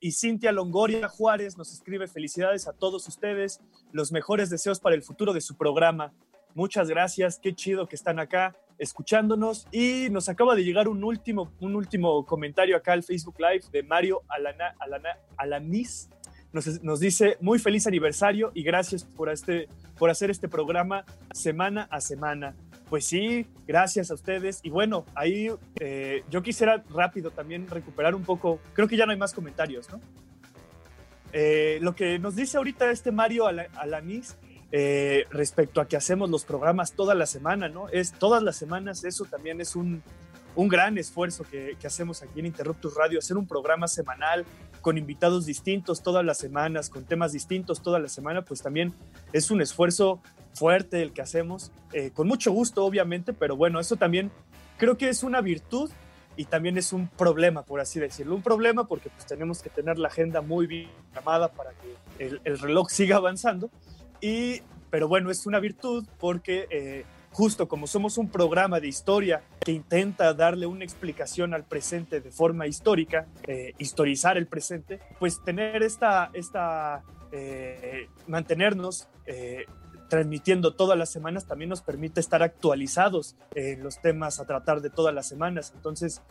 Y 0.00 0.12
Cintia 0.12 0.52
Longoria 0.52 1.08
Juárez 1.08 1.56
nos 1.56 1.72
escribe 1.72 2.06
felicidades 2.06 2.68
a 2.68 2.72
todos 2.72 3.08
ustedes, 3.08 3.60
los 3.92 4.12
mejores 4.12 4.50
deseos 4.50 4.78
para 4.78 4.94
el 4.94 5.02
futuro 5.02 5.32
de 5.32 5.40
su 5.40 5.56
programa. 5.56 6.12
Muchas 6.54 6.88
gracias, 6.88 7.40
qué 7.42 7.54
chido 7.54 7.88
que 7.88 7.96
están 7.96 8.20
acá 8.20 8.54
escuchándonos 8.78 9.66
y 9.72 10.08
nos 10.10 10.28
acaba 10.28 10.54
de 10.54 10.64
llegar 10.64 10.88
un 10.88 11.02
último, 11.04 11.52
un 11.60 11.74
último 11.76 12.24
comentario 12.24 12.76
acá 12.76 12.92
al 12.92 13.02
Facebook 13.02 13.36
Live 13.38 13.64
de 13.72 13.82
Mario 13.82 14.22
Alana, 14.28 14.74
Alana, 14.78 15.18
Alanis. 15.36 16.08
Nos, 16.52 16.82
nos, 16.84 17.00
dice 17.00 17.36
muy 17.40 17.58
feliz 17.58 17.86
aniversario 17.88 18.52
y 18.54 18.62
gracias 18.62 19.02
por, 19.04 19.28
este, 19.28 19.68
por 19.98 20.10
hacer 20.10 20.30
este 20.30 20.48
programa 20.48 21.04
semana 21.32 21.88
a 21.90 22.00
semana. 22.00 22.54
Pues 22.88 23.06
sí, 23.06 23.46
gracias 23.66 24.10
a 24.10 24.14
ustedes. 24.14 24.60
Y 24.62 24.70
bueno, 24.70 25.06
ahí 25.14 25.50
eh, 25.80 26.22
yo 26.30 26.42
quisiera 26.42 26.84
rápido 26.90 27.30
también 27.30 27.68
recuperar 27.68 28.14
un 28.14 28.22
poco, 28.22 28.60
creo 28.74 28.88
que 28.88 28.96
ya 28.96 29.06
no 29.06 29.12
hay 29.12 29.18
más 29.18 29.32
comentarios, 29.32 29.90
¿no? 29.90 30.00
Eh, 31.32 31.78
lo 31.82 31.96
que 31.96 32.18
nos 32.20 32.36
dice 32.36 32.58
ahorita 32.58 32.90
este 32.92 33.10
Mario 33.10 33.46
Alanis 33.46 34.36
eh, 34.70 35.24
respecto 35.30 35.80
a 35.80 35.88
que 35.88 35.96
hacemos 35.96 36.30
los 36.30 36.44
programas 36.44 36.92
toda 36.92 37.14
la 37.14 37.26
semana, 37.26 37.68
¿no? 37.68 37.88
Es 37.88 38.12
todas 38.12 38.42
las 38.42 38.56
semanas, 38.56 39.02
eso 39.04 39.24
también 39.24 39.60
es 39.60 39.74
un, 39.74 40.02
un 40.54 40.68
gran 40.68 40.96
esfuerzo 40.96 41.42
que, 41.42 41.76
que, 41.80 41.86
hacemos 41.88 42.22
aquí 42.22 42.38
en 42.38 42.46
Interruptus 42.46 42.94
Radio, 42.94 43.18
hacer 43.18 43.36
un 43.36 43.48
programa 43.48 43.88
semanal 43.88 44.44
con 44.80 44.96
invitados 44.96 45.46
distintos 45.46 46.02
todas 46.02 46.24
las 46.24 46.38
semanas, 46.38 46.88
con 46.90 47.04
temas 47.04 47.32
distintos 47.32 47.82
toda 47.82 47.98
la 47.98 48.08
semana, 48.08 48.42
pues 48.42 48.62
también 48.62 48.94
es 49.32 49.50
un 49.50 49.60
esfuerzo 49.60 50.20
fuerte 50.54 51.02
el 51.02 51.12
que 51.12 51.22
hacemos, 51.22 51.72
eh, 51.92 52.10
con 52.12 52.28
mucho 52.28 52.52
gusto 52.52 52.84
obviamente, 52.84 53.32
pero 53.32 53.56
bueno, 53.56 53.80
eso 53.80 53.96
también 53.96 54.30
creo 54.78 54.96
que 54.96 55.08
es 55.08 55.22
una 55.22 55.40
virtud 55.40 55.90
y 56.36 56.46
también 56.46 56.78
es 56.78 56.92
un 56.92 57.08
problema, 57.08 57.62
por 57.62 57.80
así 57.80 58.00
decirlo. 58.00 58.34
Un 58.34 58.42
problema 58.42 58.86
porque 58.86 59.10
pues 59.10 59.26
tenemos 59.26 59.62
que 59.62 59.70
tener 59.70 59.98
la 59.98 60.08
agenda 60.08 60.40
muy 60.40 60.66
bien 60.66 60.90
programada 61.12 61.52
para 61.52 61.70
que 61.70 62.24
el, 62.24 62.40
el 62.44 62.58
reloj 62.58 62.88
siga 62.90 63.16
avanzando, 63.16 63.70
y, 64.20 64.62
pero 64.90 65.08
bueno, 65.08 65.30
es 65.30 65.46
una 65.46 65.60
virtud 65.60 66.06
porque 66.18 66.66
eh, 66.70 67.04
justo 67.30 67.66
como 67.68 67.86
somos 67.86 68.16
un 68.16 68.28
programa 68.28 68.80
de 68.80 68.86
historia 68.86 69.42
que 69.60 69.72
intenta 69.72 70.32
darle 70.34 70.66
una 70.66 70.84
explicación 70.84 71.52
al 71.52 71.64
presente 71.64 72.20
de 72.20 72.30
forma 72.30 72.66
histórica, 72.66 73.26
eh, 73.46 73.74
historizar 73.78 74.38
el 74.38 74.46
presente, 74.46 75.00
pues 75.18 75.42
tener 75.44 75.82
esta, 75.82 76.30
esta 76.32 77.02
eh, 77.32 78.08
mantenernos 78.28 79.08
transmitiendo 80.14 80.74
todas 80.76 80.96
las 80.96 81.10
semanas 81.10 81.44
también 81.44 81.70
nos 81.70 81.82
permite 81.82 82.20
estar 82.20 82.40
actualizados 82.44 83.34
en 83.56 83.82
los 83.82 84.00
temas 84.00 84.38
a 84.38 84.46
tratar 84.46 84.80
de 84.80 84.88
todas 84.88 85.12
las 85.12 85.26
semanas. 85.26 85.72
Entonces, 85.74 86.22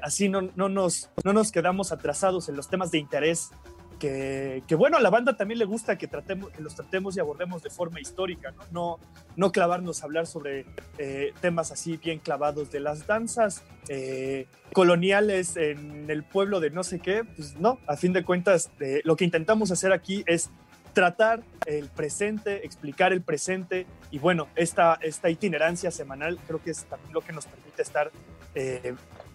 así 0.00 0.30
no, 0.30 0.40
no, 0.56 0.70
nos, 0.70 1.10
no 1.22 1.34
nos 1.34 1.52
quedamos 1.52 1.92
atrasados 1.92 2.48
en 2.48 2.56
los 2.56 2.70
temas 2.70 2.90
de 2.90 2.98
interés 2.98 3.50
que, 3.98 4.74
bueno, 4.76 4.96
a 4.96 5.00
la 5.00 5.10
banda 5.10 5.36
también 5.36 5.58
le 5.58 5.64
gusta 5.64 5.96
que, 5.96 6.06
tratemos, 6.06 6.50
que 6.50 6.62
los 6.62 6.74
tratemos 6.74 7.16
y 7.16 7.20
abordemos 7.20 7.62
de 7.62 7.70
forma 7.70 8.00
histórica, 8.00 8.52
no, 8.52 8.64
no, 8.70 8.98
no 9.36 9.52
clavarnos 9.52 10.02
a 10.02 10.06
hablar 10.06 10.26
sobre 10.26 10.66
eh, 10.98 11.32
temas 11.40 11.72
así 11.72 11.96
bien 11.96 12.18
clavados 12.18 12.70
de 12.70 12.80
las 12.80 13.06
danzas 13.06 13.64
eh, 13.88 14.46
coloniales 14.72 15.56
en 15.56 16.10
el 16.10 16.24
pueblo 16.24 16.60
de 16.60 16.70
no 16.70 16.84
sé 16.84 17.00
qué, 17.00 17.24
pues 17.24 17.56
no, 17.58 17.78
a 17.86 17.96
fin 17.96 18.12
de 18.12 18.24
cuentas 18.24 18.70
eh, 18.80 19.00
lo 19.04 19.16
que 19.16 19.24
intentamos 19.24 19.70
hacer 19.70 19.92
aquí 19.92 20.22
es 20.26 20.50
tratar 20.96 21.42
el 21.66 21.90
presente, 21.90 22.64
explicar 22.64 23.12
el 23.12 23.20
presente 23.20 23.86
y 24.10 24.18
bueno, 24.18 24.48
esta, 24.56 24.98
esta 25.02 25.28
itinerancia 25.28 25.90
semanal 25.90 26.38
creo 26.46 26.62
que 26.62 26.70
es 26.70 26.86
también 26.86 27.12
lo 27.12 27.20
que 27.20 27.34
nos 27.34 27.44
permite 27.44 27.82
estar 27.82 28.10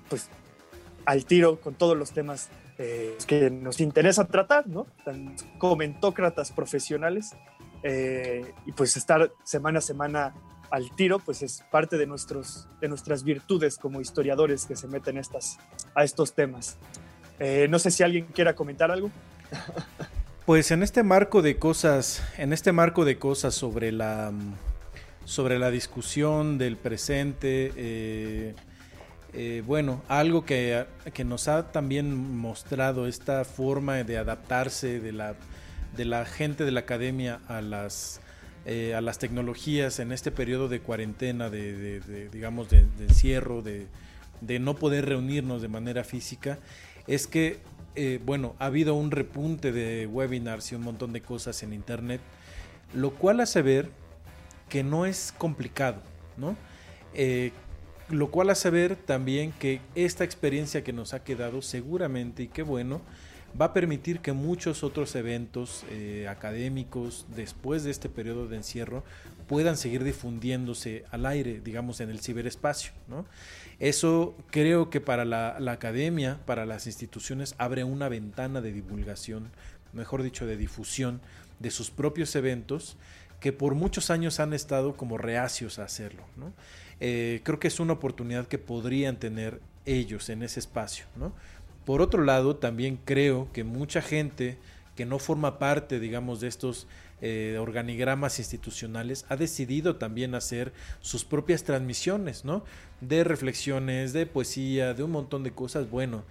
pues 0.10 0.28
al 1.06 1.26
tiro 1.26 1.60
con 1.60 1.76
todos 1.76 1.96
los 1.96 2.14
temas 2.14 2.50
eh, 2.78 3.16
que 3.28 3.52
nos 3.52 3.80
interesa 3.80 4.26
tratar, 4.26 4.68
¿no? 4.68 4.88
Tan 5.06 5.36
comentócratas 5.60 6.52
profesionales. 6.52 7.36
Eh, 7.84 8.54
y 8.66 8.72
pues 8.72 8.98
estar 8.98 9.32
semana 9.44 9.80
a 9.80 9.82
semana 9.82 10.34
al 10.72 10.90
tiro, 10.96 11.20
pues 11.20 11.44
es 11.44 11.64
parte 11.70 11.98
de, 11.98 12.08
nuestros, 12.08 12.68
de 12.80 12.88
nuestras 12.88 13.24
virtudes 13.24 13.78
como 13.78 14.02
historiadores 14.02 14.66
que 14.66 14.76
se 14.76 14.88
meten 14.88 15.18
estas, 15.18 15.60
a 15.94 16.04
estos 16.04 16.34
temas. 16.34 16.78
Eh, 17.40 17.68
no 17.70 17.78
sé 17.78 17.92
si 17.92 18.04
alguien 18.04 18.26
quiera 18.34 18.56
comentar 18.56 18.90
algo. 18.90 19.12
Pues 20.46 20.72
en 20.72 20.84
este 20.84 21.04
marco 21.04 21.42
de 21.42 21.58
cosas, 21.58 22.24
en 22.38 22.52
este 22.52 22.72
marco 22.72 23.06
de 23.06 23.18
cosas 23.18 23.54
sobre 23.54 23.92
la 23.92 24.32
sobre 25.26 25.60
la 25.60 25.72
discusión 25.72 26.58
del 26.58 26.78
presente, 26.78 27.72
eh, 29.34 29.64
bueno, 29.66 30.02
algo 30.10 30.44
que, 30.44 30.86
nos 31.26 31.48
ha 31.48 31.72
también 31.72 32.38
mostrado 32.38 33.08
esta 33.08 33.46
forma 33.46 34.04
de 34.04 34.18
adaptarse 34.18 35.00
de 35.00 35.14
la, 35.14 35.36
de 35.96 36.06
la 36.06 36.26
gente 36.26 36.66
de 36.66 36.72
la 36.72 36.82
academia 36.82 37.40
a 37.48 37.62
las, 37.62 38.20
eh, 38.66 38.94
a 38.94 39.02
las 39.02 39.20
tecnologías 39.20 40.00
en 40.00 40.12
este 40.12 40.32
periodo 40.32 40.68
de 40.68 40.82
cuarentena, 40.82 41.50
de, 41.50 42.30
digamos, 42.32 42.70
de, 42.70 42.80
encierro, 43.00 43.62
de, 43.62 43.88
no 44.60 44.76
poder 44.76 45.06
reunirnos 45.06 45.62
de 45.62 45.70
manera 45.70 46.04
física, 46.04 46.60
es 47.08 47.26
que, 47.26 47.60
eh, 47.96 48.20
bueno, 48.26 48.56
ha 48.60 48.66
habido 48.66 48.96
un 48.96 49.12
repunte 49.12 49.72
de 49.72 50.08
webinars 50.08 50.72
y 50.72 50.76
un 50.76 50.84
montón 50.84 51.14
de 51.14 51.22
cosas 51.22 51.62
en 51.64 51.74
Internet, 51.74 52.22
lo 52.94 53.12
cual 53.12 53.40
hace 53.40 53.62
ver 53.62 53.90
que 54.70 54.84
no 54.84 55.06
es 55.06 55.34
complicado, 55.38 56.02
¿no? 56.38 56.56
Lo 58.10 58.30
cual 58.30 58.50
hace 58.50 58.70
ver 58.70 58.98
también 58.98 59.54
que 59.54 59.80
esta 59.96 60.26
experiencia 60.26 60.84
que 60.84 60.92
nos 60.92 61.14
ha 61.14 61.24
quedado 61.24 61.62
seguramente 61.62 62.44
y 62.44 62.48
qué 62.48 62.62
bueno, 62.62 63.02
va 63.60 63.68
a 63.68 63.74
permitir 63.74 64.20
que 64.20 64.34
muchos 64.34 64.84
otros 64.84 65.16
eventos 65.16 65.84
eh, 65.90 66.28
académicos 66.30 67.26
después 67.36 67.84
de 67.84 67.92
este 67.92 68.10
periodo 68.10 68.48
de 68.48 68.58
encierro 68.58 69.04
puedan 69.48 69.78
seguir 69.78 70.04
difundiéndose 70.04 71.06
al 71.12 71.26
aire, 71.26 71.62
digamos, 71.62 72.00
en 72.02 72.10
el 72.10 72.20
ciberespacio. 72.20 72.92
¿no? 73.08 73.26
Eso 73.82 74.36
creo 74.52 74.92
que 74.92 75.02
para 75.02 75.26
la, 75.26 75.56
academia, 75.72 76.40
para 76.46 76.68
las 76.68 76.86
instituciones, 76.86 77.56
abre 77.58 77.84
una 77.84 78.10
ventana 78.10 78.62
de 78.62 78.72
divulgación, 78.72 79.50
mejor 79.92 80.22
dicho, 80.22 80.46
de 80.46 80.56
difusión 80.56 81.20
de 81.60 81.72
sus 81.72 81.90
propios 81.90 82.36
eventos 82.36 82.96
que 83.40 83.52
por 83.52 83.74
muchos 83.74 84.12
años 84.12 84.40
han 84.40 84.54
estado 84.54 84.96
como 84.96 85.18
reacios 85.18 85.80
a 85.80 85.86
hacerlo. 85.86 86.22
Eh, 87.00 87.42
creo 87.44 87.60
que 87.60 87.70
es 87.70 87.80
una 87.80 87.94
oportunidad 87.94 88.46
que 88.46 88.60
podrían 88.60 89.18
tener 89.18 89.60
ellos 89.88 90.30
en 90.30 90.44
ese 90.44 90.60
espacio. 90.60 91.06
Por 91.84 92.04
otro 92.04 92.24
lado, 92.24 92.58
también 92.58 93.00
creo 93.04 93.52
que 93.52 93.64
mucha 93.64 94.04
gente 94.04 94.60
que 94.96 95.08
no 95.08 95.18
forma 95.18 95.58
parte, 95.58 96.00
digamos, 96.00 96.40
de 96.40 96.50
estos 96.50 96.86
eh, 97.22 97.58
organigramas 97.60 98.40
institucionales, 98.40 99.26
ha 99.30 99.36
decidido 99.36 99.96
también 99.96 100.36
hacer 100.36 100.74
sus 101.02 101.24
propias 101.24 101.64
transmisiones, 101.64 102.46
¿no? 102.46 102.64
De 103.00 103.24
reflexiones, 103.24 104.14
de 104.14 104.26
poesía, 104.26 104.94
de 104.94 105.04
un 105.04 105.12
montón 105.12 105.44
de 105.44 105.52
cosas. 105.52 105.90
Bueno, 105.90 106.24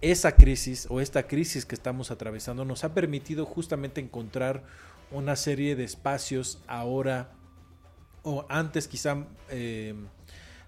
esa 0.00 0.32
crisis 0.36 0.86
o 0.90 1.00
esta 1.00 1.26
crisis 1.26 1.64
que 1.64 1.74
estamos 1.74 2.10
atravesando 2.10 2.64
nos 2.64 2.84
ha 2.84 2.92
permitido 2.92 3.46
justamente 3.46 4.00
encontrar 4.00 4.64
una 5.10 5.36
serie 5.36 5.76
de 5.76 5.84
espacios 5.84 6.58
ahora 6.66 7.32
o 8.22 8.44
antes 8.48 8.88
quizá 8.88 9.24
eh, 9.50 9.94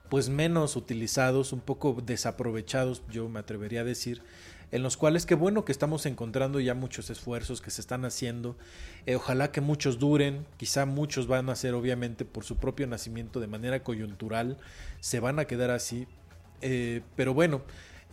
pues 0.09 0.29
menos 0.29 0.77
utilizados, 0.77 1.53
un 1.53 1.61
poco 1.61 2.01
desaprovechados, 2.05 3.03
yo 3.11 3.29
me 3.29 3.41
atrevería 3.41 3.83
a 3.83 3.85
decir, 3.85 4.23
en 4.71 4.83
los 4.83 4.97
cuales 4.97 5.25
qué 5.25 5.35
bueno 5.35 5.65
que 5.65 5.73
estamos 5.73 6.05
encontrando 6.07 6.61
ya 6.61 6.75
muchos 6.75 7.11
esfuerzos 7.11 7.61
que 7.61 7.71
se 7.71 7.81
están 7.81 8.05
haciendo. 8.05 8.57
Eh, 9.07 9.17
ojalá 9.17 9.51
que 9.51 9.61
muchos 9.61 9.99
duren, 9.99 10.47
quizá 10.57 10.85
muchos 10.85 11.27
van 11.27 11.49
a 11.49 11.57
ser 11.57 11.75
obviamente 11.75 12.25
por 12.25 12.45
su 12.45 12.57
propio 12.57 12.87
nacimiento 12.87 13.41
de 13.41 13.47
manera 13.47 13.83
coyuntural, 13.83 14.59
se 15.01 15.21
van 15.21 15.39
a 15.39 15.47
quedar 15.47 15.71
así. 15.71 16.07
Eh, 16.61 17.03
pero 17.17 17.33
bueno, 17.33 17.63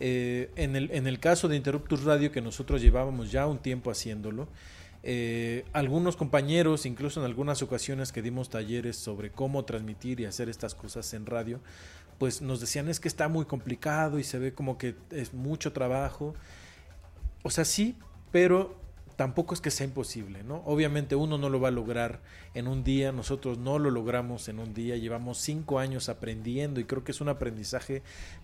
eh, 0.00 0.50
en, 0.56 0.76
el, 0.76 0.90
en 0.92 1.06
el 1.06 1.18
caso 1.18 1.48
de 1.48 1.56
Interruptus 1.56 2.04
Radio, 2.04 2.32
que 2.32 2.40
nosotros 2.40 2.80
llevábamos 2.80 3.30
ya 3.30 3.46
un 3.46 3.58
tiempo 3.58 3.90
haciéndolo, 3.90 4.48
algunos 5.72 6.16
compañeros, 6.16 6.84
incluso 6.84 7.20
en 7.20 7.26
algunas 7.26 7.62
ocasiones 7.62 8.10
que 8.10 8.22
dimos 8.22 8.50
talleres 8.50 8.96
sobre 8.96 9.30
cómo 9.30 9.64
transmitir 9.64 10.18
y 10.18 10.24
hacer 10.24 10.48
estas 10.48 10.74
cosas 10.74 11.14
en 11.14 11.26
radio, 11.26 11.60
pues 12.18 12.42
nos 12.42 12.60
decían 12.60 12.88
es 12.88 13.00
que 13.00 13.08
está 13.08 13.28
muy 13.28 13.44
complicado 13.44 14.18
y 14.18 14.24
se 14.24 14.38
ve 14.38 14.52
como 14.52 14.78
que 14.78 14.96
es 15.10 15.34
mucho 15.34 15.72
trabajo. 15.72 16.34
O 17.42 17.50
sea, 17.50 17.64
sí, 17.64 17.96
pero 18.32 18.76
tampoco 19.16 19.54
es 19.54 19.60
que 19.60 19.70
sea 19.70 19.86
imposible, 19.86 20.44
¿no? 20.44 20.62
Obviamente 20.66 21.16
uno 21.16 21.38
no 21.38 21.48
lo 21.48 21.58
va 21.58 21.68
a 21.68 21.72
lograr 21.72 22.20
en 22.54 22.68
un 22.68 22.84
día, 22.84 23.12
nosotros 23.12 23.56
no 23.58 23.78
lo 23.78 23.90
logramos 23.90 24.48
en 24.48 24.58
un 24.58 24.74
día, 24.74 24.96
llevamos 24.96 25.38
cinco 25.38 25.78
años 25.78 26.10
aprendiendo 26.10 26.80
y 26.80 26.84
creo 26.84 27.02
que 27.02 27.12
es 27.12 27.20
un 27.22 27.30
aprendizaje 27.30 28.02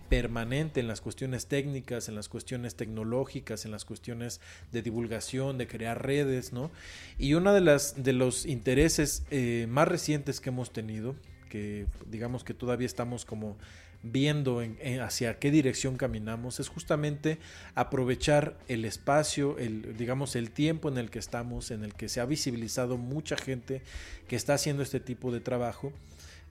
permanente 0.09 0.79
en 0.79 0.87
las 0.87 0.99
cuestiones 0.99 1.45
técnicas, 1.45 2.09
en 2.09 2.15
las 2.15 2.27
cuestiones 2.27 2.75
tecnológicas, 2.75 3.65
en 3.65 3.71
las 3.71 3.85
cuestiones 3.85 4.41
de 4.71 4.81
divulgación, 4.81 5.59
de 5.59 5.67
crear 5.67 6.03
redes, 6.03 6.53
¿no? 6.53 6.71
Y 7.19 7.35
uno 7.35 7.53
de, 7.53 7.61
las, 7.61 8.03
de 8.03 8.13
los 8.13 8.47
intereses 8.47 9.23
eh, 9.29 9.67
más 9.69 9.87
recientes 9.87 10.41
que 10.41 10.49
hemos 10.49 10.73
tenido, 10.73 11.15
que 11.53 11.85
digamos 12.07 12.43
que 12.43 12.55
todavía 12.55 12.87
estamos 12.87 13.25
como 13.25 13.57
viendo 14.01 14.59
hacia 15.03 15.37
qué 15.37 15.51
dirección 15.51 15.97
caminamos 15.97 16.59
es 16.59 16.67
justamente 16.67 17.37
aprovechar 17.75 18.57
el 18.67 18.85
espacio, 18.85 19.59
el, 19.59 19.95
digamos 19.95 20.35
el 20.35 20.49
tiempo 20.49 20.89
en 20.89 20.97
el 20.97 21.11
que 21.11 21.19
estamos, 21.19 21.69
en 21.69 21.83
el 21.83 21.93
que 21.93 22.09
se 22.09 22.21
ha 22.21 22.25
visibilizado 22.25 22.97
mucha 22.97 23.37
gente 23.37 23.83
que 24.27 24.35
está 24.35 24.55
haciendo 24.55 24.81
este 24.81 24.99
tipo 24.99 25.31
de 25.31 25.41
trabajo. 25.41 25.93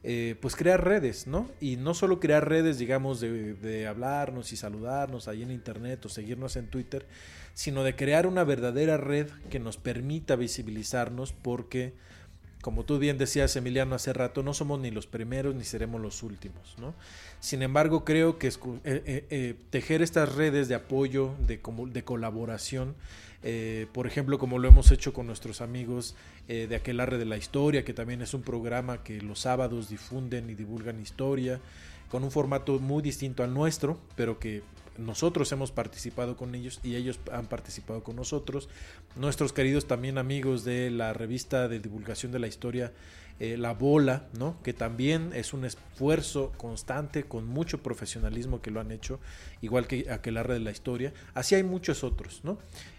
Eh, 0.05 0.37
pues 0.41 0.55
crear 0.55 0.85
redes, 0.85 1.27
¿no? 1.27 1.49
Y 1.61 1.77
no 1.77 1.95
solo 1.95 2.21
crear 2.21 2.49
redes, 2.49 2.79
digamos, 2.79 3.21
de, 3.21 3.55
de, 3.55 3.87
hablarnos 3.87 4.53
y 4.53 4.57
saludarnos 4.57 5.29
ahí 5.29 5.43
en 5.43 5.53
internet 5.53 6.05
o 6.07 6.09
seguirnos 6.09 6.57
en 6.57 6.69
Twitter, 6.69 7.07
sino 7.55 7.85
de 7.85 7.95
crear 7.95 8.27
una 8.27 8.43
verdadera 8.43 8.97
red 8.97 9.29
que 9.49 9.61
nos 9.61 9.77
permita 9.77 10.35
visibilizarnos 10.35 11.33
porque 11.33 11.93
como 12.63 12.85
tú 12.85 12.99
bien 13.01 13.19
decías, 13.19 13.55
Emiliano, 13.57 13.97
hace 13.97 14.13
rato, 14.13 14.45
no 14.45 14.55
somos 14.55 14.79
ni 14.81 14.93
los 14.93 15.09
primeros 15.09 15.55
ni 15.57 15.65
seremos 15.65 16.01
los 16.01 16.23
últimos, 16.23 16.77
¿no? 16.79 16.95
Sin 17.41 17.61
embargo, 17.61 18.05
creo 18.05 18.39
que 18.39 18.47
eh, 18.47 18.53
eh, 18.85 19.27
eh, 19.31 19.55
tejer 19.71 20.01
estas 20.01 20.37
redes 20.37 20.69
de 20.69 20.77
apoyo, 20.77 21.35
de, 21.47 21.61
colaboración, 22.05 22.95
por 23.93 24.07
ejemplo, 24.07 24.39
como 24.39 24.61
lo 24.61 24.69
hemos 24.69 24.93
hecho 24.93 25.13
con 25.13 25.27
nuestros 25.27 25.61
amigos 25.61 26.15
de 26.47 26.77
Aquelarre 26.77 27.19
de 27.19 27.25
la 27.25 27.37
Historia, 27.37 27.85
que 27.85 27.93
también 27.93 28.23
es 28.23 28.33
un 28.33 28.43
programa 28.43 29.03
que 29.03 29.21
los 29.21 29.41
sábados 29.41 29.89
difunden 29.89 30.49
y 30.49 30.55
divulgan 30.55 31.01
historia, 31.01 31.61
con 32.09 32.23
un 32.23 32.31
formato 32.31 32.79
muy 32.79 33.03
distinto 33.03 33.43
al 33.43 33.53
nuestro, 33.53 33.99
pero 34.15 34.39
que 34.39 34.63
nosotros 34.99 35.51
hemos 35.53 35.73
participado 35.73 36.37
con 36.37 36.55
ellos 36.55 36.81
y 36.83 36.97
ellos 36.97 37.19
han 37.33 37.47
participado 37.47 38.03
con 38.03 38.17
nosotros. 38.17 38.69
Nuestros 39.17 39.53
queridos 39.53 39.87
también 39.87 40.19
amigos 40.19 40.65
de 40.65 40.91
la 40.91 41.13
revista 41.13 41.69
de 41.69 41.81
divulgación 41.81 42.33
de 42.33 42.39
la 42.39 42.47
historia, 42.47 42.93
eh, 43.41 43.57
La 43.57 43.73
Bola, 43.73 44.29
¿no? 44.39 44.63
que 44.63 44.73
también 44.73 45.31
es 45.35 45.53
un 45.53 45.65
esfuerzo 45.65 46.53
constante 46.57 47.25
con 47.25 47.47
mucho 47.47 47.83
profesionalismo 47.83 48.61
que 48.61 48.71
lo 48.71 48.81
han 48.81 48.93
hecho, 48.93 49.19
igual 49.61 49.87
que 49.87 50.11
Aquelarre 50.11 50.55
de 50.55 50.61
la 50.61 50.71
Historia. 50.71 51.13
Así 51.35 51.55
hay 51.55 51.65
muchos 51.65 52.05
otros, 52.05 52.41
¿no? 52.45 52.59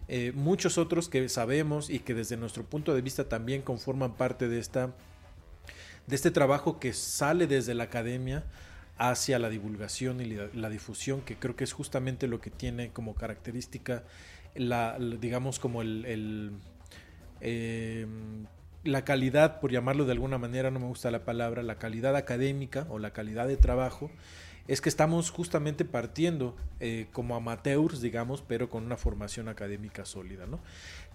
Eh, 0.10 0.34
muchos 0.36 0.78
otros 0.78 1.08
que 1.08 1.30
sabemos 1.30 1.90
y 1.90 2.00
que 2.00 2.14
desde 2.14 2.36
nuestro 2.36 2.66
punto 2.66 2.94
de 2.94 3.02
vista 3.02 3.30
también 3.30 3.62
conforman 3.62 4.16
parte 4.16 4.50
de 4.50 4.60
esta 4.60 4.94
de 6.08 6.16
este 6.18 6.32
trabajo 6.32 6.80
que 6.80 6.92
sale 6.92 7.48
desde 7.48 7.74
la 7.74 7.86
academia 7.86 8.44
hacia 8.98 9.40
la 9.40 9.50
divulgación 9.50 10.22
y 10.22 10.26
la, 10.26 10.70
difusión, 10.70 11.22
que 11.22 11.36
creo 11.36 11.56
que 11.56 11.64
es 11.64 11.74
justamente 11.74 12.28
lo 12.28 12.40
que 12.40 12.52
tiene 12.52 12.92
como 12.92 13.16
característica, 13.16 14.04
la, 14.56 14.98
digamos, 15.00 15.60
como 15.60 15.82
el, 15.82 16.52
em, 17.42 18.46
la 18.84 19.04
calidad, 19.04 19.60
por 19.60 19.72
llamarlo 19.72 20.06
de 20.06 20.12
alguna 20.12 20.38
manera, 20.38 20.70
no 20.70 20.80
me 20.80 20.88
gusta 20.88 21.10
la 21.10 21.26
palabra, 21.26 21.64
la 21.64 21.80
calidad 21.80 22.16
académica 22.16 22.86
o 22.90 23.00
la 23.00 23.12
calidad 23.12 23.48
de 23.48 23.58
trabajo, 23.58 24.12
es 24.68 24.80
que 24.80 24.88
estamos 24.88 25.30
justamente 25.30 25.84
partiendo 25.84 26.56
eh, 26.80 27.08
como 27.12 27.36
amateurs, 27.36 28.00
digamos, 28.00 28.42
pero 28.42 28.70
con 28.70 28.86
una 28.86 28.96
formación 28.96 29.50
académica 29.50 30.06
sólida, 30.06 30.46
¿no? 30.46 30.60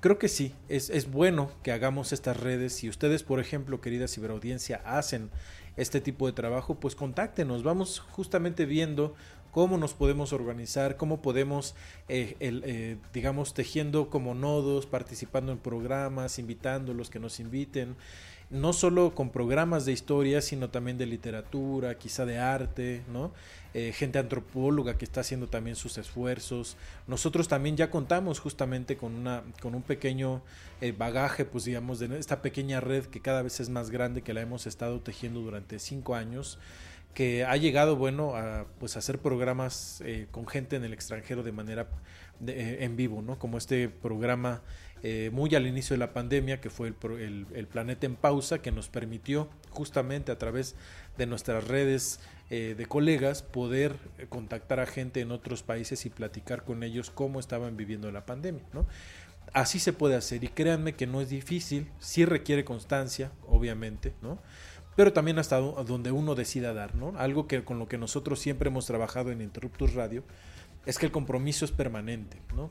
Creo 0.00 0.18
que 0.18 0.28
sí, 0.28 0.55
es, 0.68 0.90
es 0.90 1.10
bueno 1.10 1.50
que 1.62 1.72
hagamos 1.72 2.12
estas 2.12 2.36
redes. 2.36 2.74
Si 2.74 2.88
ustedes, 2.90 3.22
por 3.22 3.40
ejemplo, 3.40 3.80
querida 3.80 4.06
ciberaudiencia, 4.06 4.82
hacen 4.84 5.30
este 5.78 6.00
tipo 6.00 6.26
de 6.26 6.32
trabajo, 6.32 6.74
pues 6.74 6.94
contáctenos. 6.94 7.62
Vamos 7.62 8.00
justamente 8.00 8.66
viendo 8.66 9.14
cómo 9.50 9.78
nos 9.78 9.94
podemos 9.94 10.32
organizar, 10.32 10.96
cómo 10.96 11.22
podemos, 11.22 11.74
eh, 12.09 12.36
eh, 12.40 12.96
digamos, 13.14 13.55
tejiendo 13.55 14.10
como 14.10 14.34
nodos, 14.34 14.86
participando 14.86 15.52
en 15.52 15.59
programas, 15.59 16.38
invitando 16.38 16.92
a 16.92 16.94
los 16.94 17.09
que 17.09 17.18
nos 17.18 17.40
inviten 17.40 17.96
no 18.50 18.72
solo 18.72 19.14
con 19.14 19.30
programas 19.30 19.84
de 19.84 19.92
historia, 19.92 20.40
sino 20.40 20.70
también 20.70 20.96
de 20.96 21.06
literatura, 21.06 21.96
quizá 21.96 22.24
de 22.24 22.38
arte, 22.38 23.02
¿no? 23.12 23.32
Eh, 23.74 23.92
gente 23.92 24.18
antropóloga 24.18 24.96
que 24.96 25.04
está 25.04 25.20
haciendo 25.20 25.48
también 25.48 25.76
sus 25.76 25.98
esfuerzos. 25.98 26.76
Nosotros 27.06 27.48
también 27.48 27.76
ya 27.76 27.90
contamos 27.90 28.40
justamente 28.40 28.96
con, 28.96 29.14
una, 29.14 29.42
con 29.60 29.74
un 29.74 29.82
pequeño 29.82 30.40
eh, 30.80 30.92
bagaje, 30.92 31.44
pues 31.44 31.64
digamos, 31.64 31.98
de 31.98 32.18
esta 32.18 32.40
pequeña 32.40 32.80
red 32.80 33.04
que 33.04 33.20
cada 33.20 33.42
vez 33.42 33.60
es 33.60 33.68
más 33.68 33.90
grande, 33.90 34.22
que 34.22 34.32
la 34.32 34.40
hemos 34.40 34.66
estado 34.66 35.00
tejiendo 35.00 35.40
durante 35.40 35.78
cinco 35.78 36.14
años 36.14 36.58
que 37.18 37.44
ha 37.44 37.56
llegado, 37.56 37.96
bueno, 37.96 38.36
a 38.36 38.66
pues 38.78 38.96
hacer 38.96 39.18
programas 39.18 40.00
eh, 40.04 40.28
con 40.30 40.46
gente 40.46 40.76
en 40.76 40.84
el 40.84 40.92
extranjero 40.92 41.42
de 41.42 41.50
manera 41.50 41.88
en 42.47 42.97
vivo, 42.97 43.23
¿no? 43.23 43.39
Como 43.39 43.59
este 43.59 43.89
programa 43.89 44.62
eh, 45.02 45.31
muy 45.32 45.55
al 45.55 45.66
inicio 45.66 45.94
de 45.94 45.98
la 45.98 46.12
pandemia, 46.12 46.60
que 46.60 46.70
fue 46.70 46.89
el, 46.89 47.47
el, 47.55 47.66
Planeta 47.66 48.06
en 48.06 48.16
Pausa, 48.16 48.60
que 48.60 48.73
nos 48.73 48.89
permitió 48.89 49.48
justamente 49.70 50.32
a 50.32 50.39
través 50.39 50.74
de 51.16 51.27
nuestras 51.27 51.66
redes 51.69 52.20
eh, 52.51 52.74
de 52.77 52.86
colegas 52.86 53.43
poder 53.43 53.97
eh, 54.19 54.27
contactar 54.28 54.81
a 54.81 54.86
gente 54.86 55.20
en 55.20 55.31
otros 55.31 55.62
países 55.62 56.05
y 56.06 56.10
platicar 56.10 56.65
con 56.65 56.82
ellos 56.82 57.10
cómo 57.10 57.39
estaban 57.39 57.77
viviendo 57.77 58.10
la 58.10 58.27
pandemia. 58.27 58.65
¿no? 58.73 58.86
Así 59.52 59.78
se 59.78 59.93
puede 59.93 60.16
hacer 60.16 60.43
y 60.43 60.48
créanme 60.48 60.94
que 60.94 61.06
no 61.06 61.20
es 61.20 61.28
difícil, 61.28 61.89
sí 62.01 62.24
requiere 62.24 62.65
constancia, 62.65 63.31
obviamente, 63.47 64.15
¿no? 64.20 64.39
pero 64.97 65.12
también 65.12 65.39
hasta 65.39 65.59
donde 65.59 66.10
uno 66.10 66.35
decida 66.35 66.74
dar, 66.74 66.97
¿no? 66.97 67.16
Algo 67.19 67.47
que 67.47 67.62
con 67.62 67.78
lo 67.78 67.86
que 67.86 67.98
nosotros 67.98 68.40
siempre 68.40 68.69
hemos 68.69 68.86
trabajado 68.86 69.31
en 69.31 69.40
Interruptus 69.40 69.94
Radio 69.94 70.24
es 70.89 70.98
que 70.98 71.05
el 71.05 71.12
compromiso 71.12 71.66
es 71.66 71.70
permanente, 71.70 72.40
¿no? 72.56 72.70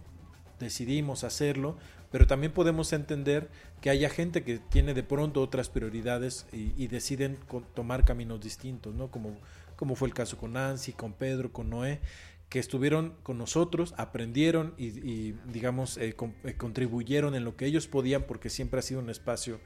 Decidimos 0.60 1.24
hacerlo, 1.24 1.78
pero 2.12 2.26
también 2.26 2.52
podemos 2.52 2.92
entender 2.92 3.48
que 3.80 3.92
haya 3.92 4.10
gente 4.10 4.44
que 4.44 4.58
tiene 4.58 4.96
de 4.96 5.04
pronto 5.04 5.40
otras 5.40 5.70
prioridades 5.70 6.48
y, 6.52 6.88
deciden 6.88 7.38
tomar 7.76 8.06
caminos 8.06 8.42
distintos, 8.42 8.96
¿no? 8.96 9.12
Como, 9.12 9.38
como 9.76 9.94
fue 9.94 10.08
el 10.08 10.16
caso 10.16 10.36
con 10.36 10.54
Nancy, 10.54 10.94
con 10.94 11.14
Pedro, 11.14 11.54
con 11.54 11.70
Noé, 11.70 12.02
que 12.50 12.58
estuvieron 12.58 13.14
con 13.22 13.38
nosotros, 13.38 13.94
aprendieron 13.98 14.74
y, 14.80 15.34
digamos, 15.52 15.98
eh, 15.98 16.16
eh, 16.44 16.54
contribuyeron 16.58 17.36
en 17.36 17.44
lo 17.44 17.56
que 17.56 17.68
ellos 17.68 17.88
podían 17.88 18.24
porque 18.24 18.50
siempre 18.50 18.80
ha 18.80 18.82
sido 18.82 19.00
un 19.00 19.12
espacio 19.12 19.60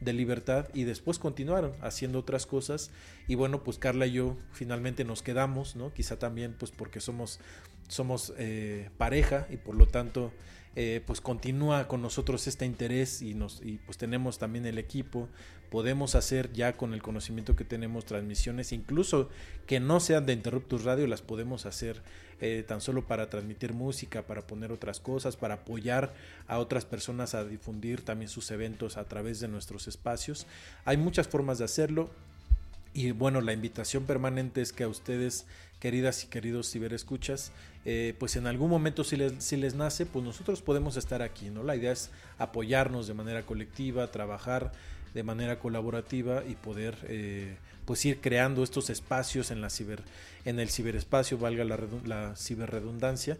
de 0.00 0.12
libertad 0.12 0.68
y 0.74 0.84
después 0.84 1.18
continuaron 1.18 1.72
haciendo 1.80 2.20
otras 2.20 2.46
cosas 2.46 2.92
y 3.26 3.34
bueno, 3.34 3.64
pues 3.64 3.78
Carla 3.78 4.06
y 4.06 4.12
yo 4.12 4.36
finalmente 4.52 5.04
nos 5.04 5.22
quedamos, 5.22 5.74
¿no? 5.74 5.92
Quizá 5.92 6.18
también 6.18 6.54
pues 6.56 6.70
porque 6.70 7.00
somos, 7.00 7.40
somos 7.88 8.32
eh, 8.38 8.90
pareja 8.98 9.46
y 9.50 9.56
por 9.56 9.74
lo 9.74 9.86
tanto 9.86 10.32
eh, 10.76 11.02
pues 11.06 11.20
continúa 11.20 11.88
con 11.88 12.02
nosotros 12.02 12.46
este 12.46 12.64
interés 12.64 13.20
y, 13.20 13.34
nos, 13.34 13.60
y 13.64 13.78
pues 13.78 13.98
tenemos 13.98 14.38
también 14.38 14.64
el 14.66 14.78
equipo, 14.78 15.28
podemos 15.70 16.14
hacer 16.14 16.52
ya 16.52 16.74
con 16.74 16.94
el 16.94 17.02
conocimiento 17.02 17.56
que 17.56 17.64
tenemos 17.64 18.04
transmisiones, 18.04 18.72
incluso 18.72 19.28
que 19.66 19.80
no 19.80 19.98
sean 19.98 20.26
de 20.26 20.34
Interruptus 20.34 20.84
Radio, 20.84 21.06
las 21.06 21.22
podemos 21.22 21.66
hacer 21.66 22.02
eh, 22.40 22.64
tan 22.66 22.80
solo 22.80 23.04
para 23.04 23.28
transmitir 23.28 23.72
música, 23.72 24.22
para 24.22 24.46
poner 24.46 24.70
otras 24.70 25.00
cosas, 25.00 25.36
para 25.36 25.54
apoyar 25.54 26.14
a 26.46 26.58
otras 26.58 26.84
personas 26.84 27.34
a 27.34 27.44
difundir 27.44 28.04
también 28.04 28.28
sus 28.28 28.52
eventos 28.52 28.96
a 28.96 29.04
través 29.08 29.40
de 29.40 29.48
nuestros 29.48 29.88
espacios. 29.88 30.46
Hay 30.84 30.96
muchas 30.96 31.26
formas 31.26 31.58
de 31.58 31.64
hacerlo. 31.64 32.10
Y 32.94 33.10
bueno, 33.10 33.40
la 33.40 33.52
invitación 33.52 34.04
permanente 34.04 34.62
es 34.62 34.72
que 34.72 34.84
a 34.84 34.88
ustedes, 34.88 35.46
queridas 35.80 36.24
y 36.24 36.26
queridos 36.26 36.70
ciberescuchas, 36.70 37.52
eh, 37.84 38.14
pues 38.18 38.36
en 38.36 38.46
algún 38.46 38.70
momento 38.70 39.04
si 39.04 39.16
les, 39.16 39.42
si 39.42 39.56
les 39.56 39.74
nace, 39.74 40.06
pues 40.06 40.24
nosotros 40.24 40.62
podemos 40.62 40.96
estar 40.96 41.22
aquí, 41.22 41.50
¿no? 41.50 41.62
La 41.62 41.76
idea 41.76 41.92
es 41.92 42.10
apoyarnos 42.38 43.06
de 43.06 43.14
manera 43.14 43.42
colectiva, 43.44 44.10
trabajar 44.10 44.72
de 45.14 45.22
manera 45.22 45.58
colaborativa 45.58 46.44
y 46.46 46.54
poder 46.54 46.96
eh, 47.08 47.56
pues 47.84 48.04
ir 48.04 48.20
creando 48.20 48.62
estos 48.62 48.90
espacios 48.90 49.50
en 49.50 49.60
la 49.60 49.70
ciber 49.70 50.02
en 50.44 50.60
el 50.60 50.68
ciberespacio 50.68 51.38
valga 51.38 51.64
la, 51.64 51.78
la 52.04 52.36
ciberredundancia 52.36 53.36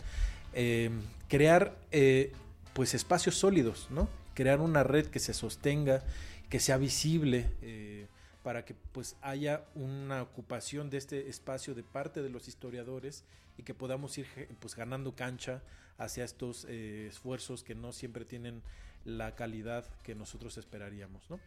em, 0.55 1.01
crear 1.28 1.77
eh, 1.93 2.32
pues 2.73 2.94
espacios 2.94 3.36
sólidos 3.36 3.86
no 3.90 4.09
crear 4.35 4.60
una 4.60 4.82
red 4.82 5.06
que 5.06 5.19
se 5.19 5.35
sostenga 5.35 6.02
que 6.48 6.60
sea 6.60 6.78
visible 6.78 7.51
eh, 7.62 8.06
para 8.48 8.64
que 8.64 8.74
pues 8.92 9.14
haya 9.20 9.62
una 9.74 10.22
ocupación 10.22 10.88
de 10.88 10.96
este 10.96 11.28
espacio 11.28 11.74
de 11.74 11.82
parte 11.82 12.22
de 12.22 12.30
los 12.30 12.48
historiadores 12.48 13.22
y 13.58 13.62
que 13.62 13.74
podamos 13.74 14.16
ir 14.16 14.26
pues 14.58 14.74
ganando 14.74 15.14
cancha 15.14 15.60
hacia 15.98 16.24
estos 16.24 16.64
esfuerzos 16.64 17.62
que 17.62 17.74
no 17.74 17.92
siempre 17.92 18.24
tienen 18.24 18.62
la 19.04 19.34
calidad 19.34 19.84
que 20.02 20.14
nosotros 20.14 20.56
esperaríamos, 20.56 21.28
¿no? 21.28 21.38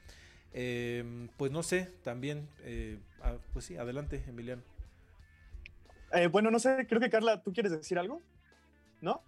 Em, 0.53 1.27
pues 1.37 1.51
no 1.51 1.63
sé, 1.63 1.89
también, 2.03 2.47
eh, 2.65 2.99
ah, 3.23 3.37
pues 3.51 3.65
sí, 3.65 3.77
adelante, 3.77 4.23
Emiliano. 4.27 4.61
Eh, 6.13 6.27
bueno, 6.27 6.51
no 6.51 6.59
sé, 6.59 6.85
creo 6.87 7.01
que 7.01 7.09
Carla, 7.09 7.41
¿tú 7.41 7.51
quieres 7.51 7.71
decir 7.71 7.97
algo? 7.97 8.21
¿No? 9.01 9.23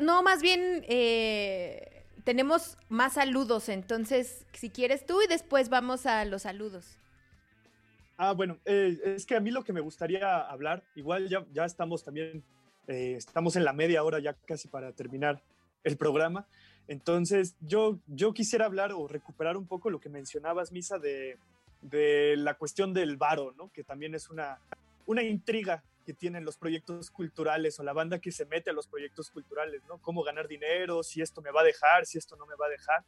no, 0.00 0.24
más 0.24 0.42
bien 0.42 0.84
eh, 0.88 2.01
tenemos 2.24 2.76
más 2.88 3.14
saludos, 3.14 3.68
entonces, 3.68 4.46
si 4.52 4.70
quieres 4.70 5.04
tú 5.06 5.20
y 5.22 5.26
después 5.26 5.68
vamos 5.68 6.06
a 6.06 6.24
los 6.24 6.42
saludos. 6.42 6.98
Ah, 8.16 8.32
bueno, 8.32 8.58
es 8.64 9.26
que 9.26 9.34
a 9.34 9.40
mí 9.40 9.50
lo 9.50 9.64
que 9.64 9.72
me 9.72 9.80
gustaría 9.80 10.38
hablar, 10.40 10.84
igual 10.94 11.28
ya, 11.28 11.44
ya 11.52 11.64
estamos 11.64 12.04
también, 12.04 12.44
estamos 12.86 13.56
en 13.56 13.64
la 13.64 13.72
media 13.72 14.04
hora 14.04 14.20
ya 14.20 14.34
casi 14.46 14.68
para 14.68 14.92
terminar 14.92 15.42
el 15.82 15.96
programa. 15.96 16.46
Entonces, 16.88 17.56
yo, 17.60 17.98
yo 18.06 18.32
quisiera 18.32 18.66
hablar 18.66 18.92
o 18.92 19.08
recuperar 19.08 19.56
un 19.56 19.66
poco 19.66 19.90
lo 19.90 20.00
que 20.00 20.08
mencionabas, 20.08 20.72
Misa, 20.72 20.98
de, 20.98 21.38
la 22.36 22.54
cuestión 22.54 22.92
del 22.92 23.16
varo, 23.16 23.52
¿no? 23.56 23.70
Que 23.72 23.82
también 23.82 24.14
es 24.14 24.30
una, 24.30 24.58
una 25.06 25.22
intriga 25.22 25.82
que 26.02 26.14
tienen 26.14 26.44
los 26.44 26.56
proyectos 26.56 27.10
culturales 27.10 27.78
o 27.78 27.82
la 27.82 27.92
banda 27.92 28.18
que 28.18 28.32
se 28.32 28.46
mete 28.46 28.70
a 28.70 28.72
los 28.72 28.86
proyectos 28.86 29.30
culturales, 29.30 29.82
¿no? 29.88 29.98
Cómo 29.98 30.22
ganar 30.22 30.48
dinero, 30.48 31.02
si 31.02 31.22
esto 31.22 31.42
me 31.42 31.50
va 31.50 31.62
a 31.62 31.64
dejar, 31.64 32.06
si 32.06 32.18
esto 32.18 32.36
no 32.36 32.46
me 32.46 32.54
va 32.54 32.66
a 32.66 32.70
dejar. 32.70 33.04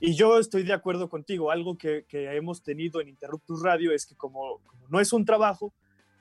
Y 0.00 0.14
yo 0.14 0.38
estoy 0.38 0.64
de 0.64 0.72
acuerdo 0.72 1.08
contigo, 1.08 1.50
algo 1.50 1.78
que, 1.78 2.04
hemos 2.10 2.62
tenido 2.62 3.00
en 3.00 3.08
Interruptus 3.08 3.62
Radio 3.62 3.92
es 3.92 4.06
que 4.06 4.14
como, 4.16 4.60
no 4.88 5.00
es 5.00 5.12
un 5.12 5.24
trabajo 5.24 5.72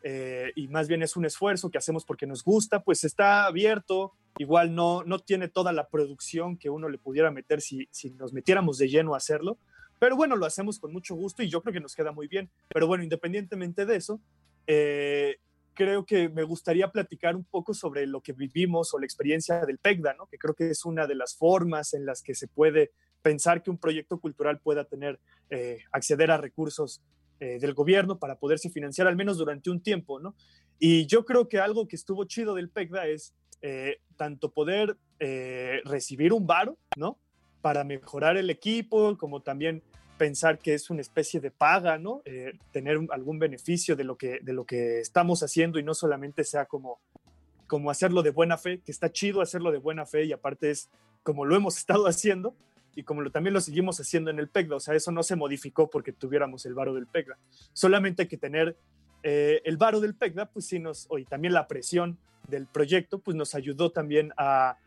eh, 0.03 0.51
y 0.55 0.67
más 0.67 0.87
bien 0.87 1.01
es 1.01 1.17
un 1.17 1.25
esfuerzo 1.25 1.69
que 1.69 1.77
hacemos 1.77 2.05
porque 2.05 2.27
nos 2.27 2.43
gusta, 2.43 2.83
pues 2.83 3.03
está 3.03 3.45
abierto 3.45 4.13
igual 4.37 4.73
no, 4.73 5.03
no 5.03 5.19
tiene 5.19 5.47
toda 5.47 5.73
la 5.73 5.87
producción 5.87 6.57
que 6.57 6.69
uno 6.69 6.89
le 6.89 6.97
pudiera 6.97 7.31
meter 7.31 7.61
si, 7.61 7.87
si 7.91 8.11
nos 8.11 8.33
metiéramos 8.33 8.77
de 8.77 8.89
lleno 8.89 9.13
a 9.13 9.17
hacerlo. 9.17 9.57
Pero 9.99 10.15
bueno, 10.15 10.35
lo 10.35 10.45
hacemos 10.45 10.79
con 10.79 10.91
mucho 10.91 11.15
gusto 11.15 11.43
y 11.43 11.49
yo 11.49 11.61
creo 11.61 11.73
que 11.73 11.79
nos 11.79 11.95
queda 11.95 12.11
muy 12.11 12.27
bien. 12.27 12.49
Pero 12.69 12.87
bueno, 12.87 13.03
independientemente 13.03 13.85
de 13.85 13.95
eso, 13.95 14.19
eh, 14.67 15.37
creo 15.73 16.05
que 16.05 16.29
me 16.29 16.43
gustaría 16.43 16.91
platicar 16.91 17.35
un 17.35 17.43
poco 17.43 17.73
sobre 17.73 18.07
lo 18.07 18.21
que 18.21 18.33
vivimos 18.33 18.93
o 18.93 18.99
la 18.99 19.05
experiencia 19.05 19.65
del 19.65 19.77
PECDA, 19.77 20.13
¿no? 20.13 20.27
que 20.27 20.37
creo 20.37 20.53
que 20.53 20.69
es 20.69 20.85
una 20.85 21.07
de 21.07 21.15
las 21.15 21.35
formas 21.35 21.93
en 21.93 22.05
las 22.05 22.21
que 22.21 22.35
se 22.35 22.47
puede 22.47 22.91
pensar 23.21 23.63
que 23.63 23.69
un 23.69 23.77
proyecto 23.77 24.19
cultural 24.19 24.59
pueda 24.59 24.85
tener, 24.85 25.19
eh, 25.49 25.79
acceder 25.91 26.31
a 26.31 26.37
recursos 26.37 27.01
eh, 27.39 27.59
del 27.59 27.73
gobierno 27.73 28.19
para 28.19 28.37
poderse 28.37 28.69
financiar 28.69 29.07
al 29.07 29.15
menos 29.15 29.37
durante 29.37 29.69
un 29.69 29.81
tiempo. 29.81 30.19
¿no? 30.19 30.35
Y 30.79 31.07
yo 31.07 31.25
creo 31.25 31.49
que 31.49 31.59
algo 31.59 31.87
que 31.87 31.95
estuvo 31.95 32.25
chido 32.25 32.55
del 32.55 32.69
PECDA 32.69 33.07
es 33.07 33.33
eh, 33.61 34.01
tanto 34.17 34.51
poder 34.51 34.97
eh, 35.19 35.79
recibir 35.85 36.33
un 36.33 36.45
varo, 36.45 36.77
¿no? 36.97 37.17
Para 37.61 37.85
mejorar 37.85 38.35
el 38.35 38.49
equipo, 38.49 39.17
como 39.17 39.41
también 39.41 39.81
pensar 40.17 40.59
que 40.59 40.73
es 40.73 40.89
una 40.89 41.01
especie 41.01 41.39
de 41.39 41.51
paga, 41.51 41.97
¿no? 41.97 42.21
Eh, 42.25 42.53
tener 42.71 42.99
algún 43.11 43.39
beneficio 43.39 43.95
de 43.95 44.03
lo, 44.03 44.17
que, 44.17 44.39
de 44.41 44.53
lo 44.53 44.65
que 44.65 44.99
estamos 44.99 45.43
haciendo 45.43 45.79
y 45.79 45.83
no 45.83 45.93
solamente 45.93 46.43
sea 46.43 46.65
como, 46.65 46.99
como 47.67 47.89
hacerlo 47.89 48.23
de 48.23 48.29
buena 48.29 48.57
fe, 48.57 48.79
que 48.79 48.91
está 48.91 49.11
chido 49.11 49.41
hacerlo 49.41 49.71
de 49.71 49.79
buena 49.79 50.05
fe 50.05 50.25
y 50.25 50.33
aparte 50.33 50.71
es 50.71 50.89
como 51.23 51.45
lo 51.45 51.55
hemos 51.55 51.77
estado 51.79 52.07
haciendo 52.07 52.55
y 52.95 53.03
como 53.03 53.21
lo, 53.21 53.31
también 53.31 53.53
lo 53.53 53.61
seguimos 53.61 53.99
haciendo 53.99 54.29
en 54.29 54.39
el 54.39 54.49
PECDA, 54.49 54.75
o 54.75 54.79
sea, 54.79 54.93
eso 54.93 55.11
no 55.11 55.23
se 55.23 55.35
modificó 55.35 55.89
porque 55.89 56.11
tuviéramos 56.13 56.65
el 56.65 56.75
varo 56.75 56.93
del 56.93 57.07
PECDA, 57.07 57.39
solamente 57.73 58.23
hay 58.23 58.27
que 58.27 58.37
tener 58.37 58.77
el 59.23 59.77
varo 59.77 60.01
del 60.01 60.15
PECDA, 60.15 60.47
pues 60.47 60.67
sí 60.67 60.79
nos, 60.79 61.07
y 61.17 61.23
también 61.23 61.53
la 61.53 61.65
presión 61.65 62.19
del 62.47 62.67
proyecto, 62.67 63.19
pues 63.19 63.35
nos 63.35 63.55
ayudó 63.55 63.91
también 63.91 64.31
a, 64.37 64.77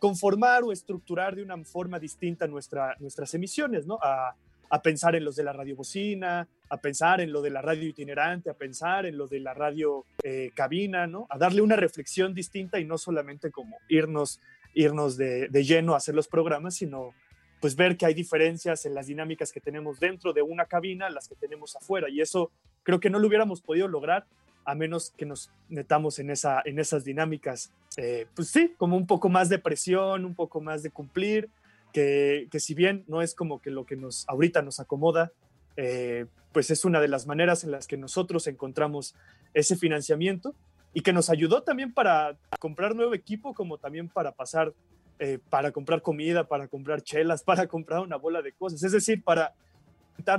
conformar 0.00 0.64
o 0.64 0.72
estructurar 0.72 1.36
de 1.36 1.42
una 1.42 1.62
forma 1.64 1.98
distinta 1.98 2.46
nuestra, 2.46 2.96
nuestras 2.98 3.34
emisiones, 3.34 3.86
¿no? 3.86 3.98
A, 4.02 4.34
pensar 4.82 5.14
en 5.14 5.24
los 5.24 5.36
de 5.36 5.44
la 5.44 5.52
radiobocina, 5.52 6.48
a 6.68 6.76
pensar 6.78 7.20
en 7.20 7.32
lo 7.32 7.42
de 7.42 7.50
la 7.50 7.62
radio 7.62 7.88
itinerante, 7.88 8.50
a 8.50 8.54
pensar 8.54 9.06
en 9.06 9.16
lo 9.16 9.26
de 9.26 9.40
la 9.40 9.54
radio 9.54 10.04
eh, 10.22 10.50
cabina, 10.54 11.06
¿no? 11.06 11.26
A 11.30 11.38
darle 11.38 11.62
una 11.62 11.76
reflexión 11.76 12.34
distinta 12.34 12.78
y 12.78 12.84
no 12.84 12.98
solamente 12.98 13.50
como 13.50 13.76
irnos, 13.88 14.40
irnos 14.74 15.16
de, 15.16 15.48
de, 15.48 15.64
lleno 15.64 15.94
a 15.94 15.98
hacer 15.98 16.14
los 16.14 16.28
programas, 16.28 16.74
sino 16.76 17.12
pues 17.60 17.76
ver 17.76 17.96
que 17.96 18.06
hay 18.06 18.14
diferencias 18.14 18.84
en 18.84 18.94
las 18.94 19.06
dinámicas 19.06 19.52
que 19.52 19.60
tenemos 19.60 19.98
dentro 19.98 20.32
de 20.32 20.42
una 20.42 20.66
cabina, 20.66 21.08
las 21.08 21.28
que 21.28 21.34
tenemos 21.34 21.76
afuera. 21.76 22.08
Y 22.10 22.20
eso 22.20 22.50
creo 22.82 23.00
que 23.00 23.10
no 23.10 23.18
lo 23.18 23.28
hubiéramos 23.28 23.62
podido 23.62 23.88
lograr 23.88 24.26
a 24.64 24.74
menos 24.74 25.12
que 25.16 25.26
nos 25.26 25.50
metamos 25.68 26.18
en, 26.18 26.30
esa, 26.30 26.62
en 26.64 26.78
esas 26.78 27.04
dinámicas, 27.04 27.72
eh, 27.96 28.26
pues 28.34 28.48
sí, 28.48 28.74
como 28.76 28.96
un 28.96 29.06
poco 29.06 29.28
más 29.28 29.48
de 29.48 29.58
presión, 29.58 30.24
un 30.24 30.34
poco 30.34 30.60
más 30.60 30.82
de 30.82 30.90
cumplir, 30.90 31.48
que, 31.94 32.48
si 32.58 32.74
bien 32.74 33.04
no 33.06 33.22
es 33.22 33.34
como 33.34 33.62
que 33.62 33.70
lo 33.70 33.86
que 33.86 33.94
nos 33.94 34.28
ahorita 34.28 34.62
nos 34.62 34.80
acomoda, 34.80 35.30
eh, 35.76 36.26
pues 36.52 36.70
es 36.70 36.84
una 36.84 37.00
de 37.00 37.06
las 37.06 37.26
maneras 37.26 37.62
en 37.62 37.70
las 37.70 37.86
que 37.86 37.96
nosotros 37.96 38.48
encontramos 38.48 39.14
ese 39.54 39.76
financiamiento 39.76 40.54
y 40.92 41.02
que 41.02 41.12
nos 41.12 41.30
ayudó 41.30 41.62
también 41.62 41.94
para 41.94 42.36
comprar 42.58 42.96
nuevo 42.96 43.14
equipo, 43.14 43.54
como 43.54 43.78
también 43.78 44.08
para 44.08 44.32
pasar, 44.32 44.74
eh, 45.20 45.38
para 45.50 45.70
comprar 45.70 46.02
comida, 46.02 46.48
para 46.48 46.66
comprar 46.66 47.00
chelas, 47.00 47.42
para 47.44 47.68
comprar 47.68 48.00
una 48.00 48.16
bola 48.16 48.42
de 48.42 48.52
cosas, 48.52 48.82
es 48.82 48.92
decir, 48.92 49.22
para 49.22 49.54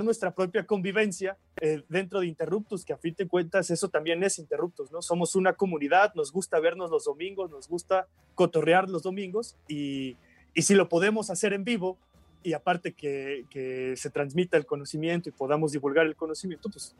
nuestra 0.02 0.34
propia 0.34 0.66
convivencia 0.66 1.38
eh, 1.60 1.82
dentro 1.88 2.20
de 2.20 2.26
Interruptus, 2.26 2.84
que 2.84 2.92
a 2.92 2.98
fin 2.98 3.14
de 3.16 3.28
cuentas 3.28 3.70
eso 3.70 3.88
también 3.88 4.22
es 4.24 4.38
Interruptus, 4.38 4.90
¿no? 4.90 5.00
Somos 5.00 5.36
una 5.36 5.54
comunidad, 5.54 6.12
nos 6.14 6.32
gusta 6.32 6.60
vernos 6.60 6.90
los 6.90 7.04
domingos, 7.04 7.50
nos 7.50 7.68
gusta 7.68 8.08
cotorrear 8.34 8.90
los 8.90 9.02
domingos 9.02 9.56
y, 9.68 10.16
y 10.56 10.62
si 10.62 10.74
lo 10.74 10.88
podemos 10.88 11.28
hacer 11.28 11.52
en 11.52 11.64
vivo 11.64 11.98
y 12.42 12.54
aparte 12.54 12.94
que, 12.94 13.44
que, 13.50 13.94
se 13.96 14.10
transmita 14.10 14.56
el 14.56 14.64
conocimiento 14.64 15.28
y 15.28 15.32
podamos 15.32 15.72
divulgar 15.72 16.06
el 16.06 16.16
conocimiento, 16.16 16.70
pues 16.70 16.96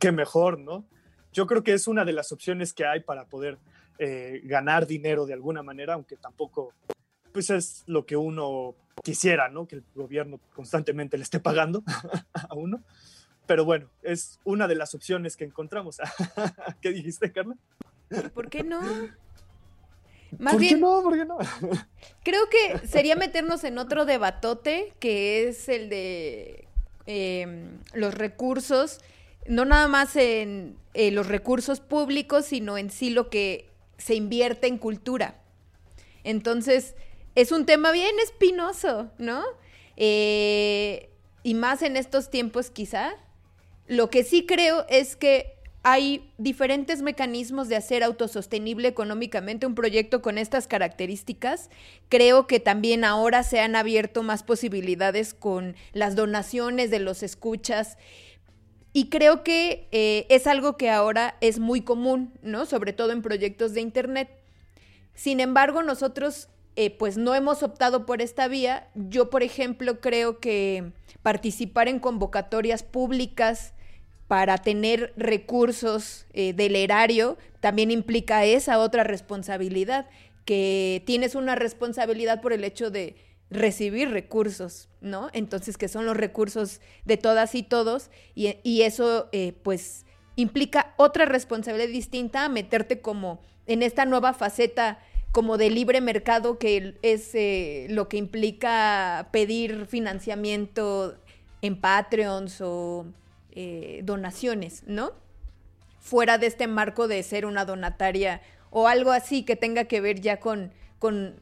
qué 0.00 0.10
mejor, 0.10 0.58
¿no? 0.58 0.84
Yo 1.32 1.46
creo 1.46 1.62
que 1.62 1.74
es 1.74 1.86
una 1.86 2.04
de 2.06 2.14
las 2.14 2.32
opciones 2.32 2.72
que 2.72 2.86
hay 2.86 3.00
para 3.00 3.26
poder 3.26 3.58
eh, 3.98 4.40
ganar 4.44 4.86
dinero 4.86 5.26
de 5.26 5.34
alguna 5.34 5.62
manera, 5.62 5.94
aunque 5.94 6.16
tampoco 6.16 6.72
pues 7.30 7.50
es 7.50 7.84
lo 7.86 8.06
que 8.06 8.16
uno 8.16 8.74
quisiera, 9.04 9.48
¿no? 9.50 9.68
Que 9.68 9.76
el 9.76 9.84
gobierno 9.94 10.40
constantemente 10.54 11.18
le 11.18 11.24
esté 11.24 11.40
pagando 11.40 11.82
a 12.32 12.54
uno. 12.54 12.82
Pero 13.46 13.66
bueno, 13.66 13.90
es 14.02 14.40
una 14.44 14.66
de 14.66 14.76
las 14.76 14.94
opciones 14.94 15.36
que 15.36 15.44
encontramos. 15.44 15.98
¿Qué 16.80 16.90
dijiste, 16.90 17.32
Carla? 17.32 17.56
¿Por 18.32 18.48
qué 18.48 18.62
no? 18.62 18.80
Más 20.38 20.54
¿Por 20.54 20.60
bien, 20.60 20.74
qué 20.74 20.80
no? 20.80 21.02
¿Por 21.02 21.14
qué 21.14 21.24
no? 21.24 21.38
creo 22.24 22.48
que 22.48 22.86
sería 22.86 23.16
meternos 23.16 23.64
en 23.64 23.78
otro 23.78 24.04
debatote, 24.04 24.92
que 24.98 25.48
es 25.48 25.68
el 25.68 25.88
de 25.88 26.66
em, 27.06 27.78
los 27.94 28.14
recursos, 28.14 29.00
no 29.46 29.64
nada 29.64 29.88
más 29.88 30.16
en 30.16 30.76
eh, 30.94 31.10
los 31.10 31.26
recursos 31.26 31.80
públicos, 31.80 32.46
sino 32.46 32.78
en 32.78 32.90
sí 32.90 33.10
lo 33.10 33.28
que 33.28 33.68
se 33.98 34.14
invierte 34.14 34.66
en 34.66 34.78
cultura. 34.78 35.36
Entonces, 36.24 36.94
es 37.34 37.52
un 37.52 37.66
tema 37.66 37.92
bien 37.92 38.14
espinoso, 38.22 39.10
¿no? 39.18 39.42
Eh, 39.96 41.10
y 41.42 41.54
más 41.54 41.82
en 41.82 41.96
estos 41.96 42.30
tiempos 42.30 42.70
quizá. 42.70 43.14
Lo 43.86 44.10
que 44.10 44.24
sí 44.24 44.46
creo 44.46 44.86
es 44.88 45.16
que 45.16 45.56
hay 45.84 46.30
diferentes 46.38 47.02
mecanismos 47.02 47.68
de 47.68 47.76
hacer 47.76 48.04
autosostenible 48.04 48.86
económicamente 48.86 49.66
un 49.66 49.74
proyecto 49.74 50.22
con 50.22 50.38
estas 50.38 50.68
características. 50.68 51.70
Creo 52.08 52.46
que 52.46 52.60
también 52.60 53.04
ahora 53.04 53.42
se 53.42 53.60
han 53.60 53.74
abierto 53.74 54.22
más 54.22 54.44
posibilidades 54.44 55.34
con 55.34 55.74
las 55.92 56.14
donaciones 56.14 56.90
de 56.90 57.00
los 57.00 57.24
escuchas. 57.24 57.98
Y 58.92 59.08
creo 59.08 59.42
que 59.42 59.88
eh, 59.90 60.26
es 60.28 60.46
algo 60.46 60.76
que 60.76 60.90
ahora 60.90 61.36
es 61.40 61.58
muy 61.58 61.80
común, 61.80 62.32
¿no? 62.42 62.64
Sobre 62.64 62.92
todo 62.92 63.10
en 63.10 63.22
proyectos 63.22 63.74
de 63.74 63.80
Internet. 63.80 64.28
Sin 65.14 65.40
embargo, 65.40 65.82
nosotros 65.82 66.48
eh, 66.76 66.90
pues 66.90 67.16
no 67.16 67.34
hemos 67.34 67.64
optado 67.64 68.06
por 68.06 68.22
esta 68.22 68.46
vía. 68.46 68.88
Yo, 68.94 69.30
por 69.30 69.42
ejemplo, 69.42 70.00
creo 70.00 70.38
que 70.38 70.92
participar 71.22 71.88
en 71.88 71.98
convocatorias 71.98 72.84
públicas 72.84 73.74
para 74.32 74.56
tener 74.56 75.12
recursos 75.18 76.24
eh, 76.32 76.54
del 76.54 76.74
erario 76.74 77.36
también 77.60 77.90
implica 77.90 78.46
esa 78.46 78.78
otra 78.78 79.04
responsabilidad, 79.04 80.08
que 80.46 81.02
tienes 81.04 81.34
una 81.34 81.54
responsabilidad 81.54 82.40
por 82.40 82.54
el 82.54 82.64
hecho 82.64 82.90
de, 82.90 83.14
recibir 83.50 84.08
recursos, 84.08 84.88
¿no? 85.02 85.28
Entonces, 85.34 85.76
que 85.76 85.86
son 85.86 86.06
los 86.06 86.16
recursos 86.16 86.80
de 87.04 87.18
todas 87.18 87.54
y 87.54 87.62
todos, 87.62 88.10
y, 88.34 88.80
eso, 88.80 89.28
eh, 89.32 89.52
pues, 89.62 90.06
implica 90.34 90.94
otra 90.96 91.26
responsabilidad 91.26 91.92
distinta 91.92 92.46
a 92.46 92.48
meterte 92.48 93.02
como 93.02 93.42
en 93.66 93.82
esta 93.82 94.06
nueva 94.06 94.32
faceta 94.32 94.98
como 95.30 95.58
de 95.58 95.68
libre 95.68 96.00
mercado 96.00 96.58
que 96.58 96.94
es 97.02 97.34
eh, 97.34 97.86
lo 97.90 98.08
que 98.08 98.16
implica 98.16 99.28
pedir 99.30 99.84
financiamiento 99.84 101.18
en 101.60 101.78
Patreons 101.78 102.62
o 102.62 103.04
eh, 103.52 104.00
donaciones, 104.04 104.82
¿no? 104.86 105.12
Fuera 106.00 106.38
de 106.38 106.46
este 106.46 106.66
marco 106.66 107.08
de 107.08 107.22
ser 107.22 107.46
una 107.46 107.64
donataria 107.64 108.40
o 108.70 108.88
algo 108.88 109.12
así 109.12 109.44
que 109.44 109.56
tenga 109.56 109.84
que 109.84 110.00
ver 110.00 110.20
ya 110.20 110.40
con, 110.40 110.72
con, 110.98 111.36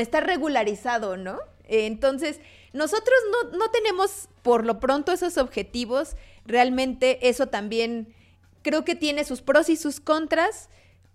estar 0.00 0.26
regularizado, 0.26 1.16
¿no? 1.16 1.38
entonces, 1.64 2.40
nosotros 2.72 3.16
no, 3.32 3.58
no 3.58 3.70
tenemos 3.70 4.28
por 4.42 4.64
lo 4.64 4.80
pronto 4.80 5.12
esos 5.12 5.38
objetivos, 5.38 6.16
realmente 6.46 7.28
eso 7.28 7.46
también 7.46 8.14
creo 8.62 8.84
que 8.84 8.94
tiene 8.94 9.24
sus 9.24 9.42
pros 9.42 9.68
y 9.70 9.76
sus 9.76 10.00
contras 10.00 10.68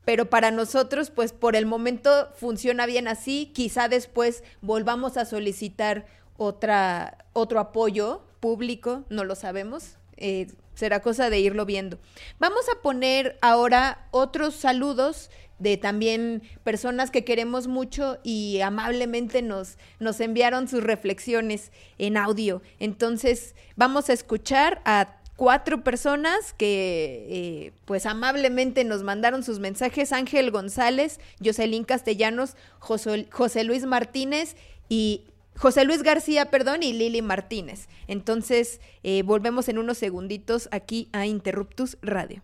pero 0.06 0.30
para 0.30 0.52
nosotros, 0.52 1.12
pues 1.12 1.32
por 1.32 1.56
el 1.56 1.66
momento 1.66 2.30
funciona 2.36 2.86
bien 2.86 3.08
así. 3.08 3.52
Quizá 3.54 3.88
después 3.88 4.44
volvamos 4.62 5.18
a 5.18 5.26
solicitar 5.26 6.06
otra, 6.38 7.26
otro 7.32 7.60
apoyo 7.60 8.22
público, 8.44 9.06
no 9.08 9.24
lo 9.24 9.36
sabemos. 9.36 9.96
Eh, 10.18 10.48
será 10.76 11.02
cosa 11.02 11.30
de 11.30 11.40
irlo 11.40 11.66
viendo. 11.66 11.98
Vamos 12.40 12.66
a 12.68 12.82
poner 12.82 13.38
ahora 13.42 14.10
otros 14.12 14.54
saludos 14.54 15.30
de 15.60 15.78
también 15.78 16.44
personas 16.66 17.10
que 17.10 17.24
queremos 17.24 17.68
mucho 17.68 18.18
y 18.22 18.60
amablemente 18.60 19.42
nos, 19.42 19.78
nos 20.00 20.20
enviaron 20.20 20.68
sus 20.68 20.84
reflexiones 20.84 21.72
en 21.98 22.18
audio. 22.18 22.62
Entonces, 22.80 23.56
vamos 23.78 24.10
a 24.10 24.14
escuchar 24.14 24.82
a 24.84 25.22
cuatro 25.38 25.82
personas 25.82 26.52
que 26.52 27.28
eh, 27.30 27.72
pues 27.86 28.06
amablemente 28.06 28.84
nos 28.84 29.04
mandaron 29.04 29.42
sus 29.42 29.60
mensajes, 29.60 30.12
Ángel 30.12 30.52
González, 30.52 31.22
Jocelyn 31.42 31.86
Castellanos, 31.86 32.58
José, 32.80 33.64
Luis 33.64 33.86
Martínez 33.86 34.58
y 34.90 35.28
José 35.58 35.86
Luis 35.86 36.04
García, 36.04 36.50
perdón, 36.50 36.84
y 36.84 36.94
Lili 36.94 37.22
Martínez. 37.22 37.88
Entonces, 38.08 38.82
eh, 39.04 39.24
volvemos 39.24 39.70
en 39.70 39.78
unos 39.78 39.98
segunditos 39.98 40.68
aquí 40.72 41.10
a 41.14 41.26
Interruptus 41.26 41.98
Radio. 42.02 42.42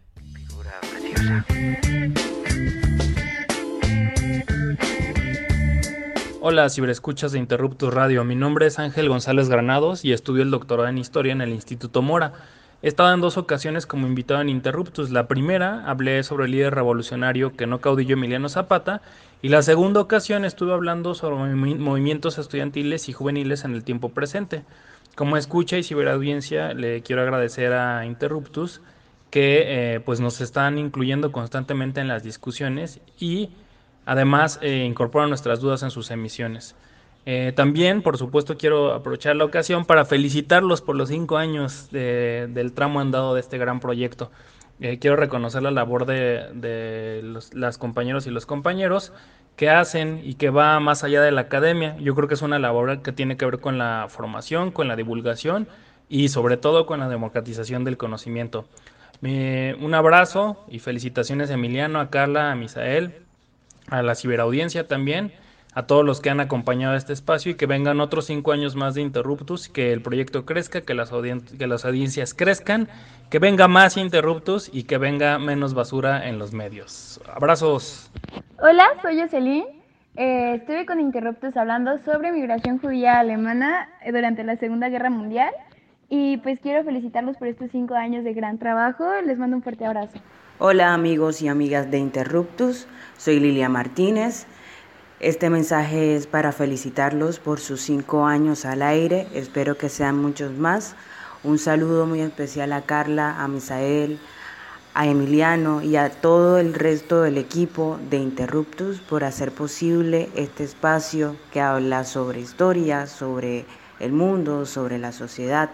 Hola, 6.42 6.70
ciberescuchas 6.70 7.34
de 7.34 7.40
Interruptus 7.40 7.94
Radio. 7.94 8.24
Mi 8.24 8.36
nombre 8.36 8.66
es 8.68 8.80
Ángel 8.80 9.10
González 9.10 9.50
Granados 9.50 10.06
y 10.06 10.14
estudio 10.14 10.44
el 10.44 10.52
doctorado 10.52 10.88
en 10.88 10.98
Historia 10.98 11.34
en 11.34 11.42
el 11.42 11.50
Instituto 11.50 12.02
Mora. 12.02 12.34
He 12.82 12.88
estado 12.88 13.14
en 13.14 13.20
dos 13.20 13.38
ocasiones 13.38 13.86
como 13.86 14.08
invitado 14.08 14.40
en 14.40 14.48
Interruptus. 14.48 15.10
La 15.10 15.28
primera 15.28 15.84
hablé 15.90 16.24
sobre 16.24 16.46
el 16.46 16.52
líder 16.52 16.76
revolucionario 16.76 17.52
que 17.52 17.68
no 17.68 17.82
caudillo 17.82 18.14
Emiliano 18.14 18.48
Zapata 18.48 19.02
y 19.42 19.50
la 19.50 19.62
segunda 19.64 20.00
ocasión 20.00 20.46
estuve 20.46 20.72
hablando 20.72 21.14
sobre 21.14 21.56
movimientos 21.56 22.38
estudiantiles 22.38 23.10
y 23.10 23.14
juveniles 23.14 23.66
en 23.66 23.74
el 23.74 23.84
tiempo 23.84 24.10
presente. 24.10 24.64
Como 25.16 25.36
escucha 25.36 25.78
y 25.78 25.84
ciberaudiencia 25.84 26.74
le 26.74 27.02
quiero 27.02 27.22
agradecer 27.22 27.74
a 27.74 28.06
Interruptus 28.06 28.80
que 29.30 29.96
eh, 29.96 30.00
pues 30.00 30.22
nos 30.22 30.40
están 30.40 30.78
incluyendo 30.78 31.34
constantemente 31.34 32.00
en 32.00 32.08
las 32.08 32.24
discusiones 32.24 33.02
y 33.20 33.50
además 34.06 34.58
eh, 34.62 34.86
incorporan 34.86 35.28
nuestras 35.28 35.60
dudas 35.60 35.84
en 35.84 35.92
sus 35.92 36.12
emisiones. 36.12 36.76
Eh, 37.26 37.54
también, 37.56 38.02
por 38.02 38.18
supuesto, 38.18 38.58
quiero 38.58 38.94
aprovechar 38.94 39.36
la 39.36 39.46
ocasión 39.46 39.86
para 39.86 40.06
felicitarlos 40.06 40.82
por 40.82 40.96
los 40.96 41.10
cinco 41.10 41.38
años 41.38 41.90
del 41.92 42.72
tramo 42.74 43.00
andado 43.00 43.34
de 43.34 43.42
este 43.42 43.58
gran 43.58 43.80
proyecto. 43.80 44.32
Eh, 44.80 44.98
quiero 45.00 45.18
reconocer 45.18 45.62
la 45.62 45.72
labor 45.72 46.06
de, 46.06 47.22
los, 47.24 47.54
las 47.54 47.78
compañeros 47.78 48.26
y 48.28 48.32
los 48.32 48.46
compañeros 48.46 49.12
que 49.58 49.70
hacen 49.70 50.22
y 50.24 50.36
que 50.36 50.50
va 50.50 50.80
más 50.80 51.04
allá 51.04 51.22
de 51.22 51.32
la 51.32 51.42
academia. 51.42 51.98
Yo 51.98 52.16
creo 52.16 52.30
que 52.30 52.36
es 52.36 52.42
una 52.42 52.60
labor 52.60 53.02
que 53.02 53.12
tiene 53.12 53.36
que 53.36 53.46
ver 53.46 53.60
con 53.60 53.78
la 53.78 54.08
formación, 54.10 54.72
con 54.72 54.88
la 54.88 54.96
divulgación 54.96 55.68
y 56.08 56.30
sobre 56.30 56.56
todo 56.56 56.86
con 56.86 57.02
la 57.02 57.10
democratización 57.10 57.84
del 57.84 57.98
conocimiento. 57.98 58.66
un 59.22 59.94
abrazo 59.94 60.66
y 60.70 60.80
felicitaciones 60.80 61.52
a 61.52 61.56
Emiliano, 61.56 62.00
a 62.00 62.10
Carla, 62.10 62.52
a 62.52 62.56
Misael, 62.56 63.14
a 63.90 64.02
la 64.02 64.16
ciberaudiencia 64.16 64.88
también 64.88 65.34
a 65.74 65.84
todos 65.84 66.04
los 66.04 66.20
que 66.20 66.30
han 66.30 66.40
acompañado 66.40 66.96
este 66.96 67.14
espacio 67.14 67.52
y 67.52 67.56
que 67.56 67.66
vengan 67.66 68.02
otros 68.02 68.26
cinco 68.26 68.52
años 68.52 68.76
más 68.76 68.96
de 68.96 69.02
Interruptus, 69.02 69.70
que 69.70 69.94
el 69.94 70.02
proyecto 70.02 70.46
crezca, 70.46 70.82
que 70.82 70.94
las, 70.94 71.12
que 71.12 71.68
las 71.68 71.86
audiencias 71.86 72.34
crezcan, 72.34 72.88
que 73.30 73.40
venga 73.40 73.68
más 73.68 73.98
Interruptus 73.98 74.70
y 74.74 74.84
que 74.84 74.98
venga 74.98 75.38
menos 75.38 75.74
basura 75.74 76.28
en 76.28 76.40
los 76.40 76.54
medios. 76.54 77.22
Abrazos. 77.34 78.12
Hola, 78.62 78.88
soy 79.02 79.22
Jocelyn. 79.22 79.66
Eh, 80.16 80.56
estuve 80.56 80.86
con 80.86 81.00
Interruptus 81.00 81.56
hablando 81.56 81.98
sobre 82.00 82.32
migración 82.32 82.80
judía 82.80 83.20
alemana 83.20 83.88
eh, 84.04 84.12
durante 84.12 84.44
la 84.44 84.58
Segunda 84.58 84.90
Guerra 84.90 85.10
Mundial 85.10 85.54
y 86.10 86.38
pues 86.38 86.60
quiero 86.60 86.84
felicitarlos 86.84 87.38
por 87.38 87.48
estos 87.48 87.70
cinco 87.72 87.94
años 87.94 88.24
de 88.24 88.34
gran 88.34 88.58
trabajo. 88.58 89.06
Les 89.26 89.38
mando 89.38 89.56
un 89.56 89.64
fuerte 89.64 89.86
abrazo. 89.86 90.18
Hola 90.58 90.94
amigos 90.94 91.42
y 91.42 91.48
amigas 91.48 91.90
de 91.90 92.00
Interruptus, 92.00 92.88
soy 93.18 93.40
Lilia 93.40 93.70
Martínez. 93.70 94.46
Este 95.20 95.50
mensaje 95.50 96.16
es 96.16 96.28
para 96.28 96.54
felicitarlos 96.54 97.40
por 97.40 97.60
sus 97.60 97.82
cinco 97.82 98.26
años 98.26 98.64
al 98.64 98.82
aire. 98.82 99.28
Espero 99.34 99.78
que 99.78 99.90
sean 99.90 100.18
muchos 100.18 100.54
más. 100.54 100.96
Un 101.44 101.60
saludo 101.60 102.06
muy 102.06 102.22
especial 102.22 102.72
a 102.72 102.84
Carla, 102.84 103.44
a 103.44 103.50
Misael, 103.50 104.18
a 104.94 105.08
Emiliano 105.08 105.82
y 105.82 105.98
a 105.98 106.10
todo 106.10 106.58
el 106.58 106.74
resto 106.74 107.22
del 107.22 107.38
equipo 107.38 108.00
de 108.10 108.16
Interruptus 108.16 109.02
por 109.02 109.26
hacer 109.26 109.52
posible 109.52 110.30
este 110.38 110.64
espacio 110.64 111.36
que 111.52 111.60
habla 111.60 112.06
sobre 112.06 112.40
historia, 112.40 113.06
sobre 113.06 113.66
el 114.00 114.14
mundo, 114.14 114.66
sobre 114.66 115.00
la 115.00 115.12
sociedad. 115.12 115.70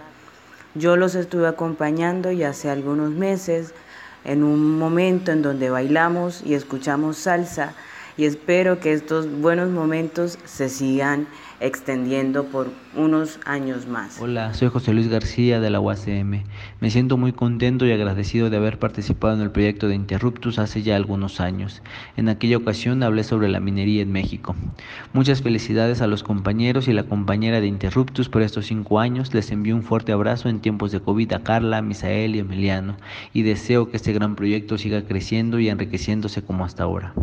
Yo 0.74 0.98
los 0.98 1.14
estuve 1.14 1.48
acompañando 1.48 2.32
ya 2.32 2.50
hace 2.50 2.72
algunos 2.72 3.12
meses 3.12 3.76
en 4.24 4.44
un 4.44 4.80
momento 4.80 5.32
en 5.32 5.44
donde 5.44 5.70
bailamos 5.70 6.42
y 6.44 6.56
escuchamos 6.56 7.18
salsa 7.18 7.76
y 8.18 8.26
espero 8.26 8.80
que 8.80 8.94
estos 8.94 9.30
buenos 9.30 9.70
momentos 9.70 10.40
se 10.46 10.70
sigan 10.70 11.28
extendiendo 11.60 12.46
por 12.46 12.70
unos 12.96 13.40
años 13.46 13.88
más. 13.88 14.20
Hola, 14.22 14.54
soy 14.54 14.70
José 14.70 14.94
Luis 14.94 15.08
García 15.08 15.60
de 15.60 15.70
la 15.70 15.80
UACM. 15.80 16.44
Me 16.80 16.92
siento 16.92 17.18
muy 17.18 17.34
contento 17.34 17.86
y 17.86 17.92
agradecido 17.92 18.50
de 18.50 18.58
haber 18.58 18.80
participado 18.80 19.36
en 19.36 19.42
el 19.42 19.52
proyecto 19.52 19.88
de 19.88 19.96
Interruptus 19.96 20.60
hace 20.60 20.82
ya 20.82 20.96
algunos 20.96 21.40
años. 21.40 21.82
En 22.18 22.30
aquella 22.30 22.58
ocasión 22.58 23.04
hablé 23.04 23.24
sobre 23.24 23.50
la 23.50 23.60
minería 23.60 24.02
en 24.02 24.12
México. 24.12 24.56
Muchas 25.14 25.42
felicidades 25.42 26.02
a 26.02 26.08
los 26.08 26.24
compañeros 26.24 26.88
y 26.88 26.94
la 26.94 27.04
compañera 27.04 27.62
de 27.62 27.68
Interruptus 27.68 28.30
por 28.30 28.42
estos 28.42 28.68
cinco 28.68 29.00
años. 29.00 29.34
Les 29.34 29.52
envío 29.52 29.76
un 29.76 29.84
fuerte 29.84 30.12
abrazo 30.12 30.50
en 30.50 30.60
tiempos 30.60 30.92
de 30.92 31.02
COVID 31.02 31.34
a 31.34 31.44
Carla, 31.44 31.82
Misael 31.82 32.36
y 32.36 32.40
Emiliano 32.40 32.98
y 33.34 33.44
deseo 33.44 33.90
que 33.90 33.98
este 33.98 34.14
gran 34.14 34.36
proyecto 34.36 34.78
siga 34.78 35.04
creciendo 35.04 35.60
y 35.60 35.70
enriqueciéndose 35.70 36.44
como 36.44 36.66
hasta 36.66 36.84
ahora. 36.84 37.14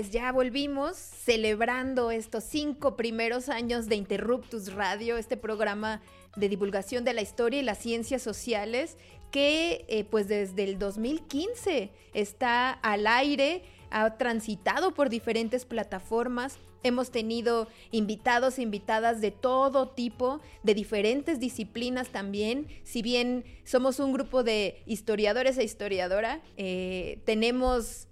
Pues 0.00 0.12
ya 0.12 0.32
volvimos 0.32 0.96
celebrando 0.96 2.10
estos 2.10 2.44
cinco 2.44 2.96
primeros 2.96 3.50
años 3.50 3.86
de 3.86 3.96
Interruptus 3.96 4.72
Radio, 4.72 5.18
este 5.18 5.36
programa 5.36 6.00
de 6.36 6.48
divulgación 6.48 7.04
de 7.04 7.12
la 7.12 7.20
historia 7.20 7.60
y 7.60 7.62
las 7.62 7.78
ciencias 7.78 8.22
sociales 8.22 8.96
que 9.30 9.84
eh, 9.88 10.04
pues 10.04 10.26
desde 10.26 10.64
el 10.64 10.78
2015 10.78 11.90
está 12.14 12.70
al 12.70 13.06
aire, 13.06 13.62
ha 13.90 14.16
transitado 14.16 14.94
por 14.94 15.10
diferentes 15.10 15.64
plataformas. 15.64 16.58
Hemos 16.82 17.10
tenido 17.10 17.68
invitados 17.90 18.58
e 18.58 18.62
invitadas 18.62 19.20
de 19.20 19.30
todo 19.30 19.88
tipo, 19.88 20.40
de 20.62 20.74
diferentes 20.74 21.38
disciplinas 21.40 22.08
también. 22.08 22.66
Si 22.84 23.02
bien 23.02 23.44
somos 23.64 24.00
un 24.00 24.12
grupo 24.12 24.42
de 24.42 24.82
historiadores 24.86 25.58
e 25.58 25.64
historiadora, 25.64 26.40
eh, 26.56 27.20
tenemos 27.24 28.08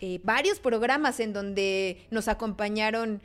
eh, 0.00 0.20
varios 0.24 0.58
programas 0.58 1.20
en 1.20 1.32
donde 1.32 2.06
nos 2.10 2.26
acompañaron 2.26 3.22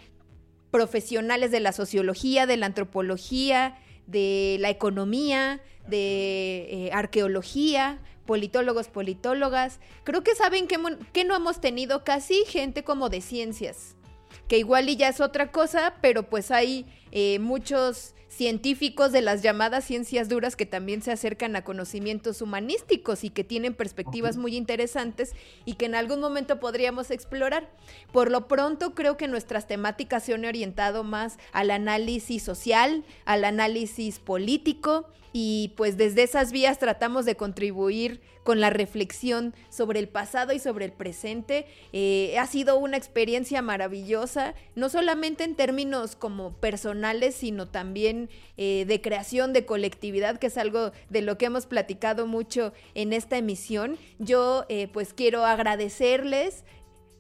profesionales 0.72 1.51
de 1.51 1.61
la 1.61 1.72
sociología, 1.72 2.45
de 2.45 2.57
la 2.57 2.65
antropología, 2.65 3.77
de 4.07 4.57
la 4.59 4.69
economía, 4.69 5.61
de 5.88 6.67
eh, 6.69 6.89
arqueología, 6.91 7.99
politólogos, 8.26 8.88
politólogas. 8.88 9.80
Creo 10.03 10.23
que 10.23 10.35
saben 10.35 10.68
que, 10.68 10.77
que, 11.14 11.23
no 11.23 11.35
hemos 11.35 11.61
tenido 11.61 12.03
casi 12.03 12.45
gente 12.45 12.84
como 12.84 13.10
de 13.10 13.22
ciencias. 13.22 13.95
que 14.47 14.57
igual 14.57 14.89
y 14.89 14.95
ya 14.95 15.10
es 15.10 15.22
otra 15.22 15.52
cosa, 15.52 15.95
pero 16.02 16.30
pues 16.30 16.52
hay 16.52 16.85
eh, 17.11 17.39
muchos 17.39 18.14
científicos 18.36 19.14
de 19.14 19.22
las 19.22 19.41
llamadas 19.41 19.86
ciencias 19.86 20.28
duras 20.28 20.57
que 20.57 20.66
también 20.66 21.02
se 21.02 21.14
acercan 21.14 21.56
a 21.56 21.64
conocimientos 21.64 22.41
humanísticos 22.41 23.24
y 23.24 23.30
que 23.30 23.45
tienen 23.45 23.74
perspectivas 23.74 24.36
muy 24.36 24.57
interesantes 24.57 25.34
y 25.64 25.76
que 25.76 25.86
en 25.86 25.95
algún 25.95 26.20
momento 26.20 26.60
podríamos 26.60 27.12
explorar. 27.12 27.70
Por 28.12 28.32
lo 28.32 28.49
pronto 28.49 28.94
creo 28.94 29.16
que 29.16 29.30
nuestras 29.30 29.68
temáticas 29.68 30.24
se 30.24 30.34
han 30.34 30.44
orientado 30.44 31.06
más 31.06 31.38
al 31.53 31.72
análisis 31.72 32.44
social, 32.44 33.06
al 33.24 33.45
análisis 33.45 34.20
político 34.20 35.07
y 35.32 35.74
pues 35.76 35.98
desde 35.98 36.24
esas 36.24 36.52
vías 36.52 36.80
tratamos 36.80 37.26
de 37.26 37.36
contribuir 37.36 38.22
con 38.45 38.62
la 38.62 38.70
reflexión 38.70 39.53
sobre 39.70 39.99
el 39.99 40.07
pasado 40.07 40.53
y 40.53 40.60
sobre 40.60 40.86
el 40.86 40.94
presente. 40.94 41.66
Eh, 41.91 42.38
ha 42.40 42.45
sido 42.45 42.78
una 42.78 42.95
experiencia 42.95 43.62
maravillosa, 43.62 44.53
no 44.76 44.88
solamente 44.88 45.44
en 45.44 45.56
términos 45.56 46.16
como 46.16 46.53
personales, 46.53 47.36
sino 47.36 47.68
también 47.68 48.24
eh, 48.57 48.85
de 48.88 49.02
creación 49.02 49.53
de 49.53 49.65
colectividad, 49.65 50.38
que 50.38 50.47
es 50.47 50.57
algo 50.57 50.91
de 51.10 51.22
lo 51.22 51.38
que 51.38 51.45
hemos 51.45 51.65
platicado 51.65 52.27
mucho 52.27 52.73
en 52.93 53.14
esta 53.14 53.38
emisión. 53.38 53.97
Yo 54.19 54.65
eh, 54.69 54.88
pues 54.91 55.14
quiero 55.14 55.45
agradecerles 55.45 56.64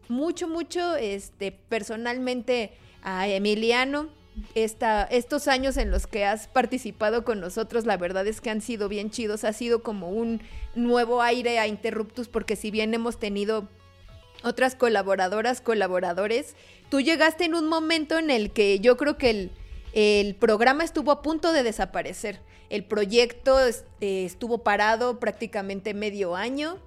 mucho, 0.07 0.47
mucho, 0.47 0.95
este, 0.95 1.51
personalmente 1.51 2.73
a 3.01 3.27
Emiliano 3.27 4.09
esta, 4.53 5.03
estos 5.03 5.47
años 5.47 5.77
en 5.77 5.91
los 5.91 6.07
que 6.07 6.25
has 6.25 6.47
participado 6.47 7.23
con 7.23 7.39
nosotros, 7.39 7.85
la 7.85 7.97
verdad 7.97 8.27
es 8.27 8.41
que 8.41 8.49
han 8.49 8.61
sido 8.61 8.89
bien 8.89 9.09
chidos, 9.09 9.43
ha 9.43 9.53
sido 9.53 9.81
como 9.81 10.09
un 10.09 10.41
nuevo 10.75 11.21
aire 11.21 11.59
a 11.59 11.67
Interruptus, 11.67 12.27
porque 12.27 12.55
si 12.55 12.71
bien 12.71 12.93
hemos 12.93 13.17
tenido 13.17 13.69
otras 14.43 14.75
colaboradoras, 14.75 15.61
colaboradores, 15.61 16.55
tú 16.89 17.01
llegaste 17.01 17.45
en 17.45 17.55
un 17.55 17.67
momento 17.67 18.17
en 18.17 18.29
el 18.29 18.51
que 18.51 18.79
yo 18.79 18.97
creo 18.97 19.17
que 19.17 19.29
el, 19.29 19.51
el 19.95 20.35
programa 20.35 20.83
estuvo 20.83 21.09
a 21.09 21.21
punto 21.21 21.53
de 21.53 21.63
desaparecer. 21.63 22.41
El 22.69 22.83
proyecto 22.83 23.57
eh, 23.65 23.73
estuvo 24.01 24.59
parado 24.59 25.19
prácticamente 25.21 25.93
medio 25.93 26.35
año. 26.35 26.77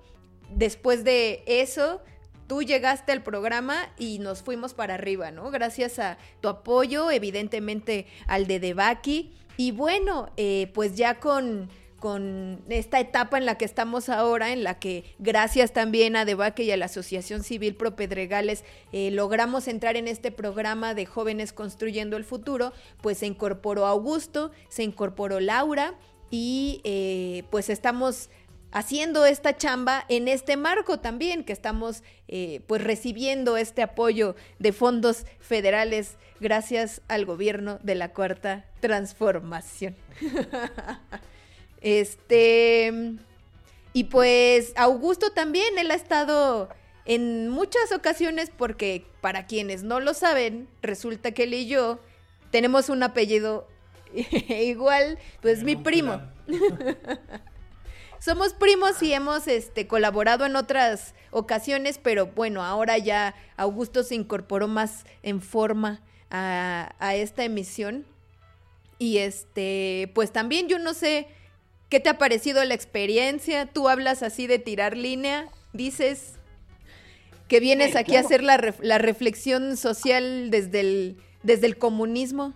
Después 0.51 1.05
de 1.05 1.43
eso, 1.47 2.03
tú 2.47 2.63
llegaste 2.63 3.13
al 3.13 3.23
programa 3.23 3.89
y 3.99 4.19
nos 4.19 4.43
fuimos 4.43 4.75
para 4.75 4.95
arriba, 4.95 5.31
¿no? 5.31 5.51
Gracias 5.51 5.99
a 5.99 6.19
tu 6.43 6.49
apoyo, 6.49 7.11
evidentemente 7.11 8.07
al 8.27 8.47
de 8.47 8.61
Debaki. 8.61 9.33
Y 9.57 9.71
bueno, 9.71 10.31
eh, 10.37 10.71
pues 10.75 10.95
ya 10.95 11.19
con, 11.19 11.71
con 11.99 12.63
esta 12.69 13.01
etapa 13.01 13.39
en 13.39 13.47
la 13.47 13.57
que 13.57 13.65
estamos 13.65 14.09
ahora, 14.09 14.53
en 14.53 14.63
la 14.63 14.79
que 14.79 15.05
gracias 15.19 15.73
también 15.73 16.17
a 16.17 16.25
Debaki 16.25 16.63
y 16.63 16.71
a 16.71 16.77
la 16.77 16.87
Asociación 16.87 17.43
Civil 17.43 17.75
Pro 17.75 17.97
Pedregales 17.97 18.65
eh, 18.93 19.11
logramos 19.11 19.69
entrar 19.69 19.97
en 19.97 20.09
este 20.09 20.31
programa 20.31 20.95
de 20.95 21.07
Jóvenes 21.07 21.53
Construyendo 21.53 22.17
el 22.17 22.25
Futuro, 22.25 22.73
pues 23.01 23.19
se 23.19 23.27
incorporó 23.27 23.87
Augusto, 23.87 24.53
se 24.69 24.85
incorporó 24.85 25.41
Laura 25.41 25.95
y 26.31 26.81
eh, 26.85 27.45
pues 27.51 27.69
estamos 27.69 28.31
haciendo 28.71 29.25
esta 29.25 29.57
chamba 29.57 30.05
en 30.09 30.29
este 30.29 30.57
marco 30.57 31.01
también, 31.01 31.45
que 31.45 31.53
estamos 31.53 32.03
eh, 32.29 32.61
pues 32.67 32.83
recibiendo 32.83 33.57
este 33.57 33.83
apoyo 33.83 34.37
de 34.59 34.73
fondos 34.73 35.25
federales 35.41 36.17
gracias 36.41 37.03
al 37.09 37.25
gobierno 37.25 37.79
de 37.83 37.95
la 37.95 38.13
cuarta 38.13 38.67
transformación. 38.81 39.97
este 41.81 43.19
y 43.93 44.05
pues 44.05 44.73
Augusto 44.77 45.33
también, 45.33 45.79
él 45.79 45.91
ha 45.91 45.95
estado 45.95 46.69
en 47.05 47.49
muchas 47.49 47.91
ocasiones 47.91 48.51
porque 48.57 49.05
para 49.21 49.47
quienes 49.47 49.83
no 49.83 49.99
lo 49.99 50.15
saben, 50.15 50.69
resulta 50.83 51.33
que 51.33 51.45
él 51.45 51.55
y 51.55 51.67
yo 51.67 51.99
tenemos 52.51 52.91
un 52.91 53.03
apellido 53.03 53.67
igual, 54.49 55.19
pues 55.41 55.65
mi 55.65 55.75
primo. 55.75 56.21
somos 58.21 58.53
primos 58.53 59.03
y 59.03 59.13
hemos 59.13 59.49
este, 59.49 59.87
colaborado 59.87 60.45
en 60.45 60.57
otras 60.57 61.15
ocasiones, 61.31 61.99
pero 61.99 62.27
bueno, 62.27 62.63
ahora 62.63 62.99
ya 62.99 63.35
Augusto 63.57 64.03
se 64.03 64.15
incorporó 64.15 64.69
más 64.69 65.05
en 65.23 65.41
forma 65.41 66.03
a, 66.31 66.95
a 66.99 67.15
esta 67.15 67.45
emisión. 67.45 68.07
Y 68.99 69.19
este, 69.19 70.11
pues 70.15 70.33
también 70.33 70.69
yo 70.69 70.79
no 70.79 70.93
sé 70.93 71.29
qué 71.89 72.01
te 72.01 72.09
ha 72.09 72.19
parecido 72.19 72.65
la 72.65 72.75
experiencia. 72.75 73.67
Tú 73.67 73.89
hablas 73.89 74.23
así 74.23 74.47
de 74.47 74.59
tirar 74.59 74.97
línea, 74.97 75.49
dices 75.73 76.35
que 77.49 77.61
vienes 77.61 77.97
aquí 77.97 78.17
a 78.17 78.21
hacer 78.21 78.43
la, 78.43 78.75
la 78.81 78.99
reflexión 78.99 79.77
social 79.77 80.51
desde 80.51 80.81
el, 80.81 81.17
desde 81.43 81.67
el 81.67 81.79
comunismo. 81.79 82.53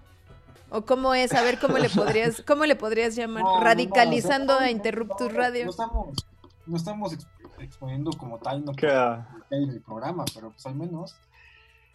¿O 0.70 0.82
cómo 0.86 1.14
es? 1.14 1.34
A 1.34 1.42
ver, 1.42 1.58
¿cómo 1.58 1.78
le 1.78 1.88
podrías, 1.90 2.42
cómo 2.42 2.64
le 2.64 2.76
podrías 2.76 3.14
llamar? 3.14 3.44
Radicalizando 3.60 4.54
a 4.54 4.70
Interruptus 4.70 5.32
Radio. 5.32 5.64
No 5.64 5.70
estamos, 5.70 6.26
no 6.66 6.76
estamos 6.76 7.16
exponiendo 7.58 8.10
como 8.12 8.38
tal, 8.38 8.64
no 8.64 8.72
en 9.50 9.68
el 9.68 9.80
programa, 9.82 10.24
pero 10.34 10.50
pues 10.50 10.64
al 10.66 10.74
menos, 10.74 11.16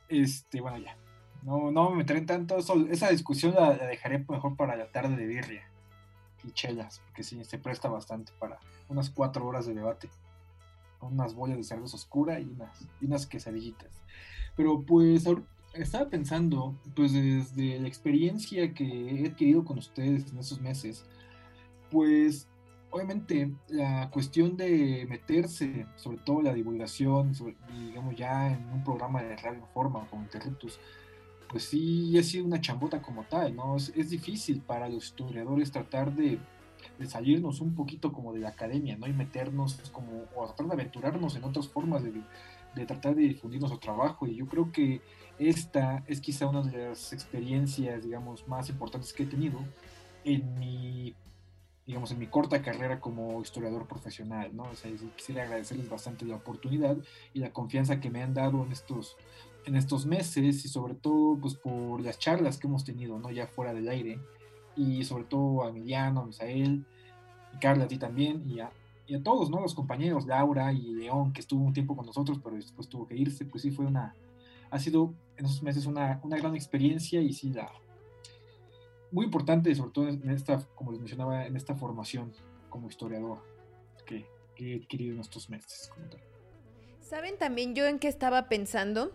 este, 0.10 0.62
bueno, 0.62 0.78
ya. 0.78 0.96
No, 1.44 1.72
no 1.72 1.92
me 1.92 1.98
meteré 1.98 2.20
en 2.20 2.26
tanto, 2.26 2.58
eso, 2.58 2.86
esa 2.90 3.10
discusión 3.10 3.54
la, 3.54 3.74
dejaré 3.74 4.26
mejor 4.28 4.56
para 4.56 4.76
la 4.76 4.92
tarde 4.92 5.16
de 5.16 5.26
birria 5.26 5.68
y 6.48 6.52
chelas, 6.52 7.02
porque 7.06 7.24
sí, 7.24 7.44
se 7.44 7.58
presta 7.58 7.90
bastante 7.90 8.32
para 8.40 8.60
unas 8.90 9.10
cuatro 9.10 9.46
horas 9.46 9.66
de 9.66 9.74
debate, 9.74 10.10
unas 11.02 11.34
bollas 11.34 11.58
de 11.58 11.64
cerveza 11.64 11.96
oscura 11.96 12.40
y 12.40 12.46
unas, 12.46 12.88
y 13.02 13.06
unas 13.06 13.28
quesadillitas. 13.28 13.92
Pero 14.56 14.82
pues 14.82 15.26
estaba 15.74 16.10
pensando, 16.10 16.76
pues 16.96 17.14
desde 17.14 17.80
la 17.80 17.88
experiencia 17.88 18.74
que 18.74 19.22
he 19.22 19.28
adquirido 19.28 19.64
con 19.64 19.78
ustedes 19.78 20.32
en 20.32 20.40
esos 20.40 20.60
meses, 20.62 21.06
pues 21.92 22.48
obviamente 22.90 23.52
la 23.68 24.10
cuestión 24.10 24.58
de 24.58 25.06
meterse, 25.10 25.86
sobre 25.96 26.18
todo 26.20 26.42
la 26.42 26.54
divulgación, 26.54 27.34
digamos 27.70 28.16
ya 28.16 28.54
en 28.54 28.68
un 28.70 28.84
programa 28.84 29.22
de 29.22 29.36
radio 29.38 29.66
forma 29.74 30.08
como 30.08 30.24
Interruptus, 30.24 30.80
pues 31.50 31.64
sí 31.64 32.18
ha 32.18 32.24
sido 32.24 32.46
una 32.46 32.62
chambota 32.62 33.02
como 33.02 33.24
tal, 33.24 33.56
¿no? 33.56 33.78
Es, 33.78 34.10
difícil 34.10 34.62
para 34.62 34.90
los 34.90 35.06
historiadores 35.06 35.72
tratar 35.72 36.14
de, 36.14 36.40
salirnos 37.08 37.62
un 37.62 37.76
poquito 37.76 38.12
como 38.12 38.34
de 38.34 38.40
la 38.40 38.50
academia, 38.50 38.98
¿no? 38.98 39.08
Y 39.08 39.14
meternos 39.14 39.76
como, 39.92 40.26
o 40.36 40.46
tratar 40.46 40.68
de 40.68 40.74
aventurarnos 40.74 41.36
en 41.36 41.44
otras 41.44 41.68
formas 41.68 42.04
de, 42.04 42.14
de 42.76 42.86
tratar 42.86 43.16
de 43.16 43.24
difundir 43.24 43.60
nuestro 43.60 43.80
trabajo. 43.80 44.28
Y 44.28 44.36
yo 44.36 44.48
creo 44.48 44.72
que 44.72 45.02
esta 45.40 46.04
es 46.08 46.22
quizá 46.22 46.48
una 46.48 46.62
de 46.62 46.90
las 46.90 47.14
experiencias, 47.14 48.04
digamos, 48.04 48.48
más 48.48 48.70
importantes 48.70 49.14
que 49.14 49.24
he 49.24 49.28
tenido 49.28 49.60
en 50.24 50.60
mi, 50.60 51.16
digamos, 51.86 52.12
en 52.12 52.20
mi 52.20 52.28
corta 52.28 52.62
carrera 52.62 53.00
como 53.00 53.42
historiador 53.42 53.88
profesional, 53.88 54.54
¿no? 54.56 54.64
O 54.64 54.76
sea, 54.76 54.92
quisiera 55.16 55.44
agradecerles 55.44 55.90
bastante 55.90 56.26
la 56.26 56.36
oportunidad 56.36 56.98
y 57.34 57.40
la 57.40 57.54
confianza 57.54 58.00
que 58.02 58.10
me 58.10 58.22
han 58.22 58.34
dado 58.34 58.64
en 58.64 58.72
estos, 58.74 59.16
en 59.68 59.76
estos 59.76 60.06
meses 60.06 60.66
y 60.66 60.68
sobre 60.70 60.96
todo, 60.96 61.38
pues, 61.40 61.56
por 61.56 62.02
las 62.02 62.18
charlas 62.18 62.58
que 62.58 62.68
hemos 62.68 62.84
tenido, 62.84 63.20
¿no? 63.20 63.30
Ya 63.32 63.48
fuera 63.48 63.74
del 63.74 63.90
aire 63.90 64.20
y 64.76 65.04
sobre 65.04 65.26
todo 65.26 65.64
a 65.64 65.70
Emiliano, 65.70 66.22
a 66.22 66.26
Misael, 66.26 66.86
y 67.54 67.60
Carla, 67.60 67.86
a 67.86 67.88
ti 67.88 67.98
también 67.98 68.44
y 68.50 68.60
a, 68.60 68.72
y 69.08 69.16
a 69.16 69.24
todos, 69.24 69.50
¿no? 69.50 69.60
Los 69.60 69.76
compañeros, 69.76 70.26
Laura 70.26 70.72
y 70.72 70.94
León, 70.94 71.34
que 71.34 71.42
estuvo 71.42 71.64
un 71.64 71.74
tiempo 71.74 71.96
con 71.96 72.06
nosotros, 72.06 72.40
pero 72.44 72.56
después 72.56 72.88
tuvo 72.88 73.08
que 73.08 73.16
irse, 73.16 73.46
pues 73.46 73.64
sí 73.64 73.72
fue 73.72 73.86
una 73.86 74.16
ha 74.70 74.80
sido 74.80 75.14
en 75.38 75.46
esos 75.46 75.64
meses 75.64 75.86
una, 75.86 76.20
una 76.24 76.38
gran 76.38 76.56
experiencia 76.56 77.22
y 77.22 77.32
sí, 77.32 77.50
la, 77.52 77.72
muy 79.12 79.26
importante, 79.26 79.74
sobre 79.76 79.92
todo 79.92 80.10
en 80.10 80.30
esta, 80.30 80.62
como 80.76 80.92
les 80.92 81.00
mencionaba, 81.00 81.46
en 81.46 81.56
esta 81.56 81.76
formación 81.76 82.34
como 82.70 82.90
historiador 82.90 83.40
que, 84.06 84.26
que 84.56 84.74
he 84.74 84.76
adquirido 84.76 85.14
en 85.14 85.22
estos 85.22 85.50
meses. 85.50 85.90
¿Saben 87.00 87.38
también 87.38 87.74
yo 87.76 87.86
en 87.86 88.00
qué 88.00 88.10
estaba 88.10 88.50
pensando? 88.50 89.14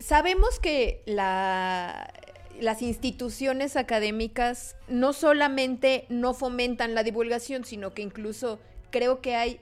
Sabemos 0.00 0.60
que 0.60 1.02
la, 1.06 2.12
las 2.60 2.82
instituciones 2.82 3.76
académicas 3.76 4.76
no 4.88 5.12
solamente 5.12 6.06
no 6.08 6.34
fomentan 6.34 6.94
la 6.94 7.02
divulgación, 7.02 7.64
sino 7.64 7.94
que 7.94 8.02
incluso 8.02 8.58
creo 8.90 9.20
que 9.20 9.34
hay 9.34 9.60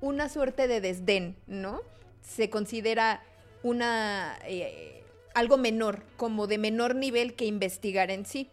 una 0.00 0.28
suerte 0.28 0.68
de 0.68 0.80
desdén, 0.80 1.36
¿no? 1.46 1.80
Se 2.22 2.50
considera 2.50 3.22
una 3.62 4.38
eh, 4.46 5.02
algo 5.34 5.56
menor, 5.56 6.02
como 6.16 6.46
de 6.46 6.58
menor 6.58 6.94
nivel 6.94 7.34
que 7.34 7.46
investigar 7.46 8.10
en 8.10 8.26
sí. 8.26 8.50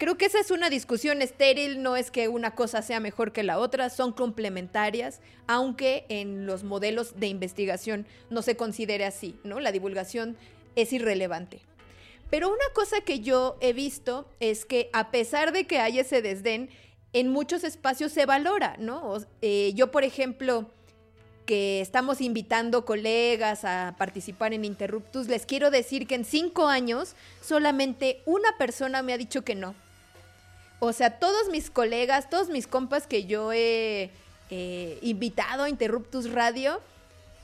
Creo 0.00 0.16
que 0.16 0.24
esa 0.24 0.40
es 0.40 0.50
una 0.50 0.70
discusión 0.70 1.20
estéril, 1.20 1.82
no 1.82 1.94
es 1.94 2.10
que 2.10 2.28
una 2.28 2.54
cosa 2.54 2.80
sea 2.80 3.00
mejor 3.00 3.32
que 3.32 3.42
la 3.42 3.58
otra, 3.58 3.90
son 3.90 4.12
complementarias, 4.14 5.20
aunque 5.46 6.06
en 6.08 6.46
los 6.46 6.64
modelos 6.64 7.20
de 7.20 7.26
investigación 7.26 8.06
no 8.30 8.40
se 8.40 8.56
considere 8.56 9.04
así, 9.04 9.38
¿no? 9.44 9.60
La 9.60 9.72
divulgación 9.72 10.38
es 10.74 10.94
irrelevante. 10.94 11.60
Pero 12.30 12.48
una 12.48 12.64
cosa 12.72 13.02
que 13.02 13.20
yo 13.20 13.58
he 13.60 13.74
visto 13.74 14.26
es 14.40 14.64
que 14.64 14.88
a 14.94 15.10
pesar 15.10 15.52
de 15.52 15.66
que 15.66 15.80
hay 15.80 15.98
ese 15.98 16.22
desdén, 16.22 16.70
en 17.12 17.28
muchos 17.28 17.62
espacios 17.62 18.10
se 18.10 18.24
valora, 18.24 18.76
¿no? 18.78 19.18
Eh, 19.42 19.72
yo, 19.74 19.90
por 19.90 20.04
ejemplo, 20.04 20.70
que 21.44 21.82
estamos 21.82 22.22
invitando 22.22 22.86
colegas 22.86 23.66
a 23.66 23.96
participar 23.98 24.54
en 24.54 24.64
Interruptus, 24.64 25.28
les 25.28 25.44
quiero 25.44 25.70
decir 25.70 26.06
que 26.06 26.14
en 26.14 26.24
cinco 26.24 26.68
años 26.68 27.16
solamente 27.42 28.22
una 28.24 28.56
persona 28.56 29.02
me 29.02 29.12
ha 29.12 29.18
dicho 29.18 29.44
que 29.44 29.54
no. 29.54 29.74
O 30.80 30.92
sea, 30.92 31.18
todos 31.18 31.48
mis 31.50 31.70
colegas, 31.70 32.28
todos 32.28 32.48
mis 32.48 32.66
compas 32.66 33.06
que 33.06 33.24
yo 33.24 33.52
he 33.52 34.10
eh, 34.50 34.98
invitado 35.02 35.64
a 35.64 35.68
Interruptus 35.68 36.30
Radio, 36.32 36.80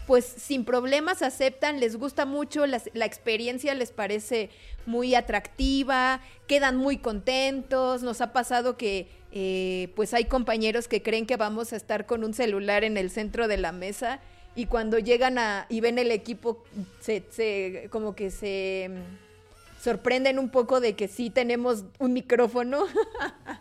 pues 0.06 0.24
sin 0.24 0.64
problemas 0.64 1.22
aceptan, 1.22 1.78
les 1.78 1.96
gusta 1.96 2.26
mucho, 2.26 2.64
la 2.66 3.04
experiencia 3.04 3.74
les 3.74 3.90
parece 3.90 4.50
muy 4.86 5.14
atractiva, 5.14 6.20
quedan 6.46 6.76
muy 6.76 6.96
contentos, 6.96 8.02
nos 8.02 8.20
ha 8.20 8.32
pasado 8.32 8.76
que 8.76 9.08
eh, 9.32 9.92
pues 9.96 10.14
hay 10.14 10.24
compañeros 10.24 10.88
que 10.88 11.02
creen 11.02 11.26
que 11.26 11.36
vamos 11.36 11.72
a 11.72 11.76
estar 11.76 12.06
con 12.06 12.24
un 12.24 12.32
celular 12.32 12.84
en 12.84 12.96
el 12.96 13.10
centro 13.10 13.48
de 13.48 13.58
la 13.58 13.72
mesa 13.72 14.20
y 14.54 14.64
cuando 14.66 14.98
llegan 14.98 15.38
a 15.38 15.66
y 15.68 15.80
ven 15.80 15.98
el 15.98 16.10
equipo 16.10 16.64
se, 17.00 17.88
como 17.90 18.14
que 18.14 18.30
se 18.30 18.90
sorprenden 19.86 20.38
un 20.38 20.50
poco 20.50 20.80
de 20.80 20.96
que 20.96 21.06
sí 21.06 21.30
tenemos 21.30 21.84
un 22.00 22.12
micrófono. 22.12 22.86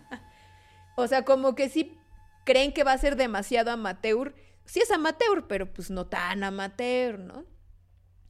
o 0.95 1.07
sea, 1.07 1.23
como 1.23 1.53
que 1.53 1.69
sí 1.69 1.97
creen 2.45 2.73
que 2.73 2.83
va 2.83 2.93
a 2.93 2.97
ser 2.97 3.15
demasiado 3.15 3.69
amateur 3.69 4.33
sí 4.65 4.79
es 4.81 4.91
amateur, 4.91 5.45
pero 5.47 5.71
pues 5.71 5.89
no 5.89 6.07
tan 6.07 6.43
amateur, 6.43 7.19
¿no? 7.19 7.45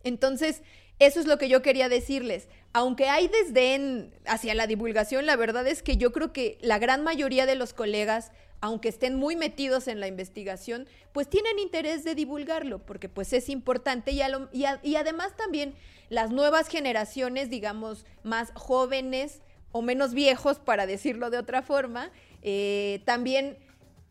Entonces, 0.03 0.61
eso 0.99 1.19
es 1.19 1.25
lo 1.25 1.37
que 1.37 1.49
yo 1.49 1.61
quería 1.61 1.89
decirles. 1.89 2.47
Aunque 2.73 3.07
hay 3.07 3.27
desdén 3.27 4.13
hacia 4.25 4.53
la 4.53 4.67
divulgación, 4.67 5.25
la 5.25 5.35
verdad 5.35 5.65
es 5.67 5.81
que 5.81 5.97
yo 5.97 6.11
creo 6.11 6.31
que 6.31 6.57
la 6.61 6.77
gran 6.77 7.03
mayoría 7.03 7.45
de 7.45 7.55
los 7.55 7.73
colegas, 7.73 8.31
aunque 8.61 8.89
estén 8.89 9.15
muy 9.15 9.35
metidos 9.35 9.87
en 9.87 9.99
la 9.99 10.07
investigación, 10.07 10.87
pues 11.11 11.29
tienen 11.29 11.59
interés 11.59 12.03
de 12.03 12.15
divulgarlo, 12.15 12.79
porque 12.79 13.09
pues 13.09 13.33
es 13.33 13.49
importante 13.49 14.11
y, 14.11 14.21
además 14.95 15.35
también 15.35 15.75
las 16.09 16.31
nuevas 16.31 16.67
generaciones, 16.67 17.49
digamos, 17.49 18.05
más 18.23 18.51
jóvenes 18.53 19.41
o 19.71 19.81
menos 19.81 20.13
viejos, 20.13 20.59
para 20.59 20.85
decirlo 20.85 21.29
de 21.29 21.37
otra 21.37 21.61
forma, 21.61 22.11
eh, 22.41 23.01
también 23.05 23.57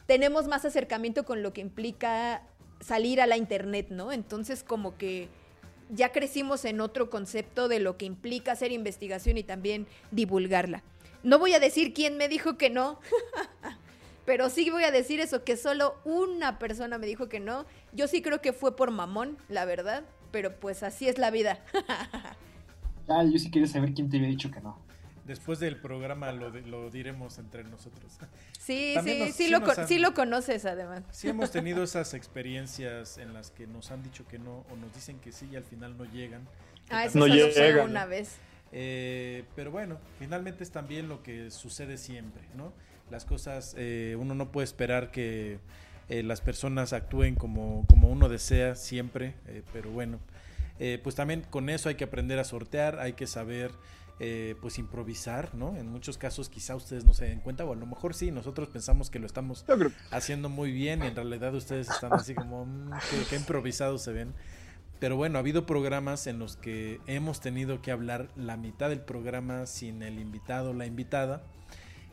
tenemos 0.06 0.46
más 0.46 0.64
acercamiento 0.64 1.24
con 1.24 1.42
lo 1.42 1.52
que 1.52 1.60
implica 1.60 2.42
salir 2.80 3.20
a 3.20 3.26
la 3.26 3.36
internet, 3.36 3.88
¿no? 3.90 4.12
Entonces 4.12 4.62
como 4.62 4.98
que 4.98 5.28
ya 5.90 6.12
crecimos 6.12 6.64
en 6.64 6.80
otro 6.80 7.10
concepto 7.10 7.68
de 7.68 7.80
lo 7.80 7.96
que 7.96 8.04
implica 8.04 8.52
hacer 8.52 8.72
investigación 8.72 9.38
y 9.38 9.42
también 9.42 9.86
divulgarla. 10.10 10.82
No 11.22 11.38
voy 11.38 11.54
a 11.54 11.60
decir 11.60 11.94
quién 11.94 12.16
me 12.16 12.28
dijo 12.28 12.58
que 12.58 12.70
no, 12.70 13.00
pero 14.24 14.50
sí 14.50 14.70
voy 14.70 14.84
a 14.84 14.90
decir 14.90 15.20
eso, 15.20 15.44
que 15.44 15.56
solo 15.56 15.96
una 16.04 16.58
persona 16.58 16.98
me 16.98 17.06
dijo 17.06 17.28
que 17.28 17.40
no. 17.40 17.66
Yo 17.92 18.08
sí 18.08 18.22
creo 18.22 18.40
que 18.40 18.52
fue 18.52 18.76
por 18.76 18.90
mamón, 18.90 19.38
la 19.48 19.64
verdad, 19.64 20.04
pero 20.30 20.58
pues 20.58 20.82
así 20.82 21.08
es 21.08 21.18
la 21.18 21.30
vida. 21.30 21.64
ah, 23.08 23.24
yo 23.24 23.38
sí 23.38 23.50
quería 23.50 23.68
saber 23.68 23.92
quién 23.94 24.10
te 24.10 24.16
había 24.16 24.28
dicho 24.28 24.50
que 24.50 24.60
no. 24.60 24.78
Después 25.26 25.58
del 25.58 25.80
programa 25.80 26.32
lo, 26.32 26.50
lo 26.50 26.90
diremos 26.90 27.38
entre 27.38 27.64
nosotros. 27.64 28.18
Sí, 28.58 28.94
sí, 29.02 29.32
sí, 29.32 29.48
lo, 29.48 29.62
sí 29.86 29.98
lo 29.98 30.12
conoces 30.12 30.66
además. 30.66 31.02
Sí 31.10 31.28
hemos 31.28 31.50
tenido 31.52 31.82
esas 31.82 32.12
experiencias 32.12 33.16
en 33.16 33.32
las 33.32 33.50
que 33.50 33.66
nos 33.66 33.90
han 33.90 34.02
dicho 34.02 34.26
que 34.26 34.38
no 34.38 34.66
o 34.70 34.76
nos 34.76 34.94
dicen 34.94 35.18
que 35.20 35.32
sí 35.32 35.48
y 35.50 35.56
al 35.56 35.64
final 35.64 35.96
no 35.96 36.04
llegan. 36.04 36.46
Ah, 36.90 37.06
eso 37.06 37.18
no 37.18 37.26
llega 37.26 37.84
una 37.84 38.04
vez. 38.04 38.36
Eh, 38.72 39.44
pero 39.54 39.70
bueno, 39.70 39.98
finalmente 40.18 40.62
es 40.64 40.70
también 40.70 41.08
lo 41.08 41.22
que 41.22 41.50
sucede 41.50 41.96
siempre, 41.96 42.42
¿no? 42.56 42.72
Las 43.10 43.24
cosas, 43.24 43.74
eh, 43.78 44.16
uno 44.18 44.34
no 44.34 44.50
puede 44.50 44.64
esperar 44.64 45.10
que 45.10 45.58
eh, 46.08 46.22
las 46.22 46.40
personas 46.40 46.92
actúen 46.92 47.34
como, 47.34 47.84
como 47.88 48.08
uno 48.08 48.28
desea 48.28 48.74
siempre, 48.74 49.34
pero 49.72 49.90
bueno, 49.90 50.18
pues 51.02 51.14
también 51.14 51.42
con 51.48 51.68
eso 51.70 51.88
hay 51.88 51.94
que 51.94 52.04
aprender 52.04 52.38
a 52.38 52.44
sortear, 52.44 52.98
hay 52.98 53.12
que 53.12 53.26
saber 53.26 53.70
eh, 54.20 54.54
pues 54.60 54.78
improvisar, 54.78 55.56
¿no? 55.56 55.76
En 55.76 55.90
muchos 55.90 56.18
casos 56.18 56.48
quizá 56.48 56.76
ustedes 56.76 57.04
no 57.04 57.14
se 57.14 57.24
den 57.24 57.40
cuenta, 57.40 57.64
o 57.64 57.72
a 57.72 57.76
lo 57.76 57.84
mejor 57.84 58.14
sí, 58.14 58.30
nosotros 58.30 58.68
pensamos 58.68 59.10
que 59.10 59.18
lo 59.18 59.26
estamos 59.26 59.64
haciendo 60.12 60.48
muy 60.48 60.70
bien 60.70 61.02
y 61.02 61.08
en 61.08 61.16
realidad 61.16 61.52
ustedes 61.52 61.90
están 61.90 62.12
así 62.12 62.32
como, 62.32 62.64
mm, 62.64 62.92
que, 63.28 63.34
improvisados 63.34 64.02
se 64.02 64.12
ven. 64.12 64.32
Pero 65.00 65.16
bueno, 65.16 65.38
ha 65.38 65.40
habido 65.40 65.66
programas 65.66 66.28
en 66.28 66.38
los 66.38 66.56
que 66.56 67.00
hemos 67.08 67.40
tenido 67.40 67.82
que 67.82 67.90
hablar 67.90 68.28
la 68.36 68.56
mitad 68.56 68.88
del 68.88 69.00
programa 69.00 69.66
sin 69.66 70.00
el 70.04 70.20
invitado 70.20 70.70
o 70.70 70.74
la 70.74 70.86
invitada. 70.86 71.42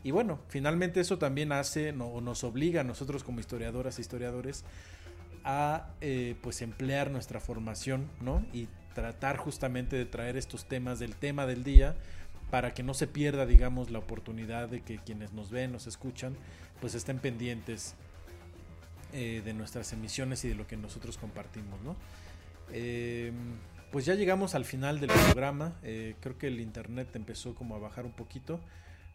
Y 0.03 0.11
bueno, 0.11 0.39
finalmente 0.47 0.99
eso 0.99 1.17
también 1.17 1.51
hace 1.51 1.91
o 1.91 2.21
nos 2.21 2.43
obliga 2.43 2.81
a 2.81 2.83
nosotros 2.83 3.23
como 3.23 3.39
historiadoras 3.39 3.97
e 3.97 4.01
historiadores 4.01 4.63
a 5.43 5.89
eh, 6.01 6.35
pues 6.41 6.61
emplear 6.61 7.11
nuestra 7.11 7.39
formación, 7.39 8.09
¿no? 8.19 8.45
Y 8.53 8.67
tratar 8.93 9.37
justamente 9.37 9.95
de 9.95 10.05
traer 10.05 10.37
estos 10.37 10.65
temas 10.65 10.99
del 10.99 11.15
tema 11.15 11.45
del 11.45 11.63
día 11.63 11.95
para 12.49 12.73
que 12.73 12.83
no 12.83 12.93
se 12.93 13.07
pierda, 13.07 13.45
digamos, 13.45 13.91
la 13.91 13.99
oportunidad 13.99 14.69
de 14.69 14.81
que 14.81 14.97
quienes 14.97 15.33
nos 15.33 15.51
ven, 15.51 15.71
nos 15.71 15.87
escuchan, 15.87 16.35
pues 16.81 16.95
estén 16.95 17.19
pendientes 17.19 17.95
eh, 19.13 19.41
de 19.43 19.53
nuestras 19.53 19.93
emisiones 19.93 20.43
y 20.45 20.49
de 20.49 20.55
lo 20.55 20.67
que 20.67 20.77
nosotros 20.77 21.17
compartimos, 21.17 21.79
¿no? 21.81 21.95
Em, 22.73 23.33
pues 23.91 24.05
ya 24.05 24.15
llegamos 24.15 24.55
al 24.55 24.65
final 24.65 24.99
del 24.99 25.09
programa. 25.09 25.73
Eh, 25.83 26.15
creo 26.21 26.37
que 26.37 26.47
el 26.47 26.59
internet 26.59 27.09
empezó 27.15 27.55
como 27.55 27.75
a 27.75 27.79
bajar 27.79 28.05
un 28.05 28.13
poquito. 28.13 28.59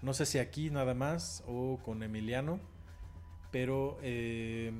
No 0.02 0.14
sé 0.14 0.27
si 0.27 0.39
aquí 0.39 0.70
nada 0.70 0.94
más 0.94 1.43
o 1.47 1.78
con 1.85 2.02
Emiliano, 2.02 2.60
pero 3.51 3.98
eh, 4.02 4.73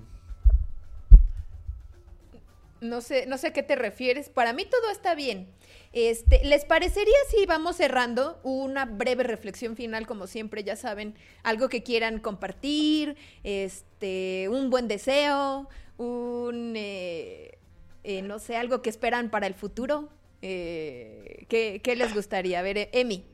no 2.81 3.01
sé, 3.01 3.27
no 3.27 3.39
sé 3.39 3.49
a 3.49 3.53
qué 3.53 3.63
te 3.63 3.77
refieres. 3.77 4.29
Para 4.29 4.53
mí 4.53 4.65
todo 4.65 4.91
está 4.91 5.15
bien. 5.15 5.49
Este, 5.93 6.45
¿Les 6.45 6.65
parecería 6.65 7.17
si 7.31 7.47
vamos 7.47 7.77
cerrando 7.77 8.39
una 8.43 8.85
breve 8.85 9.25
reflexión 9.25 9.77
final, 9.77 10.07
como 10.07 10.27
siempre, 10.27 10.63
ya 10.63 10.77
saben, 10.77 11.15
algo 11.43 11.69
que 11.69 11.83
quieran 11.83 12.19
compartir, 12.19 13.17
este, 13.45 14.49
un 14.51 14.69
buen 14.69 14.89
deseo, 14.89 15.69
un, 15.97 16.75
eh, 16.77 17.59
eh, 18.05 18.23
no 18.23 18.39
sé, 18.39 18.57
algo 18.57 18.83
que 18.83 18.91
esperan 18.91 19.31
para 19.31 19.47
el 19.47 19.55
futuro? 19.55 20.11
Eh, 20.43 21.47
¿qué, 21.49 21.81
¿qué, 21.83 21.97
les 21.97 22.15
gustaría? 22.15 22.59
A 22.59 22.63
ver, 22.63 22.91
Emi. 22.93 23.25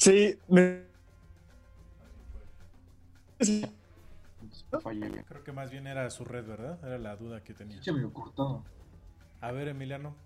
Sí, 0.00 0.38
me... 0.48 0.80
Creo 5.28 5.44
que 5.44 5.52
más 5.52 5.70
bien 5.70 5.86
era 5.86 6.08
su 6.08 6.24
red, 6.24 6.46
¿verdad? 6.46 6.78
Era 6.82 6.96
la 6.96 7.16
duda 7.16 7.44
que 7.44 7.52
tenía. 7.52 7.82
Se 7.82 7.92
me 7.92 8.10
cortó. 8.10 8.64
A 9.42 9.52
ver, 9.52 9.68
Emiliano, 9.68 10.16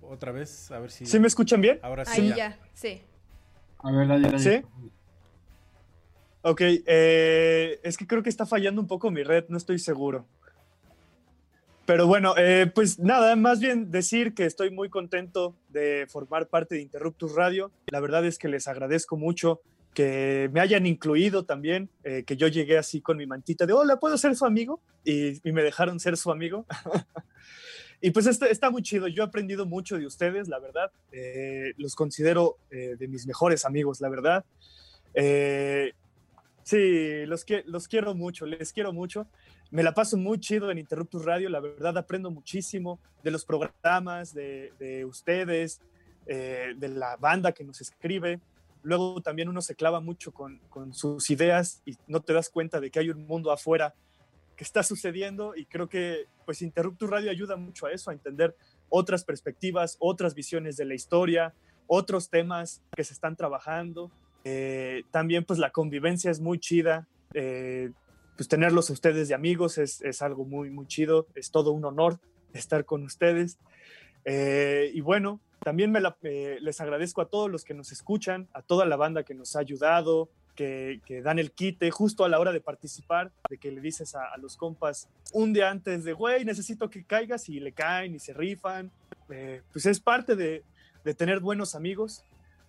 otra 0.00 0.30
vez, 0.30 0.70
a 0.70 0.78
ver 0.78 0.92
si. 0.92 1.06
¿Sí 1.06 1.18
me 1.18 1.26
escuchan 1.26 1.60
bien? 1.60 1.80
Ahora 1.82 2.04
sí. 2.04 2.20
Ahí 2.20 2.34
ya, 2.36 2.56
sí. 2.72 3.02
A 3.78 3.90
ver, 3.90 4.06
dale, 4.06 4.28
dale. 4.28 4.38
¿Sí? 4.38 4.64
Ok, 6.42 6.60
eh, 6.60 7.80
es 7.82 7.96
que 7.96 8.06
creo 8.06 8.22
que 8.22 8.28
está 8.28 8.46
fallando 8.46 8.80
un 8.80 8.86
poco 8.86 9.10
mi 9.10 9.24
red, 9.24 9.46
no 9.48 9.56
estoy 9.56 9.80
seguro. 9.80 10.28
Pero 11.86 12.08
bueno, 12.08 12.34
eh, 12.36 12.70
pues 12.74 12.98
nada, 12.98 13.36
más 13.36 13.60
bien 13.60 13.92
decir 13.92 14.34
que 14.34 14.44
estoy 14.44 14.72
muy 14.72 14.90
contento 14.90 15.54
de 15.68 16.06
formar 16.08 16.48
parte 16.48 16.74
de 16.74 16.80
Interruptus 16.80 17.32
Radio. 17.36 17.70
La 17.86 18.00
verdad 18.00 18.26
es 18.26 18.38
que 18.38 18.48
les 18.48 18.66
agradezco 18.66 19.16
mucho 19.16 19.60
que 19.94 20.50
me 20.52 20.60
hayan 20.60 20.84
incluido 20.84 21.44
también, 21.44 21.88
eh, 22.02 22.24
que 22.26 22.36
yo 22.36 22.48
llegué 22.48 22.76
así 22.76 23.00
con 23.00 23.16
mi 23.16 23.24
mantita 23.24 23.66
de, 23.66 23.72
hola, 23.72 24.00
¿puedo 24.00 24.18
ser 24.18 24.34
su 24.34 24.44
amigo? 24.44 24.80
Y, 25.04 25.40
me 25.44 25.62
dejaron 25.62 26.00
ser 26.00 26.16
su 26.16 26.32
amigo. 26.32 26.66
y 28.00 28.10
pues 28.10 28.26
está, 28.26 28.48
está, 28.48 28.68
muy 28.68 28.82
chido, 28.82 29.06
yo 29.06 29.22
he 29.22 29.26
aprendido 29.26 29.64
mucho 29.64 29.96
de 29.96 30.06
ustedes, 30.06 30.48
la 30.48 30.58
verdad, 30.58 30.90
eh, 31.12 31.72
los 31.78 31.94
considero 31.94 32.58
de 32.68 33.08
mis 33.08 33.28
mejores 33.28 33.64
amigos, 33.64 34.00
la 34.00 34.08
verdad. 34.08 34.44
sí, 36.64 37.26
los, 37.26 37.46
los 37.64 37.88
quiero 37.88 38.14
mucho, 38.14 38.44
les 38.44 38.72
quiero 38.72 38.92
mucho. 38.92 39.28
Me 39.70 39.82
la 39.82 39.92
paso 39.92 40.16
muy 40.16 40.38
chido 40.38 40.70
en 40.70 40.78
Interruptus 40.78 41.24
Radio, 41.24 41.48
la 41.48 41.60
verdad 41.60 41.98
aprendo 41.98 42.30
muchísimo 42.30 43.00
de 43.22 43.30
los 43.30 43.44
programas, 43.44 44.32
de, 44.32 44.72
de 44.78 45.04
ustedes, 45.04 45.80
de 46.26 46.88
la 46.88 47.16
banda 47.16 47.52
que 47.52 47.64
nos 47.64 47.80
escribe 47.80 48.40
luego 48.86 49.20
también 49.20 49.48
uno 49.48 49.60
se 49.62 49.74
clava 49.74 50.00
mucho 50.00 50.32
con, 50.32 50.60
sus 50.92 51.28
ideas 51.30 51.82
y 51.84 51.96
no 52.06 52.20
te 52.20 52.32
das 52.32 52.48
cuenta 52.48 52.80
de 52.80 52.90
que 52.90 53.00
hay 53.00 53.10
un 53.10 53.26
mundo 53.26 53.50
afuera 53.50 53.94
que 54.54 54.62
está 54.62 54.84
sucediendo 54.84 55.56
y 55.56 55.66
creo 55.66 55.88
que 55.88 56.26
pues 56.44 56.62
Interruptus 56.62 57.10
Radio 57.10 57.32
ayuda 57.32 57.56
mucho 57.56 57.86
a 57.86 57.92
eso, 57.92 58.10
a 58.10 58.12
entender 58.12 58.54
otras 58.88 59.24
perspectivas, 59.24 59.96
otras 59.98 60.34
visiones 60.34 60.76
de 60.76 60.84
la 60.84 60.94
historia, 60.94 61.52
otros 61.88 62.30
temas 62.30 62.80
que 62.94 63.02
se 63.02 63.12
están 63.12 63.34
trabajando. 63.34 64.12
Eh, 64.44 65.02
también 65.10 65.44
pues 65.44 65.58
la 65.58 65.70
convivencia 65.70 66.30
es 66.30 66.38
muy 66.38 66.60
chida, 66.60 67.08
eh, 67.34 67.90
pues 68.36 68.48
tenerlos 68.48 68.90
a 68.90 68.92
ustedes 68.92 69.28
de 69.28 69.34
amigos 69.34 69.78
es, 69.78 70.02
es, 70.02 70.22
algo 70.22 70.44
muy, 70.44 70.70
muy 70.70 70.86
chido, 70.86 71.26
es 71.34 71.50
todo 71.50 71.72
un 71.72 71.84
honor 71.84 72.18
estar 72.52 72.84
con 72.84 73.02
ustedes. 73.02 73.58
Eh, 74.24 74.90
y 74.94 75.00
bueno, 75.00 75.40
también 75.60 75.90
me 75.90 76.00
les 76.60 76.80
agradezco 76.80 77.20
a 77.22 77.28
todos 77.28 77.50
los 77.50 77.64
que 77.64 77.74
nos 77.74 77.92
escuchan, 77.92 78.48
a 78.52 78.62
toda 78.62 78.84
la 78.86 78.96
banda 78.96 79.22
que 79.22 79.34
nos 79.34 79.56
ha 79.56 79.60
ayudado, 79.60 80.28
que, 80.54 81.00
dan 81.22 81.38
el 81.38 81.52
quite 81.52 81.90
justo 81.90 82.24
a 82.24 82.28
la 82.28 82.40
hora 82.40 82.52
de 82.52 82.60
participar, 82.60 83.30
de 83.48 83.58
que 83.58 83.70
le 83.70 83.80
dices 83.80 84.14
a, 84.14 84.36
los 84.38 84.56
compas 84.56 85.08
un 85.32 85.52
día 85.52 85.70
antes 85.70 86.04
de, 86.04 86.12
güey, 86.12 86.44
necesito 86.44 86.90
que 86.90 87.04
caigas 87.04 87.48
y 87.48 87.60
le 87.60 87.72
caen 87.72 88.14
y 88.14 88.18
se 88.18 88.32
rifan. 88.32 88.90
Eh, 89.28 89.62
pues 89.72 89.86
es 89.86 90.00
parte 90.00 90.34
de, 90.34 90.62
tener 91.16 91.38
buenos 91.38 91.76
amigos 91.76 92.24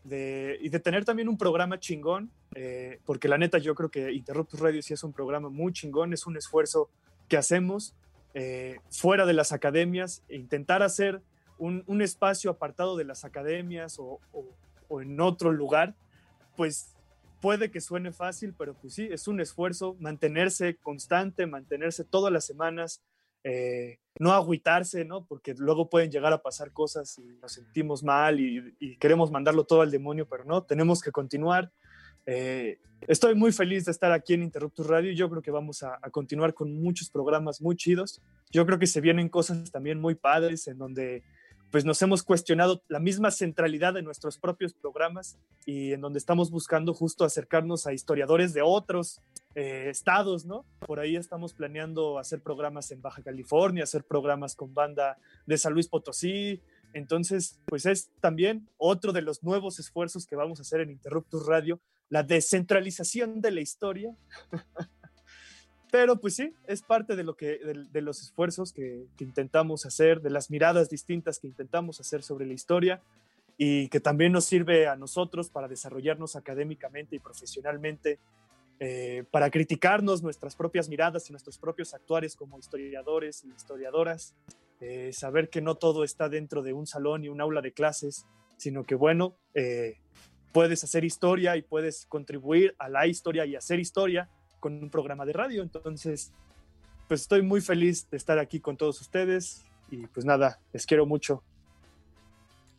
y 0.09 0.69
de 0.69 0.79
tener 0.79 1.03
también 1.05 1.27
un 1.27 1.37
programa 1.37 1.79
chingón, 1.79 2.31
eh, 2.55 2.99
porque 3.05 3.27
la 3.27 3.37
neta 3.37 3.57
yo 3.57 3.75
creo 3.75 3.89
que 3.89 4.13
Interruptus 4.13 4.59
Radio 4.59 4.81
sí 4.81 4.93
es 4.93 5.03
un 5.03 5.11
programa 5.11 5.49
muy 5.49 5.73
chingón, 5.73 6.13
es 6.13 6.25
un 6.25 6.37
esfuerzo 6.37 6.89
que 7.27 7.37
hacemos 7.37 7.93
eh, 8.33 8.79
fuera 8.89 9.25
de 9.25 9.33
las 9.33 9.51
academias, 9.51 10.23
e 10.29 10.37
intentar 10.37 10.83
hacer 10.83 11.21
un, 11.57 12.01
espacio 12.01 12.51
apartado 12.51 12.95
de 12.95 13.03
las 13.03 13.25
academias 13.25 13.97
o, 13.99 14.19
o 14.87 15.01
en 15.01 15.19
otro 15.19 15.51
lugar, 15.51 15.95
pues 16.55 16.95
puede 17.41 17.71
que 17.71 17.81
suene 17.81 18.11
fácil, 18.11 18.53
pero 18.57 18.73
pues 18.75 18.93
sí, 18.93 19.07
es 19.11 19.27
un 19.27 19.41
esfuerzo 19.41 19.95
mantenerse 19.99 20.75
constante, 20.75 21.45
mantenerse 21.45 22.03
todas 22.03 22.31
las 22.31 22.45
semanas, 22.45 23.01
eh, 23.49 23.99
no 24.19 24.33
agüitarse, 24.33 25.05
¿no? 25.05 25.25
Porque 25.25 25.53
luego 25.57 25.89
pueden 25.89 26.11
llegar 26.11 26.33
a 26.33 26.41
pasar 26.41 26.73
cosas 26.73 27.17
y 27.17 27.23
nos 27.41 27.53
sentimos 27.53 28.03
mal 28.03 28.41
y, 28.41 28.97
queremos 28.97 29.31
mandarlo 29.31 29.63
todo 29.63 29.81
al 29.81 29.91
demonio, 29.91 30.27
pero 30.27 30.43
no, 30.43 30.63
tenemos 30.63 31.01
que 31.01 31.11
continuar. 31.11 31.71
Eh, 32.25 32.81
estoy 33.07 33.35
muy 33.35 33.53
feliz 33.53 33.85
de 33.85 33.91
estar 33.91 34.11
aquí 34.11 34.33
en 34.33 34.43
Interruptus 34.43 34.85
Radio 34.85 35.13
yo 35.13 35.29
creo 35.29 35.41
que 35.41 35.51
vamos 35.51 35.81
a, 35.81 35.97
a, 36.01 36.09
continuar 36.09 36.53
con 36.53 36.75
muchos 36.81 37.09
programas 37.09 37.61
muy 37.61 37.77
chidos. 37.77 38.21
Yo 38.51 38.65
creo 38.65 38.79
que 38.79 38.87
se 38.87 38.99
vienen 38.99 39.29
cosas 39.29 39.71
también 39.71 40.01
muy 40.01 40.15
padres 40.15 40.67
en 40.67 40.77
donde 40.77 41.23
pues 41.71 41.85
nos 41.85 42.01
hemos 42.01 42.23
cuestionado 42.23 42.81
la 42.87 42.99
misma 42.99 43.31
centralidad 43.31 43.93
de 43.93 44.01
nuestros 44.01 44.37
propios 44.37 44.73
programas 44.73 45.37
y 45.65 45.93
en 45.93 46.01
donde 46.01 46.19
estamos 46.19 46.49
buscando 46.49 46.93
justo 46.93 47.25
acercarnos 47.25 47.87
a 47.87 47.93
historiadores 47.93 48.53
de 48.53 48.61
otros 48.61 49.21
eh, 49.55 49.89
estados, 49.89 50.45
¿no? 50.45 50.65
Por 50.79 50.99
ahí 50.99 51.15
estamos 51.15 51.53
planeando 51.53 52.19
hacer 52.19 52.41
programas 52.41 52.91
en 52.91 53.01
Baja 53.01 53.21
California, 53.21 53.83
hacer 53.83 54.03
programas 54.03 54.55
con 54.55 54.73
banda 54.73 55.17
de 55.45 55.57
San 55.57 55.73
Luis 55.73 55.87
Potosí. 55.87 56.61
Entonces, 56.93 57.59
pues 57.65 57.85
es 57.85 58.09
también 58.21 58.69
otro 58.77 59.11
de 59.11 59.21
los 59.21 59.43
nuevos 59.43 59.79
esfuerzos 59.79 60.25
que 60.25 60.35
vamos 60.35 60.59
a 60.59 60.61
hacer 60.61 60.81
en 60.81 60.91
Interruptus 60.91 61.45
Radio, 61.45 61.81
la 62.09 62.23
descentralización 62.23 63.41
de 63.41 63.51
la 63.51 63.61
historia. 63.61 64.15
Pero 65.91 66.19
pues 66.19 66.35
sí, 66.35 66.53
es 66.67 66.81
parte 66.81 67.15
de, 67.15 67.23
lo 67.23 67.35
que, 67.35 67.59
de, 67.91 68.01
los 68.01 68.21
esfuerzos 68.21 68.73
que, 68.73 69.05
intentamos 69.19 69.85
hacer, 69.85 70.21
de 70.21 70.29
las 70.29 70.49
miradas 70.49 70.89
distintas 70.89 71.39
que 71.39 71.47
intentamos 71.47 71.99
hacer 71.99 72.23
sobre 72.23 72.45
la 72.45 72.53
historia 72.53 73.01
y 73.57 73.87
que 73.87 73.99
también 73.99 74.33
nos 74.33 74.45
sirve 74.45 74.87
a 74.87 74.95
nosotros 74.95 75.49
para 75.49 75.67
desarrollarnos 75.67 76.35
académicamente 76.35 77.15
y 77.15 77.19
profesionalmente, 77.19 78.19
eh, 78.79 79.23
para 79.31 79.49
criticarnos 79.49 80.21
nuestras 80.21 80.55
propias 80.55 80.89
miradas 80.89 81.29
y 81.29 81.33
nuestros 81.33 81.57
propios 81.57 81.93
actuares 81.93 82.35
como 82.35 82.59
historiadores 82.59 83.43
y 83.45 83.49
historiadoras, 83.49 84.35
eh, 84.81 85.11
saber 85.13 85.49
que 85.49 85.61
no 85.61 85.75
todo 85.75 86.03
está 86.03 86.29
dentro 86.29 86.61
de 86.61 86.73
un 86.73 86.85
salón 86.85 87.23
y 87.23 87.29
un 87.29 87.41
aula 87.41 87.61
de 87.61 87.71
clases, 87.71 88.27
sino 88.57 88.83
que 88.83 88.93
bueno, 88.93 89.35
eh, 89.55 89.95
puedes 90.51 90.83
hacer 90.83 91.05
historia 91.05 91.55
y 91.55 91.61
puedes 91.61 92.05
contribuir 92.07 92.75
a 92.77 92.89
la 92.89 93.07
historia 93.07 93.45
y 93.45 93.55
hacer 93.55 93.79
historia 93.79 94.29
con 94.59 94.73
un 94.73 94.89
programa 94.89 95.25
de 95.25 95.33
radio. 95.33 95.63
Entonces, 95.63 96.31
pues 97.07 97.21
estoy 97.21 97.41
muy 97.41 97.61
feliz 97.61 98.09
de 98.09 98.17
estar 98.17 98.39
aquí 98.39 98.59
con 98.59 98.77
todos 98.77 98.99
ustedes 99.01 99.63
y 99.89 100.07
pues 100.07 100.25
nada, 100.25 100.59
les 100.73 100.85
quiero 100.85 101.05
mucho. 101.05 101.43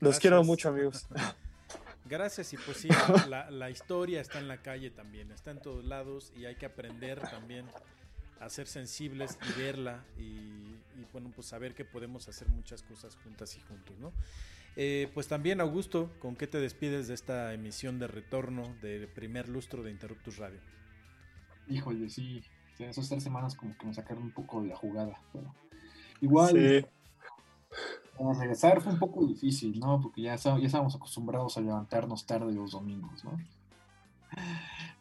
Los 0.00 0.18
quiero 0.18 0.44
mucho, 0.44 0.68
amigos. 0.68 1.06
Gracias 2.08 2.52
y 2.54 2.56
pues 2.56 2.78
sí, 2.78 2.88
la, 3.28 3.70
historia 3.70 4.20
está 4.20 4.38
en 4.38 4.48
la 4.48 4.62
calle 4.62 4.90
también, 4.90 5.30
está 5.30 5.50
en 5.50 5.60
todos 5.60 5.84
lados 5.84 6.32
y 6.36 6.46
hay 6.46 6.54
que 6.54 6.64
aprender 6.64 7.20
también 7.20 7.66
a 8.40 8.48
ser 8.48 8.66
sensibles 8.66 9.38
y 9.46 9.60
verla 9.60 10.04
y, 10.16 10.78
bueno, 11.12 11.30
pues 11.34 11.48
saber 11.48 11.74
que 11.74 11.84
podemos 11.84 12.26
hacer 12.28 12.48
muchas 12.48 12.82
cosas 12.82 13.14
juntas 13.16 13.56
y 13.56 13.60
juntos, 13.60 13.98
¿no? 13.98 14.12
Eh, 14.76 15.10
pues 15.12 15.28
también, 15.28 15.60
Augusto, 15.60 16.10
¿con 16.18 16.36
qué 16.36 16.46
te 16.46 16.58
despides 16.58 17.08
de 17.08 17.14
esta 17.14 17.52
emisión 17.52 17.98
de 17.98 18.06
retorno 18.06 18.74
del 18.80 19.08
primer 19.08 19.48
lustro 19.48 19.82
de 19.82 19.90
Interruptus 19.90 20.38
Radio? 20.38 20.60
Híjole, 21.68 22.08
sí. 22.08 22.42
esas 22.78 23.08
tres 23.08 23.22
semanas 23.22 23.54
como 23.54 23.76
que 23.76 23.86
me 23.86 23.94
sacaron 23.94 24.24
un 24.24 24.32
poco 24.32 24.62
de 24.62 24.68
la 24.68 24.76
jugada. 24.76 25.20
Pero 25.32 25.54
igual. 26.20 26.50
Sí. 26.50 26.86
regresar 28.40 28.80
fue 28.80 28.92
un 28.92 28.98
poco 28.98 29.26
difícil, 29.26 29.78
¿no? 29.78 30.00
Porque 30.00 30.22
ya, 30.22 30.36
ya 30.36 30.56
estábamos 30.58 30.94
acostumbrados 30.94 31.56
a 31.56 31.60
levantarnos 31.60 32.26
tarde 32.26 32.52
los 32.52 32.72
domingos, 32.72 33.24
¿no? 33.24 33.38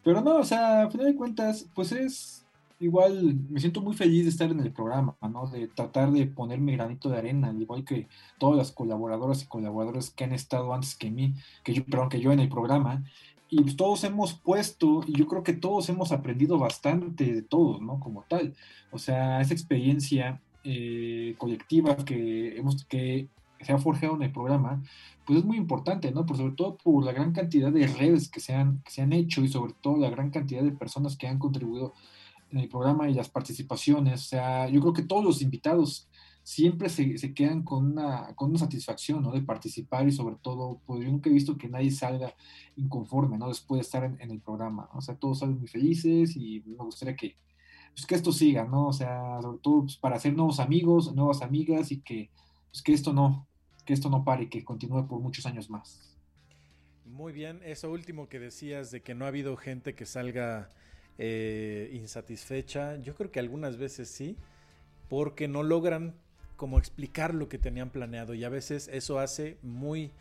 Pero 0.04 0.22
no, 0.22 0.38
o 0.38 0.44
sea, 0.44 0.84
a 0.84 0.92
final 0.92 1.08
de 1.08 1.16
cuentas, 1.16 1.68
pues 1.74 1.92
es 1.92 2.48
igual, 2.80 3.36
me 3.50 3.60
siento 3.60 3.82
muy 3.82 3.96
feliz 3.96 4.24
de 4.24 4.30
estar 4.30 4.50
en 4.52 4.60
el 4.60 4.72
programa, 4.72 5.16
¿no? 5.22 5.48
De 5.48 5.68
tratar 5.68 6.12
de 6.12 6.28
poner 6.28 6.60
mi 6.60 6.74
granito 6.74 7.10
de 7.10 7.18
arena, 7.18 7.50
al 7.50 7.62
igual 7.62 7.84
que 7.84 8.08
todas 8.38 8.58
las 8.58 8.72
colaboradoras 8.72 9.44
y 9.44 9.48
colaboradores 9.48 10.12
que 10.12 10.24
han 10.24 10.34
estado 10.34 10.74
antes 10.74 10.96
que 10.96 11.10
mí, 11.10 11.34
que 11.64 11.74
yo, 11.74 11.84
perdón, 11.86 12.10
que 12.10 12.20
yo 12.20 12.32
en 12.32 12.40
el 12.40 12.50
programa, 12.50 13.04
y 13.50 13.76
todos 13.76 14.04
hemos 14.04 14.34
puesto, 14.34 15.04
y 15.08 15.18
yo 15.18 15.28
creo 15.28 15.44
que 15.44 15.54
todos 15.54 15.90
hemos 15.90 16.12
aprendido 16.12 16.58
bastante 16.58 17.32
de 17.32 17.42
todos, 17.42 17.82
¿no? 17.82 18.00
Como 18.00 18.24
tal. 18.24 18.56
O 18.92 18.98
sea, 18.98 19.42
esa 19.42 19.54
experiencia 19.54 20.42
eh, 20.64 21.36
colectiva 21.38 21.96
que, 21.98 22.58
hemos, 22.58 22.86
que 22.86 23.30
se 23.62 23.72
ha 23.72 23.78
forjado 23.78 24.16
en 24.16 24.24
el 24.24 24.32
programa, 24.32 24.84
pues 25.26 25.40
es 25.40 25.46
muy 25.46 25.58
importante, 25.58 26.12
¿no? 26.12 26.26
Por 26.26 26.38
sobre 26.38 26.56
todo 26.56 26.78
por 26.78 27.04
la 27.06 27.14
gran 27.14 27.32
cantidad 27.32 27.72
de 27.72 27.88
redes 27.88 28.30
que 28.30 28.40
se 28.40 28.54
han, 28.54 28.82
que 28.84 28.92
se 28.92 29.02
han 29.02 29.14
hecho 29.14 29.42
y 29.42 29.48
sobre 29.48 29.74
todo 29.82 29.98
la 29.98 30.10
gran 30.10 30.30
cantidad 30.30 30.64
de 30.64 30.72
personas 30.72 31.16
que 31.16 31.28
han 31.28 31.40
contribuido 31.40 31.94
en 32.52 32.60
el 32.60 32.70
programa 32.70 33.10
y 33.10 33.14
las 33.14 33.30
participaciones. 33.30 34.26
O 34.26 34.28
sea, 34.28 34.70
yo 34.70 34.82
creo 34.82 34.94
que 34.94 35.04
todos 35.04 35.24
los 35.24 35.42
invitados 35.42 36.08
siempre 36.48 36.88
se, 36.88 37.34
quedan 37.34 37.62
con 37.62 37.92
una, 37.92 38.34
con 38.36 38.52
una 38.52 38.60
satisfacción. 38.60 39.30
De 39.34 39.42
participar 39.42 40.08
y 40.08 40.14
sobre 40.14 40.38
todo, 40.38 40.80
pues 40.86 41.04
yo 41.04 41.12
nunca 41.12 41.30
he 41.30 41.34
visto 41.34 41.58
que 41.58 41.68
nadie 41.68 41.92
salga 41.92 42.34
inconforme. 42.78 43.38
Después 43.50 43.80
de 43.80 43.82
estar 43.82 44.06
en, 44.06 44.32
el 44.32 44.40
programa, 44.40 44.90
O 44.94 45.02
sea, 45.02 45.16
todos 45.16 45.40
salen 45.40 45.60
muy 45.60 45.68
felices 45.68 46.38
y 46.38 46.64
me 46.66 46.86
gustaría 46.86 47.18
que, 47.18 47.36
pues, 47.94 48.06
que 48.06 48.16
esto 48.16 48.32
siga, 48.32 48.64
¿no? 48.64 48.88
O 48.88 48.94
sea, 48.94 49.42
sobre 49.42 49.60
todo 49.60 49.82
pues, 49.82 49.98
para 49.98 50.16
hacer 50.16 50.38
nuevos 50.38 50.62
amigos, 50.62 51.14
nuevas 51.14 51.42
amigas 51.42 51.92
y 51.92 52.00
que, 52.00 52.30
pues, 52.72 52.82
que 52.82 52.94
esto 52.94 53.12
no, 53.12 53.46
que 53.84 53.92
esto 53.92 54.10
no 54.10 54.24
pare, 54.24 54.48
que 54.48 54.64
continúe 54.64 55.06
por 55.06 55.20
muchos 55.20 55.46
años 55.46 55.70
más. 55.70 56.16
Muy 57.04 57.34
bien, 57.34 57.60
eso 57.62 57.92
último 57.92 58.30
que 58.30 58.40
decías 58.40 58.90
de 58.90 59.02
que 59.02 59.16
no 59.16 59.26
ha 59.26 59.28
habido 59.28 59.58
gente 59.58 59.96
que 59.96 60.06
salga 60.06 60.70
eh, 61.18 61.92
insatisfecha, 61.94 62.96
yo 63.02 63.16
creo 63.16 63.32
que 63.32 63.40
algunas 63.42 63.76
veces 63.76 64.08
sí, 64.08 64.38
porque 65.10 65.50
no 65.50 65.62
logran 65.62 66.16
como 66.58 66.80
explicar 66.80 67.34
lo 67.34 67.48
que 67.48 67.58
tenían 67.58 67.92
planeado 67.92 68.34
y 68.34 68.44
a 68.44 68.50
veces 68.50 68.90
eso 68.92 69.20
hace 69.20 69.58
muy 69.62 70.12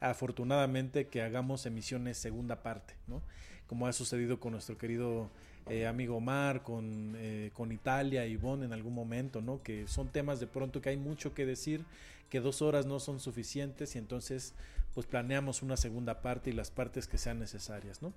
afortunadamente 0.00 1.08
que 1.08 1.22
hagamos 1.22 1.66
emisiones 1.66 2.18
segunda 2.18 2.62
parte, 2.62 2.94
¿no? 3.06 3.22
Como 3.66 3.86
ha 3.86 3.92
sucedido 3.92 4.38
con 4.38 4.52
nuestro 4.52 4.78
querido 4.78 5.30
eh, 5.68 5.86
amigo 5.86 6.16
Omar, 6.16 6.62
con, 6.62 7.14
eh, 7.16 7.50
con 7.54 7.72
Italia 7.72 8.26
y 8.26 8.36
Bon 8.36 8.62
en 8.62 8.72
algún 8.72 8.94
momento, 8.94 9.40
¿no? 9.40 9.62
Que 9.62 9.88
son 9.88 10.08
temas 10.08 10.38
de 10.38 10.46
pronto 10.46 10.80
que 10.80 10.90
hay 10.90 10.96
mucho 10.96 11.34
que 11.34 11.46
decir, 11.46 11.84
que 12.30 12.40
dos 12.40 12.60
horas 12.62 12.86
no 12.86 13.00
son 13.00 13.18
suficientes 13.18 13.96
y 13.96 13.98
entonces 13.98 14.54
pues 14.94 15.06
planeamos 15.06 15.62
una 15.62 15.76
segunda 15.76 16.22
parte 16.22 16.50
y 16.50 16.52
las 16.52 16.70
partes 16.70 17.06
que 17.06 17.18
sean 17.18 17.38
necesarias, 17.38 18.02
¿no? 18.02 18.12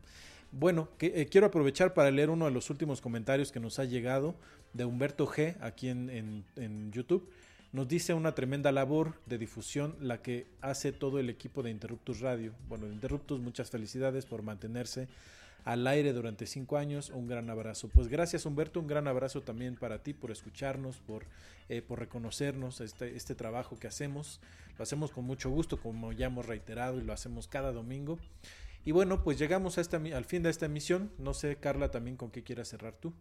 Bueno, 0.51 0.89
eh, 0.99 1.27
quiero 1.29 1.47
aprovechar 1.47 1.93
para 1.93 2.11
leer 2.11 2.29
uno 2.29 2.45
de 2.45 2.51
los 2.51 2.69
últimos 2.69 3.01
comentarios 3.01 3.51
que 3.51 3.59
nos 3.59 3.79
ha 3.79 3.85
llegado 3.85 4.35
de 4.73 4.85
Humberto 4.85 5.27
G 5.27 5.55
aquí 5.61 5.89
en, 5.89 6.43
en 6.55 6.91
YouTube. 6.91 7.29
Nos 7.71 7.87
dice 7.87 8.15
una 8.15 8.33
tremenda 8.33 8.71
labor 8.71 9.13
de 9.27 9.37
difusión 9.37 9.95
la 10.01 10.23
que 10.23 10.47
hace 10.59 10.91
todo 10.91 11.19
el 11.19 11.29
equipo 11.29 11.61
de 11.61 11.69
Interruptus 11.69 12.19
Radio. 12.19 12.51
Bueno, 12.67 12.87
Interruptus, 12.87 13.39
muchas 13.39 13.69
felicidades 13.69 14.25
por 14.25 14.41
mantenerse 14.41 15.07
al 15.65 15.85
aire 15.85 16.11
durante 16.11 16.47
cinco 16.47 16.77
años. 16.77 17.11
Un 17.11 17.27
gran 17.27 17.47
abrazo. 17.51 17.87
Pues 17.87 18.07
gracias 18.07 18.47
Humberto, 18.47 18.79
un 18.79 18.87
gran 18.87 19.07
abrazo 19.07 19.43
también 19.43 19.75
para 19.75 20.01
ti 20.01 20.15
por 20.15 20.31
escucharnos, 20.31 20.97
por, 20.97 21.25
eh, 21.69 21.83
por 21.83 21.99
reconocernos 21.99 22.81
este, 22.81 23.15
este 23.15 23.35
trabajo 23.35 23.77
que 23.77 23.85
hacemos. 23.85 24.41
Lo 24.79 24.81
hacemos 24.81 25.11
con 25.11 25.25
mucho 25.25 25.51
gusto, 25.51 25.79
como 25.79 26.11
ya 26.11 26.25
hemos 26.25 26.47
reiterado, 26.47 26.97
y 26.97 27.03
lo 27.03 27.13
hacemos 27.13 27.47
cada 27.47 27.71
domingo. 27.71 28.17
Y 28.83 28.93
bueno, 28.93 29.23
pues 29.23 29.37
llegamos 29.37 29.77
al 29.77 30.25
fin 30.25 30.41
de 30.41 30.49
esta 30.49 30.65
emisión. 30.65 31.11
No 31.19 31.35
sé, 31.35 31.57
Carla, 31.57 31.91
también 31.91 32.17
con 32.17 32.31
qué 32.31 32.41
quieras 32.41 32.69
cerrar 32.69 32.95
tú 32.95 33.13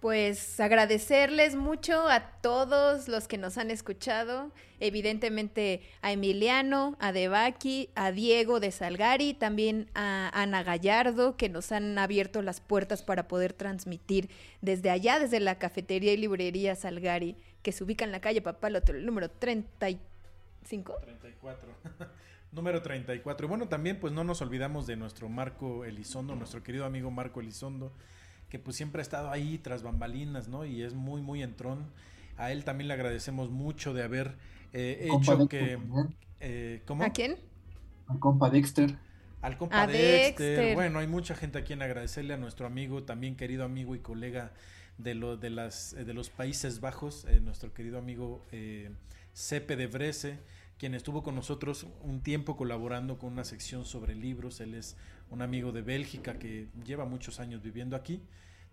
pues 0.00 0.58
agradecerles 0.58 1.54
mucho 1.54 2.08
a 2.08 2.20
todos 2.40 3.06
los 3.06 3.28
que 3.28 3.36
nos 3.36 3.58
han 3.58 3.70
escuchado, 3.70 4.50
evidentemente 4.80 5.82
a 6.00 6.10
Emiliano, 6.12 6.96
a 7.00 7.12
Debaki, 7.12 7.90
a 7.94 8.10
Diego 8.10 8.60
de 8.60 8.70
Salgari, 8.70 9.34
también 9.34 9.90
a 9.94 10.30
Ana 10.32 10.62
Gallardo, 10.62 11.36
que 11.36 11.50
nos 11.50 11.70
han 11.70 11.98
abierto 11.98 12.40
las 12.40 12.62
puertas 12.62 13.02
para 13.02 13.28
poder 13.28 13.52
transmitir 13.52 14.30
desde 14.62 14.88
allá, 14.88 15.18
desde 15.18 15.38
la 15.38 15.58
cafetería 15.58 16.14
y 16.14 16.16
librería 16.16 16.74
Salgari, 16.76 17.36
que 17.62 17.72
se 17.72 17.84
ubica 17.84 18.06
en 18.06 18.12
la 18.12 18.22
calle 18.22 18.40
Papalote, 18.40 18.94
número 18.94 19.28
35. 19.30 20.96
34. 21.02 21.68
Número 22.52 22.82
34. 22.82 23.46
Y 23.46 23.48
bueno, 23.48 23.68
también 23.68 24.00
pues 24.00 24.12
no 24.12 24.24
nos 24.24 24.42
olvidamos 24.42 24.86
de 24.86 24.96
nuestro 24.96 25.28
Marco 25.28 25.84
Elizondo, 25.84 26.34
nuestro 26.34 26.64
querido 26.64 26.84
amigo 26.84 27.10
Marco 27.12 27.38
Elizondo, 27.38 27.92
que 28.50 28.58
pues 28.58 28.76
siempre 28.76 29.00
ha 29.00 29.02
estado 29.02 29.30
ahí 29.30 29.58
tras 29.58 29.82
bambalinas, 29.82 30.48
¿no? 30.48 30.66
Y 30.66 30.82
es 30.82 30.94
muy, 30.94 31.22
muy 31.22 31.42
entrón. 31.42 31.86
A 32.36 32.52
él 32.52 32.64
también 32.64 32.88
le 32.88 32.94
agradecemos 32.94 33.50
mucho 33.50 33.94
de 33.94 34.02
haber 34.02 34.36
eh, 34.72 35.08
hecho 35.10 35.48
que... 35.48 35.78
Eh, 36.40 36.82
¿Cómo? 36.86 37.04
¿A 37.04 37.10
quién? 37.10 37.36
Al 38.08 38.18
compa 38.18 38.50
Dexter. 38.50 38.96
Al 39.40 39.56
compa 39.56 39.86
Dexter. 39.86 40.74
Bueno, 40.74 40.98
hay 40.98 41.06
mucha 41.06 41.34
gente 41.34 41.58
a 41.58 41.64
quien 41.64 41.80
agradecerle 41.80 42.34
a 42.34 42.36
nuestro 42.36 42.66
amigo, 42.66 43.04
también 43.04 43.36
querido 43.36 43.64
amigo 43.64 43.94
y 43.94 44.00
colega 44.00 44.52
de, 44.98 45.14
lo, 45.14 45.36
de, 45.36 45.50
las, 45.50 45.94
de 45.94 46.12
los 46.12 46.30
Países 46.30 46.80
Bajos, 46.80 47.24
eh, 47.26 47.40
nuestro 47.40 47.72
querido 47.72 47.98
amigo 47.98 48.44
eh, 48.52 48.90
Cepe 49.34 49.76
de 49.76 49.86
Brese, 49.86 50.38
quien 50.78 50.94
estuvo 50.94 51.22
con 51.22 51.34
nosotros 51.34 51.86
un 52.02 52.22
tiempo 52.22 52.56
colaborando 52.56 53.18
con 53.18 53.32
una 53.32 53.44
sección 53.44 53.84
sobre 53.84 54.14
libros. 54.14 54.60
Él 54.60 54.74
es 54.74 54.96
un 55.30 55.42
amigo 55.42 55.72
de 55.72 55.82
Bélgica 55.82 56.38
que 56.38 56.68
lleva 56.84 57.04
muchos 57.04 57.40
años 57.40 57.62
viviendo 57.62 57.96
aquí. 57.96 58.22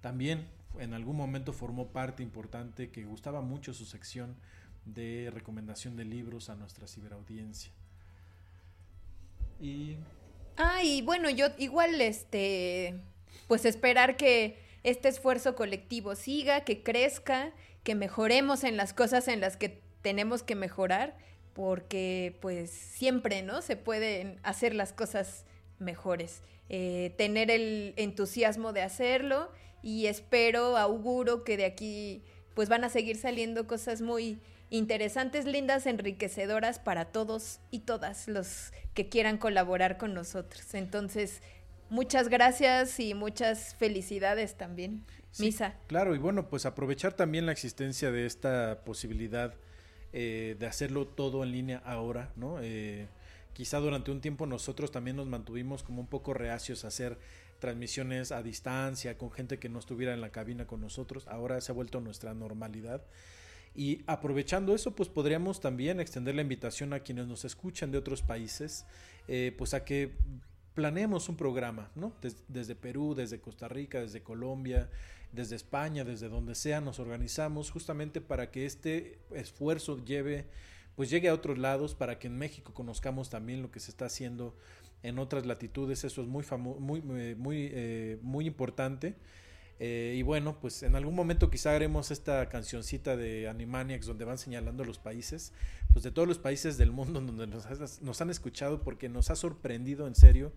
También 0.02 0.48
en 0.80 0.94
algún 0.94 1.16
momento 1.16 1.54
formó 1.54 1.88
parte 1.88 2.24
importante 2.24 2.90
que 2.90 3.04
gustaba 3.04 3.42
mucho 3.42 3.74
su 3.74 3.86
sección 3.86 4.36
de 4.86 5.30
recomendación 5.34 5.96
de 5.96 6.06
libros 6.06 6.50
a 6.50 6.56
nuestra 6.56 6.88
ciberaudiencia. 6.88 7.72
Y 9.60 9.98
Ah, 10.58 10.84
y 10.84 11.04
bueno, 11.04 11.30
yo 11.30 11.48
igual 11.60 12.02
este 12.02 12.96
pues 13.48 13.64
esperar 13.64 14.18
que 14.18 14.58
este 14.84 15.08
esfuerzo 15.08 15.56
colectivo 15.56 16.16
siga, 16.16 16.62
que 16.62 16.82
crezca, 16.82 17.52
que 17.84 17.94
mejoremos 17.94 18.64
en 18.64 18.76
las 18.76 18.94
cosas 18.94 19.28
en 19.28 19.40
las 19.40 19.56
que 19.56 19.82
tenemos 20.02 20.42
que 20.42 20.56
mejorar 20.56 21.16
porque 21.54 22.38
pues 22.42 22.72
siempre, 22.72 23.44
¿no? 23.44 23.62
Se 23.62 23.78
pueden 23.78 24.40
hacer 24.44 24.74
las 24.74 24.94
cosas 24.94 25.46
mejores. 25.80 26.42
Eh, 26.70 27.14
tener 27.18 27.50
el 27.50 27.94
entusiasmo 27.96 28.74
de 28.74 28.82
hacerlo 28.82 29.50
y 29.82 30.08
espero, 30.08 30.78
auguro 30.78 31.44
que 31.44 31.56
de 31.58 31.66
aquí 31.66 32.24
pues 32.54 32.70
van 32.70 32.84
a 32.84 32.90
seguir 32.90 33.18
saliendo 33.18 33.68
cosas 33.68 34.02
muy 34.02 34.40
interesantes, 34.70 35.46
lindas, 35.46 35.86
enriquecedoras 35.86 36.80
para 36.80 37.06
todos 37.06 37.60
y 37.72 37.80
todas 37.80 38.28
los 38.28 38.74
que 38.94 39.08
quieran 39.10 39.38
colaborar 39.38 39.98
con 39.98 40.14
nosotros. 40.14 40.74
Entonces, 40.74 41.42
muchas 41.90 42.30
gracias 42.30 43.00
y 43.00 43.14
muchas 43.14 43.76
felicidades 43.76 44.56
también, 44.58 45.06
Misa. 45.40 45.76
Claro, 45.88 46.16
y 46.16 46.18
bueno, 46.18 46.50
pues 46.50 46.66
aprovechar 46.66 47.14
también 47.14 47.46
la 47.46 47.52
existencia 47.52 48.12
de 48.12 48.26
esta 48.26 48.82
posibilidad 48.84 49.54
eh, 50.14 50.56
de 50.60 50.66
hacerlo 50.66 51.08
todo 51.08 51.44
en 51.44 51.52
línea 51.52 51.82
ahora, 51.86 52.32
¿no? 52.36 52.58
Eh, 52.62 53.08
quizá 53.58 53.80
durante 53.80 54.12
un 54.12 54.22
tiempo 54.22 54.46
nosotros 54.46 54.92
también 54.92 55.16
nos 55.16 55.26
mantuvimos 55.26 55.82
como 55.82 56.00
un 56.00 56.06
poco 56.06 56.36
reacios 56.36 56.86
a 56.86 56.90
hacer 56.90 57.18
transmisiones 57.58 58.32
a 58.32 58.44
distancia 58.44 59.18
con 59.18 59.32
gente 59.32 59.58
que 59.58 59.68
no 59.68 59.80
estuviera 59.80 60.14
en 60.14 60.22
la 60.22 60.30
cabina 60.30 60.68
con 60.68 60.80
nosotros. 60.80 61.28
Ahora 61.28 61.60
se 61.60 61.72
ha 61.72 61.76
vuelto 61.76 62.00
nuestra 62.00 62.36
normalidad. 62.36 63.02
Y 63.74 64.04
aprovechando 64.06 64.76
eso, 64.76 64.96
pues 64.96 65.10
podríamos 65.10 65.60
también 65.60 66.00
extender 66.00 66.36
la 66.36 66.44
invitación 66.44 66.94
a 66.94 67.00
quienes 67.00 67.26
nos 67.26 67.46
escuchan 67.46 67.92
de 67.92 67.98
otros 67.98 68.22
países, 68.22 68.86
eh, 69.28 69.52
pues 69.58 69.74
a 69.74 69.84
que 69.84 70.14
planeemos 70.76 71.28
un 71.28 71.36
programa, 71.36 71.90
¿no? 71.96 72.14
desde 72.48 72.76
Perú, 72.76 73.16
desde 73.16 73.40
Costa 73.40 73.68
Rica, 73.68 74.02
desde 74.02 74.22
Colombia, 74.22 74.88
desde 75.32 75.56
España, 75.56 76.04
desde 76.04 76.30
donde 76.30 76.54
sea, 76.54 76.80
nos 76.80 77.00
organizamos 77.00 77.72
justamente 77.72 78.22
para 78.22 78.52
que 78.52 78.68
este 78.68 79.18
esfuerzo 79.32 79.98
lleve, 80.06 80.46
pues 80.98 81.12
llegue 81.12 81.30
a 81.30 81.34
otros 81.36 81.60
lados, 81.60 81.94
para 81.94 82.18
que 82.18 82.26
en 82.26 82.40
México 82.40 82.74
conozcamos 82.74 83.30
también 83.30 83.62
lo 83.62 83.70
que 83.70 83.80
se 83.80 83.92
está 83.92 84.08
haciendo 84.08 84.58
en 85.04 85.20
otras 85.20 85.46
latitudes. 85.46 86.04
Eso 86.04 86.24
es 86.24 86.28
muy 86.28 86.44
muy, 86.80 87.04
eh, 87.12 87.36
muy, 87.38 87.70
eh, 87.72 88.18
muy 88.24 88.48
importante. 88.48 89.14
Eh, 89.80 90.16
y 90.18 90.24
bueno, 90.24 90.60
pues 90.60 90.82
en 90.82 90.96
algún 90.96 91.14
momento 91.14 91.52
quizá 91.52 91.76
haremos 91.76 92.10
esta 92.10 92.50
cancioncita 92.50 93.16
de 93.16 93.48
Animaniacs 93.48 94.08
donde 94.08 94.26
van 94.26 94.40
señalando 94.40 94.84
los 94.86 94.98
países, 94.98 95.54
pues 95.94 96.02
de 96.02 96.10
todos 96.10 96.28
los 96.28 96.40
países 96.40 96.80
del 96.80 96.92
mundo 96.92 97.22
donde 97.22 97.46
nos, 97.46 98.22
han 98.22 98.30
escuchado 98.32 98.82
porque 98.82 99.08
nos 99.08 99.30
ha 99.30 99.36
sorprendido 99.36 100.08
en 100.08 100.16
serio 100.16 100.52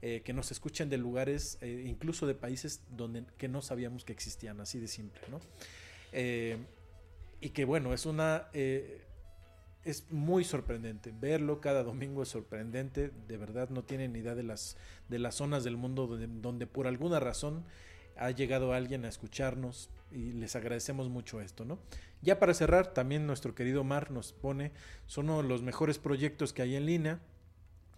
que 0.00 0.32
nos 0.32 0.50
escuchen 0.50 0.88
de 0.88 0.96
lugares, 0.96 1.58
incluso 1.62 2.26
de 2.26 2.34
países 2.34 2.80
donde 2.90 3.24
que 3.36 3.46
no 3.46 3.62
sabíamos 3.62 4.04
que 4.04 4.12
existían, 4.12 4.58
así 4.60 4.80
de 4.80 4.88
simple, 4.88 5.20
¿no? 5.30 5.38
y 7.40 7.50
que 7.50 7.64
bueno, 7.66 7.92
es 7.92 8.06
una... 8.06 8.48
es 9.84 10.10
muy 10.10 10.44
sorprendente 10.44 11.12
verlo 11.18 11.60
cada 11.60 11.82
domingo 11.82 12.22
es 12.22 12.28
sorprendente 12.28 13.10
de 13.26 13.36
verdad 13.36 13.68
no 13.70 13.82
tienen 13.82 14.12
ni 14.12 14.20
idea 14.20 14.34
de 14.34 14.44
las 14.44 14.76
de 15.08 15.18
las 15.18 15.34
zonas 15.34 15.64
del 15.64 15.76
mundo 15.76 16.06
donde, 16.06 16.28
donde 16.28 16.66
por 16.66 16.86
alguna 16.86 17.18
razón 17.20 17.64
ha 18.16 18.30
llegado 18.30 18.72
alguien 18.72 19.04
a 19.04 19.08
escucharnos 19.08 19.90
y 20.10 20.32
les 20.32 20.54
agradecemos 20.56 21.08
mucho 21.08 21.40
esto, 21.40 21.64
¿no? 21.64 21.78
Ya 22.20 22.38
para 22.38 22.54
cerrar, 22.54 22.92
también 22.92 23.26
nuestro 23.26 23.54
querido 23.54 23.84
Mar 23.84 24.10
nos 24.10 24.32
pone, 24.32 24.72
son 25.06 25.30
uno 25.30 25.42
de 25.42 25.48
los 25.48 25.62
mejores 25.62 25.98
proyectos 25.98 26.52
que 26.52 26.62
hay 26.62 26.76
en 26.76 26.86
línea, 26.86 27.20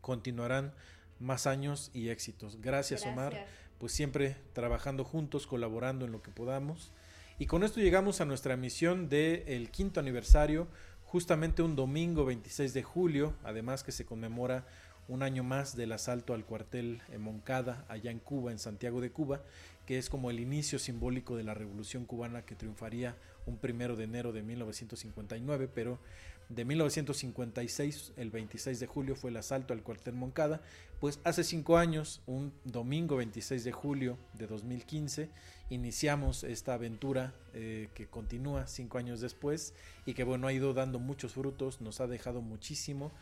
continuarán 0.00 0.72
más 1.18 1.46
años 1.46 1.90
y 1.92 2.08
éxitos. 2.08 2.60
Gracias, 2.60 3.04
Omar, 3.04 3.46
pues 3.78 3.92
siempre 3.92 4.36
trabajando 4.52 5.04
juntos, 5.04 5.46
colaborando 5.46 6.04
en 6.04 6.12
lo 6.12 6.22
que 6.22 6.30
podamos. 6.30 6.92
Y 7.38 7.46
con 7.46 7.64
esto 7.64 7.80
llegamos 7.80 8.20
a 8.20 8.24
nuestra 8.24 8.56
misión 8.56 9.08
del 9.08 9.70
quinto 9.70 10.00
aniversario, 10.00 10.68
justamente 11.14 11.62
un 11.62 11.76
domingo 11.76 12.24
26 12.24 12.74
de 12.74 12.82
julio, 12.82 13.34
además 13.44 13.84
que 13.84 13.92
se 13.92 14.04
conmemora 14.04 14.66
un 15.06 15.22
año 15.22 15.44
más 15.44 15.76
del 15.76 15.92
asalto 15.92 16.34
al 16.34 16.44
cuartel 16.44 17.02
en 17.12 17.20
Moncada, 17.20 17.84
allá 17.88 18.10
en 18.10 18.18
Cuba, 18.18 18.50
en 18.50 18.58
Santiago 18.58 19.00
de 19.00 19.12
Cuba, 19.12 19.40
que 19.86 19.96
es 19.96 20.10
como 20.10 20.28
el 20.28 20.40
inicio 20.40 20.80
simbólico 20.80 21.36
de 21.36 21.44
la 21.44 21.54
revolución 21.54 22.04
cubana 22.04 22.44
que 22.44 22.56
triunfaría 22.56 23.14
un 23.46 23.58
primero 23.58 23.94
de 23.94 24.02
enero 24.02 24.32
de 24.32 24.42
1959, 24.42 25.70
pero 25.72 26.00
de 26.48 26.64
1956, 26.64 28.12
el 28.16 28.30
26 28.30 28.80
de 28.80 28.86
julio, 28.86 29.16
fue 29.16 29.30
el 29.30 29.36
asalto 29.36 29.72
al 29.72 29.82
cuartel 29.82 30.14
Moncada. 30.14 30.60
Pues 31.00 31.20
hace 31.24 31.44
cinco 31.44 31.76
años, 31.76 32.22
un 32.26 32.52
domingo 32.64 33.16
26 33.16 33.64
de 33.64 33.72
julio 33.72 34.18
de 34.34 34.46
2015, 34.46 35.30
iniciamos 35.70 36.44
esta 36.44 36.74
aventura 36.74 37.34
eh, 37.52 37.88
que 37.94 38.06
continúa 38.06 38.66
cinco 38.66 38.98
años 38.98 39.20
después 39.20 39.74
y 40.06 40.14
que 40.14 40.24
bueno, 40.24 40.46
ha 40.46 40.52
ido 40.52 40.72
dando 40.74 40.98
muchos 40.98 41.32
frutos, 41.32 41.80
nos 41.80 42.00
ha 42.00 42.06
dejado 42.06 42.40
muchísimo 42.40 43.12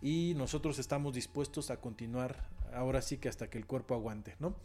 y 0.00 0.34
nosotros 0.36 0.78
estamos 0.78 1.14
dispuestos 1.14 1.70
a 1.70 1.80
continuar 1.80 2.48
ahora 2.72 3.02
sí 3.02 3.18
que 3.18 3.28
hasta 3.28 3.50
que 3.50 3.58
el 3.58 3.66
cuerpo 3.66 3.94
aguante, 3.94 4.36
¿no? 4.38 4.56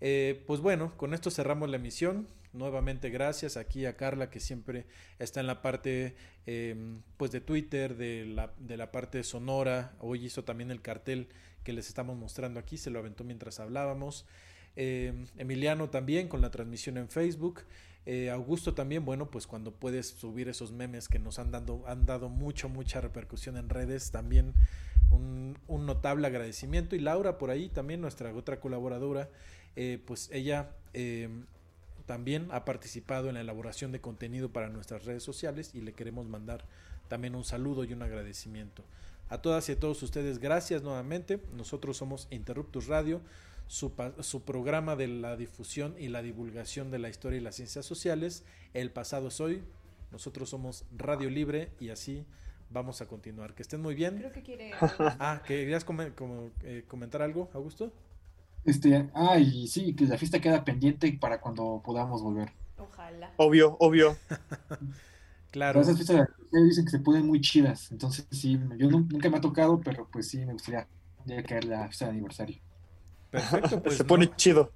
Eh, 0.00 0.42
pues 0.46 0.60
bueno, 0.60 0.96
con 0.96 1.14
esto 1.14 1.30
cerramos 1.30 1.68
la 1.68 1.76
emisión. 1.76 2.28
Nuevamente 2.52 3.10
gracias 3.10 3.56
aquí 3.56 3.84
a 3.84 3.96
Carla 3.96 4.30
que 4.30 4.40
siempre 4.40 4.86
está 5.18 5.40
en 5.40 5.46
la 5.46 5.60
parte 5.60 6.14
em, 6.46 7.02
pues 7.16 7.30
de 7.30 7.40
Twitter, 7.40 7.96
de 7.96 8.24
la, 8.24 8.52
de 8.58 8.76
la 8.76 8.90
parte 8.90 9.22
sonora. 9.22 9.92
Hoy 10.00 10.24
hizo 10.24 10.44
también 10.44 10.70
el 10.70 10.80
cartel 10.80 11.28
que 11.62 11.72
les 11.72 11.88
estamos 11.88 12.16
mostrando 12.16 12.58
aquí, 12.58 12.78
se 12.78 12.90
lo 12.90 12.98
aventó 12.98 13.24
mientras 13.24 13.60
hablábamos. 13.60 14.24
Em, 14.76 15.26
Emiliano 15.36 15.90
también 15.90 16.28
con 16.28 16.40
la 16.40 16.50
transmisión 16.50 16.96
en 16.96 17.08
Facebook. 17.08 17.62
Eh, 18.06 18.30
Augusto 18.30 18.72
también, 18.72 19.04
bueno, 19.04 19.30
pues 19.30 19.46
cuando 19.46 19.72
puedes 19.72 20.06
subir 20.06 20.48
esos 20.48 20.72
memes 20.72 21.08
que 21.08 21.18
nos 21.18 21.38
han, 21.38 21.50
dado, 21.50 21.82
han 21.86 22.06
dado 22.06 22.30
mucho, 22.30 22.70
mucha 22.70 23.02
repercusión 23.02 23.58
en 23.58 23.68
redes, 23.68 24.10
también 24.10 24.54
un 25.10 25.86
notable 25.86 26.26
agradecimiento. 26.26 26.96
Y 26.96 27.00
Laura 27.00 27.36
por 27.36 27.50
ahí 27.50 27.68
también, 27.68 28.00
nuestra 28.00 28.32
otra 28.32 28.60
colaboradora, 28.60 29.28
eh, 29.80 30.02
pues 30.04 30.28
ella 30.32 30.70
em, 30.92 31.46
también 32.04 32.48
ha 32.50 32.64
participado 32.64 33.28
en 33.28 33.34
la 33.34 33.42
elaboración 33.42 33.92
de 33.92 34.00
contenido 34.00 34.48
para 34.52 34.68
nuestras 34.68 35.04
redes 35.04 35.22
sociales 35.22 35.70
y 35.72 35.82
le 35.82 35.92
queremos 35.92 36.26
mandar 36.26 36.64
también 37.06 37.36
un 37.36 37.44
saludo 37.44 37.84
y 37.84 37.92
un 37.92 38.02
agradecimiento. 38.02 38.82
A 39.28 39.40
todas 39.40 39.68
y 39.68 39.72
a 39.72 39.78
todos 39.78 40.02
ustedes, 40.02 40.40
gracias 40.40 40.82
nuevamente. 40.82 41.40
Nosotros 41.54 41.96
somos 41.96 42.26
Interruptus 42.32 42.88
Radio, 42.88 43.20
su, 43.68 43.92
su, 44.18 44.42
programa 44.42 44.96
de 44.96 45.06
la 45.06 45.36
difusión 45.36 45.94
y 45.96 46.08
la 46.08 46.22
divulgación 46.22 46.90
de 46.90 46.98
la 46.98 47.08
historia 47.08 47.38
y 47.38 47.42
las 47.42 47.54
ciencias 47.54 47.86
sociales. 47.86 48.42
El 48.74 48.90
pasado 48.90 49.28
es 49.28 49.40
hoy. 49.40 49.62
Nosotros 50.10 50.50
somos 50.50 50.86
Radio 50.96 51.30
Libre 51.30 51.70
y 51.78 51.90
así 51.90 52.24
vamos 52.70 53.00
a 53.00 53.06
continuar. 53.06 53.54
Que 53.54 53.62
estén 53.62 53.80
muy 53.80 53.94
bien. 53.94 54.16
Creo 54.18 54.32
que 54.32 54.42
quiere. 54.42 54.72
Ah, 55.20 55.40
¿querías 55.46 55.84
como, 55.84 56.02
eh, 56.64 56.84
comentar 56.88 57.22
algo, 57.22 57.48
Augusto? 57.52 57.92
Este, 58.68 59.08
ah, 59.14 59.38
y 59.38 59.66
sí, 59.66 59.94
que 59.94 60.04
la 60.04 60.18
fiesta 60.18 60.40
queda 60.40 60.62
pendiente 60.62 61.10
para 61.18 61.40
cuando 61.40 61.80
podamos 61.82 62.22
volver. 62.22 62.52
Ojalá. 62.76 63.32
Obvio, 63.38 63.78
obvio. 63.80 64.14
claro. 65.50 65.80
esas 65.80 65.96
fiestas 65.96 66.28
dicen 66.52 66.84
que 66.84 66.90
se 66.90 66.98
ponen 66.98 67.26
muy 67.26 67.40
chidas, 67.40 67.90
entonces 67.90 68.26
sí, 68.30 68.60
yo 68.76 68.90
nunca 68.90 69.30
me 69.30 69.38
ha 69.38 69.40
tocado, 69.40 69.80
pero 69.80 70.06
pues 70.12 70.28
sí, 70.28 70.44
me 70.44 70.52
gustaría 70.52 70.86
caer 71.46 71.64
la 71.64 71.86
fiesta 71.86 72.04
de 72.04 72.10
aniversario. 72.10 72.58
Perfecto, 73.30 73.82
pues. 73.82 73.96
se 73.96 74.04
pone 74.04 74.30
chido. 74.36 74.70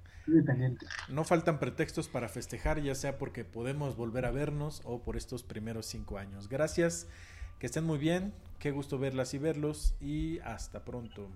No 1.09 1.23
faltan 1.23 1.59
pretextos 1.59 2.07
para 2.07 2.29
festejar, 2.29 2.81
ya 2.81 2.95
sea 2.95 3.19
porque 3.19 3.43
podemos 3.43 3.95
volver 3.95 4.25
a 4.25 4.31
vernos 4.31 4.81
o 4.85 5.03
por 5.03 5.17
estos 5.17 5.43
primeros 5.43 5.85
cinco 5.85 6.17
años. 6.17 6.49
Gracias, 6.49 7.07
Que 7.59 7.67
estén 7.67 7.83
muy 7.83 7.99
bien, 7.99 8.33
qué 8.57 8.71
gusto 8.71 8.97
verlas 8.97 9.35
y 9.35 9.37
verlos 9.37 9.93
y 10.01 10.39
hasta 10.39 10.83
pronto. 10.83 11.29